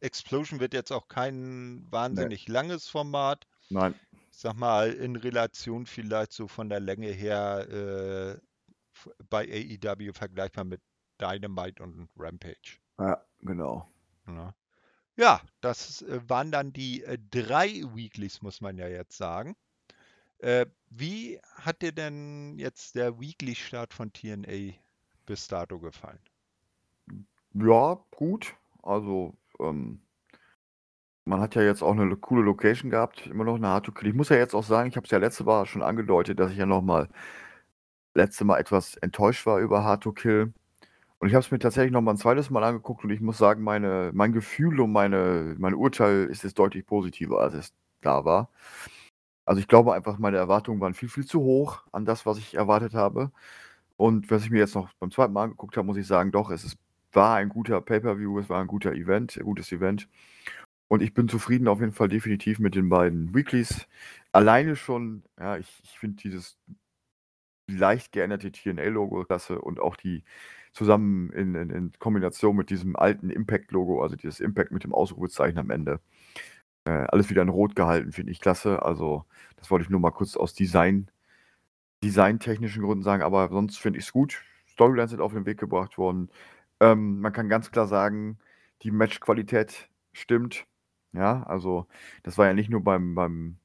Explosion 0.00 0.58
wird 0.58 0.74
jetzt 0.74 0.90
auch 0.90 1.06
kein 1.06 1.86
wahnsinnig 1.90 2.48
nee. 2.48 2.52
langes 2.52 2.88
Format. 2.88 3.46
Nein. 3.70 3.94
Ich 4.32 4.38
sag 4.38 4.54
mal, 4.54 4.92
in 4.92 5.14
Relation 5.14 5.86
vielleicht 5.86 6.32
so 6.32 6.48
von 6.48 6.68
der 6.68 6.80
Länge 6.80 7.08
her 7.08 7.68
äh, 7.70 8.40
bei 9.30 9.44
AEW 9.44 10.12
vergleichbar 10.12 10.64
mit 10.64 10.80
Dynamite 11.20 11.82
und 11.82 12.08
Rampage. 12.16 12.78
Ja, 12.98 13.22
genau. 13.40 13.86
Ja, 14.26 14.54
ja 15.16 15.40
das 15.60 16.02
äh, 16.02 16.20
waren 16.28 16.50
dann 16.50 16.72
die 16.72 17.02
äh, 17.04 17.18
drei 17.30 17.82
Weeklies, 17.94 18.42
muss 18.42 18.60
man 18.60 18.78
ja 18.78 18.88
jetzt 18.88 19.16
sagen. 19.16 19.56
Äh, 20.38 20.66
wie 20.90 21.40
hat 21.54 21.82
dir 21.82 21.92
denn 21.92 22.58
jetzt 22.58 22.94
der 22.94 23.18
Weekly-Start 23.18 23.94
von 23.94 24.12
TNA 24.12 24.74
bis 25.24 25.48
dato 25.48 25.78
gefallen? 25.78 26.20
Ja, 27.54 27.98
gut. 28.10 28.54
Also, 28.82 29.34
ähm, 29.58 30.00
man 31.24 31.40
hat 31.40 31.54
ja 31.54 31.62
jetzt 31.62 31.82
auch 31.82 31.92
eine 31.92 32.16
coole 32.16 32.42
Location 32.42 32.90
gehabt, 32.90 33.26
immer 33.26 33.44
noch 33.44 33.56
eine 33.56 33.68
Hard 33.68 33.86
to 33.86 33.92
Kill. 33.92 34.08
Ich 34.08 34.14
muss 34.14 34.28
ja 34.28 34.36
jetzt 34.36 34.54
auch 34.54 34.62
sagen, 34.62 34.88
ich 34.88 34.96
habe 34.96 35.04
es 35.04 35.10
ja 35.10 35.18
letzte 35.18 35.44
Mal 35.44 35.66
schon 35.66 35.82
angedeutet, 35.82 36.38
dass 36.38 36.52
ich 36.52 36.58
ja 36.58 36.66
noch 36.66 36.82
mal 36.82 37.08
letzte 38.14 38.44
Mal 38.44 38.58
etwas 38.58 38.96
enttäuscht 38.96 39.46
war 39.46 39.58
über 39.58 39.84
Hard 39.84 40.02
to 40.02 40.12
Kill. 40.12 40.52
Und 41.22 41.28
ich 41.28 41.34
habe 41.34 41.40
es 41.44 41.50
mir 41.50 41.58
tatsächlich 41.58 41.92
noch 41.92 42.02
mal 42.02 42.10
'n 42.12 42.18
zweites 42.18 42.50
Mal 42.50 42.62
angeguckt 42.62 43.02
und 43.04 43.10
ich 43.10 43.20
muss 43.20 43.38
sagen, 43.38 43.62
meine 43.62 44.10
mein 44.12 44.32
Gefühl 44.32 44.80
und 44.80 44.92
meine 44.92 45.54
mein 45.58 45.74
Urteil 45.74 46.26
ist 46.26 46.44
jetzt 46.44 46.58
deutlich 46.58 46.84
positiver, 46.86 47.40
als 47.40 47.54
es 47.54 47.72
da 48.02 48.24
war. 48.24 48.50
Also, 49.46 49.60
ich 49.60 49.68
glaube 49.68 49.94
einfach, 49.94 50.18
meine 50.18 50.38
Erwartungen 50.38 50.80
waren 50.80 50.94
viel, 50.94 51.08
viel 51.08 51.26
zu 51.26 51.40
hoch 51.42 51.82
an 51.92 52.04
das, 52.06 52.26
was 52.26 52.38
ich 52.38 52.54
erwartet 52.56 52.94
habe. 52.94 53.32
Und 53.96 54.30
was 54.30 54.44
ich 54.44 54.50
mir 54.50 54.58
jetzt 54.60 54.74
noch 54.76 54.90
beim 55.00 55.10
zweiten 55.12 55.32
Mal 55.34 55.44
angeguckt 55.44 55.76
habe, 55.76 55.86
muss 55.86 55.96
ich 55.98 56.06
sagen, 56.08 56.32
doch, 56.32 56.50
es 56.50 56.64
ist 56.64 56.78
war 57.12 57.36
ein 57.36 57.48
guter 57.50 57.80
Pay-per-View, 57.82 58.38
es 58.40 58.48
war 58.50 58.60
ein 58.60 58.66
guter 58.68 58.92
Event 58.94 59.36
ein 59.38 59.44
gutes 59.44 59.72
Event. 59.72 60.08
Und 60.88 61.02
ich 61.02 61.14
bin 61.14 61.28
zufrieden 61.28 61.68
auf 61.68 61.80
jeden 61.80 61.92
Fall 61.92 62.08
definitiv 62.08 62.58
mit 62.60 62.74
den 62.76 62.88
beiden 62.90 63.34
Weeklies. 63.34 63.86
Alleine 64.32 64.76
schon 64.76 65.24
ja, 65.40 65.56
ich 65.58 65.80
ich 65.84 65.98
finde 65.98 66.16
dieses 66.22 66.56
leicht 67.68 68.12
geänderte 68.12 68.52
TNA-Logo 68.52 69.24
klasse 69.24 69.60
und 69.60 69.80
auch 69.80 69.96
die 69.96 70.22
zusammen 70.76 71.30
in, 71.30 71.54
in, 71.54 71.70
in 71.70 71.92
Kombination 71.98 72.54
mit 72.54 72.68
diesem 72.68 72.96
alten 72.96 73.30
Impact-Logo, 73.30 74.02
also 74.02 74.14
dieses 74.14 74.40
Impact 74.40 74.72
mit 74.72 74.84
dem 74.84 74.92
Ausrufezeichen 74.92 75.58
am 75.58 75.70
Ende. 75.70 76.00
Äh, 76.84 77.06
alles 77.08 77.30
wieder 77.30 77.42
in 77.42 77.48
Rot 77.48 77.74
gehalten, 77.74 78.12
finde 78.12 78.32
ich 78.32 78.40
klasse. 78.40 78.82
Also, 78.82 79.24
das 79.56 79.70
wollte 79.70 79.84
ich 79.84 79.90
nur 79.90 80.00
mal 80.00 80.10
kurz 80.10 80.36
aus 80.36 80.52
Design, 80.54 81.10
designtechnischen 82.04 82.82
Gründen 82.82 83.02
sagen, 83.02 83.22
aber 83.22 83.48
sonst 83.48 83.78
finde 83.78 83.98
ich 83.98 84.06
es 84.06 84.12
gut. 84.12 84.42
Storylines 84.66 85.10
sind 85.12 85.20
auf 85.20 85.32
den 85.32 85.46
Weg 85.46 85.58
gebracht 85.58 85.96
worden. 85.96 86.28
Ähm, 86.80 87.20
man 87.20 87.32
kann 87.32 87.48
ganz 87.48 87.70
klar 87.70 87.86
sagen, 87.86 88.38
die 88.82 88.90
Matchqualität 88.90 89.88
stimmt. 90.12 90.66
Ja, 91.14 91.42
also 91.44 91.86
das 92.22 92.36
war 92.38 92.46
ja 92.46 92.52
nicht 92.54 92.68
nur 92.70 92.84
beim, 92.84 93.14
beim, 93.14 93.56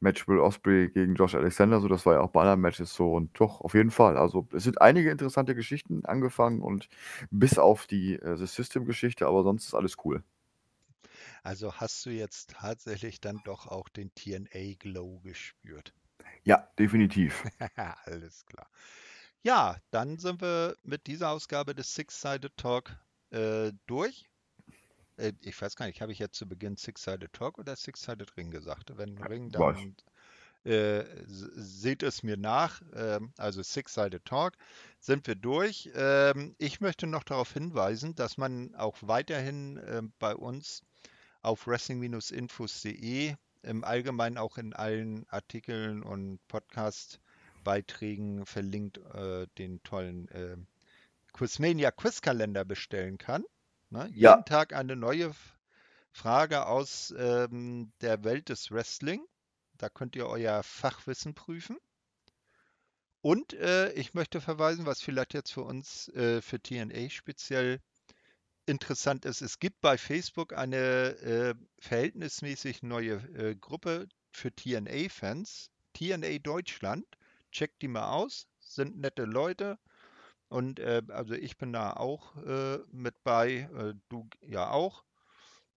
Match 0.00 0.28
Will 0.28 0.38
Osprey 0.38 0.90
gegen 0.90 1.14
Josh 1.14 1.34
Alexander, 1.34 1.80
so 1.80 1.88
das 1.88 2.04
war 2.06 2.14
ja 2.14 2.20
auch 2.20 2.30
bei 2.30 2.42
anderen 2.42 2.60
Matches 2.60 2.94
so 2.94 3.12
und 3.12 3.38
doch, 3.38 3.60
auf 3.60 3.74
jeden 3.74 3.90
Fall. 3.90 4.16
Also 4.16 4.46
es 4.52 4.64
sind 4.64 4.80
einige 4.80 5.10
interessante 5.10 5.54
Geschichten 5.54 6.04
angefangen 6.04 6.60
und 6.60 6.88
bis 7.30 7.58
auf 7.58 7.86
die 7.86 8.14
äh, 8.14 8.36
The 8.36 8.46
System-Geschichte, 8.46 9.26
aber 9.26 9.42
sonst 9.42 9.66
ist 9.66 9.74
alles 9.74 9.96
cool. 10.04 10.22
Also 11.42 11.74
hast 11.74 12.04
du 12.04 12.10
jetzt 12.10 12.50
tatsächlich 12.50 13.20
dann 13.20 13.40
doch 13.44 13.66
auch 13.66 13.88
den 13.88 14.14
TNA 14.14 14.74
Glow 14.78 15.20
gespürt? 15.20 15.94
Ja, 16.44 16.68
definitiv. 16.78 17.44
Alles 18.04 18.44
klar. 18.46 18.68
Ja, 19.42 19.76
dann 19.90 20.18
sind 20.18 20.40
wir 20.40 20.76
mit 20.82 21.06
dieser 21.06 21.30
Ausgabe 21.30 21.74
des 21.74 21.94
Six-Sided 21.94 22.56
Talk 22.56 22.96
äh, 23.30 23.72
durch. 23.86 24.28
Äh, 25.16 25.32
ich 25.42 25.60
weiß 25.60 25.76
gar 25.76 25.86
nicht, 25.86 26.00
habe 26.00 26.12
ich 26.12 26.18
jetzt 26.18 26.36
zu 26.36 26.46
Beginn 26.46 26.76
Six-Sided 26.76 27.32
Talk 27.32 27.58
oder 27.58 27.76
Six-Sided 27.76 28.36
Ring 28.36 28.50
gesagt? 28.50 28.96
Wenn 28.96 29.18
Ring, 29.18 29.50
dann 29.50 29.96
äh, 30.64 31.04
seht 31.26 32.02
es 32.02 32.22
mir 32.22 32.36
nach. 32.36 32.82
Ähm, 32.94 33.32
also 33.36 33.62
Six-Sided 33.62 34.24
Talk 34.24 34.56
sind 34.98 35.26
wir 35.26 35.36
durch. 35.36 35.90
Ähm, 35.94 36.54
ich 36.58 36.80
möchte 36.80 37.06
noch 37.06 37.22
darauf 37.22 37.52
hinweisen, 37.52 38.14
dass 38.14 38.36
man 38.36 38.74
auch 38.74 38.96
weiterhin 39.00 39.76
äh, 39.76 40.02
bei 40.18 40.34
uns 40.34 40.82
auf 41.42 41.66
wrestling-infos.de 41.66 43.36
im 43.62 43.84
Allgemeinen 43.84 44.38
auch 44.38 44.58
in 44.58 44.72
allen 44.72 45.26
Artikeln 45.28 46.02
und 46.02 46.40
Podcast-Beiträgen 46.48 48.46
verlinkt 48.46 48.98
äh, 49.14 49.46
den 49.58 49.82
tollen 49.82 50.28
äh, 50.28 50.56
Quizmania 51.32 51.90
Quizkalender 51.90 52.64
bestellen 52.64 53.18
kann. 53.18 53.44
Ne? 53.96 54.06
Jeden 54.08 54.20
ja. 54.20 54.42
Tag 54.42 54.74
eine 54.74 54.94
neue 54.94 55.34
Frage 56.12 56.66
aus 56.66 57.14
ähm, 57.16 57.92
der 58.02 58.24
Welt 58.24 58.50
des 58.50 58.70
Wrestling. 58.70 59.24
Da 59.78 59.88
könnt 59.88 60.16
ihr 60.16 60.26
euer 60.26 60.62
Fachwissen 60.62 61.34
prüfen. 61.34 61.78
Und 63.22 63.54
äh, 63.54 63.90
ich 63.92 64.14
möchte 64.14 64.40
verweisen, 64.40 64.86
was 64.86 65.02
vielleicht 65.02 65.34
jetzt 65.34 65.52
für 65.52 65.62
uns, 65.62 66.08
äh, 66.10 66.40
für 66.42 66.60
TNA 66.60 67.10
speziell 67.10 67.80
interessant 68.66 69.24
ist, 69.24 69.40
es 69.40 69.58
gibt 69.58 69.80
bei 69.80 69.96
Facebook 69.96 70.52
eine 70.52 70.76
äh, 70.76 71.54
verhältnismäßig 71.78 72.82
neue 72.82 73.14
äh, 73.34 73.56
Gruppe 73.56 74.08
für 74.30 74.54
TNA-Fans, 74.54 75.70
TNA 75.94 76.38
Deutschland. 76.38 77.06
Checkt 77.50 77.80
die 77.80 77.88
mal 77.88 78.10
aus, 78.10 78.46
sind 78.60 78.98
nette 78.98 79.24
Leute. 79.24 79.78
Und 80.48 80.78
äh, 80.78 81.02
also 81.08 81.34
ich 81.34 81.58
bin 81.58 81.72
da 81.72 81.92
auch 81.92 82.36
äh, 82.44 82.78
mit 82.90 83.22
bei, 83.24 83.68
äh, 83.74 83.94
du 84.08 84.28
ja 84.40 84.70
auch. 84.70 85.04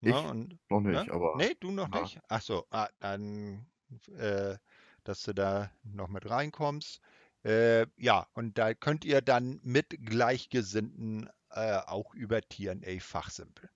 Ne? 0.02 0.12
Ich 0.12 0.16
und, 0.16 0.60
noch 0.70 0.82
nicht, 0.82 1.08
ne? 1.08 1.14
aber. 1.14 1.36
Nee, 1.38 1.56
du 1.60 1.72
noch 1.72 1.94
ja. 1.94 2.02
nicht? 2.02 2.20
Achso, 2.28 2.66
ah, 2.70 2.88
dann, 3.00 3.66
äh, 4.18 4.58
dass 5.04 5.24
du 5.24 5.34
da 5.34 5.72
noch 5.84 6.08
mit 6.08 6.30
reinkommst. 6.30 7.02
ja, 7.41 8.28
und 8.34 8.58
da 8.58 8.74
könnt 8.74 9.06
ihr 9.06 9.22
dann 9.22 9.62
mit 9.64 9.98
Gleichgesinnten 10.06 11.30
äh, 11.52 11.80
auch 11.88 12.14
über 12.14 12.41
TNA 12.41 13.00
fachsimpeln. 13.00 13.70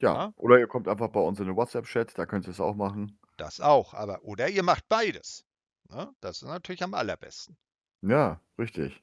Ja, 0.00 0.14
ja, 0.14 0.32
oder 0.36 0.58
ihr 0.58 0.66
kommt 0.66 0.88
einfach 0.88 1.08
bei 1.08 1.20
uns 1.20 1.38
in 1.40 1.46
den 1.46 1.56
WhatsApp-Chat, 1.56 2.16
da 2.16 2.24
könnt 2.26 2.46
ihr 2.46 2.52
es 2.52 2.60
auch 2.60 2.74
machen. 2.74 3.18
Das 3.36 3.60
auch, 3.60 3.92
aber 3.92 4.24
oder 4.24 4.48
ihr 4.48 4.62
macht 4.62 4.88
beides. 4.88 5.44
Ja, 5.90 6.06
ne? 6.06 6.14
das 6.20 6.42
ist 6.42 6.48
natürlich 6.48 6.82
am 6.82 6.94
allerbesten. 6.94 7.56
Ja, 8.02 8.40
richtig. 8.58 9.02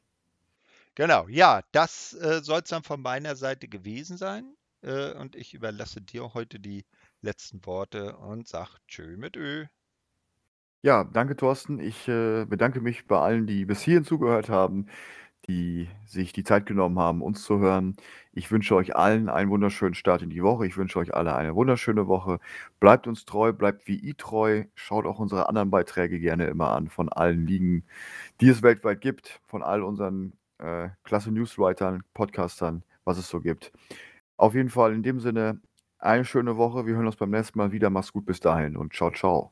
Genau, 0.98 1.28
ja, 1.28 1.62
das 1.74 2.14
äh, 2.14 2.42
soll 2.42 2.62
es 2.64 2.70
dann 2.70 2.82
von 2.82 3.00
meiner 3.00 3.36
Seite 3.36 3.68
gewesen 3.68 4.18
sein. 4.18 4.56
Äh, 4.82 5.14
und 5.14 5.36
ich 5.36 5.54
überlasse 5.54 6.02
dir 6.02 6.34
heute 6.34 6.60
die 6.60 6.86
letzten 7.22 7.64
Worte 7.68 8.18
und 8.18 8.48
sag 8.48 8.80
Tschö 8.88 9.16
mit 9.16 9.38
Ö. 9.38 9.66
Ja, 10.82 11.04
danke 11.04 11.36
Thorsten. 11.36 11.80
Ich 11.80 12.08
äh, 12.08 12.46
bedanke 12.46 12.82
mich 12.82 13.06
bei 13.06 13.20
allen, 13.20 13.46
die 13.46 13.66
bis 13.66 13.82
hierhin 13.82 14.06
zugehört 14.06 14.50
haben 14.50 14.88
die 15.48 15.88
sich 16.06 16.34
die 16.34 16.44
Zeit 16.44 16.66
genommen 16.66 17.00
haben, 17.00 17.22
uns 17.22 17.44
zu 17.44 17.60
hören. 17.60 17.96
Ich 18.34 18.52
wünsche 18.52 18.76
euch 18.76 18.96
allen 18.96 19.30
einen 19.30 19.50
wunderschönen 19.50 19.94
Start 19.94 20.22
in 20.22 20.30
die 20.30 20.44
Woche. 20.44 20.68
Ich 20.68 20.78
wünsche 20.78 21.00
euch 21.00 21.14
alle 21.14 21.36
eine 21.36 21.56
wunderschöne 21.56 22.08
Woche. 22.08 22.40
Bleibt 22.80 23.08
uns 23.08 23.26
treu, 23.26 23.54
bleibt 23.54 23.88
wie 23.88 23.98
i 24.10 24.14
treu. 24.14 24.66
Schaut 24.76 25.06
auch 25.06 25.20
unsere 25.20 25.48
anderen 25.48 25.70
Beiträge 25.72 26.20
gerne 26.20 26.48
immer 26.48 26.72
an 26.72 26.90
von 26.90 27.10
allen 27.10 27.46
Ligen, 27.48 27.86
die 28.42 28.50
es 28.50 28.62
weltweit 28.62 29.02
gibt, 29.02 29.40
von 29.48 29.64
all 29.64 29.84
unseren 29.84 30.34
äh, 30.60 30.90
klasse 31.04 31.32
Newswritern, 31.32 32.04
Podcastern, 32.14 32.84
was 33.04 33.18
es 33.18 33.30
so 33.30 33.40
gibt. 33.40 33.72
Auf 34.38 34.54
jeden 34.54 34.70
Fall 34.70 34.94
in 34.94 35.04
dem 35.04 35.20
Sinne 35.20 35.62
eine 36.00 36.26
schöne 36.26 36.58
Woche. 36.58 36.86
Wir 36.86 36.96
hören 36.96 37.08
uns 37.08 37.16
beim 37.16 37.32
nächsten 37.32 37.58
Mal 37.58 37.72
wieder. 37.72 37.90
Mach's 37.90 38.14
gut 38.14 38.26
bis 38.26 38.40
dahin 38.40 38.78
und 38.78 38.94
ciao, 38.94 39.12
ciao. 39.12 39.52